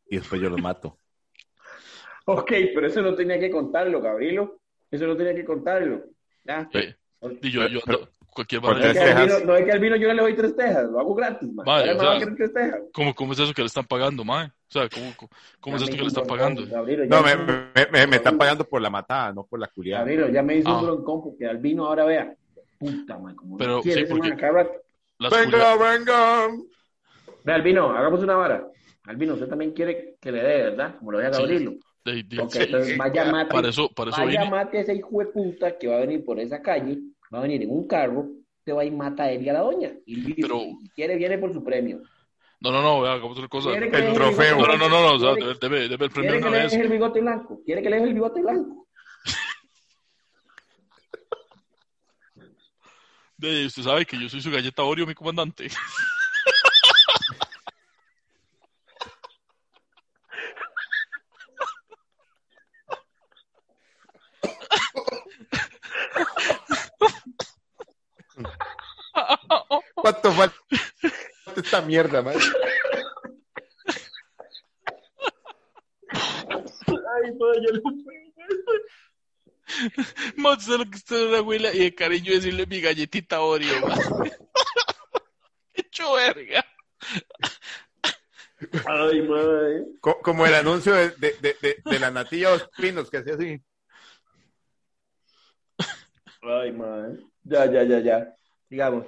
y 0.08 0.16
después 0.16 0.40
yo 0.40 0.48
los 0.50 0.60
mato. 0.62 0.98
Ok, 2.26 2.52
pero 2.74 2.86
eso 2.86 3.02
no 3.02 3.14
tenía 3.14 3.38
que 3.38 3.50
contarlo, 3.50 4.00
Gabrilo. 4.00 4.58
Eso 4.90 5.06
no 5.06 5.14
tenía 5.16 5.34
que 5.34 5.44
contarlo. 5.44 6.04
Ya. 6.44 6.66
Sí. 6.72 6.80
Y 7.42 7.50
yo, 7.50 7.66
yo, 7.68 7.80
Pero- 7.84 8.08
cualquier 8.34 8.60
vara. 8.60 8.78
No 8.78 8.84
es, 8.84 8.92
que 8.92 8.98
al 8.98 9.06
tejas. 9.06 9.24
vino, 9.26 9.46
no 9.46 9.56
es 9.56 9.64
que 9.64 9.72
al 9.72 9.78
vino 9.80 9.96
yo 9.96 10.08
no 10.08 10.14
le 10.14 10.22
doy 10.22 10.34
tres 10.34 10.56
tejas, 10.56 10.90
lo 10.90 11.00
hago 11.00 11.14
gratis, 11.14 11.52
man. 11.52 11.64
Vale, 11.64 11.90
Ahora 11.90 11.94
o 11.94 12.02
me 12.02 12.08
va 12.08 12.16
a 12.16 12.18
sea, 12.20 12.34
tres 12.36 12.52
tejas. 12.52 12.80
¿Cómo, 12.92 13.14
¿Cómo 13.14 13.32
es 13.32 13.38
eso 13.38 13.54
que 13.54 13.62
le 13.62 13.66
están 13.66 13.84
pagando, 13.86 14.24
mae? 14.24 14.46
O 14.48 14.50
sea, 14.68 14.88
¿cómo, 14.88 15.12
cómo, 15.16 15.30
cómo 15.60 15.76
es 15.76 15.82
esto 15.82 15.94
que 15.96 16.02
le 16.02 16.08
están 16.08 16.26
pagando? 16.26 16.66
Gabriel, 16.66 17.08
No, 17.08 17.22
me 17.22 17.36
me, 17.36 17.86
me, 17.92 18.06
me- 18.08 18.16
están 18.16 18.36
pagando 18.36 18.64
por 18.64 18.82
la 18.82 18.90
matada, 18.90 19.32
no 19.32 19.44
por 19.46 19.58
la 19.60 19.68
culiada. 19.68 20.00
Gabriel, 20.04 20.32
ya 20.32 20.42
me 20.42 20.56
hizo 20.56 20.68
Ah. 20.68 20.78
un 20.80 20.84
broncón 20.86 21.22
porque 21.22 21.46
al 21.46 21.58
vino 21.58 21.86
ahora 21.86 22.04
vea. 22.04 22.34
Puta, 22.78 23.16
man, 23.18 23.36
como 23.36 23.56
Pero, 23.56 23.76
no 23.76 23.82
quiere 23.82 24.06
sí, 24.06 24.12
man 24.12 24.18
porque- 24.18 24.32
a 24.32 24.36
cada 24.36 24.52
rato. 24.52 24.72
Las 25.18 25.32
culiadas- 25.32 25.78
Venga, 25.78 25.92
venga. 26.48 26.48
Ve, 27.44 27.52
Albino, 27.52 27.90
hagamos 27.96 28.20
una 28.22 28.34
vara. 28.36 28.66
Albino, 29.06 29.34
usted 29.34 29.48
también 29.48 29.72
quiere 29.72 30.16
que 30.20 30.32
le 30.32 30.42
dé, 30.42 30.62
¿verdad? 30.64 30.96
Como 30.98 31.12
lo 31.12 31.18
ve 31.18 31.26
a 31.26 31.32
Sí. 31.32 31.42
De- 32.04 32.22
de- 32.22 32.40
Ok, 32.40 32.50
sí, 32.52 32.58
entonces 32.64 32.98
vaya 32.98 33.24
mate, 33.32 33.50
para 33.54 33.68
eso, 33.68 33.88
para 33.94 34.10
eso 34.10 34.20
vaya 34.20 34.40
vine. 34.40 34.50
mate 34.50 34.76
a 34.76 34.80
ese 34.82 34.94
hijo 34.94 35.18
de 35.20 35.26
puta 35.26 35.78
que 35.78 35.86
va 35.88 35.96
a 35.96 36.00
venir 36.00 36.22
por 36.22 36.38
esa 36.38 36.60
calle, 36.60 36.98
va 37.34 37.40
a 37.40 37.42
venir 37.42 37.62
en 37.62 37.70
un 37.70 37.86
carro, 37.86 38.28
te 38.62 38.72
va 38.72 38.82
a 38.82 38.84
ir 38.84 38.92
mata 38.92 39.24
a 39.24 39.32
él 39.32 39.42
y 39.42 39.48
a 39.48 39.52
la 39.54 39.60
doña. 39.60 39.92
Y. 40.06 40.40
Pero- 40.40 40.60
si 40.80 40.88
quiere, 40.94 41.16
viene 41.16 41.38
por 41.38 41.52
su 41.52 41.62
premio. 41.62 42.00
No, 42.60 42.70
no, 42.70 42.80
no, 42.80 43.00
vea, 43.02 43.16
otra 43.22 43.48
cosa. 43.48 43.70
¿Quiere 43.70 43.90
que 43.90 43.96
El 43.98 44.14
trofeo. 44.14 44.56
No, 44.56 44.76
no, 44.76 44.88
no, 44.88 44.88
no, 44.88 45.14
o 45.14 45.18
sea, 45.18 45.34
¿Quiere- 45.34 45.58
debe, 45.60 45.80
debe, 45.80 45.88
debe 45.88 46.04
el 46.06 46.10
premio 46.10 46.30
¿Quiere 46.30 46.44
que 46.44 46.50
le 46.50 46.62
deje 46.62 46.80
el 46.80 46.88
bigote 46.88 47.20
blanco? 47.20 47.60
¿Quiere 47.64 47.82
que 47.82 47.90
le 47.90 47.96
deje 47.96 48.08
el 48.08 48.14
bigote 48.14 48.40
blanco? 48.40 48.86
De, 53.36 53.66
usted 53.66 53.82
sabe 53.82 54.06
que 54.06 54.18
yo 54.18 54.28
soy 54.28 54.40
su 54.40 54.50
galleta 54.50 54.82
Oreo, 54.84 55.06
mi 55.06 55.14
comandante. 55.14 55.68
¿Cuánto 70.04 70.32
falta 70.32 70.54
esta 71.56 71.80
mierda, 71.80 72.20
man? 72.20 72.34
Ay, 76.12 77.30
no, 77.38 77.54
yo 77.54 77.72
no 77.72 77.80
puedo. 77.82 78.24
Más 80.36 80.58
usted 80.58 80.76
lo 80.76 80.84
que 80.90 80.96
usted 80.98 81.16
es 81.16 81.28
una 81.28 81.38
abuela 81.38 81.72
y 81.72 81.78
de 81.78 81.94
cariño 81.94 82.32
decirle 82.34 82.66
mi 82.66 82.82
galletita 82.82 83.40
Oreo, 83.40 83.80
man. 83.80 83.98
Hecho 85.72 86.12
verga. 86.12 86.62
Ay, 88.84 89.22
madre. 89.22 89.86
Co- 90.02 90.20
Como 90.20 90.44
el 90.44 90.54
anuncio 90.54 90.92
de, 90.92 91.08
de, 91.12 91.32
de, 91.40 91.56
de- 91.62 91.82
de 91.82 91.98
la 91.98 92.10
natilla 92.10 92.50
Dos 92.50 92.68
Pinos, 92.76 93.10
que 93.10 93.16
hacía 93.16 93.36
así. 93.36 93.58
Ay, 96.42 96.72
madre. 96.72 97.20
Ya, 97.44 97.64
ya, 97.64 97.82
ya, 97.84 98.00
ya. 98.00 98.34
Digamos, 98.68 99.06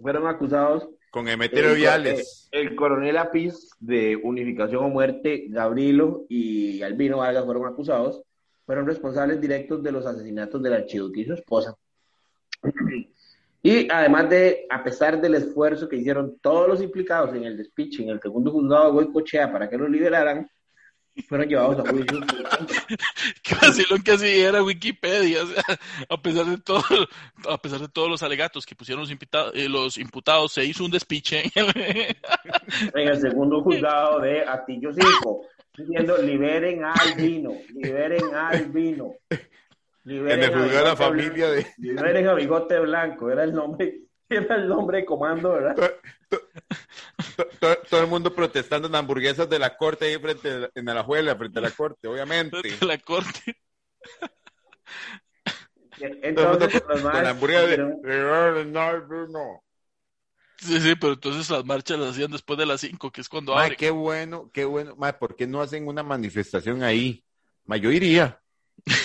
fueron 0.00 0.26
acusados 0.26 0.88
Con 1.10 1.28
Emeterio 1.28 1.70
el, 1.70 1.76
Viales. 1.76 2.48
eh, 2.52 2.60
el 2.60 2.74
coronel 2.74 3.16
Apiz 3.18 3.70
de 3.78 4.16
Unificación 4.16 4.84
o 4.84 4.88
Muerte, 4.88 5.46
Gabrilo 5.48 6.24
y 6.28 6.82
Albino 6.82 7.18
Vargas 7.18 7.44
fueron 7.44 7.66
acusados. 7.66 8.22
Fueron 8.66 8.86
responsables 8.86 9.40
directos 9.40 9.82
de 9.82 9.92
los 9.92 10.06
asesinatos 10.06 10.62
del 10.62 10.72
archiduque 10.74 11.20
y 11.20 11.24
su 11.26 11.34
esposa. 11.34 11.74
Y 13.66 13.88
además 13.90 14.28
de, 14.28 14.66
a 14.68 14.84
pesar 14.84 15.18
del 15.22 15.36
esfuerzo 15.36 15.88
que 15.88 15.96
hicieron 15.96 16.38
todos 16.42 16.68
los 16.68 16.82
implicados 16.82 17.34
en 17.34 17.44
el 17.44 17.56
despiche 17.56 18.02
en 18.02 18.10
el 18.10 18.20
segundo 18.20 18.50
juzgado 18.52 18.84
de 18.88 18.90
Goicochea 18.92 19.50
para 19.50 19.70
que 19.70 19.78
los 19.78 19.88
liberaran, 19.88 20.46
fueron 21.22 21.48
llevados 21.48 21.78
a 21.78 21.90
juicio. 21.90 22.20
Qué 23.42 23.54
vacilón 23.54 24.02
que 24.02 24.12
así 24.12 24.40
era 24.40 24.62
Wikipedia, 24.62 25.42
o 25.42 25.46
sea, 25.46 25.62
a 26.08 26.20
pesar 26.20 26.46
de 26.46 26.58
todo, 26.58 26.82
a 27.48 27.58
pesar 27.58 27.80
de 27.80 27.88
todos 27.88 28.08
los 28.08 28.22
alegatos 28.22 28.66
que 28.66 28.74
pusieron 28.74 29.02
los, 29.02 29.10
imputados, 29.10 29.54
los 29.54 29.98
imputados, 29.98 30.52
se 30.52 30.64
hizo 30.64 30.84
un 30.84 30.90
despiche. 30.90 31.44
en 31.54 33.08
el 33.08 33.20
segundo 33.20 33.62
juzgado 33.62 34.20
de 34.20 34.42
Atillo 34.42 34.92
5, 34.92 35.46
diciendo 35.76 36.18
liberen 36.18 36.84
al 36.84 37.14
vino, 37.16 37.52
liberen 37.74 38.34
al 38.34 38.66
vino. 38.66 39.14
En 39.30 40.28
el 40.28 40.52
juzgado 40.52 40.68
de 40.68 40.84
la 40.84 40.96
familia 40.96 41.50
de... 41.50 41.66
Liberen 41.78 42.28
a 42.28 42.34
Bigote 42.34 42.78
Blanco, 42.80 43.30
era 43.30 43.44
el 43.44 43.54
nombre, 43.54 44.00
era 44.28 44.56
el 44.56 44.68
nombre 44.68 44.98
de 44.98 45.04
comando, 45.04 45.52
¿verdad? 45.52 45.92
To- 47.36 47.44
to- 47.44 47.58
to- 47.60 47.76
todo 47.88 48.00
el 48.00 48.06
mundo 48.06 48.34
protestando 48.34 48.88
en 48.88 48.94
hamburguesas 48.94 49.48
de 49.48 49.58
la 49.58 49.76
corte 49.76 50.06
ahí 50.06 50.18
frente 50.18 50.50
a 50.50 50.54
la- 50.58 50.70
en 50.74 50.88
Alajuela, 50.88 51.36
frente 51.36 51.58
a 51.58 51.62
la 51.62 51.70
corte, 51.70 52.08
obviamente. 52.08 52.56
de 52.62 52.86
la 52.86 52.98
corte. 52.98 53.56
Todo 55.96 56.08
el 56.08 56.12
mundo 56.12 56.64
Entonces, 56.66 56.80
con, 56.82 56.88
los 56.90 57.02
con 57.02 57.12
más 57.12 57.22
la 57.22 57.30
hamburguesa 57.30 57.62
de... 57.62 57.68
dijeron, 57.70 58.72
No, 58.72 59.26
no. 59.28 59.64
Sí, 60.58 60.80
sí, 60.80 60.94
pero 60.96 61.14
entonces 61.14 61.50
las 61.50 61.64
marchas 61.64 61.98
las 61.98 62.10
hacían 62.10 62.30
después 62.30 62.58
de 62.58 62.66
las 62.66 62.80
5, 62.80 63.10
que 63.10 63.20
es 63.20 63.28
cuando 63.28 63.56
abre. 63.56 63.76
qué 63.76 63.90
bueno, 63.90 64.50
qué 64.52 64.64
bueno. 64.64 64.94
Mae, 64.96 65.12
¿por 65.12 65.36
qué 65.36 65.46
no 65.46 65.60
hacen 65.60 65.86
una 65.86 66.02
manifestación 66.02 66.82
ahí? 66.82 67.24
Mae, 67.64 67.80
yo 67.80 67.90
iría. 67.90 68.40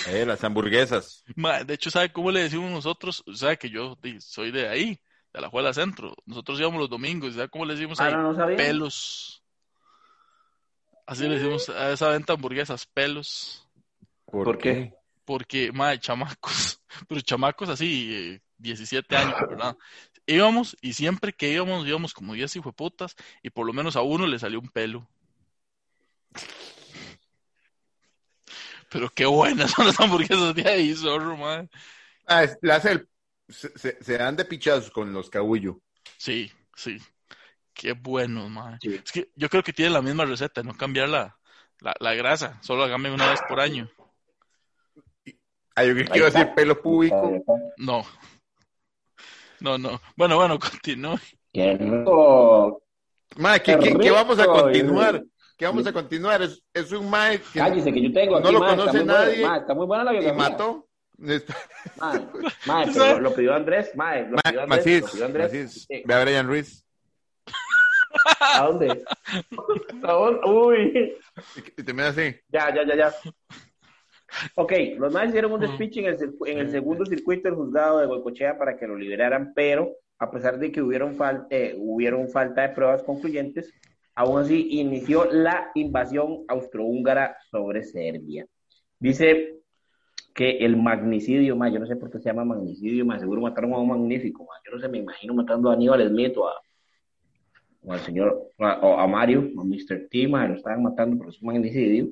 Eh, 0.08 0.24
las 0.26 0.42
hamburguesas. 0.44 1.24
Ma, 1.36 1.62
de 1.64 1.74
hecho, 1.74 1.90
¿sabe 1.90 2.12
cómo 2.12 2.30
le 2.30 2.42
decimos 2.42 2.70
nosotros? 2.70 3.22
¿Sabe 3.34 3.58
que 3.58 3.70
yo 3.70 3.98
soy 4.20 4.50
de 4.50 4.68
ahí, 4.68 5.00
de 5.32 5.40
la 5.40 5.48
Juela 5.48 5.72
Centro? 5.72 6.14
Nosotros 6.26 6.58
íbamos 6.60 6.80
los 6.80 6.90
domingos, 6.90 7.34
¿sabe 7.34 7.48
cómo 7.48 7.64
le 7.64 7.74
decimos 7.74 8.00
Ah, 8.00 8.06
ahí? 8.06 8.12
no, 8.14 8.22
no 8.22 8.34
sabía. 8.34 8.56
Pelos. 8.56 9.42
Así 11.06 11.26
le 11.26 11.36
decimos 11.38 11.68
a 11.68 11.92
esa 11.92 12.08
venta 12.10 12.34
hamburguesas, 12.34 12.86
pelos. 12.86 13.66
¿Por 14.26 14.58
qué? 14.58 14.92
Porque, 15.24 15.72
madre, 15.72 15.98
chamacos, 15.98 16.80
pero 17.08 17.20
chamacos 17.20 17.68
así, 17.68 18.14
eh, 18.14 18.40
17 18.58 19.16
años, 19.16 19.34
¿verdad? 19.48 19.76
Íbamos 20.26 20.76
y 20.80 20.92
siempre 20.92 21.32
que 21.32 21.50
íbamos, 21.50 21.86
íbamos 21.86 22.14
como 22.14 22.34
10 22.34 22.54
hijueputas 22.54 23.16
y 23.42 23.50
por 23.50 23.66
lo 23.66 23.72
menos 23.72 23.96
a 23.96 24.02
uno 24.02 24.26
le 24.26 24.38
salió 24.38 24.60
un 24.60 24.68
pelo. 24.68 25.08
Pero 28.90 29.08
qué 29.10 29.26
buenas 29.26 29.70
son 29.72 29.86
las 29.86 29.98
hamburguesas 30.00 30.54
de 30.54 30.68
ahí, 30.68 30.94
zorro, 30.94 31.36
madre. 31.36 31.68
Ah, 32.26 32.44
es- 32.44 32.58
le 32.62 32.72
hace 32.72 32.92
el- 32.92 33.08
se, 33.52 33.76
se- 33.78 34.02
se 34.02 34.18
dan 34.18 34.36
de 34.36 34.44
pichazos 34.44 34.90
con 34.90 35.12
los 35.12 35.30
cabullo. 35.30 35.80
Sí, 36.16 36.50
sí. 36.74 36.98
Qué 37.72 37.92
buenos, 37.92 38.50
madre. 38.50 38.78
Sí. 38.80 39.00
Es 39.04 39.12
que 39.12 39.30
yo 39.36 39.48
creo 39.48 39.62
que 39.62 39.72
tienen 39.72 39.94
la 39.94 40.02
misma 40.02 40.24
receta, 40.24 40.62
no 40.62 40.74
cambiar 40.76 41.08
la, 41.08 41.36
la, 41.80 41.94
la 42.00 42.14
grasa, 42.14 42.58
solo 42.62 42.82
hágame 42.84 43.10
una 43.12 43.30
vez 43.30 43.40
por 43.48 43.60
año. 43.60 43.88
Ah, 45.76 45.84
yo 45.84 45.94
quiero 45.94 46.26
decir 46.26 46.48
pelo 46.54 46.80
público. 46.82 47.42
No. 47.78 48.04
No, 49.60 49.78
no. 49.78 50.00
Bueno, 50.16 50.36
bueno, 50.36 50.58
continúe. 50.58 51.18
Qué 51.52 51.76
rico. 51.76 52.82
Mae, 53.36 53.62
¿qué, 53.62 53.78
Qué 53.78 53.92
qué- 53.92 53.98
qué 53.98 54.10
vamos 54.10 54.38
a 54.38 54.46
continuar? 54.46 55.22
¿Qué 55.56 55.66
vamos 55.66 55.86
a 55.86 55.92
continuar? 55.92 56.42
Es, 56.42 56.62
es 56.72 56.90
un 56.92 57.08
mae 57.10 57.38
que 57.40 57.58
Cállese, 57.58 57.92
que 57.92 58.02
yo 58.02 58.12
tengo 58.12 58.40
no 58.40 58.48
aquí, 58.48 58.52
lo 58.52 58.64
está 58.64 58.76
conoce 58.76 58.98
buena, 58.98 59.12
nadie 59.12 59.46
ma, 59.46 59.56
está 59.58 59.74
muy 59.74 59.86
buena 59.86 60.04
la 60.04 60.14
y 60.14 60.18
biografía. 60.18 60.50
mató. 60.50 60.88
Ma, 61.98 62.12
ma, 62.66 62.84
pero 62.92 63.14
lo, 63.14 63.20
lo 63.20 63.34
pidió 63.34 63.54
Andrés, 63.54 63.90
ma, 63.94 64.16
lo 64.16 64.36
Ma- 64.36 64.42
pidió 64.42 64.62
Andrés, 64.62 64.86
lo 64.86 64.92
Macís, 65.00 65.10
pidió 65.12 65.26
Andrés. 65.26 65.52
Macís, 65.52 65.86
Sí. 65.88 66.02
ve 66.04 66.14
a 66.14 66.24
Brian 66.24 66.46
Ruiz. 66.46 66.84
¿A 68.40 68.66
dónde? 68.66 69.04
¿A 70.02 70.12
dónde? 70.12 70.40
Uy. 70.48 71.16
Y 71.76 71.82
termina 71.82 72.08
así. 72.08 72.34
Ya, 72.48 72.74
ya, 72.74 72.84
ya, 72.86 72.96
ya. 72.96 73.14
Ok, 74.54 74.72
los 74.98 75.12
más 75.12 75.28
hicieron 75.28 75.52
un 75.52 75.60
despiche 75.60 76.00
en 76.00 76.06
el, 76.06 76.18
circu- 76.18 76.48
en 76.48 76.58
el 76.58 76.70
segundo 76.70 77.04
circuito 77.04 77.48
del 77.48 77.56
juzgado 77.56 77.98
de 77.98 78.06
Goicochea 78.06 78.56
para 78.58 78.76
que 78.76 78.86
lo 78.86 78.96
liberaran, 78.96 79.52
pero 79.54 79.96
a 80.18 80.30
pesar 80.30 80.58
de 80.58 80.70
que 80.70 80.82
hubieron, 80.82 81.16
fal- 81.16 81.46
eh, 81.50 81.74
hubieron 81.78 82.28
falta 82.28 82.62
de 82.62 82.68
pruebas 82.70 83.02
concluyentes, 83.02 83.72
aún 84.14 84.40
así 84.40 84.68
inició 84.70 85.24
la 85.30 85.70
invasión 85.74 86.44
austrohúngara 86.48 87.36
sobre 87.50 87.82
Serbia. 87.82 88.46
Dice 88.98 89.59
que 90.34 90.58
el 90.58 90.76
magnicidio, 90.76 91.56
ma, 91.56 91.68
yo 91.68 91.78
no 91.78 91.86
sé 91.86 91.96
por 91.96 92.10
qué 92.10 92.18
se 92.18 92.26
llama 92.30 92.44
magnicidio, 92.44 93.04
más 93.04 93.20
seguro 93.20 93.40
mataron 93.40 93.72
a 93.72 93.78
un 93.78 93.88
magnífico, 93.88 94.44
ma. 94.44 94.54
yo 94.64 94.72
no 94.76 94.80
sé, 94.80 94.88
me 94.88 94.98
imagino 94.98 95.34
matando 95.34 95.70
a 95.70 95.74
Aníbal 95.74 96.08
Smith 96.08 96.36
o, 96.36 96.48
a, 96.48 96.54
o 97.82 97.92
al 97.92 98.00
señor, 98.00 98.48
a- 98.58 98.78
o 98.80 98.98
a 98.98 99.06
Mario, 99.06 99.50
a 99.58 99.64
Mr. 99.64 100.08
T, 100.10 100.28
ma, 100.28 100.46
lo 100.46 100.54
estaban 100.56 100.82
matando 100.82 101.16
por 101.18 101.32
su 101.32 101.44
magnicidio. 101.44 102.08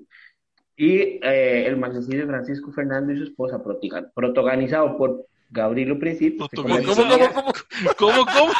Y 0.77 1.19
eh, 1.23 1.66
el 1.66 1.77
magnicidio 1.77 2.21
de 2.21 2.27
Francisco 2.27 2.71
Fernando 2.73 3.12
y 3.12 3.16
su 3.19 3.25
esposa, 3.25 3.61
protagonizado 4.14 4.97
por 4.97 5.27
Gabrielo 5.51 5.99
Princip. 5.99 6.41
¿Cómo, 6.55 6.77
cómo, 6.85 7.03
cómo? 7.09 7.53
¿Cómo, 7.97 8.25
cómo? 8.27 8.53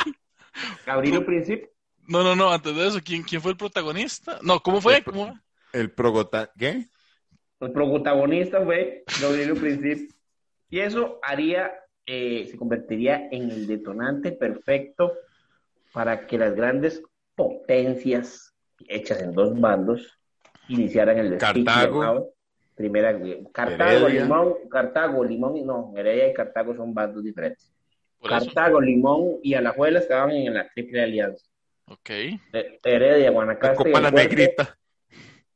Gabrielo 0.85 1.25
Princip, 1.25 1.67
No, 2.09 2.23
no, 2.25 2.35
no, 2.35 2.51
antes 2.51 2.75
de 2.75 2.87
eso, 2.89 2.99
¿quién, 3.05 3.23
quién 3.23 3.41
fue 3.41 3.53
el 3.53 3.57
protagonista? 3.57 4.39
No, 4.43 4.61
¿cómo 4.61 4.81
fue? 4.81 5.03
¿Cómo? 5.03 5.39
El 5.73 5.91
progota... 5.93 6.51
¿Qué? 6.59 6.87
El 7.61 7.73
protagonista 7.73 8.65
fue 8.65 9.05
Gabrielo 9.21 9.55
Princip. 9.55 10.11
Y 10.71 10.81
eso 10.81 11.19
haría, 11.23 11.73
eh, 12.07 12.47
se 12.51 12.57
convertiría 12.57 13.29
en 13.31 13.51
el 13.51 13.67
detonante 13.67 14.33
perfecto 14.33 15.13
para 15.93 16.27
que 16.27 16.39
las 16.39 16.55
grandes 16.55 17.03
potencias 17.35 18.55
hechas 18.87 19.23
en 19.23 19.33
dos 19.33 19.59
bandos 19.59 20.19
iniciaran 20.69 21.19
el 21.19 21.31
despiche 21.31 21.65
Cartago. 21.65 22.01
llamado 22.01 22.31
Primera 22.75 23.13
Guerra. 23.13 23.43
Cartago, 23.53 24.07
Heredia. 24.07 24.23
Limón, 24.23 24.55
Cartago, 24.71 25.25
Limón 25.25 25.57
y 25.57 25.65
no, 25.65 25.93
Heredia 25.97 26.29
y 26.29 26.35
Cartago 26.35 26.77
son 26.77 26.95
bandos 26.95 27.25
diferentes. 27.25 27.73
Por 28.21 28.33
eso. 28.33 28.47
Cartago, 28.47 28.81
Limón 28.81 29.39
y 29.43 29.55
Alajuela 29.55 29.99
estaban 29.99 30.31
en 30.31 30.55
la 30.55 30.69
Triple 30.69 31.03
Alianza. 31.03 31.45
Ok. 31.87 32.11
Eh, 32.11 32.79
Heredia, 32.85 33.27
La 33.27 33.31
Guanacaste 33.31 33.89
y 33.89 33.93
Copa 33.93 34.01
la 34.01 34.13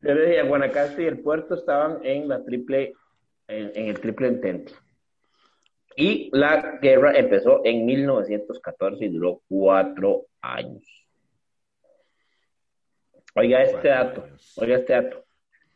Puerto- 0.02 0.08
Negrita. 0.08 0.08
Heredia, 0.12 0.44
Guanacaste 0.44 1.02
y 1.02 1.06
el 1.06 1.18
Puerto 1.20 1.54
estaban 1.54 1.98
en 2.04 2.28
la 2.28 2.44
triple, 2.44 2.94
en, 3.48 3.72
en 3.74 3.86
el 3.88 4.00
triple 4.00 4.28
entente. 4.28 4.72
Y 5.96 6.30
la 6.32 6.78
guerra 6.80 7.12
empezó 7.18 7.60
en 7.64 7.84
1914 7.84 9.04
y 9.04 9.08
duró 9.08 9.42
cuatro 9.48 10.26
años. 10.40 10.82
Oiga 13.34 13.62
este 13.62 13.88
dato, 13.88 14.26
oiga 14.56 14.76
este 14.76 14.92
dato. 14.92 15.24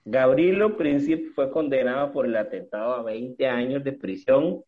Gabrielo 0.05 0.77
Príncipe 0.77 1.31
fue 1.35 1.51
condenado 1.51 2.13
por 2.13 2.27
el 2.27 2.37
atentado 2.37 2.95
a 2.95 3.03
20 3.03 3.47
años 3.47 3.83
de 3.83 3.93
prisión 3.93 4.63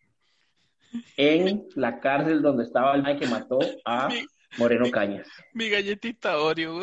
en 1.16 1.66
la 1.76 2.00
cárcel 2.00 2.42
donde 2.42 2.64
estaba 2.64 2.94
el 2.96 3.18
que 3.18 3.26
mató 3.26 3.58
a 3.84 4.08
Moreno 4.58 4.90
Cañas. 4.90 5.28
Mi 5.52 5.68
galletita 5.68 6.38
Oreo. 6.38 6.80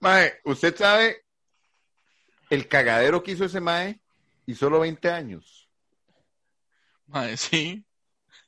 Mae, 0.00 0.34
usted 0.44 0.76
sabe 0.76 1.24
el 2.50 2.68
cagadero 2.68 3.22
que 3.22 3.32
hizo 3.32 3.44
ese 3.44 3.60
mae 3.60 4.00
y 4.46 4.54
solo 4.54 4.80
20 4.80 5.10
años. 5.10 5.68
Mae, 7.06 7.36
sí. 7.36 7.84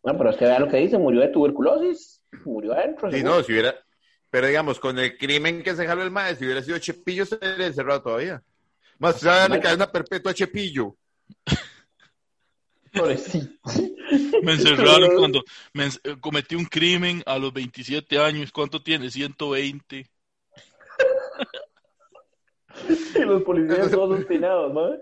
No, 0.03 0.17
pero 0.17 0.31
es 0.31 0.37
que 0.37 0.45
vea 0.45 0.59
lo 0.59 0.69
que 0.69 0.77
dice, 0.79 0.99
murió 0.99 1.21
de 1.21 1.29
tuberculosis, 1.29 2.23
murió 2.45 2.73
adentro. 2.75 3.11
Sí, 3.11 3.19
seguro. 3.19 3.37
no, 3.37 3.43
si 3.43 3.53
hubiera. 3.53 3.75
Pero 4.31 4.47
digamos, 4.47 4.79
con 4.79 4.99
el 4.99 5.17
crimen 5.17 5.63
que 5.63 5.75
se 5.75 5.87
jaló 5.87 6.03
el 6.03 6.11
mae, 6.11 6.37
si 6.37 6.45
hubiera 6.45 6.63
sido 6.63 6.79
Chepillo, 6.79 7.25
se 7.25 7.37
hubiera 7.37 7.67
encerrado 7.67 8.03
todavía. 8.03 8.43
Más, 8.99 9.21
se 9.21 9.27
va 9.27 9.35
a 9.35 9.39
darle 9.41 9.61
cadena 9.61 9.91
perpetua 9.91 10.33
a 10.33 10.35
Chepillo. 10.35 10.97
Pobrecito. 12.93 13.55
Me 14.43 14.53
encerraron 14.53 15.17
cuando 15.17 15.43
me 15.73 15.89
cometí 16.21 16.55
un 16.55 16.65
crimen 16.65 17.23
a 17.27 17.39
los 17.39 17.53
27 17.53 18.19
años. 18.19 18.51
¿Cuánto 18.51 18.83
tiene? 18.83 19.11
120. 19.11 20.07
Y 23.15 23.19
los 23.25 23.43
policías 23.43 23.91
todos 23.91 24.19
obstinados, 24.19 24.73
¿no? 24.73 24.97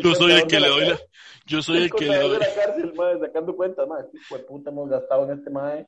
Yo 0.00 0.14
soy 0.14 0.32
el 0.32 0.46
que 0.46 0.60
le 0.60 0.68
doy 0.68 0.86
la, 0.86 0.98
yo 1.46 1.62
soy 1.62 1.84
el 1.84 1.92
que 1.92 2.04
le 2.06 2.18
de 2.18 2.28
doy, 2.28 2.38
la 2.38 2.54
cárcel, 2.54 2.92
madre, 2.94 3.20
sacando 3.20 3.56
cuentas, 3.56 3.86
madre. 3.88 4.08
Hijo 4.12 4.38
de 4.38 4.44
puta, 4.44 4.70
hemos 4.70 4.88
gastado 4.90 5.24
en 5.30 5.38
este 5.38 5.50
madre. 5.50 5.86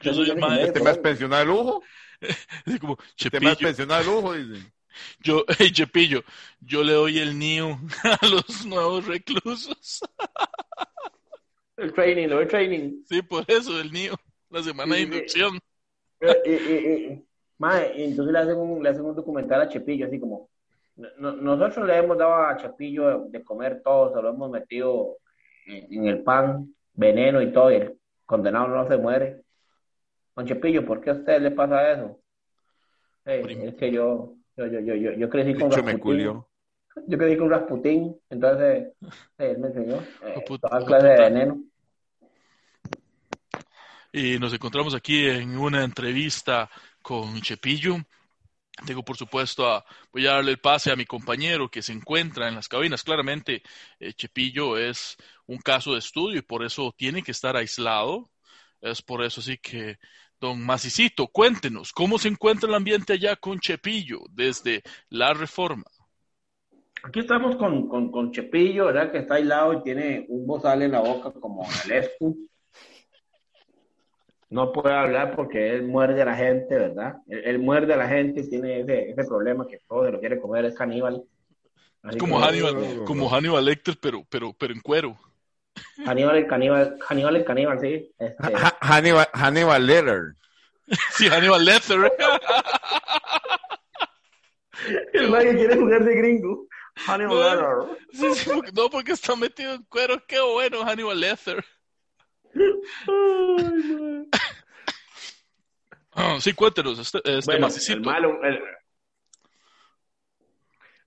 yo 0.00 0.14
soy 0.14 0.30
el 0.30 0.38
mae, 0.38 0.64
Este 0.64 0.80
más 0.80 0.98
pensionado 0.98 1.40
de 1.40 1.46
lujo. 1.46 1.82
así 2.66 2.78
como 2.78 2.98
Este 3.16 3.40
más 3.40 3.56
pensionado 3.56 4.00
de 4.00 4.06
lujo, 4.10 4.32
dicen. 4.34 4.72
yo, 5.20 5.44
hey, 5.58 5.70
Chepillo, 5.72 6.22
yo 6.60 6.82
le 6.84 6.92
doy 6.92 7.18
el 7.18 7.38
niño 7.38 7.80
a 8.04 8.26
los 8.26 8.66
nuevos 8.66 9.06
reclusos. 9.06 10.00
El 11.76 11.92
training, 11.92 12.28
lo 12.28 12.38
de 12.38 12.46
training. 12.46 13.02
Sí, 13.04 13.22
por 13.22 13.44
eso, 13.48 13.80
el 13.80 13.90
niño, 13.92 14.14
la 14.50 14.62
semana 14.62 14.94
de 14.94 15.00
Sí, 15.00 15.04
inducción. 15.04 15.58
Eh, 16.20 16.26
eh, 16.28 16.42
eh, 16.46 16.94
eh, 17.12 17.24
Mae, 17.58 18.04
entonces 18.04 18.32
le 18.32 18.38
hacen, 18.38 18.56
un, 18.56 18.82
le 18.82 18.88
hacen 18.88 19.04
un 19.04 19.14
documental 19.14 19.60
a 19.62 19.68
Chepillo, 19.68 20.06
así 20.06 20.18
como, 20.18 20.48
no- 20.96 21.08
no- 21.18 21.56
nosotros 21.56 21.86
le 21.86 21.96
hemos 21.98 22.18
dado 22.18 22.34
a 22.34 22.56
Chepillo 22.56 23.26
de 23.28 23.42
comer 23.44 23.80
todo, 23.82 24.14
se 24.14 24.20
lo 24.22 24.30
hemos 24.30 24.50
metido 24.50 25.18
en, 25.66 25.92
en 25.92 26.06
el 26.06 26.22
pan, 26.22 26.74
veneno 26.94 27.40
y 27.40 27.52
todo, 27.52 27.70
y 27.72 27.76
el 27.76 27.98
condenado 28.26 28.68
no 28.68 28.88
se 28.88 28.96
muere. 28.96 29.42
Don 30.34 30.46
Chepillo, 30.46 30.84
¿por 30.84 31.00
qué 31.00 31.10
a 31.10 31.14
usted 31.14 31.40
le 31.40 31.52
pasa 31.52 31.92
eso? 31.92 32.18
Eh, 33.24 33.40
Prim- 33.42 33.62
es 33.68 33.74
que 33.76 33.90
yo, 33.90 34.34
yo, 34.56 34.66
yo, 34.66 34.80
yo, 34.80 34.94
yo, 35.12 35.28
crecí 35.30 35.54
con 35.54 35.70
Rasputín, 35.70 36.42
yo 37.06 37.18
crecí 37.18 37.36
con 37.38 37.50
Rasputín, 37.50 38.20
entonces 38.28 38.88
eh, 39.38 39.50
él 39.50 39.58
me 39.58 39.68
enseñó 39.68 39.96
eh, 39.96 40.34
Hijo 40.36 40.58
toda 40.60 40.78
puta. 40.78 40.84
clase 40.84 41.06
de 41.06 41.20
veneno. 41.20 41.64
Y 44.12 44.38
nos 44.38 44.52
encontramos 44.54 44.94
aquí 44.94 45.26
en 45.26 45.56
una 45.58 45.82
entrevista 45.82 46.70
con 47.04 47.38
Chepillo. 47.42 47.98
Tengo, 48.86 49.04
por 49.04 49.16
supuesto, 49.16 49.70
a, 49.70 49.84
voy 50.10 50.26
a 50.26 50.32
darle 50.32 50.52
el 50.52 50.58
pase 50.58 50.90
a 50.90 50.96
mi 50.96 51.04
compañero 51.04 51.70
que 51.70 51.82
se 51.82 51.92
encuentra 51.92 52.48
en 52.48 52.56
las 52.56 52.66
cabinas. 52.66 53.04
Claramente, 53.04 53.62
eh, 54.00 54.14
Chepillo 54.14 54.78
es 54.78 55.16
un 55.46 55.58
caso 55.58 55.92
de 55.92 55.98
estudio 55.98 56.38
y 56.38 56.42
por 56.42 56.64
eso 56.64 56.92
tiene 56.96 57.22
que 57.22 57.30
estar 57.30 57.56
aislado. 57.56 58.30
Es 58.80 59.02
por 59.02 59.22
eso 59.22 59.40
así 59.40 59.58
que, 59.58 59.98
don 60.40 60.64
Macicito, 60.64 61.28
cuéntenos, 61.28 61.92
¿cómo 61.92 62.18
se 62.18 62.28
encuentra 62.28 62.68
el 62.68 62.74
ambiente 62.74 63.12
allá 63.12 63.36
con 63.36 63.60
Chepillo 63.60 64.20
desde 64.30 64.82
la 65.10 65.34
reforma? 65.34 65.84
Aquí 67.04 67.20
estamos 67.20 67.56
con, 67.56 67.86
con, 67.86 68.10
con 68.10 68.32
Chepillo, 68.32 68.86
¿verdad? 68.86 69.12
Que 69.12 69.18
está 69.18 69.34
aislado 69.34 69.74
y 69.74 69.82
tiene 69.82 70.24
un 70.28 70.46
bozal 70.46 70.82
en 70.82 70.92
la 70.92 71.00
boca 71.00 71.30
como 71.38 71.68
el 71.84 71.92
Escu. 71.92 72.48
No 74.50 74.72
puede 74.72 74.94
hablar 74.94 75.34
porque 75.34 75.70
él 75.74 75.82
muerde 75.84 76.22
a 76.22 76.26
la 76.26 76.36
gente, 76.36 76.74
¿verdad? 76.76 77.16
Él, 77.28 77.42
él 77.44 77.58
muerde 77.58 77.94
a 77.94 77.96
la 77.96 78.06
gente 78.08 78.40
y 78.40 78.48
tiene 78.50 78.80
ese, 78.80 79.10
ese 79.10 79.24
problema 79.24 79.66
que 79.66 79.78
todo 79.88 80.04
se 80.06 80.12
lo 80.12 80.20
quiere 80.20 80.40
comer, 80.40 80.64
es 80.66 80.74
caníbal. 80.76 81.22
Así 82.02 82.16
Es 82.16 82.20
como 82.20 82.38
que- 82.38 82.44
Hannibal, 82.46 83.04
como 83.04 83.28
Hannibal 83.30 83.64
Lecter, 83.64 83.96
pero, 84.00 84.24
pero, 84.28 84.52
pero 84.52 84.72
en 84.74 84.80
cuero. 84.80 85.16
Hannibal 86.06 86.36
el 86.36 86.46
caníbal, 86.46 86.96
Hannibal 87.08 87.36
el 87.36 87.44
caníbal, 87.44 87.80
sí. 87.80 88.12
Este, 88.18 88.54
Ha- 88.54 88.76
Hannibal, 88.80 89.26
Hannibal 89.32 89.86
Letter. 89.86 90.20
Sí, 91.16 91.28
Hannibal 91.28 91.64
Lecter. 91.64 91.98
el 95.14 95.30
nadie 95.30 95.54
quiere 95.56 95.76
jugar 95.76 96.04
de 96.04 96.14
gringo. 96.14 96.66
Hannibal 97.06 97.60
No. 97.60 97.86
Lecter. 97.86 98.06
Sí, 98.12 98.34
sí, 98.34 98.50
porque- 98.54 98.72
no, 98.72 98.90
porque 98.90 99.12
está 99.12 99.34
metido 99.36 99.74
en 99.74 99.82
cuero. 99.84 100.22
Qué 100.26 100.40
bueno, 100.40 100.82
Hannibal 100.84 101.18
Lecter. 101.18 101.64
Ay. 103.08 104.28
Ah, 106.16 106.36
sí, 106.40 106.52
cuéntenos, 106.52 106.98
este, 106.98 107.18
este 107.24 107.50
Bueno, 107.50 107.68
el 107.88 108.00
malo, 108.00 108.42
el- 108.44 108.60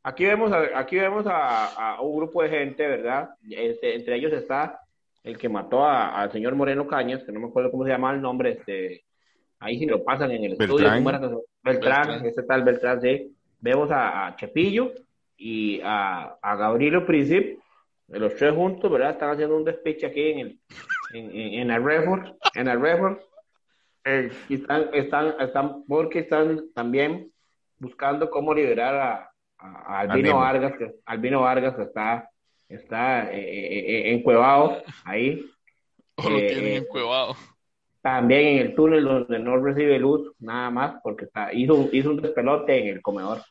Aquí 0.03 0.25
vemos, 0.25 0.51
a, 0.53 0.79
aquí 0.79 0.95
vemos 0.97 1.25
a, 1.27 1.95
a 1.95 2.01
un 2.01 2.17
grupo 2.17 2.41
de 2.41 2.49
gente, 2.49 2.87
¿verdad? 2.87 3.29
Este, 3.49 3.95
entre 3.95 4.15
ellos 4.15 4.31
está 4.31 4.79
el 5.23 5.37
que 5.37 5.49
mató 5.49 5.85
al 5.85 6.31
señor 6.31 6.55
Moreno 6.55 6.87
Cañas, 6.87 7.23
que 7.25 7.31
no 7.33 7.41
me 7.41 7.47
acuerdo 7.47 7.71
cómo 7.71 7.83
se 7.83 7.89
llama 7.89 8.13
el 8.13 8.21
nombre, 8.21 8.51
este, 8.51 9.03
ahí 9.59 9.77
sí 9.77 9.85
lo 9.85 10.03
pasan 10.05 10.31
en 10.31 10.45
el 10.45 10.51
estudio. 10.53 10.75
Beltrán. 10.75 10.97
¿cómo 10.99 11.09
era 11.09 11.19
que 11.19 11.27
se- 11.27 11.35
Beltrán, 11.63 12.07
Beltrán. 12.07 12.25
ese 12.25 12.43
tal 12.43 12.63
Beltrán, 12.63 13.01
sí. 13.01 13.35
Vemos 13.59 13.91
a, 13.91 14.27
a 14.27 14.35
Chepillo 14.37 14.93
y 15.35 15.81
a, 15.83 16.37
a 16.41 16.55
Gabrielo 16.55 17.05
Príncipe, 17.05 17.59
de 18.07 18.19
los 18.19 18.33
tres 18.35 18.53
juntos, 18.55 18.89
¿verdad? 18.89 19.11
Están 19.11 19.31
haciendo 19.31 19.57
un 19.57 19.65
despiche 19.65 20.05
aquí 20.07 20.31
en 20.31 20.39
el, 20.39 20.59
en, 21.09 21.71
el 21.71 21.83
Redford, 21.83 22.27
en 22.55 22.67
el 22.67 22.81
Redford. 22.81 23.17
Eh, 24.05 24.31
están, 24.49 24.89
están, 24.93 25.35
están, 25.39 25.83
porque 25.87 26.19
están 26.19 26.61
también 26.73 27.31
buscando 27.77 28.29
cómo 28.29 28.53
liberar 28.53 28.95
a, 28.95 29.31
a- 29.57 29.97
a 29.97 29.99
Albino. 30.01 30.37
Vargas, 30.37 30.73
que 30.77 30.91
Albino 31.05 31.41
Vargas 31.41 31.77
está, 31.79 32.29
está 32.69 33.31
eh, 33.33 33.39
eh, 33.39 34.09
eh, 34.09 34.13
encuevado 34.13 34.81
ahí, 35.03 35.45
O 36.15 36.29
lo 36.29 36.39
eh, 36.39 36.47
tienen 36.47 36.65
eh, 36.73 36.77
encuevado. 36.77 37.35
también 38.01 38.47
en 38.47 38.57
el 38.67 38.75
túnel 38.75 39.03
donde 39.03 39.39
no 39.39 39.57
recibe 39.57 39.99
luz, 39.99 40.31
nada 40.39 40.69
más, 40.71 40.95
porque 41.03 41.25
está, 41.25 41.51
hizo, 41.53 41.75
un- 41.75 41.89
hizo 41.91 42.09
un 42.11 42.21
despelote 42.21 42.77
en 42.79 42.87
el 42.95 43.01
comedor. 43.01 43.41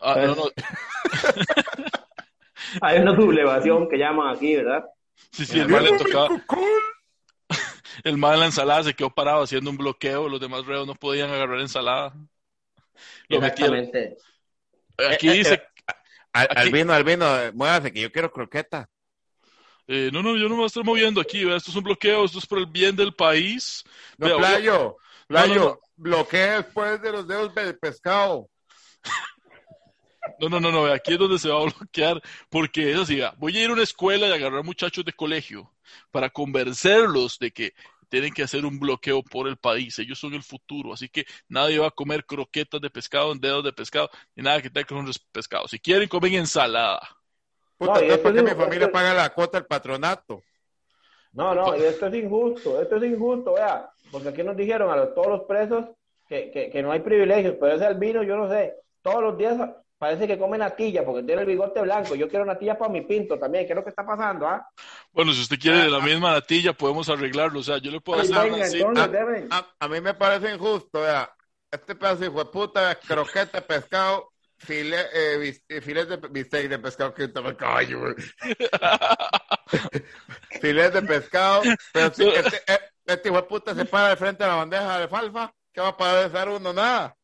Ah, 0.00 0.14
no, 0.26 0.34
no. 0.34 0.42
Hay 2.80 2.98
una 3.00 3.14
sublevación 3.14 3.88
que 3.88 3.98
llaman 3.98 4.34
aquí, 4.34 4.56
¿verdad? 4.56 4.84
Sí, 5.30 5.44
sí, 5.46 5.60
el 5.60 5.68
mal 5.68 5.84
le 5.84 5.96
tocaba. 5.96 6.28
El 8.04 8.18
mal 8.18 8.34
en 8.34 8.40
la 8.40 8.46
ensalada 8.46 8.82
se 8.84 8.94
quedó 8.94 9.10
parado 9.10 9.42
haciendo 9.42 9.70
un 9.70 9.76
bloqueo. 9.76 10.28
Los 10.28 10.40
demás 10.40 10.66
reos 10.66 10.86
no 10.86 10.94
podían 10.94 11.30
agarrar 11.30 11.60
ensalada. 11.60 12.14
Lo 13.28 13.40
metieron. 13.40 13.76
Exactamente. 13.76 14.16
Aquí 15.14 15.28
Eh, 15.28 15.32
eh, 15.32 15.36
dice. 15.38 15.62
Al- 16.32 16.48
Aquí- 16.50 16.56
Albino, 16.60 16.92
Albino, 16.92 17.38
eh, 17.40 17.52
muévase 17.52 17.92
que 17.92 18.00
yo 18.00 18.10
quiero 18.12 18.30
croqueta. 18.32 18.88
eh, 19.88 20.10
no, 20.12 20.22
no, 20.22 20.36
yo 20.36 20.44
no 20.44 20.50
me 20.50 20.54
voy 20.56 20.64
a 20.64 20.66
estar 20.68 20.84
moviendo 20.84 21.20
aquí. 21.20 21.44
vea, 21.44 21.56
Esto 21.56 21.70
es 21.70 21.76
un 21.76 21.82
bloqueo. 21.84 22.24
Esto 22.24 22.38
es 22.38 22.46
por 22.46 22.58
el 22.58 22.66
bien 22.66 22.94
del 22.96 23.12
país. 23.14 23.82
No, 24.16 24.26
Vea, 24.28 24.36
Playo, 24.38 24.96
Playo, 25.26 25.54
No, 25.54 25.60
no, 25.60 25.66
no. 25.70 25.80
bloquea 25.96 26.56
después 26.62 27.02
de 27.02 27.12
los 27.12 27.26
dedos 27.28 27.54
del 27.54 27.78
pescado. 27.78 28.48
No, 30.38 30.48
no, 30.48 30.60
no, 30.60 30.70
no, 30.70 30.86
aquí 30.86 31.12
es 31.14 31.18
donde 31.18 31.38
se 31.38 31.48
va 31.48 31.60
a 31.60 31.64
bloquear, 31.64 32.22
porque 32.48 32.92
es 32.92 32.98
así, 32.98 33.20
voy 33.38 33.56
a 33.56 33.64
ir 33.64 33.70
a 33.70 33.72
una 33.72 33.82
escuela 33.82 34.28
y 34.28 34.32
agarrar 34.32 34.62
muchachos 34.64 35.04
de 35.04 35.12
colegio 35.12 35.72
para 36.12 36.30
convencerlos 36.30 37.38
de 37.40 37.50
que 37.50 37.74
tienen 38.12 38.30
que 38.34 38.42
hacer 38.42 38.66
un 38.66 38.78
bloqueo 38.78 39.22
por 39.22 39.48
el 39.48 39.56
país, 39.56 39.98
ellos 39.98 40.18
son 40.18 40.34
el 40.34 40.42
futuro, 40.42 40.92
así 40.92 41.08
que 41.08 41.24
nadie 41.48 41.78
va 41.78 41.86
a 41.86 41.90
comer 41.90 42.26
croquetas 42.26 42.78
de 42.78 42.90
pescado, 42.90 43.34
dedos 43.34 43.64
de 43.64 43.72
pescado, 43.72 44.10
ni 44.36 44.42
nada 44.42 44.60
que 44.60 44.68
tenga 44.68 44.86
con 44.86 45.10
pescado. 45.32 45.66
Si 45.66 45.78
quieren, 45.80 46.10
comen 46.10 46.34
ensalada. 46.34 47.00
Puta, 47.78 47.94
No, 47.94 48.00
y 48.00 48.02
entonces, 48.10 48.16
esto 48.18 48.22
¿por 48.22 48.32
qué 48.34 48.38
es 48.40 48.44
mi 48.44 48.62
familia 48.62 48.86
esto- 48.86 48.92
paga 48.92 49.14
la 49.14 49.30
cuota 49.30 49.58
del 49.58 49.66
patronato? 49.66 50.42
No, 51.32 51.54
no, 51.54 51.74
y 51.74 51.80
esto 51.84 52.06
es 52.08 52.14
injusto, 52.14 52.82
esto 52.82 52.96
es 52.96 53.02
injusto, 53.04 53.54
vea, 53.54 53.88
porque 54.10 54.28
aquí 54.28 54.42
nos 54.42 54.58
dijeron 54.58 54.90
a 54.90 54.96
los- 54.96 55.14
todos 55.14 55.28
los 55.28 55.40
presos 55.44 55.86
que, 56.28 56.50
que, 56.50 56.68
que 56.68 56.82
no 56.82 56.92
hay 56.92 57.00
privilegios, 57.00 57.56
pero 57.58 57.76
ese 57.76 57.86
albino, 57.86 58.22
yo 58.22 58.36
no 58.36 58.46
sé, 58.50 58.74
todos 59.00 59.22
los 59.22 59.38
días 59.38 59.58
parece 60.02 60.26
que 60.26 60.36
come 60.36 60.58
natilla 60.58 61.04
porque 61.04 61.22
tiene 61.22 61.42
el 61.42 61.46
bigote 61.46 61.80
blanco. 61.80 62.16
Yo 62.16 62.28
quiero 62.28 62.44
natilla 62.44 62.76
para 62.76 62.90
mi 62.90 63.02
pinto 63.02 63.38
también. 63.38 63.66
¿Qué 63.66 63.72
es 63.72 63.76
lo 63.76 63.84
que 63.84 63.90
está 63.90 64.04
pasando, 64.04 64.48
ah? 64.48 64.68
Bueno, 65.12 65.32
si 65.32 65.42
usted 65.42 65.56
quiere 65.60 65.78
de 65.78 65.90
la 65.90 66.00
misma 66.00 66.32
natilla, 66.32 66.72
podemos 66.72 67.08
arreglarlo. 67.08 67.60
O 67.60 67.62
sea, 67.62 67.78
yo 67.78 67.92
le 67.92 68.00
puedo 68.00 68.20
hacer 68.20 68.50
venga, 68.50 68.64
así. 68.64 68.78
entonces, 68.78 69.04
Ah, 69.04 69.06
deben. 69.06 69.46
A, 69.52 69.64
a 69.78 69.86
mí 69.86 70.00
me 70.00 70.12
parece 70.14 70.52
injusto, 70.52 71.02
vea. 71.02 71.32
Este 71.70 71.94
pedazo 71.94 72.16
de 72.18 72.26
hijo 72.26 72.38
de 72.40 72.46
puta, 72.50 72.96
croquete, 72.96 73.62
pescado, 73.62 74.32
filet, 74.58 75.06
eh, 75.14 75.36
bis- 75.38 75.62
eh, 75.68 75.80
filet 75.80 76.08
de 76.08 76.16
bistec 76.16 76.68
de 76.68 76.80
pescado, 76.80 77.14
que 77.14 77.32
caballo, 77.56 78.00
güey. 78.00 78.14
filet 80.60 80.92
de 80.94 81.02
pescado, 81.02 81.62
pero 81.92 82.12
si 82.12 82.28
este, 82.28 82.56
eh, 82.66 82.80
este 83.06 83.28
hijo 83.28 83.36
de 83.36 83.42
puta 83.44 83.72
se 83.72 83.84
para 83.84 84.08
de 84.08 84.16
frente 84.16 84.42
a 84.42 84.48
la 84.48 84.54
bandeja 84.56 84.98
de 84.98 85.04
alfalfa, 85.04 85.54
¿qué 85.72 85.80
va 85.80 85.88
a 85.90 85.96
padecer 85.96 86.48
uno? 86.48 86.72
Nada. 86.72 87.16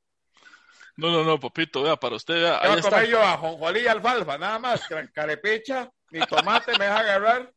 No, 0.99 1.13
no, 1.13 1.23
no, 1.23 1.39
papito, 1.39 1.83
vea, 1.85 1.95
para 1.97 2.17
usted, 2.17 2.35
vea, 2.43 2.59
¿Qué 2.61 2.67
ahí 2.67 2.69
va 2.71 2.75
a 2.75 2.79
está. 2.79 2.91
comer 2.91 3.09
yo? 3.09 3.23
Ajonjolí 3.23 3.81
y 3.81 3.87
alfalfa, 3.87 4.37
nada 4.37 4.59
más. 4.59 4.87
Ca- 4.89 5.09
Carepicha, 5.15 5.89
ni 6.11 6.19
tomate 6.27 6.77
me 6.77 6.87
deja 6.87 6.99
agarrar. 6.99 7.53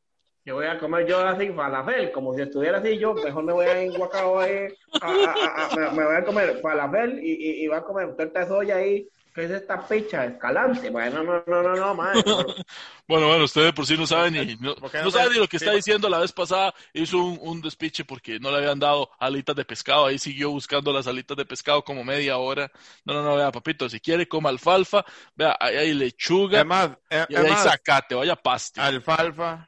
Yo 0.45 0.55
voy 0.55 0.67
a 0.67 0.77
comer 0.77 1.07
yo 1.07 1.19
así 1.27 1.49
falafel, 1.49 2.11
como 2.11 2.33
si 2.35 2.41
estuviera 2.43 2.77
así 2.77 2.97
yo, 2.99 3.13
mejor 3.15 3.43
me 3.43 3.53
voy 3.53 3.65
a 3.65 3.83
ir 3.83 3.91
guacao 3.97 4.39
ahí, 4.39 4.67
a- 5.01 5.07
a- 5.07 5.33
a- 5.33 5.65
a- 5.65 5.75
me, 5.75 5.91
me 5.91 6.05
voy 6.05 6.15
a 6.15 6.23
comer 6.23 6.59
falafel 6.61 7.19
y, 7.23 7.31
y, 7.31 7.63
y 7.63 7.67
voy 7.67 7.77
a 7.77 7.81
comer 7.81 8.15
torta 8.15 8.41
de 8.41 8.47
soya 8.47 8.75
ahí, 8.77 9.07
¿qué 9.33 9.45
es 9.45 9.51
esta 9.51 9.87
picha? 9.87 10.25
Escalante, 10.25 10.89
bueno, 10.89 11.23
no, 11.23 11.43
no, 11.47 11.63
no, 11.63 11.75
no, 11.75 11.95
madre. 11.95 12.23
Bueno, 13.07 13.27
bueno, 13.27 13.43
usted 13.45 13.63
de 13.65 13.73
por 13.73 13.85
sí 13.85 13.97
no 13.97 14.07
sabe 14.07 14.31
ni, 14.31 14.55
no, 14.57 14.75
¿Por 14.79 14.91
qué 14.91 14.97
no 14.99 15.11
no 15.11 15.11
sabe 15.11 15.29
me- 15.29 15.31
ni 15.31 15.37
lo 15.39 15.47
que 15.47 15.57
sí, 15.57 15.65
está 15.65 15.71
diciendo. 15.73 16.07
La 16.09 16.19
vez 16.19 16.31
pasada 16.31 16.73
hizo 16.93 17.17
un, 17.17 17.37
un 17.41 17.61
despiche 17.61 18.05
porque 18.05 18.39
no 18.39 18.51
le 18.51 18.57
habían 18.57 18.79
dado 18.79 19.09
alitas 19.19 19.55
de 19.55 19.65
pescado. 19.65 20.05
Ahí 20.05 20.17
siguió 20.19 20.49
buscando 20.51 20.93
las 20.93 21.07
alitas 21.07 21.35
de 21.37 21.45
pescado 21.45 21.83
como 21.83 22.03
media 22.03 22.37
hora. 22.37 22.71
No, 23.05 23.13
no, 23.13 23.23
no, 23.23 23.35
vea, 23.35 23.51
papito, 23.51 23.89
si 23.89 23.99
quiere 23.99 24.27
coma 24.27 24.49
alfalfa, 24.49 25.03
vea, 25.35 25.57
ahí 25.59 25.75
hay 25.77 25.93
lechuga 25.93 26.59
Además, 26.59 26.97
eh, 27.09 27.25
y 27.27 27.35
ahí 27.35 27.45
hay 27.45 27.55
además, 27.55 27.57
zacate, 27.57 28.15
vaya 28.15 28.35
paste. 28.35 28.81
alfalfa. 28.81 29.67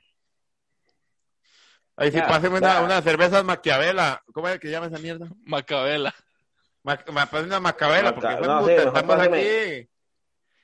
Ahí 1.96 2.12
sí, 2.12 2.22
Ya, 2.22 2.24
páseme 2.24 2.58
una, 2.58 2.82
una 2.82 3.02
cerveza 3.02 3.44
maquiavela. 3.44 4.24
¿Cómo 4.34 4.48
es 4.48 4.60
que 4.60 4.70
llama 4.72 4.88
esa 4.88 4.98
mierda? 5.00 5.28
Macabela. 5.46 6.14
Ma, 6.84 7.00
ma- 7.14 7.26
páseme 7.26 7.48
una 7.48 7.60
macabela, 7.62 8.14
porque 8.14 8.36
no, 8.36 8.60
puta, 8.60 8.66
sí, 8.66 8.72
estamos 8.88 9.20
aquí. 9.20 9.90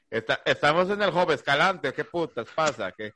Está- 0.10 0.42
estamos 0.46 0.90
en 0.90 1.02
el 1.02 1.12
Joven 1.12 1.36
Escalante, 1.36 1.94
¿qué 1.94 2.04
putas 2.04 2.48
pasa? 2.54 2.92
¿Qué? 2.92 3.14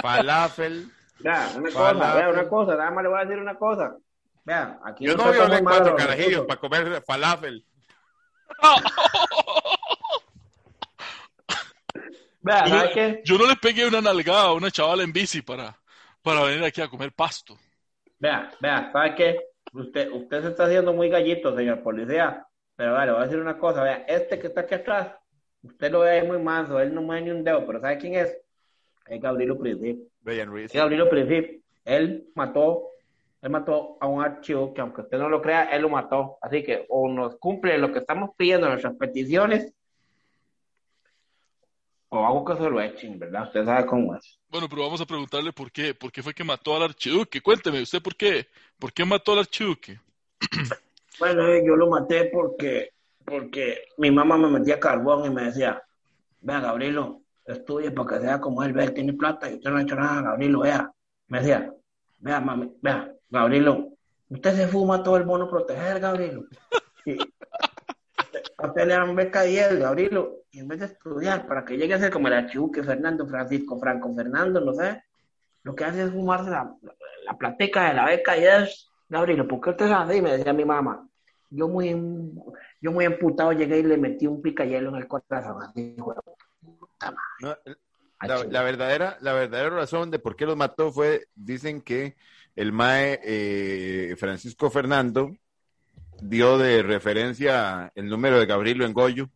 Falafel. 0.00 0.90
Vea, 1.20 1.50
una 1.56 1.68
cosa, 1.70 1.82
Falafel. 1.94 2.16
vea, 2.16 2.28
una 2.30 2.48
cosa, 2.48 2.76
nada 2.76 2.90
más 2.92 3.02
le 3.02 3.08
voy 3.10 3.18
a 3.20 3.24
decir 3.24 3.38
una 3.42 3.56
cosa. 3.58 3.96
Vea, 4.44 4.78
aquí 4.84 5.04
Yo 5.04 5.16
no 5.16 5.30
violé 5.32 5.62
cuatro 5.62 5.96
carajillos 5.96 6.46
para 6.46 6.60
comer 6.60 7.02
falafel. 7.06 7.64
Vea, 12.40 12.64
Yo, 12.64 12.70
¿sabes 12.78 12.90
qué? 12.94 13.22
yo 13.24 13.36
no 13.36 13.46
le 13.46 13.56
pegué 13.56 13.86
una 13.86 14.00
nalgada 14.00 14.42
a 14.44 14.52
una 14.52 14.70
chavala 14.70 15.02
en 15.02 15.12
bici 15.12 15.42
para, 15.42 15.76
para 16.22 16.42
venir 16.44 16.64
aquí 16.64 16.80
a 16.80 16.88
comer 16.88 17.12
pasto. 17.12 17.58
Vea, 18.18 18.50
vea, 18.60 18.90
¿sabe 18.92 19.14
qué? 19.16 19.36
Usted, 19.72 20.10
usted 20.12 20.42
se 20.42 20.48
está 20.48 20.64
haciendo 20.64 20.92
muy 20.92 21.08
gallito, 21.08 21.54
señor 21.56 21.82
policía. 21.82 22.46
Pero 22.76 22.92
vea, 22.92 23.06
le 23.06 23.12
voy 23.12 23.20
a 23.20 23.24
decir 23.24 23.40
una 23.40 23.58
cosa, 23.58 23.82
vea, 23.82 24.04
este 24.06 24.38
que 24.38 24.46
está 24.46 24.60
aquí 24.62 24.74
atrás, 24.74 25.12
usted 25.62 25.90
lo 25.90 26.00
ve 26.00 26.22
muy 26.22 26.38
manso, 26.38 26.78
él 26.80 26.94
no 26.94 27.02
mueve 27.02 27.22
ni 27.22 27.30
un 27.30 27.42
dedo, 27.42 27.66
pero 27.66 27.80
¿sabe 27.80 27.98
quién 27.98 28.14
es? 28.14 28.36
Es 29.06 29.20
Gabrielo 29.20 29.58
Princip. 29.58 30.00
Gabrielo 30.72 31.08
Princip. 31.08 31.62
Él 31.84 32.28
mató, 32.34 32.90
él 33.40 33.50
mató 33.50 33.96
a 34.00 34.06
un 34.06 34.22
archivo 34.22 34.72
que 34.74 34.80
aunque 34.80 35.00
usted 35.00 35.18
no 35.18 35.28
lo 35.28 35.40
crea, 35.40 35.64
él 35.64 35.82
lo 35.82 35.88
mató. 35.88 36.38
Así 36.42 36.62
que 36.62 36.84
o 36.88 37.08
nos 37.08 37.36
cumple 37.36 37.78
lo 37.78 37.92
que 37.92 38.00
estamos 38.00 38.30
pidiendo, 38.36 38.68
nuestras 38.68 38.94
peticiones, 38.96 39.74
o 42.10 42.24
hago 42.24 42.44
que 42.44 42.56
se 42.56 42.70
lo 42.70 42.80
echen, 42.80 43.18
¿verdad? 43.18 43.44
Usted 43.44 43.64
sabe 43.64 43.86
cómo 43.86 44.14
es. 44.16 44.38
Bueno, 44.48 44.68
pero 44.68 44.82
vamos 44.82 45.00
a 45.00 45.06
preguntarle 45.06 45.52
por 45.52 45.70
qué. 45.70 45.94
¿Por 45.94 46.10
qué 46.10 46.22
fue 46.22 46.34
que 46.34 46.44
mató 46.44 46.74
al 46.74 46.82
archiduque? 46.82 47.40
Cuénteme, 47.40 47.82
¿usted 47.82 48.02
por 48.02 48.16
qué? 48.16 48.46
¿Por 48.78 48.92
qué 48.92 49.04
mató 49.04 49.32
al 49.32 49.40
archiduque? 49.40 50.00
Bueno, 51.18 51.48
eh, 51.48 51.64
yo 51.66 51.74
lo 51.74 51.88
maté 51.88 52.26
porque, 52.26 52.92
porque 53.24 53.86
mi 53.96 54.08
mamá 54.08 54.38
me 54.38 54.48
metía 54.48 54.78
carbón 54.78 55.26
y 55.26 55.30
me 55.34 55.46
decía, 55.46 55.82
vea, 56.40 56.60
Gabrielo, 56.60 57.22
estudie 57.44 57.90
para 57.90 58.08
que 58.08 58.20
sea 58.20 58.40
como 58.40 58.62
él, 58.62 58.72
vea, 58.72 58.84
él 58.84 58.94
tiene 58.94 59.14
plata 59.14 59.50
y 59.50 59.54
usted 59.54 59.68
no 59.68 59.78
ha 59.78 59.82
hecho 59.82 59.96
nada, 59.96 60.22
Gabrielo, 60.22 60.60
vea. 60.60 60.92
Me 61.26 61.40
decía, 61.40 61.74
vea, 62.20 62.40
mami, 62.40 62.72
vea, 62.80 63.12
Gabrielo, 63.30 63.88
usted 64.28 64.54
se 64.54 64.68
fuma 64.68 65.02
todo 65.02 65.16
el 65.16 65.24
bono 65.24 65.50
proteger, 65.50 65.98
Gabrielo. 65.98 66.44
Y 67.04 67.16
usted 68.58 68.86
le 68.86 68.94
dan 68.94 69.14
beca 69.14 69.42
10, 69.42 69.78
Gabrielo, 69.78 70.42
y 70.50 70.60
en 70.60 70.68
vez 70.68 70.80
de 70.80 70.86
estudiar 70.86 71.46
para 71.46 71.64
que 71.64 71.76
llegue 71.76 71.94
a 71.94 71.98
ser 71.98 72.12
como 72.12 72.28
el 72.28 72.34
archiduque 72.34 72.82
Fernando 72.82 73.26
Francisco, 73.26 73.78
Franco 73.78 74.12
Fernando, 74.14 74.60
no 74.60 74.74
sé, 74.74 75.04
lo 75.62 75.74
que 75.74 75.84
hace 75.84 76.02
es 76.02 76.10
fumarse 76.10 76.50
la, 76.50 76.74
la, 76.82 76.94
la 77.24 77.38
platica 77.38 77.88
de 77.88 77.94
la 77.94 78.06
beca 78.06 78.34
10. 78.34 78.88
Gabrielo, 79.08 79.46
¿por 79.46 79.60
qué 79.60 79.70
usted 79.70 79.86
es 79.86 79.92
así? 79.92 80.20
Me 80.20 80.36
decía 80.36 80.52
mi 80.52 80.64
mamá. 80.64 81.06
Yo 81.50 81.68
muy, 81.68 81.90
yo 82.80 82.92
muy 82.92 83.04
emputado 83.04 83.52
llegué 83.52 83.78
y 83.78 83.82
le 83.82 83.96
metí 83.96 84.26
un 84.26 84.42
picayelo 84.42 84.90
en 84.90 84.96
el 84.96 85.08
corazón. 85.08 85.62
Así. 85.62 85.96
No, 87.40 87.56
la, 88.20 88.44
la 88.44 88.62
verdadera, 88.62 89.16
la 89.20 89.32
verdadera 89.32 89.70
razón 89.70 90.10
de 90.10 90.18
por 90.18 90.36
qué 90.36 90.44
los 90.44 90.56
mató 90.56 90.92
fue, 90.92 91.28
dicen 91.34 91.80
que 91.80 92.16
el 92.56 92.72
mae 92.72 93.20
eh, 93.22 94.16
Francisco 94.18 94.70
Fernando 94.70 95.30
dio 96.20 96.58
de 96.58 96.82
referencia 96.82 97.92
el 97.94 98.08
número 98.08 98.38
de 98.38 98.46
Gabrielo 98.46 98.84
en 98.84 98.92
Goyo. 98.92 99.28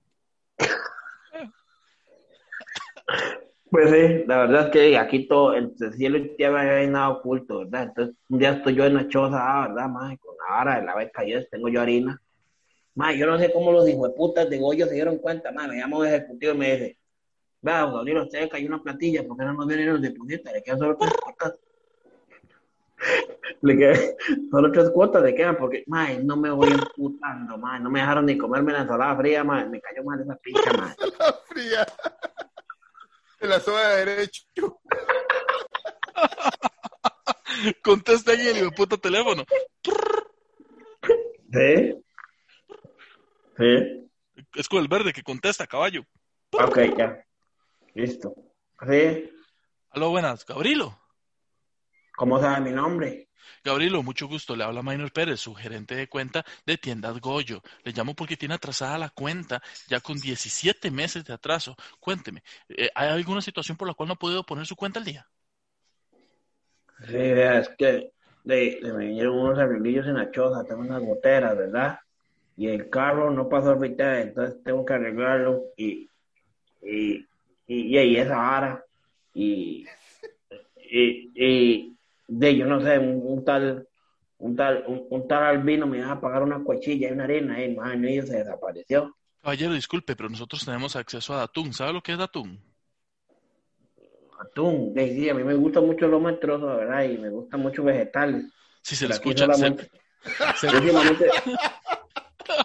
Pues 3.71 3.91
sí, 3.91 4.25
la 4.27 4.37
verdad 4.39 4.67
es 4.67 4.71
que 4.71 4.99
aquí 4.99 5.27
todo, 5.27 5.55
el 5.55 5.75
cielo 5.97 6.19
y 6.19 6.37
tierra 6.37 6.61
hay 6.61 6.89
nada 6.89 7.09
oculto, 7.09 7.61
¿verdad? 7.61 7.85
Entonces, 7.85 8.15
un 8.29 8.39
día 8.39 8.51
estoy 8.51 8.75
yo 8.75 8.85
en 8.85 8.93
la 8.93 9.09
choza, 9.09 9.39
ah, 9.41 9.69
¿verdad, 9.69 9.89
mae? 9.89 10.19
Con 10.19 10.37
la 10.37 10.57
vara 10.57 10.79
de 10.79 10.85
la 10.85 10.95
beca 10.95 11.25
y 11.25 11.33
tengo 11.51 11.71
yo 11.71 11.81
harina. 11.81 12.21
Mae, 12.95 13.17
yo 13.17 13.27
no 13.27 13.39
sé 13.39 13.51
cómo 13.51 13.73
los 13.73 13.89
hijueputas 13.89 14.51
de 14.51 14.59
Goyo 14.59 14.87
se 14.87 14.93
dieron 14.93 15.17
cuenta, 15.17 15.53
mae, 15.53 15.69
me 15.69 15.79
llama 15.79 16.01
un 16.01 16.07
ejecutivo 16.07 16.53
y 16.53 16.59
me 16.59 16.73
dice, 16.73 16.99
vea, 17.63 17.87
Gabriel, 17.87 18.19
usted 18.19 18.51
cayó 18.51 18.67
una 18.67 18.83
platilla, 18.83 19.27
¿por 19.27 19.39
qué 19.39 19.45
no 19.45 19.55
nos 19.55 19.67
vienen 19.67 19.89
los 19.91 20.03
depositas? 20.03 20.53
Le 20.53 20.63
quedan 20.63 20.79
solo 20.79 20.99
cuotas. 20.99 21.59
Le 23.63 24.17
solo 24.51 24.71
tres 24.73 24.91
cuotas, 24.91 25.23
le 25.23 25.35
quedan, 25.35 25.57
porque, 25.57 25.85
mae, 25.87 26.23
no 26.23 26.37
me 26.37 26.51
voy 26.51 26.69
emputando, 26.71 27.59
mae, 27.59 27.81
no 27.81 27.91
me 27.91 28.01
dejaron 28.01 28.27
ni 28.27 28.37
comerme 28.37 28.73
la 28.73 28.83
ensalada 28.83 29.17
fría, 29.17 29.45
mae, 29.45 29.69
me 29.69 29.81
cayó 29.81 30.03
mal 30.05 30.21
esa 30.21 30.37
picha, 30.37 30.73
mae. 30.73 30.95
La 31.19 31.33
fría. 31.47 31.87
De 33.41 33.49
la 33.49 33.61
soda 33.61 33.97
de 33.97 34.05
derecho. 34.05 34.43
Contesta 37.83 38.33
ahí 38.33 38.49
el 38.49 38.65
de 38.65 38.71
puta 38.71 38.97
teléfono. 38.97 39.45
¿Sí? 41.53 42.03
¿Sí? 43.59 44.11
Es 44.55 44.69
con 44.69 44.81
el 44.81 44.89
verde 44.89 45.13
que 45.13 45.23
contesta, 45.23 45.67
caballo. 45.67 46.05
Ok, 46.53 46.79
ya. 46.97 47.25
Listo. 47.95 48.35
¿Sí? 48.89 49.31
Aló, 49.91 50.11
buenas. 50.11 50.47
Gabrilo. 50.47 50.99
¿Cómo 52.23 52.39
sabe 52.39 52.61
mi 52.61 52.71
nombre? 52.71 53.27
Gabrilo, 53.65 54.01
mucho 54.05 54.29
gusto. 54.29 54.55
Le 54.55 54.63
habla 54.63 54.81
Maynor 54.81 55.11
Pérez, 55.11 55.41
su 55.41 55.55
gerente 55.57 55.97
de 55.97 56.09
cuenta 56.09 56.45
de 56.65 56.79
Tiendas 56.79 57.21
Goyo. 57.21 57.61
Le 57.83 57.91
llamo 57.91 58.15
porque 58.15 58.37
tiene 58.37 58.55
atrasada 58.55 58.97
la 58.97 59.09
cuenta, 59.09 59.61
ya 59.89 59.99
con 59.99 60.19
17 60.19 60.93
meses 60.93 61.25
de 61.25 61.35
atraso. 61.35 61.75
Cuénteme, 61.99 62.45
eh, 62.69 62.91
¿hay 62.95 63.09
alguna 63.09 63.41
situación 63.41 63.77
por 63.77 63.89
la 63.89 63.95
cual 63.95 64.07
no 64.07 64.13
ha 64.13 64.19
podido 64.21 64.47
poner 64.47 64.67
su 64.67 64.77
cuenta 64.77 65.01
al 65.01 65.05
día? 65.05 65.27
Sí, 67.09 67.17
es 67.17 67.69
que 67.71 68.13
de 68.45 68.79
me 68.85 69.07
vinieron 69.07 69.37
unos 69.41 69.59
arreglillos 69.59 70.07
en 70.07 70.15
la 70.15 70.31
choza, 70.31 70.63
tengo 70.63 70.83
unas 70.83 71.03
goteras, 71.03 71.59
¿verdad? 71.59 71.99
Y 72.57 72.69
el 72.69 72.89
carro 72.89 73.33
no 73.33 73.49
pasó 73.49 73.73
a 73.73 73.77
mitad, 73.77 74.21
entonces 74.21 74.63
tengo 74.63 74.85
que 74.85 74.93
arreglarlo 74.93 75.61
y, 75.77 76.09
y, 76.83 77.27
y, 77.67 77.99
y, 77.99 78.17
esa 78.17 78.37
vara. 78.37 78.85
Y, 79.35 79.85
y, 80.77 81.33
y 81.35 81.92
de 82.39 82.57
yo 82.57 82.67
no 82.67 82.81
sé, 82.81 82.99
un, 82.99 83.21
un 83.25 83.45
tal, 83.45 83.87
un 84.39 84.57
tal, 84.57 84.85
un, 84.87 85.07
un, 85.11 85.29
tal 85.29 85.43
albino 85.45 85.87
me 85.87 85.99
iba 85.99 86.11
a 86.13 86.21
pagar 86.21 86.43
una 86.43 86.63
cuchilla 86.65 87.09
y 87.09 87.13
una 87.13 87.25
arena 87.25 87.63
y 87.65 87.75
man, 87.75 88.05
y 88.05 88.23
se 88.23 88.39
desapareció. 88.39 89.15
Caballero, 89.43 89.75
disculpe, 89.75 90.17
pero 90.17 90.29
nosotros 90.29 90.65
tenemos 90.65 90.97
acceso 90.97 91.35
a 91.35 91.39
Datún. 91.39 91.73
¿Sabe 91.73 91.93
lo 91.93 92.03
que 92.03 92.13
es 92.13 92.19
Datún? 92.19 92.59
Atún, 94.41 94.93
sí, 94.97 95.15
sí, 95.15 95.29
a 95.29 95.35
mí 95.35 95.45
me 95.45 95.55
gusta 95.55 95.81
mucho 95.81 96.09
los 96.09 96.21
metrosos, 96.21 96.77
¿verdad? 96.77 97.05
Y 97.05 97.19
me 97.19 97.29
gustan 97.31 97.61
mucho 97.61 97.85
vegetales. 97.85 98.45
Si 98.83 98.97
se 98.97 99.07
le 99.07 99.15
escucha, 99.15 99.47
solamente- 99.47 99.91
se- 100.57 100.67
últimamente, 100.77 101.27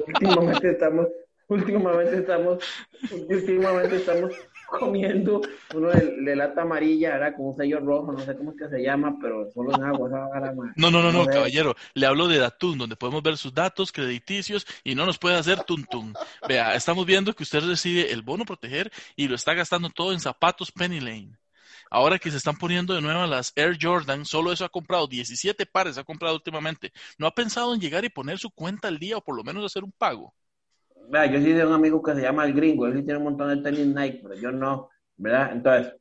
últimamente 0.08 0.72
estamos, 0.72 1.08
últimamente 1.48 2.18
estamos, 2.18 2.64
últimamente 3.12 3.96
estamos 3.98 4.32
comiendo 4.80 5.42
uno 5.74 5.90
de, 5.90 6.22
de 6.22 6.36
lata 6.36 6.64
amarilla, 6.64 7.16
era 7.16 7.34
con 7.34 7.48
un 7.48 7.56
sello 7.56 7.80
rojo, 7.80 8.12
no 8.12 8.20
sé 8.20 8.36
cómo 8.36 8.52
es 8.52 8.58
que 8.58 8.70
se 8.70 8.84
llama, 8.84 9.18
pero 9.22 9.50
solo 9.52 9.74
en 9.76 9.84
agua, 9.84 10.10
esa. 10.10 10.54
No, 10.76 10.92
no, 10.92 11.02
no, 11.02 11.12
no, 11.12 11.26
caballero. 11.26 11.76
Le 11.94 12.06
hablo 12.06 12.28
de 12.28 12.40
Datun, 12.40 12.78
donde 12.78 12.96
podemos 12.96 13.24
ver 13.24 13.38
sus 13.38 13.54
datos 13.54 13.92
crediticios 13.92 14.66
y 14.84 14.96
no 14.96 15.06
nos 15.06 15.18
puede 15.18 15.38
hacer 15.38 15.64
tuntun. 15.64 16.14
Vea, 16.48 16.76
estamos 16.76 17.06
viendo 17.06 17.34
que 17.34 17.44
usted 17.44 17.62
recibe 17.62 18.12
el 18.12 18.22
bono 18.22 18.46
proteger 18.46 18.92
y 19.16 19.28
lo 19.28 19.36
está 19.36 19.54
gastando 19.54 19.90
todo 19.90 20.14
en 20.14 20.20
zapatos 20.20 20.72
Penny 20.72 21.00
Lane. 21.00 21.38
Ahora 21.90 22.20
que 22.20 22.32
se 22.32 22.38
están 22.38 22.58
poniendo 22.58 22.94
de 22.94 23.02
nuevo 23.02 23.26
las 23.28 23.54
Air 23.56 23.78
Jordan, 23.82 24.26
solo 24.26 24.52
eso 24.52 24.66
ha 24.66 24.70
comprado 24.70 25.08
17 25.08 25.66
pares, 25.66 25.98
ha 25.98 26.04
comprado 26.04 26.36
últimamente. 26.36 26.92
¿No 27.18 27.28
ha 27.28 27.32
pensado 27.32 27.74
en 27.74 27.80
llegar 27.80 28.04
y 28.04 28.10
poner 28.10 28.38
su 28.40 28.52
cuenta 28.52 28.90
al 28.90 29.00
día 29.00 29.18
o 29.18 29.24
por 29.24 29.38
lo 29.38 29.44
menos 29.44 29.64
hacer 29.64 29.84
un 29.84 29.94
pago? 29.94 30.34
Vea, 31.10 31.26
yo 31.28 31.40
sí 31.40 31.54
de 31.54 31.66
un 31.66 31.74
amigo 31.74 32.02
que 32.02 32.14
se 32.16 32.22
llama 32.22 32.46
El 32.46 32.54
Gringo, 32.54 32.86
él 32.88 32.94
sí 32.98 33.04
tiene 33.04 33.18
un 33.18 33.24
montón 33.26 33.50
de 33.50 33.62
tenis 33.64 33.88
Nike, 33.88 34.20
pero 34.22 34.36
yo 34.36 34.52
no, 34.52 34.90
¿verdad? 35.18 35.52
Entonces, 35.54 35.94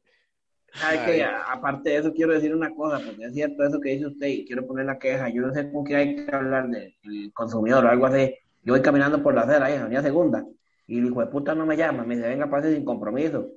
¿sabe? 0.75 1.23
A- 1.23 1.53
Aparte 1.53 1.91
de 1.91 1.97
eso, 1.99 2.13
quiero 2.13 2.33
decir 2.33 2.55
una 2.55 2.71
cosa, 2.75 3.01
porque 3.05 3.25
es 3.25 3.33
cierto 3.35 3.63
eso 3.65 3.81
que 3.81 3.91
dice 3.91 4.07
usted 4.07 4.27
y 4.27 4.45
quiero 4.47 4.67
poner 4.67 4.87
la 4.87 4.99
queja. 4.99 5.29
Yo 5.29 5.43
no 5.43 5.53
sé 5.55 5.71
con 5.71 5.85
qué 5.85 5.97
hay 5.97 6.17
que 6.17 6.35
hablar 6.35 6.69
del 6.69 6.95
consumidor 7.35 7.85
o 7.85 7.89
algo 7.89 8.07
así. 8.07 8.35
Yo 8.63 8.73
voy 8.73 8.83
caminando 8.83 9.23
por 9.23 9.35
la 9.35 9.43
acera 9.43 9.67
ahí 9.67 9.75
en 9.75 10.03
Segunda 10.03 10.45
y 10.89 10.99
el 10.99 11.07
hijo 11.07 11.21
de 11.21 11.27
puta 11.29 11.55
no 11.55 11.67
me 11.67 11.77
llama, 11.77 12.05
me 12.05 12.17
dice, 12.17 12.29
venga, 12.29 12.51
pase 12.51 12.75
sin 12.75 12.85
compromiso. 12.85 13.49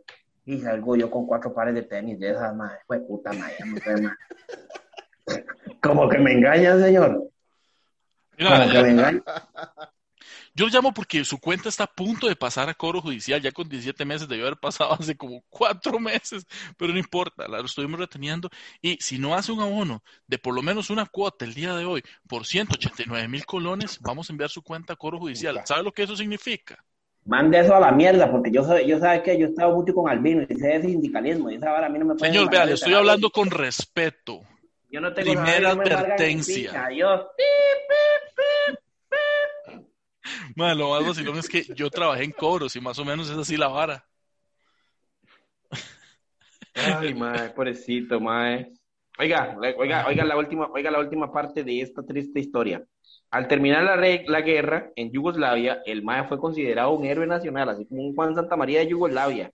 Y 0.46 0.60
salgo 0.60 0.96
yo 0.96 1.10
con 1.12 1.26
cuatro 1.28 1.54
pares 1.54 1.74
de 1.76 1.84
tenis 1.84 2.20
de 2.20 2.32
esas, 2.32 2.56
madre, 2.56 2.78
de 2.90 3.00
puta, 3.02 3.32
madre, 3.34 3.56
no. 3.66 4.10
Como 5.82 6.10
que 6.10 6.18
me 6.20 6.34
engañan, 6.34 6.82
señor. 6.82 7.30
Como 8.38 8.72
que 8.72 8.82
me 8.82 8.90
engañan. 8.92 9.24
Yo 10.56 10.66
lo 10.66 10.72
llamo 10.72 10.94
porque 10.94 11.24
su 11.24 11.40
cuenta 11.40 11.70
está 11.70 11.86
a 11.86 11.94
punto 11.94 12.28
de 12.28 12.36
pasar 12.36 12.70
a 12.70 12.74
cobro 12.74 13.02
judicial, 13.02 13.42
ya 13.42 13.52
con 13.52 13.70
17 13.70 14.06
meses, 14.06 14.28
debió 14.28 14.46
haber 14.46 14.60
pasado 14.60 14.94
hace 14.94 15.16
como 15.16 15.44
4 15.50 16.00
meses, 16.00 16.46
pero 16.78 16.94
no 16.94 17.00
importa, 17.00 17.48
la 17.48 17.60
lo 17.60 17.66
estuvimos 17.66 18.00
reteniendo. 18.00 18.50
Y 18.82 18.98
si 19.02 19.18
no 19.20 19.36
hace 19.36 19.52
un 19.52 19.62
abono 19.62 20.04
de 20.28 20.38
por 20.38 20.54
lo 20.54 20.62
menos 20.62 20.90
una 20.90 21.06
cuota 21.06 21.46
el 21.46 21.54
día 21.54 21.76
de 21.76 21.86
hoy 21.86 22.04
por 22.28 22.46
189 22.46 23.28
mil 23.28 23.46
colones, 23.46 24.00
vamos 24.02 24.30
a 24.30 24.34
enviar 24.34 24.50
su 24.50 24.62
cuenta 24.62 24.94
a 24.94 24.96
cobro 24.96 25.20
judicial. 25.20 25.62
¿Sabe 25.66 25.84
lo 25.84 25.92
que 25.92 26.04
eso 26.04 26.16
significa? 26.16 26.84
Mande 27.26 27.60
eso 27.60 27.76
a 27.76 27.80
la 27.80 27.92
mierda, 27.92 28.32
porque 28.32 28.50
yo 28.52 28.64
soy, 28.64 28.88
yo 28.88 28.98
sabes 29.00 29.22
que 29.22 29.38
yo 29.38 29.46
he 29.46 29.50
estado 29.50 29.76
mucho 29.76 29.94
con 29.94 30.10
Albino 30.10 30.46
y 30.50 30.56
sé 30.56 30.68
de 30.68 30.82
sindicalismo 30.82 31.52
y 31.52 31.56
esa 31.56 31.70
vara 31.70 31.88
a 31.88 31.90
mí 31.90 32.00
no 32.00 32.06
me 32.06 32.16
puede 32.16 32.32
Señor, 32.32 32.50
vea, 32.50 32.66
le 32.66 32.74
estoy 32.74 32.94
hablando 32.94 33.30
con 33.30 33.52
respeto. 33.52 34.42
Yo 34.92 35.00
no 35.00 35.14
tengo 35.14 35.34
primera 35.34 35.76
nada, 35.76 36.00
advertencia. 36.00 36.86
Adiós. 36.86 37.22
Madre, 40.56 40.76
lo 40.76 40.90
más 40.92 41.06
vacilón 41.06 41.38
es 41.38 41.48
que 41.50 41.64
yo 41.76 41.90
trabajé 41.90 42.24
en 42.24 42.32
cobros 42.32 42.76
y 42.76 42.82
más 42.82 43.00
o 43.00 43.06
menos 43.06 43.30
es 43.30 43.38
así 43.38 43.58
la 43.58 43.68
vara. 43.68 44.06
Ay, 46.76 47.14
mae, 47.14 47.50
pobrecito, 47.56 48.20
mae. 48.20 48.72
Oiga, 49.20 49.58
oiga, 49.78 50.06
oiga 50.08 50.24
la 50.26 50.38
última, 50.38 50.68
oiga 50.74 50.92
la 50.92 51.00
última 51.00 51.32
parte 51.32 51.64
de 51.64 51.82
esta 51.82 52.04
triste 52.06 52.40
historia. 52.40 52.84
Al 53.32 53.48
terminar 53.48 53.84
la, 53.84 53.96
re- 53.96 54.24
la 54.28 54.42
guerra 54.42 54.92
en 54.96 55.12
Yugoslavia, 55.12 55.82
el 55.86 56.04
mae 56.04 56.28
fue 56.28 56.40
considerado 56.40 56.92
un 56.92 57.06
héroe 57.06 57.28
nacional, 57.28 57.70
así 57.70 57.86
como 57.86 58.02
un 58.04 58.16
Juan 58.16 58.36
Santa 58.36 58.56
María 58.56 58.80
de 58.80 58.88
Yugoslavia. 58.88 59.52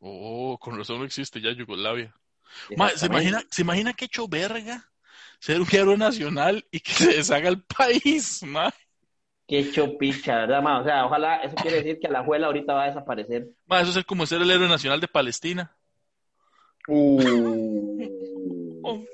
Oh, 0.00 0.58
con 0.60 0.76
razón 0.76 0.98
no 0.98 1.04
existe 1.04 1.40
ya 1.40 1.52
Yugoslavia. 1.52 2.14
¿se, 2.96 3.06
imagina, 3.06 3.42
¿Se 3.50 3.62
imagina 3.62 3.94
qué 3.94 4.06
hecho 4.06 4.28
verga 4.28 4.90
ser 5.40 5.60
un 5.60 5.68
héroe 5.72 5.96
nacional 5.96 6.66
y 6.70 6.80
que 6.80 6.92
se 6.92 7.14
deshaga 7.14 7.48
el 7.48 7.62
país, 7.64 8.42
ma? 8.44 8.72
Qué 9.46 9.70
chopicha, 9.70 10.36
¿verdad, 10.36 10.62
mae? 10.62 10.80
O 10.80 10.84
sea, 10.84 11.04
ojalá, 11.04 11.36
eso 11.36 11.54
quiere 11.56 11.82
decir 11.82 11.98
que 12.00 12.08
la 12.08 12.20
abuela 12.20 12.46
ahorita 12.46 12.72
va 12.72 12.84
a 12.84 12.88
desaparecer. 12.88 13.46
Ma, 13.66 13.80
eso 13.80 13.98
es 13.98 14.06
como 14.06 14.24
ser 14.24 14.40
el 14.40 14.50
héroe 14.50 14.68
nacional 14.68 15.00
de 15.00 15.08
Palestina. 15.08 15.76
Uh. 16.88 18.80
Oh, 18.82 19.04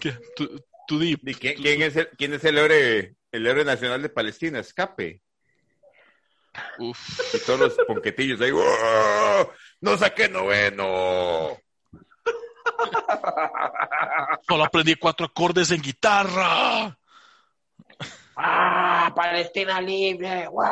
¿qué? 0.00 0.14
Tú, 0.36 0.60
tú 0.86 0.98
di, 0.98 1.16
¿Y 1.22 1.34
quién, 1.34 1.56
quién 1.56 1.82
es 1.82 1.96
el, 1.96 2.08
quién 2.10 2.34
es 2.34 2.44
el 2.44 2.58
héroe, 2.58 3.14
el 3.30 3.46
héroe 3.46 3.64
nacional 3.64 4.02
de 4.02 4.08
Palestina? 4.08 4.58
Escape. 4.58 5.20
uf. 6.78 7.34
Y 7.34 7.38
todos 7.46 7.60
los 7.60 7.74
ponquetillos 7.86 8.40
ahí. 8.40 8.50
¡oh! 8.52 9.52
¡No 9.80 9.96
saqué 9.96 10.28
noveno! 10.28 11.56
Solo 14.48 14.64
aprendí 14.64 14.96
cuatro 14.96 15.26
acordes 15.26 15.70
en 15.70 15.82
guitarra. 15.82 16.96
¡Ah! 18.36 19.12
¡Palestina 19.14 19.80
libre! 19.80 20.48
¡Wow! 20.48 20.62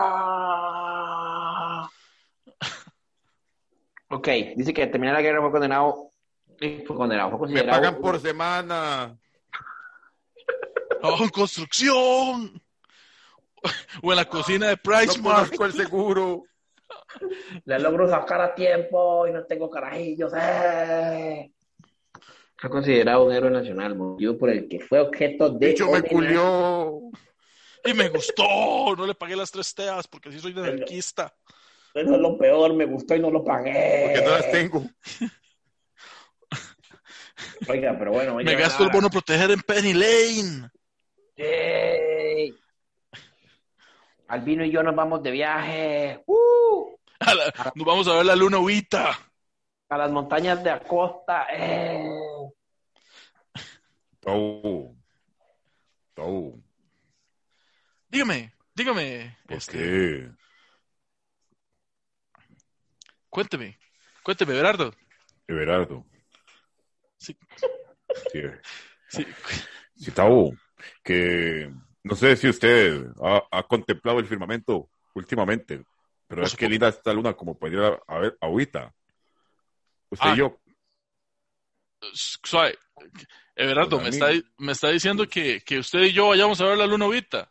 Ok, 4.12 4.28
dice 4.56 4.74
que 4.74 4.82
al 4.82 4.90
terminar 4.90 5.14
la 5.14 5.22
guerra 5.22 5.40
fue 5.40 5.50
condenado. 5.52 6.10
Fue 6.58 6.96
condenado, 6.96 7.30
fue 7.30 7.38
Me 7.38 7.40
considerado. 7.54 7.80
pagan 7.80 8.00
por 8.00 8.18
semana. 8.20 9.16
Trabajo 11.00 11.24
en 11.24 11.30
construcción. 11.30 12.62
O 14.02 14.10
en 14.10 14.16
la 14.16 14.24
cocina 14.24 14.66
de 14.68 14.76
No 14.76 14.82
Price 14.82 15.20
Mart. 15.20 15.36
conozco 15.48 15.64
el 15.66 15.72
seguro. 15.72 16.42
Le 17.64 17.78
logro 17.78 18.08
sacar 18.08 18.40
a 18.40 18.54
tiempo 18.54 19.26
y 19.26 19.32
no 19.32 19.44
tengo 19.44 19.70
carajillos. 19.70 20.32
¡eh! 20.36 21.52
Fue 22.56 22.68
considerado 22.70 23.24
un 23.26 23.32
héroe 23.32 23.50
nacional, 23.50 23.94
motivo 23.96 24.36
por 24.36 24.50
el 24.50 24.68
que 24.68 24.80
fue 24.80 25.00
objeto 25.00 25.50
de. 25.50 25.68
Bicho 25.68 25.90
me 25.90 26.02
culió. 26.02 27.00
Y 27.84 27.94
me 27.94 28.08
gustó. 28.08 28.94
No 28.96 29.06
le 29.06 29.14
pagué 29.14 29.36
las 29.36 29.50
tres 29.50 29.74
teas 29.74 30.06
porque 30.06 30.30
sí 30.32 30.38
soy 30.38 30.52
anarquista. 30.52 31.34
Eso 31.94 32.14
es 32.14 32.20
lo 32.20 32.38
peor, 32.38 32.72
me 32.74 32.84
gustó 32.84 33.14
y 33.16 33.20
no 33.20 33.30
lo 33.30 33.42
pagué. 33.44 34.12
Porque 34.14 34.24
no 34.24 34.30
las 34.30 34.50
tengo. 34.50 34.84
Oiga, 37.68 37.96
pero 37.98 38.12
bueno, 38.12 38.36
Me 38.36 38.54
gasto 38.54 38.84
el 38.84 38.90
bono 38.90 39.10
proteger 39.10 39.50
en 39.50 39.60
Penny 39.60 39.92
Lane. 39.94 40.68
¡Yay! 41.36 42.54
Albino 44.28 44.64
y 44.64 44.70
yo 44.70 44.82
nos 44.82 44.94
vamos 44.94 45.22
de 45.22 45.30
viaje. 45.30 46.22
¡Uh! 46.26 46.96
A 47.20 47.34
la- 47.34 47.72
nos 47.74 47.86
vamos 47.86 48.08
a 48.08 48.14
ver 48.16 48.26
la 48.26 48.36
luna 48.36 48.58
Huita. 48.58 49.18
a 49.88 49.98
las 49.98 50.10
montañas 50.12 50.62
de 50.62 50.70
Acosta. 50.70 51.46
¡eh! 51.52 52.08
Tau. 54.20 54.96
Tau. 56.14 56.62
Dígame, 58.10 58.52
dígame. 58.74 59.36
¿Por 59.46 59.56
este, 59.56 59.78
qué? 59.78 60.30
Cuénteme, 63.28 63.78
cuénteme, 64.22 64.54
Berardo. 64.54 64.92
Everardo. 65.46 66.04
Sí. 67.18 67.36
Sí. 68.32 68.42
Sí. 69.08 69.26
Sí, 69.96 70.10
Tau, 70.10 70.56
que 71.04 71.70
no 72.02 72.16
sé 72.16 72.36
si 72.36 72.48
usted 72.48 73.06
ha, 73.22 73.42
ha 73.50 73.62
contemplado 73.64 74.18
el 74.18 74.26
firmamento 74.26 74.90
últimamente, 75.14 75.84
pero 76.26 76.42
es 76.42 76.56
que 76.56 76.68
linda 76.68 76.88
esta 76.88 77.12
luna 77.12 77.34
como 77.34 77.58
podría 77.58 78.00
haber 78.06 78.36
ahorita. 78.40 78.92
Usted 80.10 80.28
Ah. 80.28 80.34
y 80.34 80.38
yo, 80.38 80.60
Suave. 82.12 82.78
Everardo, 83.54 84.00
me 84.00 84.08
está, 84.08 84.30
me 84.58 84.72
está 84.72 84.88
diciendo 84.88 85.28
que, 85.28 85.60
que 85.60 85.78
usted 85.78 86.00
y 86.00 86.12
yo 86.12 86.28
vayamos 86.28 86.60
a 86.60 86.64
ver 86.64 86.78
la 86.78 86.86
luna 86.86 87.06
Huita. 87.06 87.48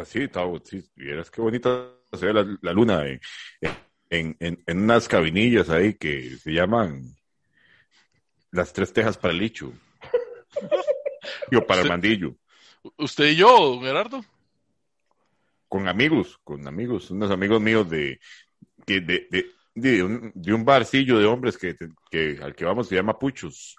Así, 0.00 0.28
Tau, 0.28 0.60
sí, 0.64 0.84
vieras 0.94 1.30
qué 1.30 1.40
bonita 1.40 1.90
se 2.12 2.26
ve 2.26 2.32
la, 2.32 2.58
la 2.60 2.72
luna 2.72 3.06
en, 3.06 3.20
en, 4.10 4.36
en, 4.40 4.62
en 4.66 4.82
unas 4.82 5.08
cabinillas 5.08 5.70
ahí 5.70 5.94
que 5.94 6.36
se 6.36 6.52
llaman 6.52 7.02
las 8.50 8.72
tres 8.72 8.92
tejas 8.92 9.16
para 9.16 9.32
el 9.32 9.40
licho. 9.40 9.72
Yo 11.50 11.66
para 11.66 11.82
el 11.82 11.88
mandillo. 11.88 12.34
¿Usted 12.98 13.30
y 13.30 13.36
yo, 13.36 13.80
Gerardo? 13.80 14.22
con 15.74 15.88
amigos, 15.88 16.38
con 16.44 16.68
amigos, 16.68 17.10
unos 17.10 17.32
amigos 17.32 17.60
míos 17.60 17.90
de, 17.90 18.20
de, 18.86 19.00
de, 19.00 19.50
de 19.74 20.04
un, 20.04 20.30
de 20.32 20.54
un 20.54 20.64
barcillo 20.64 21.18
de 21.18 21.26
hombres 21.26 21.58
que, 21.58 21.76
que 22.08 22.38
al 22.40 22.54
que 22.54 22.64
vamos 22.64 22.86
se 22.86 22.94
llama 22.94 23.18
Puchos. 23.18 23.74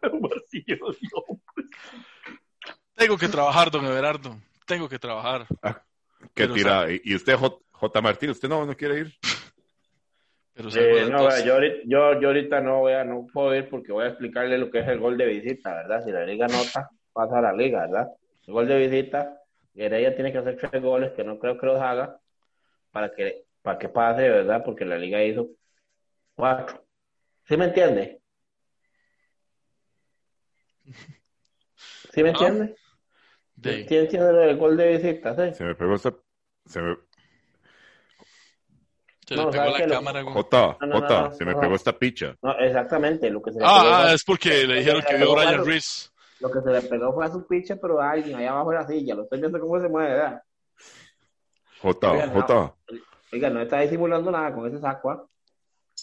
Tengo 2.94 3.18
que 3.18 3.28
trabajar, 3.28 3.68
don 3.68 3.84
Everardo. 3.84 4.40
Tengo 4.70 4.88
que 4.88 5.00
trabajar. 5.00 5.46
Que 6.32 6.44
Pero, 6.46 6.54
tira, 6.54 6.86
y 7.02 7.12
usted, 7.12 7.34
J, 7.34 7.56
J. 7.72 8.00
Martín, 8.00 8.30
¿usted 8.30 8.48
no, 8.48 8.64
no 8.64 8.76
quiere 8.76 9.00
ir? 9.00 9.12
Pero 10.54 10.68
Eh, 10.76 11.08
no, 11.10 11.28
yo, 11.44 11.54
ahorita, 11.54 11.76
yo, 11.86 12.20
yo 12.20 12.28
ahorita 12.28 12.60
no 12.60 12.78
voy 12.78 12.92
a, 12.92 13.02
no 13.02 13.26
puedo 13.32 13.52
ir 13.56 13.68
porque 13.68 13.90
voy 13.90 14.04
a 14.04 14.08
explicarle 14.10 14.58
lo 14.58 14.70
que 14.70 14.78
es 14.78 14.86
el 14.86 15.00
gol 15.00 15.18
de 15.18 15.26
visita, 15.26 15.74
¿verdad? 15.74 16.04
Si 16.04 16.12
la 16.12 16.24
liga 16.24 16.46
nota, 16.46 16.88
pasa 17.12 17.38
a 17.38 17.42
la 17.42 17.52
liga, 17.52 17.80
¿verdad? 17.80 18.06
El 18.46 18.52
gol 18.54 18.68
de 18.68 18.78
visita, 18.78 19.40
Heredia 19.74 20.14
tiene 20.14 20.30
que 20.30 20.38
hacer 20.38 20.56
tres 20.56 20.80
goles, 20.80 21.10
que 21.16 21.24
no 21.24 21.40
creo 21.40 21.58
que 21.58 21.66
los 21.66 21.80
haga, 21.80 22.20
para 22.92 23.12
que, 23.12 23.46
para 23.62 23.76
que 23.76 23.88
pase, 23.88 24.28
¿verdad? 24.28 24.62
Porque 24.64 24.84
la 24.84 24.98
liga 24.98 25.20
hizo 25.24 25.48
cuatro. 26.36 26.84
¿Sí 27.48 27.56
me 27.56 27.64
entiende? 27.64 28.20
¿Sí 32.12 32.22
me 32.22 32.28
Ah, 32.28 32.32
entiende? 32.32 32.76
De- 33.60 33.86
¿Sí 33.86 33.96
entiende 33.96 34.32
lo 34.32 34.38
del 34.38 34.56
gol 34.56 34.76
de 34.76 34.96
visita? 34.96 35.34
Sí. 35.34 35.54
Se 35.54 35.64
me 35.64 35.74
pegó 35.74 35.94
esa, 35.94 36.14
se 36.66 36.80
me, 36.80 36.96
Se 39.26 39.36
No, 39.36 39.44
le 39.46 39.50
pegó 39.52 39.64
¿sabe 39.64 39.78
la? 39.80 39.86
Lo- 39.86 39.94
cámara, 39.94 40.22
güey. 40.22 40.34
Jota, 40.34 40.76
No, 40.80 40.86
no, 40.86 40.86
no, 40.86 41.00
Jota, 41.00 41.22
no, 41.28 41.32
se 41.34 41.44
me 41.44 41.52
no. 41.52 41.60
pegó 41.60 41.74
esta 41.74 41.98
picha. 41.98 42.34
No, 42.42 42.58
exactamente, 42.58 43.30
lo 43.30 43.40
que 43.42 43.52
se 43.52 43.58
le 43.60 43.64
pegó 43.64 43.76
Ah, 43.76 44.02
fue- 44.04 44.14
es 44.14 44.24
porque 44.24 44.66
le 44.66 44.78
dijeron 44.78 45.02
que 45.08 45.16
vio 45.16 45.38
a 45.38 45.44
Brian 45.44 45.64
Reese. 45.64 46.08
Lo 46.40 46.50
que 46.50 46.60
se 46.62 46.70
le 46.70 46.82
pegó 46.82 47.12
fue 47.12 47.26
a 47.26 47.30
su 47.30 47.46
picha, 47.46 47.76
pero 47.76 48.00
a 48.00 48.10
alguien 48.12 48.34
allá 48.36 48.50
abajo 48.52 48.70
de 48.70 48.76
la 48.78 48.86
silla. 48.86 49.14
Lo 49.14 49.22
estoy 49.24 49.40
viendo 49.40 49.60
cómo 49.60 49.78
se 49.78 49.88
mueve, 49.88 50.08
¿verdad? 50.14 50.42
Jota, 51.80 52.12
Oiga, 52.12 52.26
no. 52.26 52.32
Jota, 52.32 52.74
Oiga, 53.32 53.50
no 53.50 53.60
está 53.60 53.80
disimulando 53.80 54.30
nada 54.30 54.52
con 54.54 54.66
ese 54.66 54.80
saco, 54.80 55.10
¿ah? 55.10 55.26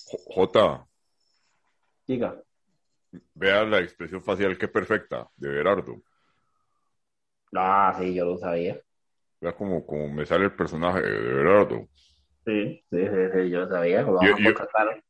J- 0.05 0.23
Jota, 0.33 0.87
Diga. 2.07 2.41
vea 3.33 3.63
la 3.65 3.79
expresión 3.79 4.23
facial 4.23 4.57
que 4.57 4.67
perfecta 4.67 5.27
de 5.35 5.49
Berardo. 5.49 6.01
Ah, 7.55 7.95
sí, 7.99 8.13
yo 8.13 8.25
lo 8.25 8.37
sabía. 8.37 8.79
Vea 9.39 9.55
como, 9.55 9.85
como 9.85 10.07
me 10.09 10.25
sale 10.25 10.45
el 10.45 10.55
personaje 10.55 11.01
de 11.01 11.09
Berardo. 11.33 11.87
Sí, 12.45 12.83
sí, 12.89 12.97
sí, 12.97 13.07
sí, 13.33 13.49
yo 13.49 13.59
lo 13.61 13.69
sabía. 13.69 14.01
Lo 14.01 14.07
Yo- 14.07 14.13
vamos 14.13 14.31
a 14.39 14.43
yo- 14.43 14.53
contratar. 14.53 15.03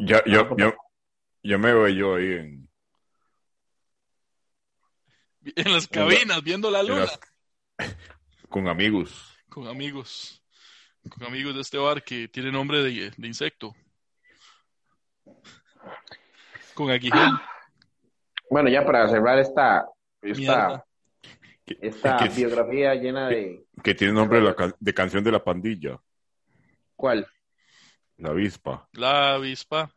Ya, 0.00 0.22
ya, 0.26 0.48
ya, 0.56 0.74
ya 1.42 1.58
me 1.58 1.72
veo 1.72 1.88
yo 1.88 2.14
ahí 2.16 2.32
en, 2.32 2.68
En 5.56 5.72
las 5.72 5.88
cabinas, 5.88 6.42
viendo 6.42 6.70
la 6.70 6.82
luna. 6.82 7.00
las- 7.06 7.20
con 8.48 8.68
amigos. 8.68 9.36
Con 9.48 9.66
amigos. 9.66 10.42
Con 11.08 11.24
amigos 11.26 11.54
de 11.54 11.60
este 11.62 11.78
bar 11.78 12.02
que 12.02 12.28
tiene 12.28 12.52
nombre 12.52 12.82
de, 12.82 13.10
de 13.16 13.26
insecto. 13.26 13.74
Con 16.74 16.90
aguijón. 16.90 17.40
Bueno, 18.50 18.68
ya 18.68 18.84
para 18.84 19.08
cerrar 19.08 19.38
esta, 19.38 19.86
esta, 20.22 20.38
Mierda. 20.38 20.86
Esta 21.80 22.16
Que- 22.18 22.28
biografía 22.28 22.94
llena 22.94 23.28
de... 23.28 23.64
Que 23.82 23.94
tiene 23.94 24.12
nombre 24.12 24.38
de, 24.38 24.44
la 24.44 24.54
can- 24.54 24.74
de 24.78 24.94
canción 24.94 25.22
de 25.24 25.32
la 25.32 25.42
pandilla, 25.44 26.00
¿Cuál? 26.96 27.26
La 28.16 28.30
Avispa. 28.30 28.88
La 28.94 29.34
avispa. 29.34 29.94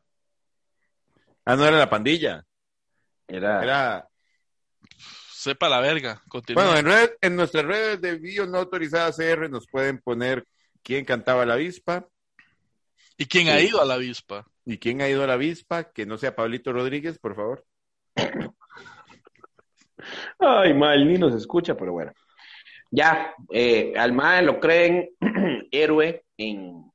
Ah, 1.45 1.55
no 1.55 1.65
era 1.65 1.77
la 1.79 1.89
pandilla. 1.89 2.45
Era... 3.27 3.63
Era. 3.63 4.07
Sepa 5.33 5.67
la 5.69 5.79
verga. 5.81 6.21
Continúa. 6.27 6.63
Bueno, 6.63 6.77
en, 6.79 6.85
red, 6.85 7.11
en 7.21 7.35
nuestras 7.35 7.65
redes 7.65 7.99
de 8.01 8.17
bio 8.19 8.45
no 8.45 8.59
autorizadas 8.59 9.15
CR 9.17 9.49
nos 9.49 9.65
pueden 9.67 9.97
poner 9.99 10.45
quién 10.83 11.03
cantaba 11.05 11.45
la 11.47 11.55
avispa 11.55 12.07
¿Y 13.17 13.25
quién 13.25 13.49
ha 13.49 13.59
ido 13.59 13.81
a 13.81 13.85
la 13.85 13.95
avispa? 13.95 14.45
y 14.65 14.77
quién 14.77 15.01
ha 15.01 15.09
ido 15.09 15.23
a 15.23 15.27
la 15.27 15.33
avispa, 15.33 15.91
que 15.91 16.05
no 16.05 16.19
sea 16.19 16.35
Pablito 16.35 16.71
Rodríguez, 16.71 17.17
por 17.17 17.35
favor. 17.35 17.65
Ay, 20.39 20.73
mal, 20.73 21.07
ni 21.07 21.17
nos 21.17 21.33
escucha, 21.35 21.75
pero 21.75 21.93
bueno. 21.93 22.11
Ya, 22.89 23.33
eh, 23.49 23.93
al 23.95 24.11
MAE 24.11 24.41
lo 24.43 24.59
creen 24.59 25.09
héroe 25.71 26.25
en 26.37 26.91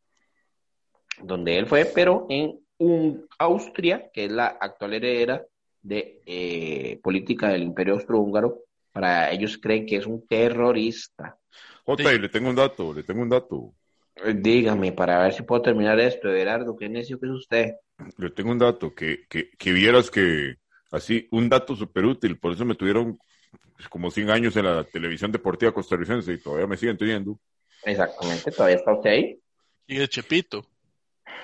donde 1.23 1.59
él 1.59 1.67
fue, 1.67 1.87
pero 1.87 2.27
en 2.29 2.61
un 2.79 3.27
Austria, 3.39 4.11
que 4.13 4.27
es 4.27 4.33
la 4.33 4.47
actual 4.47 4.95
heredera 4.95 5.43
de 5.81 6.21
eh, 6.27 7.01
política 7.03 7.49
del 7.49 7.63
Imperio 7.63 7.95
Austrohúngaro, 7.95 8.65
para 8.93 9.31
ellos 9.31 9.59
creen 9.59 9.87
que 9.87 9.97
es 9.97 10.07
un 10.07 10.27
terrorista. 10.27 11.39
Jota, 11.85 12.13
y 12.13 12.19
le 12.19 12.29
tengo 12.29 12.51
un 12.51 12.57
dato, 12.57 12.93
le 12.93 13.03
tengo 13.03 13.23
un 13.23 13.29
dato. 13.29 13.73
Eh, 14.17 14.35
Dígame, 14.35 14.93
para 14.93 15.23
ver 15.23 15.33
si 15.33 15.43
puedo 15.45 15.63
terminar 15.63 15.99
esto, 16.01 16.29
Everardo, 16.29 16.77
qué 16.77 16.89
necio 16.89 17.19
que 17.19 17.27
es 17.27 17.33
usted. 17.33 17.75
Le 18.19 18.31
tengo 18.31 18.51
un 18.51 18.59
dato, 18.59 18.95
que, 18.95 19.27
que, 19.29 19.51
que 19.51 19.73
vieras 19.73 20.11
que, 20.11 20.57
así, 20.91 21.29
un 21.31 21.49
dato 21.49 21.75
súper 21.77 22.05
útil, 22.05 22.39
por 22.39 22.53
eso 22.53 22.65
me 22.65 22.75
tuvieron 22.75 23.19
pues, 23.77 23.89
como 23.89 24.11
100 24.11 24.31
años 24.31 24.57
en 24.57 24.65
la 24.65 24.85
televisión 24.85 25.33
deportiva 25.33 25.73
costarricense 25.73 26.33
y 26.33 26.39
todavía 26.43 26.67
me 26.67 26.77
siguen 26.77 26.97
teniendo. 26.97 27.39
Exactamente, 27.85 28.51
todavía 28.51 28.77
está 28.77 28.93
usted 28.95 29.11
ahí. 29.11 29.41
Y 29.87 29.97
de 29.97 30.09
Chepito. 30.09 30.67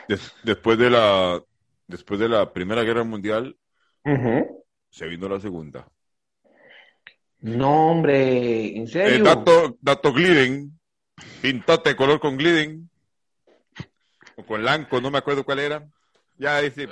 Des- 0.08 0.32
después, 0.42 0.78
de 0.78 0.90
la, 0.90 1.42
después 1.86 2.18
de 2.18 2.28
la 2.28 2.52
Primera 2.52 2.82
Guerra 2.82 3.04
Mundial, 3.04 3.56
se 4.90 5.06
vino 5.06 5.28
la 5.28 5.40
Segunda. 5.40 5.88
No, 7.40 7.90
hombre, 7.92 8.76
¿en 8.76 8.84
Eh, 8.84 8.88
serio? 8.88 9.24
dato, 9.24 9.76
dato 9.80 10.12
gliden, 10.12 10.78
pintate 11.40 11.90
de 11.90 11.96
color 11.96 12.20
con 12.20 12.36
gliden, 12.36 12.88
o 14.36 14.44
con 14.44 14.60
blanco, 14.60 15.00
no 15.00 15.10
me 15.10 15.18
acuerdo 15.18 15.44
cuál 15.44 15.58
era. 15.58 15.88
Ya 16.38 16.60
dice, 16.60 16.88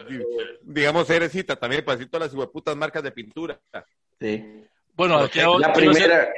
digamos, 0.63 1.07
cerecita 1.07 1.57
también, 1.57 1.85
para 1.85 1.97
decir 1.97 2.11
todas 2.11 2.29
las 2.29 2.35
hueputas 2.35 2.77
marcas 2.77 3.03
de 3.03 3.11
pintura. 3.11 3.61
Sí. 4.21 4.65
Bueno, 4.95 5.21
la 5.21 5.29
quiero, 5.29 5.57
hacer, 5.57 5.73
primera, 5.73 6.29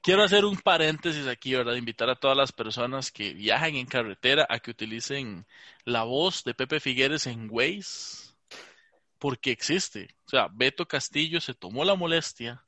quiero 0.00 0.22
hacer 0.22 0.44
un 0.44 0.56
paréntesis 0.56 1.26
aquí, 1.26 1.54
¿verdad? 1.54 1.74
Invitar 1.74 2.08
a 2.08 2.16
todas 2.16 2.36
las 2.36 2.52
personas 2.52 3.10
que 3.10 3.34
viajan 3.34 3.74
en 3.74 3.86
carretera 3.86 4.46
a 4.48 4.58
que 4.58 4.70
utilicen 4.70 5.46
la 5.84 6.04
voz 6.04 6.44
de 6.44 6.54
Pepe 6.54 6.80
Figueres 6.80 7.26
en 7.26 7.48
Waze, 7.50 8.32
porque 9.18 9.50
existe. 9.50 10.14
O 10.26 10.30
sea, 10.30 10.48
Beto 10.52 10.86
Castillo 10.86 11.40
se 11.40 11.54
tomó 11.54 11.84
la 11.84 11.94
molestia 11.94 12.64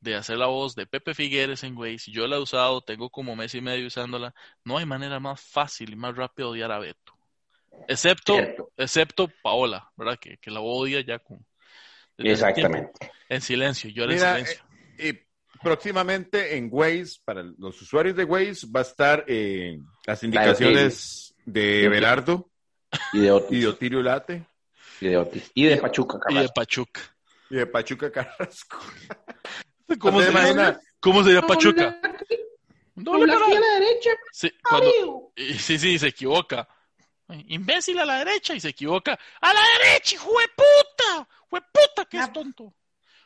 de 0.00 0.14
hacer 0.14 0.36
la 0.36 0.46
voz 0.46 0.74
de 0.74 0.86
Pepe 0.86 1.14
Figueres 1.14 1.64
en 1.64 1.76
Waze. 1.76 2.10
Yo 2.10 2.26
la 2.26 2.36
he 2.36 2.40
usado, 2.40 2.80
tengo 2.80 3.10
como 3.10 3.34
mes 3.34 3.54
y 3.54 3.60
medio 3.60 3.86
usándola. 3.86 4.34
No 4.64 4.78
hay 4.78 4.86
manera 4.86 5.20
más 5.20 5.40
fácil 5.40 5.92
y 5.92 5.96
más 5.96 6.16
rápida 6.16 6.46
de 6.46 6.50
odiar 6.52 6.72
a 6.72 6.78
Beto. 6.78 7.17
Excepto, 7.86 8.34
Cierto. 8.34 8.70
excepto 8.76 9.28
Paola, 9.42 9.90
¿verdad? 9.96 10.18
Que, 10.18 10.38
que 10.38 10.50
la 10.50 10.60
odia 10.60 11.00
ya 11.00 11.18
con... 11.18 11.38
tiempo. 12.16 12.32
Exactamente. 12.32 13.10
En 13.28 13.40
silencio, 13.40 13.90
llora 13.90 14.12
en 14.14 14.18
silencio. 14.18 14.64
eh, 14.98 15.08
y 15.54 15.58
próximamente 15.62 16.56
en 16.56 16.68
Waze, 16.70 17.20
para 17.24 17.42
los 17.42 17.80
usuarios 17.82 18.16
de 18.16 18.24
Waze, 18.24 18.66
va 18.74 18.80
a 18.80 18.82
estar 18.82 19.24
eh, 19.28 19.78
las 20.06 20.22
indicaciones 20.22 21.34
de 21.44 21.82
Sí. 21.82 21.88
Belardo 21.88 22.50
Y 23.12 23.20
de 23.20 23.30
Otis. 23.32 23.58
y 23.58 23.60
de 23.62 23.66
Otirio 23.68 24.02
Late 24.02 24.46
Y 25.00 25.08
de 25.08 25.16
Otis. 25.18 25.50
Y 25.54 25.64
de 25.66 25.76
Pachuca, 25.78 26.18
Y 26.28 26.34
de 26.34 26.40
Carrasco. 26.40 26.54
Pachuca. 26.54 27.00
y 27.50 27.54
de 27.56 27.66
Pachuca 27.66 28.12
Carrasco. 28.12 28.78
¿Cómo, 29.98 30.18
¿Te 30.20 30.26
sería, 30.26 30.40
imaginas? 30.42 30.78
¿Cómo 31.00 31.24
sería 31.24 31.40
Pachuca? 31.42 31.98
Doble 32.94 33.32
Doble 33.32 33.32
aquí 33.32 33.42
a 33.42 33.44
para- 33.46 33.60
la 33.60 33.74
derecha. 33.80 34.10
Sí, 34.32 34.50
cuando- 34.62 35.32
y- 35.36 35.54
sí, 35.54 35.78
sí, 35.78 35.98
se 35.98 36.08
equivoca. 36.08 36.68
Imbécil 37.28 37.98
a 37.98 38.04
la 38.06 38.18
derecha 38.24 38.54
y 38.54 38.60
se 38.60 38.70
equivoca. 38.70 39.18
¡A 39.40 39.52
la 39.52 39.60
derecha, 39.82 40.14
hijo 40.14 40.30
de 40.40 40.48
puta! 40.48 41.28
¡Hijo 41.46 41.56
de 41.56 41.62
puta, 41.72 42.04
que 42.06 42.18
es 42.18 42.32
tonto! 42.32 42.74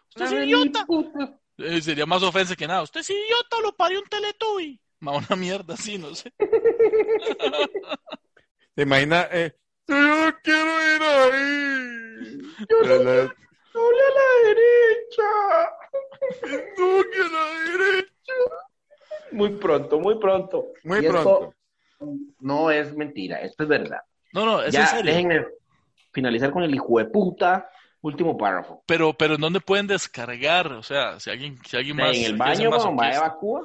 ¡Usted 0.09 0.25
es 0.25 0.33
idiota! 0.33 0.85
puta. 0.87 1.39
Eh, 1.59 1.81
sería 1.81 2.07
más 2.07 2.23
ofensa 2.23 2.57
que 2.57 2.67
nada. 2.67 2.83
¡Usted 2.83 3.01
es 3.01 3.11
idiota 3.11 3.59
o 3.59 3.61
lo 3.61 3.73
parió 3.77 4.01
un 4.01 4.07
teletubby! 4.07 4.81
Ma, 5.01 5.13
una 5.13 5.37
mierda 5.37 5.75
así, 5.75 5.99
no 5.99 6.15
sé. 6.15 6.33
¿Te 8.75 8.83
imaginas? 8.83 9.29
Eh, 9.33 9.57
yo 9.87 9.97
no 9.97 10.33
quiero 10.43 10.97
ir 10.97 11.03
ahí. 11.03 12.41
Yo 12.69 12.81
La- 12.83 12.97
la- 13.05 13.35
Doble 13.75 14.01
a 14.03 14.11
la 14.19 14.27
derecha. 14.49 15.29
no 16.79 17.03
quiero 17.11 17.27
ir 17.27 17.35
a 17.35 17.37
la 17.37 17.87
derecha. 17.87 18.35
Muy 19.33 19.51
pronto, 19.57 19.99
muy 19.99 20.19
pronto. 20.19 20.73
Muy 20.85 20.99
Y 21.01 21.07
esto 21.07 21.13
pronto. 21.23 21.55
No 22.43 22.71
es 22.71 22.95
mentira, 22.97 23.41
esto 23.41 23.63
es 23.65 23.69
verdad. 23.69 24.01
No, 24.33 24.45
no, 24.47 24.61
es 24.61 24.67
en 24.75 24.81
ya, 24.81 24.87
serio. 24.87 25.13
déjenme 25.13 25.47
finalizar 26.13 26.51
con 26.51 26.63
el 26.63 26.75
hijo 26.75 26.99
de 26.99 27.07
puta 27.07 27.69
último 28.03 28.37
párrafo. 28.37 28.83
Pero, 28.87 29.13
pero 29.15 29.35
¿en 29.37 29.41
dónde 29.41 29.61
pueden 29.61 29.87
descargar? 29.87 30.73
O 30.73 30.83
sea, 30.83 31.19
si 31.21 31.31
alguien, 31.31 31.59
si 31.67 31.77
alguien 31.77 31.97
más. 31.97 32.17
en 32.17 32.25
el 32.25 32.37
baño, 32.37 32.69
cuando 32.71 32.87
va 32.87 32.93
a 32.93 32.95
masoquista. 32.95 33.17
evacúa. 33.27 33.63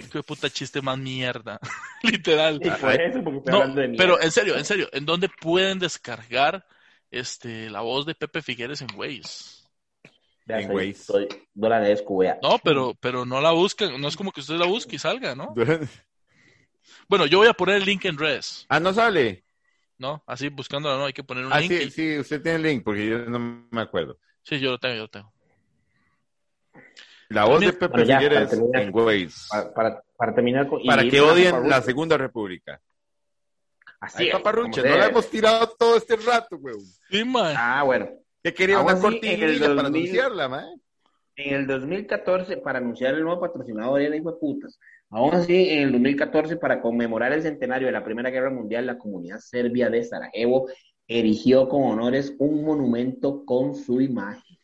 Hijo 0.00 0.18
de 0.18 0.22
puta 0.22 0.50
chiste 0.50 0.82
más 0.82 0.98
mierda. 0.98 1.58
Literal. 2.02 2.60
Y 2.62 2.70
por 2.70 3.00
eso, 3.00 3.22
porque 3.24 3.38
estoy 3.38 3.52
No, 3.52 3.58
hablando 3.60 3.80
de 3.80 3.88
mierda. 3.88 4.04
pero 4.04 4.20
en 4.22 4.30
serio, 4.30 4.56
en 4.56 4.64
serio, 4.64 4.88
¿en 4.92 5.06
dónde 5.06 5.28
pueden 5.40 5.78
descargar 5.78 6.66
este 7.10 7.70
la 7.70 7.80
voz 7.80 8.04
de 8.06 8.14
Pepe 8.14 8.42
Figueres 8.42 8.82
en 8.82 8.88
Waze? 8.94 9.64
Ya 10.46 10.60
en 10.60 10.66
soy- 10.68 10.76
Waze. 10.76 10.94
soy- 10.94 11.28
no 11.54 11.68
la. 12.02 12.38
No, 12.42 12.58
pero, 12.62 12.94
pero 13.00 13.24
no 13.24 13.40
la 13.40 13.52
buscan, 13.52 13.98
no 14.00 14.08
es 14.08 14.16
como 14.16 14.30
que 14.32 14.40
usted 14.40 14.54
la 14.56 14.66
busque 14.66 14.96
y 14.96 14.98
salga, 14.98 15.34
¿no? 15.34 15.54
Bueno, 17.08 17.26
yo 17.26 17.38
voy 17.38 17.48
a 17.48 17.54
poner 17.54 17.76
el 17.76 17.84
link 17.84 18.04
en 18.04 18.18
redes, 18.18 18.66
ah, 18.68 18.80
no 18.80 18.92
sale. 18.92 19.44
¿no? 19.98 20.22
Así 20.26 20.48
buscándola, 20.48 20.96
no, 20.96 21.06
hay 21.06 21.12
que 21.12 21.24
poner 21.24 21.44
un 21.44 21.52
Ah, 21.52 21.58
link. 21.60 21.72
sí, 21.72 21.82
y- 21.84 21.90
sí, 21.90 22.18
usted 22.18 22.40
tiene 22.40 22.56
el 22.56 22.62
link, 22.62 22.84
porque 22.84 23.04
yo 23.08 23.18
no 23.26 23.66
me 23.70 23.80
acuerdo. 23.80 24.16
Sí, 24.42 24.60
yo 24.60 24.70
lo 24.70 24.78
tengo, 24.78 24.94
yo 24.94 25.02
lo 25.02 25.08
tengo. 25.08 25.32
La 27.30 27.44
voz 27.44 27.60
de 27.60 27.72
Pepe 27.72 28.06
ya, 28.06 28.18
Figueres 28.20 28.48
terminar. 28.48 28.82
en 28.82 28.90
Waze. 28.94 29.48
Para, 29.50 29.74
para, 29.74 30.02
para 30.16 30.34
terminar 30.34 30.68
con. 30.68 30.82
Para 30.84 31.02
que 31.08 31.20
odien 31.20 31.68
la 31.68 31.82
Segunda 31.82 32.16
República. 32.16 32.80
Así 34.00 34.22
Ay, 34.22 34.28
es, 34.28 34.32
paparrucha, 34.34 34.82
no 34.82 34.96
la 34.96 35.06
hemos 35.06 35.28
tirado 35.28 35.68
todo 35.76 35.96
este 35.96 36.16
rato, 36.16 36.56
weón. 36.56 36.80
Sí, 37.10 37.24
man. 37.24 37.54
Ah, 37.58 37.82
bueno. 37.82 38.08
Que 38.42 38.54
quería 38.54 38.76
Aún 38.76 38.86
una 38.86 38.94
así, 38.94 39.06
en 39.06 39.12
el 39.14 39.20
cortinilla 39.20 39.58
para 39.60 39.82
2000 39.82 39.86
anunciarla, 40.02 40.48
man. 40.48 40.80
En 41.34 41.54
el 41.54 41.66
2014, 41.66 42.56
para 42.58 42.78
anunciar 42.78 43.14
el 43.14 43.24
nuevo 43.24 43.40
patrocinador, 43.40 44.00
era 44.00 44.16
hijo 44.16 44.30
de 44.32 44.38
putas. 44.38 44.78
Aún 45.10 45.34
así, 45.34 45.70
en 45.70 45.84
el 45.84 45.92
2014, 45.92 46.56
para 46.56 46.82
conmemorar 46.82 47.32
el 47.32 47.42
centenario 47.42 47.86
de 47.86 47.92
la 47.92 48.04
Primera 48.04 48.30
Guerra 48.30 48.50
Mundial, 48.50 48.86
la 48.86 48.98
comunidad 48.98 49.38
serbia 49.38 49.88
de 49.88 50.04
Sarajevo 50.04 50.68
erigió 51.06 51.68
con 51.68 51.84
honores 51.84 52.34
un 52.38 52.62
monumento 52.62 53.44
con 53.46 53.74
su 53.74 54.02
imagen, 54.02 54.58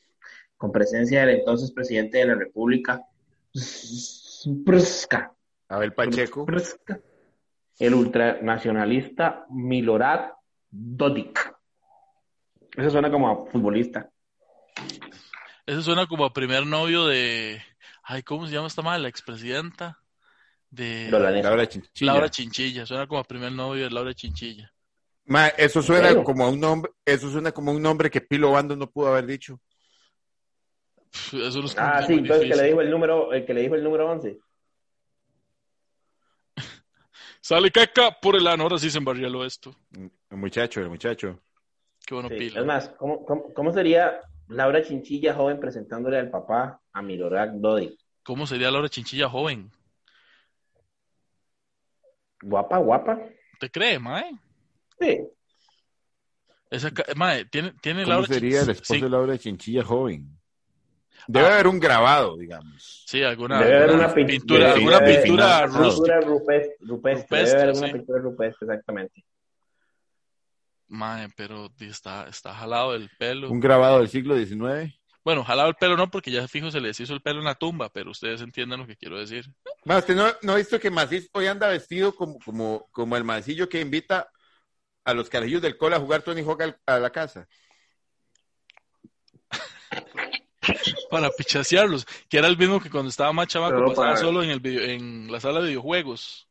con 0.58 0.70
presencia 0.70 1.24
del 1.24 1.38
entonces 1.38 1.72
presidente 1.72 2.18
de 2.18 2.26
la 2.26 2.34
República, 2.34 3.02
Prska. 4.64 5.32
Abel 5.68 5.94
Pacheco. 5.94 6.44
Prska. 6.44 7.00
el 7.78 7.94
ultranacionalista 7.94 9.46
Milorad 9.48 10.32
Dodik. 10.70 11.54
Eso 12.76 12.90
suena 12.90 13.10
como 13.10 13.30
a 13.30 13.46
futbolista. 13.46 14.10
Eso 15.64 15.80
suena 15.80 16.06
como 16.06 16.26
a 16.26 16.32
primer 16.34 16.66
novio 16.66 17.06
de. 17.06 17.62
Ay, 18.02 18.22
¿cómo 18.22 18.46
se 18.46 18.52
llama 18.52 18.66
esta 18.66 18.82
madre? 18.82 19.02
La 19.02 19.08
expresidenta 19.08 20.03
de. 20.74 21.08
Laura 21.10 21.66
Chinchilla. 21.68 22.12
Laura 22.12 22.30
Chinchilla. 22.30 22.86
Suena 22.86 23.06
como 23.06 23.22
primer 23.24 23.52
novio 23.52 23.84
de 23.84 23.90
Laura 23.90 24.14
Chinchilla. 24.14 24.70
Ma, 25.26 25.48
eso 25.48 25.82
suena 25.82 26.22
como 26.22 26.44
a 26.44 26.50
un 26.50 26.60
nombre, 26.60 26.92
eso 27.04 27.30
suena 27.30 27.50
como 27.50 27.72
un 27.72 27.80
nombre 27.80 28.10
que 28.10 28.20
Pilo 28.20 28.50
Bando 28.50 28.76
no 28.76 28.90
pudo 28.90 29.08
haber 29.08 29.26
dicho. 29.26 29.58
Pff, 31.10 31.34
Eso 31.34 31.60
no 31.60 31.66
es 31.66 31.74
como 31.74 31.86
Ah, 31.86 32.02
sí, 32.02 32.12
entonces 32.12 32.50
que 32.50 32.56
le 32.56 32.66
dijo 32.68 32.80
el 32.82 32.90
número, 32.90 33.32
el 33.32 33.46
que 33.46 33.54
le 33.54 33.62
dijo 33.62 33.74
el 33.74 33.82
número 33.82 34.10
11. 34.10 34.38
Sale 37.40 37.70
caca 37.70 38.18
por 38.20 38.36
el 38.36 38.46
ano. 38.46 38.64
Ahora 38.64 38.78
sí 38.78 38.90
se 38.90 38.98
embarrialó 38.98 39.46
esto. 39.46 39.74
El 39.92 40.36
muchacho, 40.36 40.80
el 40.80 40.90
muchacho. 40.90 41.40
Qué 42.06 42.14
bueno, 42.14 42.28
Sí, 42.28 42.34
pila. 42.36 42.60
Es 42.60 42.66
más, 42.66 42.88
¿cómo, 42.90 43.24
cómo, 43.24 43.54
cómo 43.54 43.72
sería 43.72 44.20
Laura 44.48 44.82
Chinchilla 44.82 45.32
joven 45.34 45.58
presentándole 45.58 46.18
al 46.18 46.30
papá 46.30 46.82
a 46.92 47.00
Milorad 47.00 47.48
Dodik? 47.48 47.98
¿Cómo 48.22 48.46
sería 48.46 48.70
Laura 48.70 48.90
Chinchilla 48.90 49.28
joven? 49.30 49.70
Guapa, 52.46 52.78
guapa. 52.78 53.18
¿Te 53.58 53.70
crees, 53.70 54.00
mae? 54.00 54.32
Sí. 55.00 55.20
Esa 56.70 56.90
mae, 57.16 57.44
tiene, 57.46 57.72
tiene 57.80 58.02
¿Cómo 58.02 58.12
Laura 58.14 58.26
sería 58.28 58.60
el 58.62 58.70
esposo 58.70 58.94
sí, 58.94 59.00
de 59.00 59.08
Laura 59.08 59.38
Chinchilla 59.38 59.82
joven? 59.82 60.28
Debe 61.26 61.46
Ah. 61.46 61.54
haber 61.54 61.68
un 61.68 61.80
grabado, 61.80 62.36
digamos. 62.36 63.04
sí, 63.06 63.22
alguna, 63.22 63.58
debe 63.60 63.76
haber 63.76 63.90
alguna 63.90 64.06
una 64.08 64.14
pin- 64.14 64.26
pintura, 64.26 64.60
debe- 64.66 64.74
alguna 64.74 65.00
debe- 65.00 65.22
pintura 65.22 65.64
pintura 65.64 66.20
rupestre, 66.20 67.38
debe 67.38 67.62
haber 67.62 67.76
una 67.76 67.86
sí. 67.86 67.92
pintura 67.94 68.18
rupestre, 68.20 68.66
exactamente. 68.68 69.24
Mae, 70.88 71.28
pero 71.34 71.70
está, 71.80 72.28
está 72.28 72.52
jalado 72.52 72.94
el 72.94 73.08
pelo. 73.18 73.50
Un 73.50 73.60
grabado 73.60 74.00
del 74.00 74.08
siglo 74.08 74.36
XIX. 74.36 74.94
Bueno, 75.24 75.42
jalado 75.42 75.70
el 75.70 75.74
pelo 75.76 75.96
no, 75.96 76.10
porque 76.10 76.30
ya 76.30 76.46
fijo 76.46 76.70
se 76.70 76.80
les 76.80 77.00
hizo 77.00 77.14
el 77.14 77.22
pelo 77.22 77.38
en 77.38 77.46
la 77.46 77.54
tumba, 77.54 77.88
pero 77.88 78.10
ustedes 78.10 78.42
entienden 78.42 78.80
lo 78.80 78.86
que 78.86 78.96
quiero 78.96 79.18
decir. 79.18 79.46
Ma, 79.84 79.96
¿usted 79.98 80.14
no, 80.14 80.26
no 80.42 80.52
ha 80.52 80.56
visto 80.56 80.78
que 80.78 80.90
Macís 80.90 81.30
hoy 81.32 81.46
anda 81.46 81.68
vestido 81.68 82.14
como, 82.14 82.38
como, 82.38 82.86
como 82.92 83.16
el 83.16 83.24
mancillo 83.24 83.68
que 83.68 83.80
invita 83.80 84.30
a 85.04 85.14
los 85.14 85.30
carajillos 85.30 85.62
del 85.62 85.78
cole 85.78 85.96
a 85.96 86.00
jugar 86.00 86.22
Tony 86.22 86.42
Hawk 86.42 86.60
al- 86.62 86.78
a 86.86 86.98
la 86.98 87.10
casa? 87.10 87.48
Para 91.10 91.30
pichasearlos, 91.30 92.06
que 92.28 92.38
era 92.38 92.48
el 92.48 92.56
mismo 92.58 92.80
que 92.80 92.90
cuando 92.90 93.08
estaba 93.10 93.32
más 93.32 93.48
chamaco 93.48 93.76
Pero 93.76 93.86
pasaba 93.88 94.08
para- 94.08 94.16
solo 94.20 94.42
en, 94.42 94.50
el 94.50 94.60
video- 94.60 94.84
en 94.84 95.30
la 95.30 95.40
sala 95.40 95.60
de 95.60 95.68
videojuegos. 95.68 96.48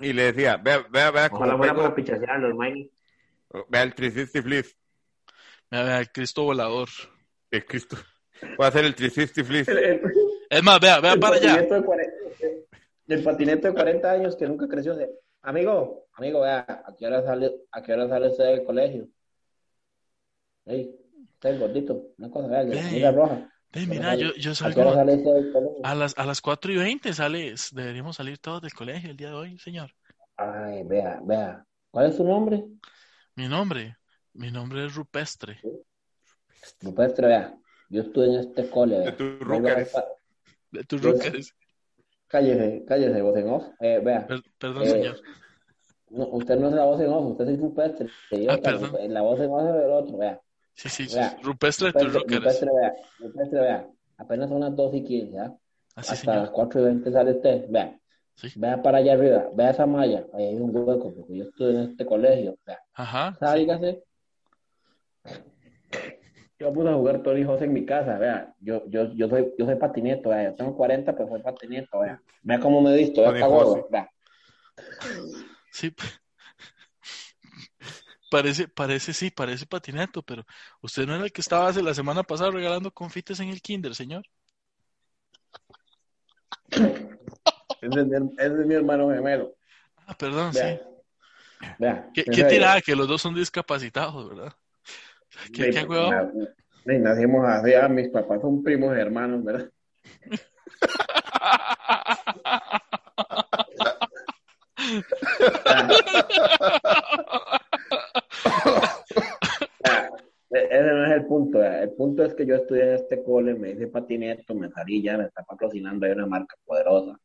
Y 0.00 0.12
le 0.12 0.32
decía, 0.32 0.56
vea, 0.56 0.86
vea, 0.90 1.10
vea 1.10 1.28
Ojalá 1.32 1.56
fuera 1.56 1.74
para 1.74 1.94
pichasear 1.94 2.38
los 2.40 2.54
Miney. 2.54 2.90
vea 3.68 3.82
el 3.82 3.94
360 3.94 4.42
flip. 4.42 4.66
Mira, 5.70 5.84
vea, 5.84 5.98
el 6.00 6.10
Cristo 6.12 6.42
volador. 6.44 6.88
El 7.50 7.64
Cristo. 7.64 7.96
Voy 8.56 8.64
a 8.64 8.68
hacer 8.68 8.84
el 8.84 8.94
360 8.94 9.44
flip. 9.44 9.68
El, 9.68 9.78
el- 9.78 10.00
Es 10.50 10.62
más, 10.62 10.80
vea, 10.80 11.00
vea 11.00 11.16
para 11.16 11.36
allá. 11.36 11.48
patineto 11.54 11.74
de 11.74 11.82
40 11.84 12.12
el 13.08 13.22
patineto 13.22 13.68
de 13.68 13.74
40 13.74 14.10
años 14.10 14.36
que 14.36 14.46
nunca 14.46 14.68
creció. 14.68 14.94
de, 14.94 15.08
amigo, 15.42 16.06
amigo, 16.12 16.42
vea, 16.42 16.58
¿a 16.86 16.94
qué 16.96 17.06
hora 17.06 17.22
sale, 17.22 17.52
a 17.72 17.82
qué 17.82 17.92
hora 17.94 18.06
sale 18.08 18.28
usted 18.28 18.44
del 18.44 18.64
colegio? 18.64 19.08
Ey, 20.66 20.94
usted 21.34 21.50
es 21.50 21.58
gordito, 21.60 22.02
una 22.18 22.30
cosa, 22.30 22.48
vea, 22.48 22.68
camisa 22.68 23.10
roja. 23.12 23.52
Mira, 23.86 24.14
yo, 24.14 24.34
yo 24.34 24.50
¿A 24.50 24.54
qué 24.54 24.54
salgo 24.54 24.80
hora 24.82 24.94
sale 24.94 25.14
usted 25.16 25.32
del 25.34 25.52
colegio? 25.52 25.80
a 25.84 25.94
las, 25.94 26.18
a 26.18 26.24
las 26.26 26.40
4 26.42 26.72
y 26.72 26.76
20, 26.76 27.12
sale, 27.14 27.54
deberíamos 27.72 28.16
salir 28.16 28.38
todos 28.38 28.60
del 28.62 28.74
colegio 28.74 29.10
el 29.10 29.16
día 29.16 29.28
de 29.28 29.34
hoy, 29.34 29.58
señor. 29.58 29.90
Ay, 30.36 30.82
vea, 30.84 31.20
vea. 31.24 31.64
¿Cuál 31.90 32.10
es 32.10 32.16
su 32.16 32.24
nombre? 32.24 32.64
Mi 33.34 33.48
nombre, 33.48 33.96
mi 34.34 34.50
nombre 34.50 34.84
es 34.84 34.94
Rupestre. 34.94 35.60
Rupestre, 36.82 37.26
vea. 37.26 37.54
Yo 37.90 38.02
estuve 38.02 38.26
en 38.26 38.34
este 38.40 38.68
cole. 38.70 38.98
De 38.98 39.12
tus 39.12 39.40
rúcares. 39.40 39.92
De 40.70 40.84
tus 40.84 41.00
Yo- 41.00 41.12
rucas. 41.12 41.54
Cállese, 42.26 42.84
cállese, 42.86 43.22
voz 43.22 43.36
en 43.38 43.48
off. 43.48 43.64
Eh, 43.80 44.00
vea. 44.04 44.26
Per- 44.26 44.42
perdón, 44.58 44.82
Eh, 44.82 44.86
señor. 44.90 45.16
No, 46.10 46.26
usted 46.28 46.56
no 46.56 46.68
es 46.68 46.74
la 46.74 46.84
voz 46.84 47.00
en 47.00 47.08
off, 47.08 47.24
usted 47.32 47.48
es 47.48 47.58
Rupestre. 47.58 48.08
Ah, 48.48 48.58
perdón. 48.62 48.92
La 49.14 49.22
voz 49.22 49.40
en 49.40 49.50
off 49.50 49.66
es 49.68 49.74
del 49.82 49.90
otro, 49.92 50.16
vea. 50.18 50.40
Sí, 50.74 50.88
sí, 50.88 51.08
sí. 51.08 51.16
vea. 51.16 51.36
Rupestre 51.42 51.86
de 51.88 51.92
tus 51.94 52.12
Rupestre, 52.12 52.36
rúcares. 52.38 52.60
Rupestre, 52.60 52.70
vea. 52.80 52.94
Rupestre, 53.18 53.60
vea. 53.60 53.88
Apenas 54.18 54.48
son 54.50 54.60
las 54.60 54.76
2 54.76 54.94
y 54.94 55.04
15, 55.04 55.38
¿ah? 55.38 55.54
Así, 55.94 56.12
Hasta 56.12 56.26
las 56.26 56.36
señor. 56.48 56.52
4 56.52 56.80
y 56.80 56.84
20 56.84 57.12
sale 57.12 57.30
usted. 57.32 57.64
Vea. 57.70 57.98
Sí. 58.34 58.48
Vea 58.56 58.82
para 58.82 58.98
allá 58.98 59.14
arriba. 59.14 59.48
Vea 59.54 59.70
esa 59.70 59.86
malla. 59.86 60.24
Ahí 60.34 60.44
hay 60.44 60.54
un 60.56 60.76
hueco, 60.76 61.12
porque 61.14 61.36
yo 61.36 61.44
estuve 61.44 61.70
en 61.70 61.90
este 61.90 62.04
colegio. 62.06 62.56
Vea. 62.66 62.78
Ajá. 62.94 63.36
Sálgase. 63.40 64.02
Yo 66.58 66.72
puse 66.72 66.88
a 66.88 66.94
jugar 66.94 67.22
Tony 67.22 67.44
José 67.44 67.66
en 67.66 67.72
mi 67.72 67.86
casa, 67.86 68.18
vea. 68.18 68.52
Yo, 68.60 68.82
yo, 68.88 69.12
yo 69.14 69.28
soy, 69.28 69.54
yo 69.56 69.64
soy 69.64 69.76
patineto, 69.76 70.30
vea. 70.30 70.50
Yo 70.50 70.56
tengo 70.56 70.76
40, 70.76 71.14
pero 71.14 71.28
soy 71.28 71.40
patineto, 71.40 72.00
vea. 72.00 72.20
Vea 72.42 72.58
cómo 72.58 72.80
me 72.80 72.92
he 72.92 72.98
visto, 72.98 73.22
vea, 73.32 73.46
gordo, 73.46 73.86
vea. 73.90 74.10
Sí. 75.72 75.94
Parece, 78.30 78.68
parece, 78.68 79.14
sí, 79.14 79.30
parece 79.30 79.64
patineto, 79.64 80.22
pero 80.22 80.44
usted 80.82 81.06
no 81.06 81.14
era 81.14 81.24
el 81.24 81.32
que 81.32 81.40
estaba 81.40 81.66
hace 81.66 81.82
la 81.82 81.94
semana 81.94 82.22
pasada 82.22 82.50
regalando 82.50 82.92
confites 82.92 83.40
en 83.40 83.48
el 83.48 83.62
kinder, 83.62 83.94
señor. 83.94 84.22
Ese 87.80 88.00
es 88.00 88.06
mi, 88.06 88.16
ese 88.36 88.60
es 88.60 88.66
mi 88.66 88.74
hermano 88.74 89.08
gemelo. 89.08 89.54
Ah, 90.06 90.14
perdón, 90.18 90.52
Vea. 90.52 90.78
sí. 91.60 91.66
Vea. 91.78 92.10
¿Qué, 92.12 92.24
qué 92.24 92.44
tirada? 92.44 92.82
Que 92.82 92.94
los 92.96 93.08
dos 93.08 93.22
son 93.22 93.34
discapacitados, 93.34 94.28
¿verdad? 94.28 94.52
¿Qué, 95.52 95.70
qué 95.70 95.84
pues, 95.86 97.00
nacimos 97.00 97.46
así, 97.46 97.74
ah, 97.74 97.88
mis 97.88 98.08
papás 98.08 98.40
son 98.40 98.62
primos 98.62 98.96
hermanos, 98.96 99.44
¿verdad? 99.44 99.70
Ese 110.50 110.82
no 110.82 111.06
es 111.06 111.12
el 111.12 111.26
punto. 111.26 111.62
El 111.62 111.90
punto 111.92 112.24
es 112.24 112.34
que 112.34 112.46
yo 112.46 112.56
estudié 112.56 112.82
en 112.84 112.94
este 112.94 113.22
cole, 113.22 113.54
me 113.54 113.70
hice 113.70 113.86
patineto, 113.88 114.54
me 114.54 114.70
salí 114.70 115.02
ya, 115.02 115.18
me 115.18 115.24
está 115.24 115.42
patrocinando 115.42 116.06
ahí 116.06 116.12
una 116.12 116.26
marca 116.26 116.56
poderosa. 116.64 117.18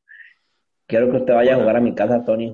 Quiero 0.86 1.10
que 1.10 1.18
usted 1.18 1.34
vaya 1.34 1.56
a 1.56 1.60
jugar 1.60 1.78
a 1.78 1.82
mi 1.82 1.96
casa 1.96 2.24
Tony. 2.26 2.52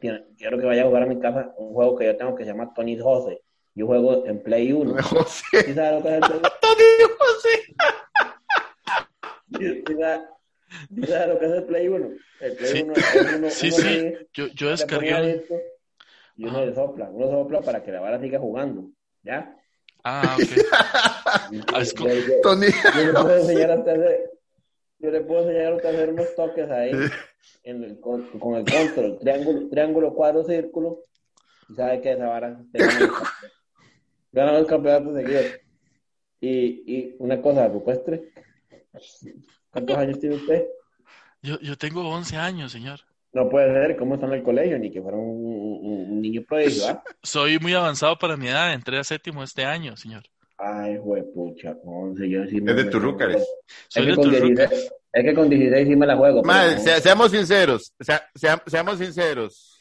Tiene- 0.00 0.24
Quiero 0.36 0.58
que 0.58 0.66
vaya 0.66 0.82
a 0.82 0.86
jugar 0.86 1.04
a 1.04 1.06
mi 1.06 1.18
casa 1.20 1.52
un 1.56 1.72
juego 1.72 1.96
que 1.96 2.06
yo 2.06 2.16
tengo 2.16 2.34
que 2.34 2.44
se 2.44 2.50
llama 2.50 2.72
Tony 2.74 2.98
José. 2.98 3.42
Yo 3.78 3.86
juego 3.86 4.26
en 4.26 4.42
Play 4.42 4.72
1. 4.72 5.02
José. 5.04 5.62
¿Sí 5.66 5.72
sabe 5.74 5.92
lo 5.98 6.02
que 6.02 6.08
es 6.08 6.14
el 6.14 6.20
Play 6.20 6.38
1? 6.40 6.50
Tony 6.60 6.84
José. 7.18 7.50
¿Sí 9.60 9.94
sabe- 9.94 10.24
sí 10.96 11.02
sabe 11.06 11.26
lo 11.28 11.38
que 11.38 11.46
es 11.46 11.52
el 11.52 11.64
Play 11.64 11.88
1? 11.88 12.08
El 12.40 12.56
Play 12.56 12.70
Sí. 12.72 12.82
1 12.82 12.92
es 12.94 13.14
uno, 13.36 13.50
Sí, 13.50 13.66
uno 13.68 13.76
sí. 13.76 13.82
que- 13.84 14.26
Yo, 14.34 14.46
yo 14.48 14.70
descargué 14.70 15.44
y 16.36 16.44
uno 16.44 16.56
Ajá. 16.58 16.66
le 16.66 16.74
sopla, 16.74 17.08
uno 17.08 17.30
sopla 17.30 17.60
para 17.62 17.82
que 17.84 17.92
la 17.92 18.00
vara 18.00 18.20
siga 18.20 18.40
jugando, 18.40 18.90
¿ya? 19.22 19.56
Ah, 20.02 20.36
ok. 20.36 20.42
Ah, 21.74 21.80
es 21.80 21.94
co- 21.94 22.08
Yo- 22.08 22.14
yo- 22.14 22.40
Tony. 22.42 22.66
yo 22.96 23.04
le 23.04 23.12
puedo 23.12 23.36
enseñar 23.38 23.70
a 23.70 23.74
usted 23.78 23.90
a 23.92 23.94
hacer, 23.94 24.30
yo 24.98 25.10
le 25.12 25.20
puedo 25.20 25.42
enseñar 25.42 25.72
a 25.72 25.76
usted 25.76 25.88
a 25.88 25.92
hacer 25.92 26.08
unos 26.10 26.34
toques 26.34 26.70
ahí 26.70 26.92
en 27.62 27.84
el, 27.84 28.00
con, 28.00 28.26
con 28.40 28.56
el 28.56 28.64
control, 28.64 29.18
triángulo, 29.20 29.68
triángulo, 29.68 30.14
cuadro, 30.14 30.42
círculo, 30.44 31.04
y 31.68 31.74
sabe 31.76 32.00
que 32.00 32.12
esa 32.12 32.26
vara 32.26 32.58
te 32.72 32.78
gana 34.32 34.58
el 34.58 34.66
campeonato. 34.66 35.14
Seguidos. 35.14 35.46
Y, 36.40 36.48
y 36.86 37.16
una 37.18 37.40
cosa, 37.42 37.66
rupestre, 37.68 38.30
¿cuántos 39.70 39.96
años 39.98 40.20
tiene 40.20 40.36
usted? 40.36 40.66
Yo, 41.42 41.58
yo 41.60 41.76
tengo 41.76 42.08
11 42.08 42.36
años, 42.36 42.72
señor. 42.72 43.00
No 43.32 43.48
puede 43.48 43.72
ser, 43.72 43.96
¿cómo 43.96 44.14
está 44.14 44.26
en 44.26 44.32
el 44.34 44.42
colegio? 44.42 44.78
Ni 44.78 44.90
que 44.90 45.02
fuera 45.02 45.16
un, 45.18 45.24
un- 45.26 46.12
un 46.12 46.20
niño 46.20 46.42
prodigio, 46.48 46.88
¿ah? 46.88 47.02
Soy 47.22 47.58
muy 47.58 47.74
avanzado 47.74 48.18
para 48.18 48.36
mi 48.36 48.48
edad, 48.48 48.72
entré 48.72 48.98
a 48.98 49.04
séptimo 49.04 49.42
este 49.42 49.64
año, 49.64 49.96
señor. 49.96 50.22
Ay, 50.56 50.98
juepucha, 51.00 51.76
11, 51.84 52.28
yo 52.28 52.44
sí 52.46 52.60
me... 52.60 52.70
Es 52.72 52.76
de 52.78 52.84
Turrúcares. 52.86 53.36
Es 53.42 53.48
Soy 53.88 54.04
que, 54.04 54.10
de 54.10 54.16
con 54.16 54.24
tus 54.24 54.32
16, 54.32 54.58
rucas. 54.58 54.92
es 55.12 55.24
que 55.24 55.34
con 55.34 55.50
16 55.50 55.88
sí 55.88 55.96
me 55.96 56.06
la 56.06 56.16
juego. 56.16 56.42
Madre, 56.42 56.78
seamos 57.00 57.30
sinceros. 57.30 57.92
sea- 58.00 58.62
seamos 58.66 58.98
sinceros. 58.98 59.78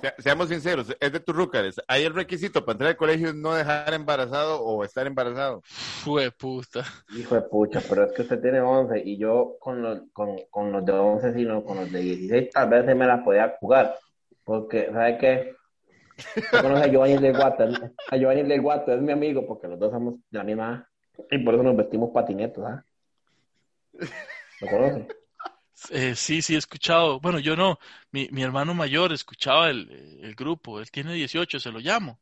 Sea- 0.00 0.14
seamos 0.18 0.48
sinceros. 0.48 0.94
Es 1.00 1.12
de 1.12 1.20
tus 1.20 1.34
rúcares. 1.34 1.80
Hay 1.88 2.04
el 2.04 2.14
requisito 2.14 2.64
para 2.64 2.74
entrar 2.74 2.90
al 2.90 2.96
colegio 2.96 3.28
es 3.28 3.34
no 3.34 3.54
dejar 3.54 3.92
embarazado 3.94 4.62
o 4.62 4.84
estar 4.84 5.06
embarazado. 5.06 5.60
Fue 5.64 6.30
puta. 6.30 6.84
Hijo 7.16 7.34
de 7.34 7.42
pucha, 7.42 7.80
pero 7.88 8.04
es 8.04 8.12
que 8.12 8.22
usted 8.22 8.40
tiene 8.40 8.60
11 8.60 9.02
y 9.04 9.18
yo 9.18 9.56
con 9.58 9.82
los, 9.82 10.02
con, 10.12 10.36
con 10.50 10.70
los 10.72 10.84
de 10.84 10.92
11, 10.92 11.34
sí, 11.34 11.44
no, 11.44 11.64
con 11.64 11.78
los 11.78 11.90
de 11.90 12.00
16 12.00 12.50
tal 12.50 12.68
vez 12.68 12.84
se 12.86 12.94
me 12.94 13.06
las 13.06 13.22
podía 13.22 13.56
jugar. 13.60 13.96
Porque, 14.44 14.88
¿sabe 14.92 15.18
qué? 15.18 15.54
Yo 16.52 16.62
conozco 16.62 16.84
a 16.84 16.88
Giovanni 16.88 17.18
del 17.18 17.36
Guato, 17.36 17.64
¿eh? 17.64 17.92
a 18.10 18.16
Giovanni 18.16 18.42
del 18.42 18.60
Guato, 18.60 18.92
es 18.92 19.00
mi 19.00 19.12
amigo 19.12 19.46
porque 19.46 19.68
los 19.68 19.78
dos 19.78 19.92
somos 19.92 20.14
de 20.30 20.38
la 20.38 20.44
misma 20.44 20.88
y 21.30 21.38
por 21.38 21.54
eso 21.54 21.62
nos 21.62 21.76
vestimos 21.76 22.10
patinetos, 22.12 22.64
¿ah? 22.64 22.84
¿Lo 24.60 24.66
conoce? 24.68 25.06
Eh, 25.90 26.14
sí, 26.16 26.42
sí, 26.42 26.54
he 26.54 26.58
escuchado. 26.58 27.20
Bueno, 27.20 27.38
yo 27.38 27.56
no. 27.56 27.78
Mi, 28.10 28.28
mi 28.32 28.42
hermano 28.42 28.74
mayor 28.74 29.12
escuchaba 29.12 29.70
el, 29.70 29.90
el 30.22 30.34
grupo. 30.34 30.80
Él 30.80 30.90
tiene 30.90 31.14
18, 31.14 31.60
se 31.60 31.70
lo 31.72 31.78
llamo. 31.80 32.20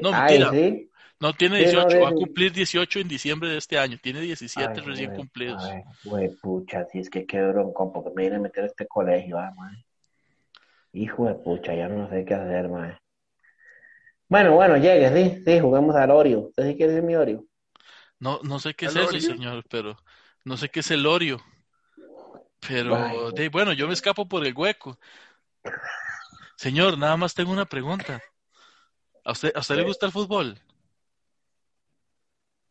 No, 0.00 0.12
Ay, 0.12 0.38
mentira. 0.38 0.50
sí. 0.50 0.90
No 1.20 1.34
tiene 1.34 1.58
Sí, 1.58 1.72
no, 1.72 1.88
18, 1.88 2.00
va 2.00 2.10
a 2.10 2.12
de- 2.12 2.14
cumplir 2.14 2.52
18 2.52 3.00
en 3.00 3.08
diciembre 3.08 3.48
de 3.50 3.58
este 3.58 3.78
año. 3.78 3.98
Tiene 4.02 4.20
17 4.22 4.80
Ay, 4.80 4.82
recién 4.82 5.10
güey, 5.10 5.12
cumplidos. 5.12 5.76
ay, 5.76 5.82
Güey, 6.02 6.30
pucha, 6.36 6.84
si 6.86 6.98
es 6.98 7.08
que 7.10 7.24
qué 7.26 7.40
bronco, 7.42 7.92
porque 7.92 8.10
me 8.10 8.22
viene 8.22 8.36
a 8.36 8.40
meter 8.40 8.64
a 8.64 8.66
este 8.66 8.86
colegio, 8.88 9.38
ah, 9.38 9.52
mae. 9.56 9.84
Hijo 10.94 11.26
de 11.26 11.36
pucha, 11.36 11.76
ya 11.76 11.86
no 11.88 12.08
sé 12.10 12.24
qué 12.24 12.34
hacer, 12.34 12.68
mae. 12.68 12.98
Bueno, 14.28 14.54
bueno, 14.54 14.76
llegue, 14.76 15.08
sí, 15.12 15.42
sí, 15.44 15.60
juguemos 15.60 15.94
al 15.96 16.10
Oreo. 16.12 16.40
¿Usted 16.48 16.66
sí 16.68 16.76
quiere 16.76 17.02
mi 17.02 17.14
Oreo? 17.16 17.44
No, 18.18 18.40
no 18.42 18.58
sé 18.60 18.74
qué 18.74 18.86
es 18.86 18.96
¿El 18.96 18.96
eso, 18.96 19.20
Oreo? 19.20 19.20
señor, 19.20 19.64
pero 19.68 19.96
no 20.44 20.56
sé 20.56 20.70
qué 20.70 20.80
es 20.80 20.90
el 20.90 21.06
Oreo. 21.06 21.42
Pero, 22.68 23.30
de, 23.32 23.48
bueno, 23.48 23.72
yo 23.72 23.86
me 23.86 23.94
escapo 23.94 24.26
por 24.26 24.44
el 24.44 24.54
hueco. 24.54 24.98
Señor, 26.56 26.98
nada 26.98 27.16
más 27.16 27.34
tengo 27.34 27.52
una 27.52 27.66
pregunta. 27.66 28.20
¿A 29.24 29.32
usted, 29.32 29.52
a 29.54 29.60
usted 29.60 29.76
le 29.76 29.82
gusta 29.82 30.06
el 30.06 30.12
fútbol? 30.12 30.58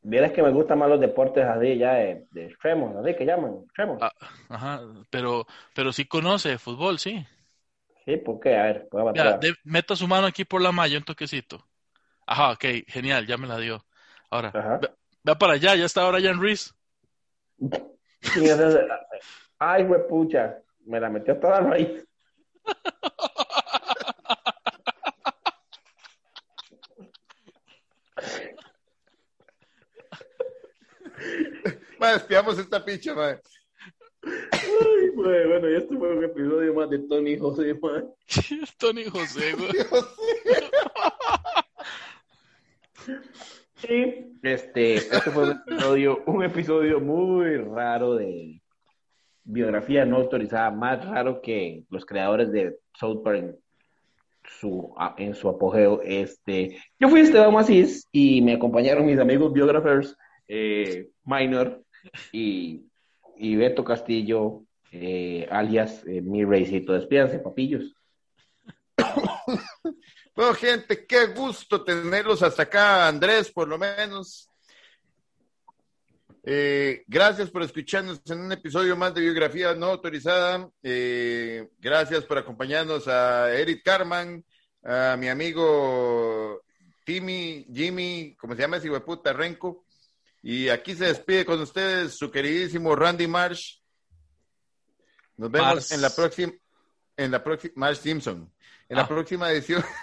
Vieras 0.02 0.32
que 0.34 0.44
me 0.44 0.52
gustan 0.52 0.80
más 0.80 0.90
los 0.90 1.00
deportes 1.00 1.44
así, 1.46 1.78
ya 1.78 1.94
de, 1.96 2.28
de 2.32 2.46
extremos, 2.46 2.96
así 2.96 3.16
que 3.16 3.26
llaman, 3.26 3.62
extremos. 3.64 4.02
Ah, 4.02 4.12
ajá, 4.50 4.82
pero, 5.10 5.48
pero 5.74 5.92
sí 5.92 6.06
conoce 6.06 6.50
de 6.50 6.58
fútbol, 6.60 7.00
sí. 7.00 7.26
Sí, 8.06 8.18
¿por 8.18 8.40
qué? 8.40 8.56
A 8.56 8.64
ver, 8.64 8.88
de- 9.40 9.56
meta 9.64 9.96
su 9.96 10.08
mano 10.08 10.28
aquí 10.28 10.46
por 10.46 10.62
la 10.62 10.72
malla, 10.72 10.98
un 10.98 11.04
toquecito. 11.04 11.66
Ajá, 12.28 12.52
ok, 12.52 12.66
genial, 12.88 13.26
ya 13.26 13.38
me 13.38 13.48
la 13.48 13.58
dio. 13.58 13.84
Ahora, 14.30 14.52
ve- 14.80 14.90
vea 15.24 15.36
para 15.36 15.54
allá, 15.54 15.76
ya 15.76 15.86
está. 15.86 16.04
Sí, 18.22 18.44
ese 18.44 18.68
es- 18.68 18.78
Ay, 19.60 19.86
pucha, 20.10 20.62
me 20.86 21.00
la 21.00 21.10
metió 21.10 21.40
toda 21.40 21.62
la 21.62 21.70
raíz. 21.70 22.06
Ma, 32.00 32.14
espiamos 32.14 32.60
esta 32.60 32.84
picha, 32.84 33.16
ma. 33.16 33.40
Ay, 34.22 35.10
güey, 35.16 35.48
bueno, 35.48 35.70
y 35.70 35.76
este 35.76 35.98
fue 35.98 36.16
un 36.16 36.24
episodio 36.24 36.74
más 36.74 36.90
de 36.90 37.00
Tony 37.00 37.38
José, 37.38 37.74
man. 37.76 38.10
Tony 38.78 39.06
José, 39.06 39.54
güey. 39.54 39.72
Sí, 43.76 44.38
este, 44.42 44.96
este 44.96 45.32
fue 45.32 45.44
un 45.44 45.52
episodio, 45.52 46.24
un 46.26 46.44
episodio 46.44 47.00
muy 47.00 47.58
raro 47.58 48.16
de 48.16 48.62
biografía 49.46 50.06
no 50.06 50.18
autorizada, 50.18 50.72
más 50.72 51.06
raro 51.06 51.42
que 51.42 51.84
los 51.90 52.06
creadores 52.06 52.52
de 52.52 52.78
South 52.94 53.24
Park 53.24 53.38
en 53.38 53.58
su, 54.60 54.94
en 55.18 55.36
su 55.36 55.48
apogeo. 55.48 56.02
Este, 56.04 56.78
yo 57.00 57.08
fui 57.10 57.22
Esteban 57.22 57.54
Macís 57.54 58.08
y 58.12 58.42
me 58.42 58.54
acompañaron 58.54 59.06
mis 59.06 59.20
amigos 59.20 59.54
biógrafos 59.54 60.18
eh, 60.48 61.10
Minor 61.24 61.84
y, 62.32 62.84
y 63.38 63.56
Beto 63.56 63.84
Castillo, 63.84 64.64
eh, 64.92 65.48
alias 65.50 66.04
eh, 66.08 66.22
mi 66.22 66.44
reycito. 66.44 66.94
Despídanse, 66.94 67.40
papillos. 67.40 67.96
Bueno, 70.36 70.54
gente, 70.54 71.06
qué 71.06 71.28
gusto 71.28 71.82
tenerlos 71.82 72.44
hasta 72.44 72.64
acá, 72.64 73.08
Andrés, 73.08 73.50
por 73.50 73.70
lo 73.70 73.78
menos. 73.78 74.50
Eh, 76.48 77.04
gracias 77.08 77.50
por 77.50 77.64
escucharnos 77.64 78.22
en 78.28 78.40
un 78.40 78.52
episodio 78.52 78.96
más 78.96 79.14
de 79.16 79.22
Biografía 79.22 79.74
No 79.74 79.88
Autorizada. 79.88 80.70
Eh, 80.84 81.68
gracias 81.80 82.24
por 82.26 82.38
acompañarnos 82.38 83.08
a 83.08 83.52
Eric 83.52 83.82
Carman, 83.84 84.46
a 84.84 85.16
mi 85.18 85.28
amigo 85.28 86.62
Timmy, 87.04 87.66
Jimmy, 87.74 88.36
¿cómo 88.40 88.54
se 88.56 88.62
llama 88.62 88.78
ese 88.78 88.86
hijo 88.88 88.96
de 88.96 89.02
puta? 89.02 89.34
Renko. 89.34 89.86
Y 90.44 90.70
aquí 90.70 90.94
se 90.96 91.06
despide 91.06 91.46
con 91.46 91.60
ustedes 91.60 92.14
su 92.16 92.30
queridísimo 92.30 92.96
Randy 92.96 93.26
Marsh. 93.26 93.80
Nos 95.38 95.50
vemos 95.50 95.68
Mars. 95.76 95.92
en 95.92 96.02
la 96.02 96.12
próxima, 96.12 96.54
en 97.18 97.32
la 97.32 97.44
próxima, 97.44 97.74
Marsh 97.76 97.98
Simpson. 98.02 98.54
En 98.88 98.98
la 98.98 99.04
Ah. 99.04 99.08
próxima 99.08 99.52
edición. 99.52 99.84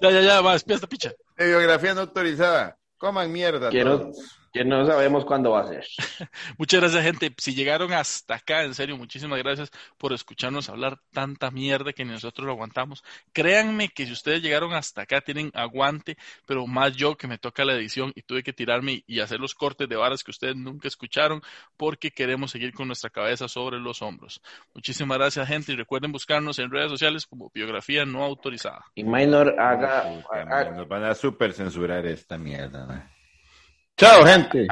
Ya, 0.00 0.12
ya, 0.12 0.20
ya, 0.20 0.40
va, 0.40 0.54
espía 0.54 0.76
esta 0.76 0.86
picha. 0.86 1.12
de 1.36 1.46
biografía 1.48 1.92
no 1.92 2.02
autorizada. 2.02 2.78
Coman 2.96 3.32
mierda 3.32 3.68
Quiero- 3.70 4.00
todos. 4.12 4.37
Que 4.52 4.64
no 4.64 4.86
sabemos 4.86 5.24
cuándo 5.24 5.50
va 5.50 5.60
a 5.60 5.66
ser. 5.66 5.84
Muchas 6.58 6.80
gracias, 6.80 7.04
gente. 7.04 7.34
Si 7.36 7.54
llegaron 7.54 7.92
hasta 7.92 8.36
acá, 8.36 8.64
en 8.64 8.74
serio, 8.74 8.96
muchísimas 8.96 9.38
gracias 9.38 9.70
por 9.98 10.12
escucharnos 10.12 10.68
hablar 10.68 10.98
tanta 11.12 11.50
mierda 11.50 11.92
que 11.92 12.04
nosotros 12.04 12.46
lo 12.46 12.52
aguantamos. 12.52 13.04
Créanme 13.32 13.88
que 13.88 14.06
si 14.06 14.12
ustedes 14.12 14.42
llegaron 14.42 14.72
hasta 14.72 15.02
acá, 15.02 15.20
tienen 15.20 15.50
aguante, 15.54 16.16
pero 16.46 16.66
más 16.66 16.96
yo 16.96 17.16
que 17.16 17.26
me 17.26 17.38
toca 17.38 17.64
la 17.64 17.74
edición 17.74 18.12
y 18.14 18.22
tuve 18.22 18.42
que 18.42 18.52
tirarme 18.52 19.04
y 19.06 19.20
hacer 19.20 19.38
los 19.38 19.54
cortes 19.54 19.88
de 19.88 19.96
varas 19.96 20.24
que 20.24 20.30
ustedes 20.30 20.56
nunca 20.56 20.88
escucharon 20.88 21.42
porque 21.76 22.10
queremos 22.10 22.50
seguir 22.50 22.72
con 22.72 22.86
nuestra 22.86 23.10
cabeza 23.10 23.48
sobre 23.48 23.78
los 23.78 24.02
hombros. 24.02 24.40
Muchísimas 24.74 25.18
gracias, 25.18 25.46
gente, 25.46 25.72
y 25.72 25.76
recuerden 25.76 26.12
buscarnos 26.12 26.58
en 26.58 26.70
redes 26.70 26.90
sociales 26.90 27.26
como 27.26 27.50
biografía 27.54 28.04
no 28.04 28.24
autorizada. 28.24 28.84
Y 28.94 29.04
Minor 29.04 29.58
haga, 29.58 30.04
Nos 30.74 30.88
van 30.88 31.04
a 31.04 31.14
super 31.14 31.52
censurar 31.52 32.06
esta 32.06 32.38
mierda. 32.38 32.86
man. 32.86 33.17
Chao, 33.98 34.24
gente. 34.24 34.64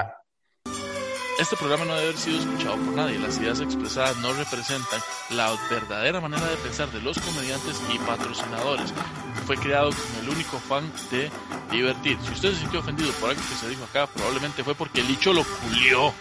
Este 1.40 1.56
programa 1.56 1.84
no 1.84 1.96
debe 1.96 2.10
haber 2.10 2.16
sido 2.16 2.38
escuchado 2.38 2.76
por 2.76 2.94
nadie. 2.94 3.18
Las 3.18 3.36
ideas 3.38 3.58
expresadas 3.58 4.16
no 4.18 4.32
representan 4.32 5.00
la 5.30 5.52
verdadera 5.68 6.20
manera 6.20 6.46
de 6.46 6.56
pensar 6.58 6.88
de 6.92 7.00
los 7.00 7.18
comediantes 7.18 7.82
y 7.92 7.98
patrocinadores. 7.98 8.94
Fue 9.44 9.56
creado 9.56 9.90
con 9.90 10.24
el 10.24 10.28
único 10.28 10.60
fan 10.60 10.88
de 11.10 11.28
divertir. 11.72 12.16
Si 12.24 12.34
usted 12.34 12.52
se 12.52 12.60
sintió 12.60 12.78
ofendido 12.78 13.10
por 13.14 13.30
algo 13.30 13.42
que 13.42 13.56
se 13.56 13.68
dijo 13.68 13.82
acá, 13.82 14.06
probablemente 14.06 14.62
fue 14.62 14.76
porque 14.76 15.00
el 15.00 15.08
licho 15.08 15.32
lo 15.32 15.42
culió. 15.42 16.14